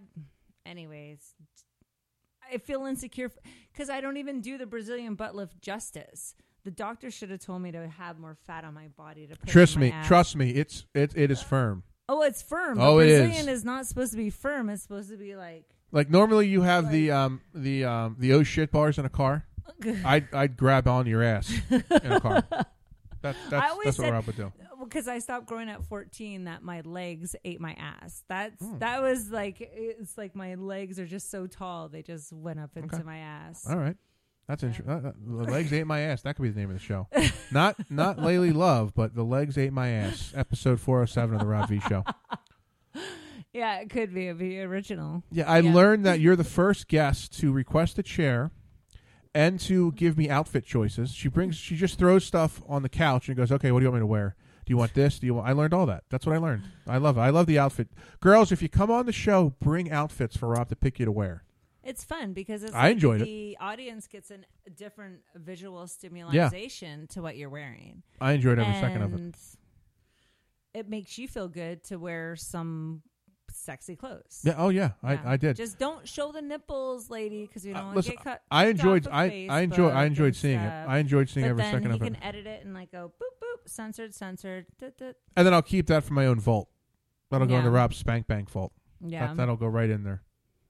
anyways, 0.65 1.19
I 2.51 2.57
feel 2.57 2.85
insecure 2.85 3.31
because 3.73 3.89
I 3.89 3.99
don't 4.01 4.15
even 4.17 4.39
do 4.41 4.57
the 4.57 4.65
Brazilian 4.65 5.15
butt 5.15 5.35
lift 5.35 5.61
justice. 5.61 6.35
The 6.63 6.71
doctor 6.71 7.11
should 7.11 7.29
have 7.31 7.39
told 7.41 7.61
me 7.61 7.71
to 7.73 7.87
have 7.87 8.17
more 8.19 8.35
fat 8.45 8.63
on 8.63 8.73
my 8.73 8.87
body 8.89 9.27
to. 9.27 9.35
Put 9.35 9.49
Trust 9.49 9.75
in 9.75 9.81
my 9.81 9.85
me, 9.87 9.91
ass. 9.91 10.07
trust 10.07 10.35
me. 10.35 10.51
It's 10.51 10.85
it 10.93 11.13
it 11.15 11.31
is 11.31 11.41
firm. 11.41 11.83
Oh, 12.07 12.21
it's 12.23 12.41
firm. 12.41 12.79
Oh, 12.79 12.99
it 12.99 13.07
is. 13.09 13.19
Brazilian 13.19 13.49
is. 13.49 13.63
not 13.65 13.85
supposed 13.87 14.11
to 14.11 14.17
be 14.17 14.29
firm. 14.29 14.69
It's 14.69 14.83
supposed 14.83 15.09
to 15.09 15.17
be 15.17 15.35
like. 15.35 15.65
Like 15.91 16.09
normally 16.09 16.47
you 16.47 16.61
have 16.61 16.91
the 16.91 17.11
um 17.11 17.41
the 17.53 17.85
um 17.85 18.15
the 18.19 18.33
oh 18.33 18.43
shit 18.43 18.71
bars 18.71 18.97
in 18.97 19.05
a 19.05 19.09
car. 19.09 19.45
I'd 20.05 20.33
I'd 20.33 20.57
grab 20.57 20.87
on 20.87 21.05
your 21.07 21.23
ass 21.23 21.51
in 21.69 21.83
a 22.11 22.19
car. 22.19 22.43
That, 23.21 23.35
I 23.47 23.49
that's 23.49 23.71
always 23.71 23.85
what 23.87 23.95
said- 23.95 24.13
Rob 24.13 24.25
would 24.27 24.37
do. 24.37 24.53
Because 24.81 25.09
I 25.09 25.19
stopped 25.19 25.45
growing 25.45 25.67
at 25.67 25.83
14, 25.83 26.45
that 26.45 26.63
my 26.63 26.79
legs 26.85 27.35
ate 27.43 27.59
my 27.59 27.73
ass. 27.73 28.23
That's 28.29 28.63
Hmm. 28.63 28.77
that 28.79 29.01
was 29.01 29.29
like 29.29 29.57
it's 29.59 30.17
like 30.17 30.37
my 30.37 30.55
legs 30.55 31.01
are 31.01 31.05
just 31.05 31.29
so 31.29 31.45
tall 31.45 31.89
they 31.89 32.01
just 32.01 32.31
went 32.31 32.61
up 32.61 32.77
into 32.77 32.95
Okay. 32.95 33.03
my 33.03 33.17
ass. 33.17 33.67
All 33.69 33.75
right. 33.75 33.97
That's 34.47 34.63
interesting. 34.63 35.01
the 35.27 35.43
legs 35.51 35.73
ate 35.73 35.85
my 35.85 35.99
ass. 35.99 36.21
That 36.21 36.37
could 36.37 36.43
be 36.43 36.49
the 36.49 36.59
name 36.61 36.69
of 36.69 36.77
the 36.77 36.81
show. 36.81 37.07
not 37.51 37.75
not 37.91 38.19
Layla 38.19 38.53
Luv, 38.53 38.93
but 38.95 39.13
the 39.15 39.23
legs 39.25 39.57
ate 39.57 39.73
my 39.73 39.89
ass. 39.89 40.31
Episode 40.33 40.79
four 40.79 40.99
hundred 40.99 41.07
seven 41.07 41.35
of 41.35 41.41
the 41.41 41.47
Rob 41.47 41.67
V 41.67 41.81
Show. 41.89 42.05
Yeah, 43.53 43.79
it 43.79 43.89
could 43.89 44.13
be. 44.13 44.27
It'd 44.27 44.37
be 44.37 44.61
original. 44.61 45.23
Yeah, 45.31 45.49
I 45.49 45.61
learned 45.61 46.05
that 46.05 46.19
you're 46.19 46.35
the 46.35 46.43
first 46.43 46.87
guest 46.87 47.37
to 47.39 47.51
request 47.51 47.97
a 47.97 48.03
chair 48.03 48.51
and 49.33 49.59
to 49.61 49.91
give 49.93 50.17
me 50.17 50.29
outfit 50.29 50.65
choices. 50.65 51.11
She 51.11 51.29
brings, 51.29 51.55
she 51.55 51.75
just 51.75 51.97
throws 51.97 52.23
stuff 52.25 52.61
on 52.67 52.83
the 52.83 52.89
couch 52.89 53.27
and 53.27 53.35
goes, 53.35 53.51
"Okay, 53.51 53.71
what 53.71 53.79
do 53.79 53.85
you 53.85 53.91
want 53.91 54.01
me 54.01 54.07
to 54.07 54.07
wear? 54.07 54.35
Do 54.65 54.71
you 54.71 54.77
want 54.77 54.93
this? 54.93 55.19
Do 55.19 55.25
you 55.25 55.33
want?" 55.33 55.47
I 55.47 55.53
learned 55.53 55.73
all 55.73 55.87
that. 55.87 56.03
That's 56.09 56.25
what 56.25 56.35
I 56.35 56.39
learned. 56.39 56.63
I 56.87 56.97
love 56.97 57.17
it. 57.17 57.21
I 57.21 57.29
love 57.31 57.47
the 57.47 57.57
outfit. 57.57 57.87
Girls, 58.19 58.51
if 58.51 58.61
you 58.61 58.69
come 58.69 58.91
on 58.91 59.07
the 59.07 59.11
show, 59.11 59.55
bring 59.59 59.91
outfits 59.91 60.37
for 60.37 60.49
Rob 60.49 60.69
to 60.69 60.75
pick 60.75 60.99
you 60.99 61.05
to 61.05 61.11
wear. 61.11 61.43
It's 61.83 62.03
fun 62.03 62.33
because 62.33 62.61
it's 62.61 62.73
I 62.73 62.83
like 62.83 62.93
enjoyed 62.93 63.21
it. 63.21 63.25
the 63.25 63.57
audience 63.59 64.05
gets 64.05 64.29
an, 64.29 64.45
a 64.67 64.69
different 64.69 65.21
visual 65.33 65.87
stimulation 65.87 67.07
to 67.07 67.21
what 67.21 67.35
you're 67.35 67.49
wearing. 67.49 68.03
I 68.21 68.33
enjoyed 68.33 68.59
every 68.59 68.73
second 68.75 69.01
of 69.01 69.13
it. 69.15 69.35
It 70.73 70.87
makes 70.87 71.17
you 71.17 71.27
feel 71.27 71.47
good 71.47 71.83
to 71.85 71.97
wear 71.97 72.35
some 72.35 73.01
sexy 73.53 73.95
clothes. 73.95 74.41
Yeah. 74.43 74.55
Oh 74.57 74.69
yeah. 74.69 74.91
I, 75.03 75.19
I 75.33 75.37
did. 75.37 75.55
Just 75.55 75.77
don't 75.79 76.07
show 76.07 76.31
the 76.31 76.41
nipples, 76.41 77.09
lady, 77.09 77.45
because 77.45 77.65
you 77.65 77.73
uh, 77.73 77.77
don't 77.79 77.93
want 77.93 78.05
to 78.05 78.11
get 78.11 78.23
cut. 78.23 78.41
I 78.51 78.65
enjoyed- 78.67 79.07
I- 79.07 79.25
of 79.25 79.49
I 79.51 79.59
enjoy- 79.61 79.89
I 79.89 80.05
enjoyed 80.05 80.35
seeing 80.35 80.59
it. 80.59 80.69
I 80.87 80.97
enjoyed 80.99 81.29
seeing 81.29 81.45
But 81.45 81.49
every 81.51 81.63
second 81.63 81.91
of 81.91 82.01
it. 82.01 82.05
You 82.05 82.11
can 82.11 82.23
edit 82.23 82.47
it 82.47 82.63
and 82.65 82.73
like 82.73 82.91
go 82.91 83.11
boop 83.21 83.43
boop, 83.43 83.69
censored, 83.69 84.13
censored. 84.13 84.65
And 84.81 85.45
then 85.47 85.53
I'll 85.53 85.61
keep 85.61 85.87
that 85.87 86.03
for 86.03 86.13
my 86.13 86.25
own 86.25 86.39
vault. 86.39 86.69
That'll 87.31 87.47
go 87.47 87.57
in 87.57 87.63
the 87.63 87.69
Yeah. 87.69 87.75
Rob 87.77 87.93
Spank 87.93 88.27
Bank 88.27 88.49
vault. 88.49 88.73
Yeah. 89.01 89.27
That, 89.27 89.37
that'll 89.37 89.55
go 89.57 89.67
right 89.67 89.89
in 89.89 90.03
there. 90.03 90.23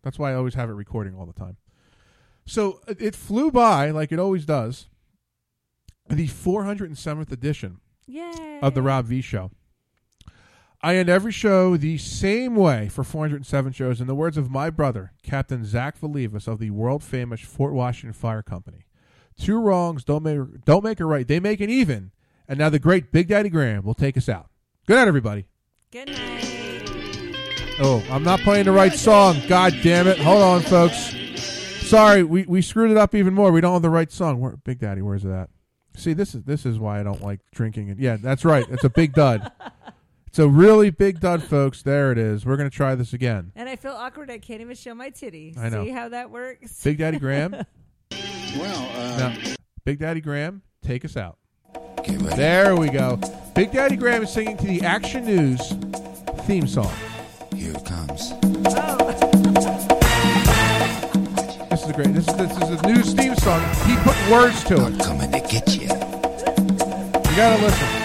That's 0.03 0.19
why 0.19 0.31
I 0.31 0.35
always 0.35 0.53
have 0.55 0.69
it 0.69 0.73
recording 0.73 1.15
all 1.15 1.25
the 1.25 1.33
time. 1.33 1.57
So 2.45 2.81
it- 2.87 3.01
it 3.01 3.15
flew 3.15 3.51
by 3.51 3.91
like 3.91 4.11
it 4.11 4.19
always 4.19 4.45
does. 4.45 4.87
The 6.09 6.27
407th 6.27 7.31
edition 7.31 7.81
Yay. 8.07 8.59
of 8.63 8.73
the 8.73 8.81
Rob 8.81 9.05
V 9.05 9.21
Show. 9.21 9.51
I 10.81 10.95
end 10.95 11.09
every 11.09 11.33
show 11.33 11.75
the 11.75 11.97
same 11.97 12.55
way 12.55 12.87
for 12.87 13.03
407 13.03 13.73
shows. 13.73 13.99
In 13.99 14.07
the 14.07 14.15
words 14.15 14.37
of 14.37 14.49
my 14.49 14.69
brother, 14.69 15.11
Captain 15.23 15.65
Zach 15.65 15.99
Valivas 15.99 16.47
of 16.47 16.59
the 16.59 16.69
world 16.69 17.03
famous 17.03 17.41
Fort 17.41 17.73
Washington 17.73 18.13
Fire 18.13 18.41
Company, 18.41 18.85
two 19.37 19.59
wrongs 19.59 20.05
don't 20.05 20.23
make 20.23 20.63
don't 20.63 20.83
make 20.83 21.01
a 21.01 21.05
right; 21.05 21.27
they 21.27 21.41
make 21.41 21.59
an 21.59 21.69
even. 21.69 22.11
And 22.47 22.57
now 22.57 22.69
the 22.69 22.79
great 22.79 23.11
Big 23.11 23.27
Daddy 23.27 23.49
Graham 23.49 23.83
will 23.83 23.93
take 23.93 24.15
us 24.15 24.29
out. 24.29 24.49
Good 24.87 24.95
night, 24.95 25.07
everybody. 25.07 25.45
Good 25.91 26.07
night. 26.07 26.45
Oh, 27.81 28.03
I'm 28.09 28.23
not 28.23 28.39
playing 28.39 28.65
the 28.65 28.71
right 28.71 28.93
song. 28.93 29.41
God 29.47 29.75
damn 29.83 30.07
it! 30.07 30.17
Hold 30.19 30.41
on, 30.41 30.61
folks. 30.61 31.13
Sorry, 31.85 32.23
we, 32.23 32.43
we 32.43 32.61
screwed 32.61 32.91
it 32.91 32.97
up 32.97 33.15
even 33.15 33.33
more. 33.33 33.51
We 33.51 33.61
don't 33.61 33.73
have 33.73 33.81
the 33.81 33.89
right 33.89 34.11
song. 34.11 34.39
Where, 34.39 34.55
Big 34.57 34.79
Daddy, 34.79 35.01
where's 35.01 35.23
that? 35.23 35.49
See, 35.97 36.13
this 36.13 36.33
is 36.35 36.43
this 36.43 36.65
is 36.65 36.79
why 36.79 37.01
I 37.01 37.03
don't 37.03 37.21
like 37.21 37.41
drinking. 37.51 37.89
And 37.89 37.99
yeah, 37.99 38.15
that's 38.15 38.45
right. 38.45 38.65
It's 38.69 38.85
a 38.85 38.89
big 38.89 39.13
dud. 39.13 39.51
It's 40.29 40.37
a 40.37 40.47
really 40.47 40.91
big 40.91 41.19
dud, 41.19 41.41
folks. 41.41 41.81
There 41.81 42.11
it 42.11 42.19
is. 42.19 42.45
We're 42.45 42.55
gonna 42.55 42.69
try 42.69 42.93
this 42.93 43.13
again. 43.13 43.51
And 43.55 43.67
I 43.67 43.75
feel 43.75 43.93
awkward. 43.93 44.29
I 44.29 44.37
can't 44.37 44.61
even 44.61 44.75
show 44.75 44.93
my 44.93 45.09
titty. 45.09 45.55
I 45.59 45.69
know. 45.69 45.83
See 45.83 45.89
how 45.89 46.09
that 46.09 46.29
works? 46.29 46.83
Big 46.83 46.99
Daddy 46.99 47.17
Graham. 47.19 47.55
Well, 48.57 48.91
uh, 48.97 49.17
Now, 49.17 49.53
Big 49.85 49.99
Daddy 49.99 50.21
Graham, 50.21 50.63
take 50.81 51.05
us 51.05 51.15
out. 51.15 51.37
There 52.35 52.75
we 52.75 52.89
go. 52.89 53.19
Big 53.53 53.71
Daddy 53.71 53.95
Graham 53.95 54.23
is 54.23 54.31
singing 54.33 54.57
to 54.57 54.65
the 54.65 54.81
Action 54.81 55.23
News 55.23 55.69
theme 56.47 56.65
song. 56.67 56.91
Here 57.55 57.73
it 57.75 57.85
comes. 57.85 58.31
This 61.69 61.83
is 61.83 61.89
a 61.89 61.93
great. 61.93 62.13
This 62.15 62.27
is 62.27 62.35
this 62.37 62.57
is 62.57 62.69
a 62.81 62.87
news 62.87 63.13
theme 63.13 63.35
song. 63.35 63.61
He 63.85 63.95
put 63.97 64.31
words 64.31 64.63
to 64.65 64.75
it. 64.75 64.79
I'm 64.79 64.97
Coming 64.97 65.31
to 65.31 65.39
get 65.41 65.67
you. 65.75 65.83
You 65.83 67.35
gotta 67.35 67.61
listen. 67.63 67.98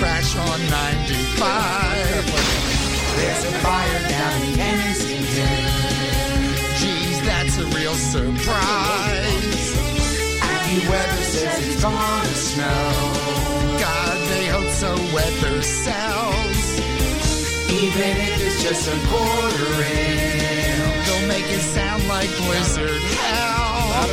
Crash 0.00 0.34
on 0.34 0.60
95. 0.70 2.24
There's 3.16 3.44
a 3.44 3.52
fire 3.60 4.02
down 4.08 4.42
in 4.42 4.54
Kensington. 4.56 5.60
Geez, 6.80 7.20
that's 7.28 7.58
a 7.58 7.66
real 7.76 7.92
surprise. 7.92 9.64
AccuWeather 10.40 11.22
says 11.34 11.68
it's 11.68 11.82
gonna 11.82 12.34
snow. 12.48 12.92
God, 13.84 14.16
they 14.32 14.46
hope 14.46 14.70
so 14.70 14.90
weather 15.12 15.60
sells. 15.60 16.80
Even 17.68 18.12
if 18.24 18.40
it's 18.40 18.62
just 18.62 18.88
a 18.88 18.98
quarter 19.10 19.72
inch, 19.84 21.06
they'll 21.06 21.28
make 21.28 21.48
it 21.56 21.60
sound 21.76 22.08
like 22.08 22.30
blizzard 22.46 23.02
hell. 23.20 24.08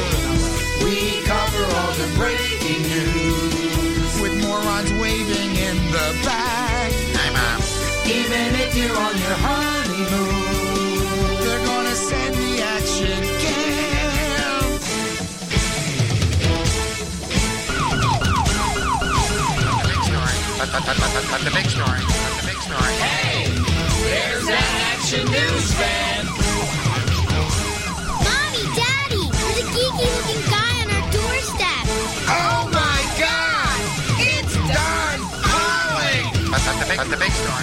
We 0.84 1.22
cover 1.24 1.64
all 1.78 1.94
the 2.02 2.10
breaking 2.20 2.82
news 2.92 3.27
the 5.92 6.08
back. 6.24 6.92
Hi, 7.18 7.30
Mom. 7.36 7.62
Even 8.06 8.56
if 8.64 8.76
you're 8.76 8.96
on 8.96 9.16
your 9.18 9.38
honeymoon, 9.46 10.44
they're 11.42 11.66
gonna 11.66 11.96
send 11.96 12.36
the 12.36 12.62
action. 12.62 13.38
But 21.30 21.42
the 21.44 21.52
big 21.52 21.70
story. 21.70 22.00
The 22.00 22.46
big 22.46 22.60
story. 22.62 22.94
Hey, 23.04 23.52
there's 24.10 24.46
that 24.48 24.96
action 24.96 25.26
news 25.26 25.74
fan. 25.74 26.17
At 37.08 37.12
the 37.12 37.18
big 37.20 37.32
store. 37.32 37.54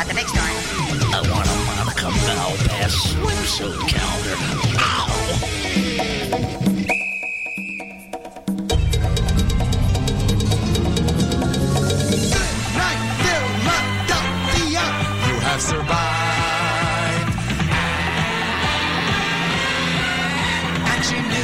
At 0.00 0.08
the 0.08 0.14
big 0.14 0.26
store. 0.28 0.42
I 0.42 1.22
want 1.30 1.46
a 1.46 1.54
Monica 1.70 2.10
Valdez 2.26 2.94
swimsuit 3.14 3.88
calendar. 3.88 4.34
Ow! 4.80 5.73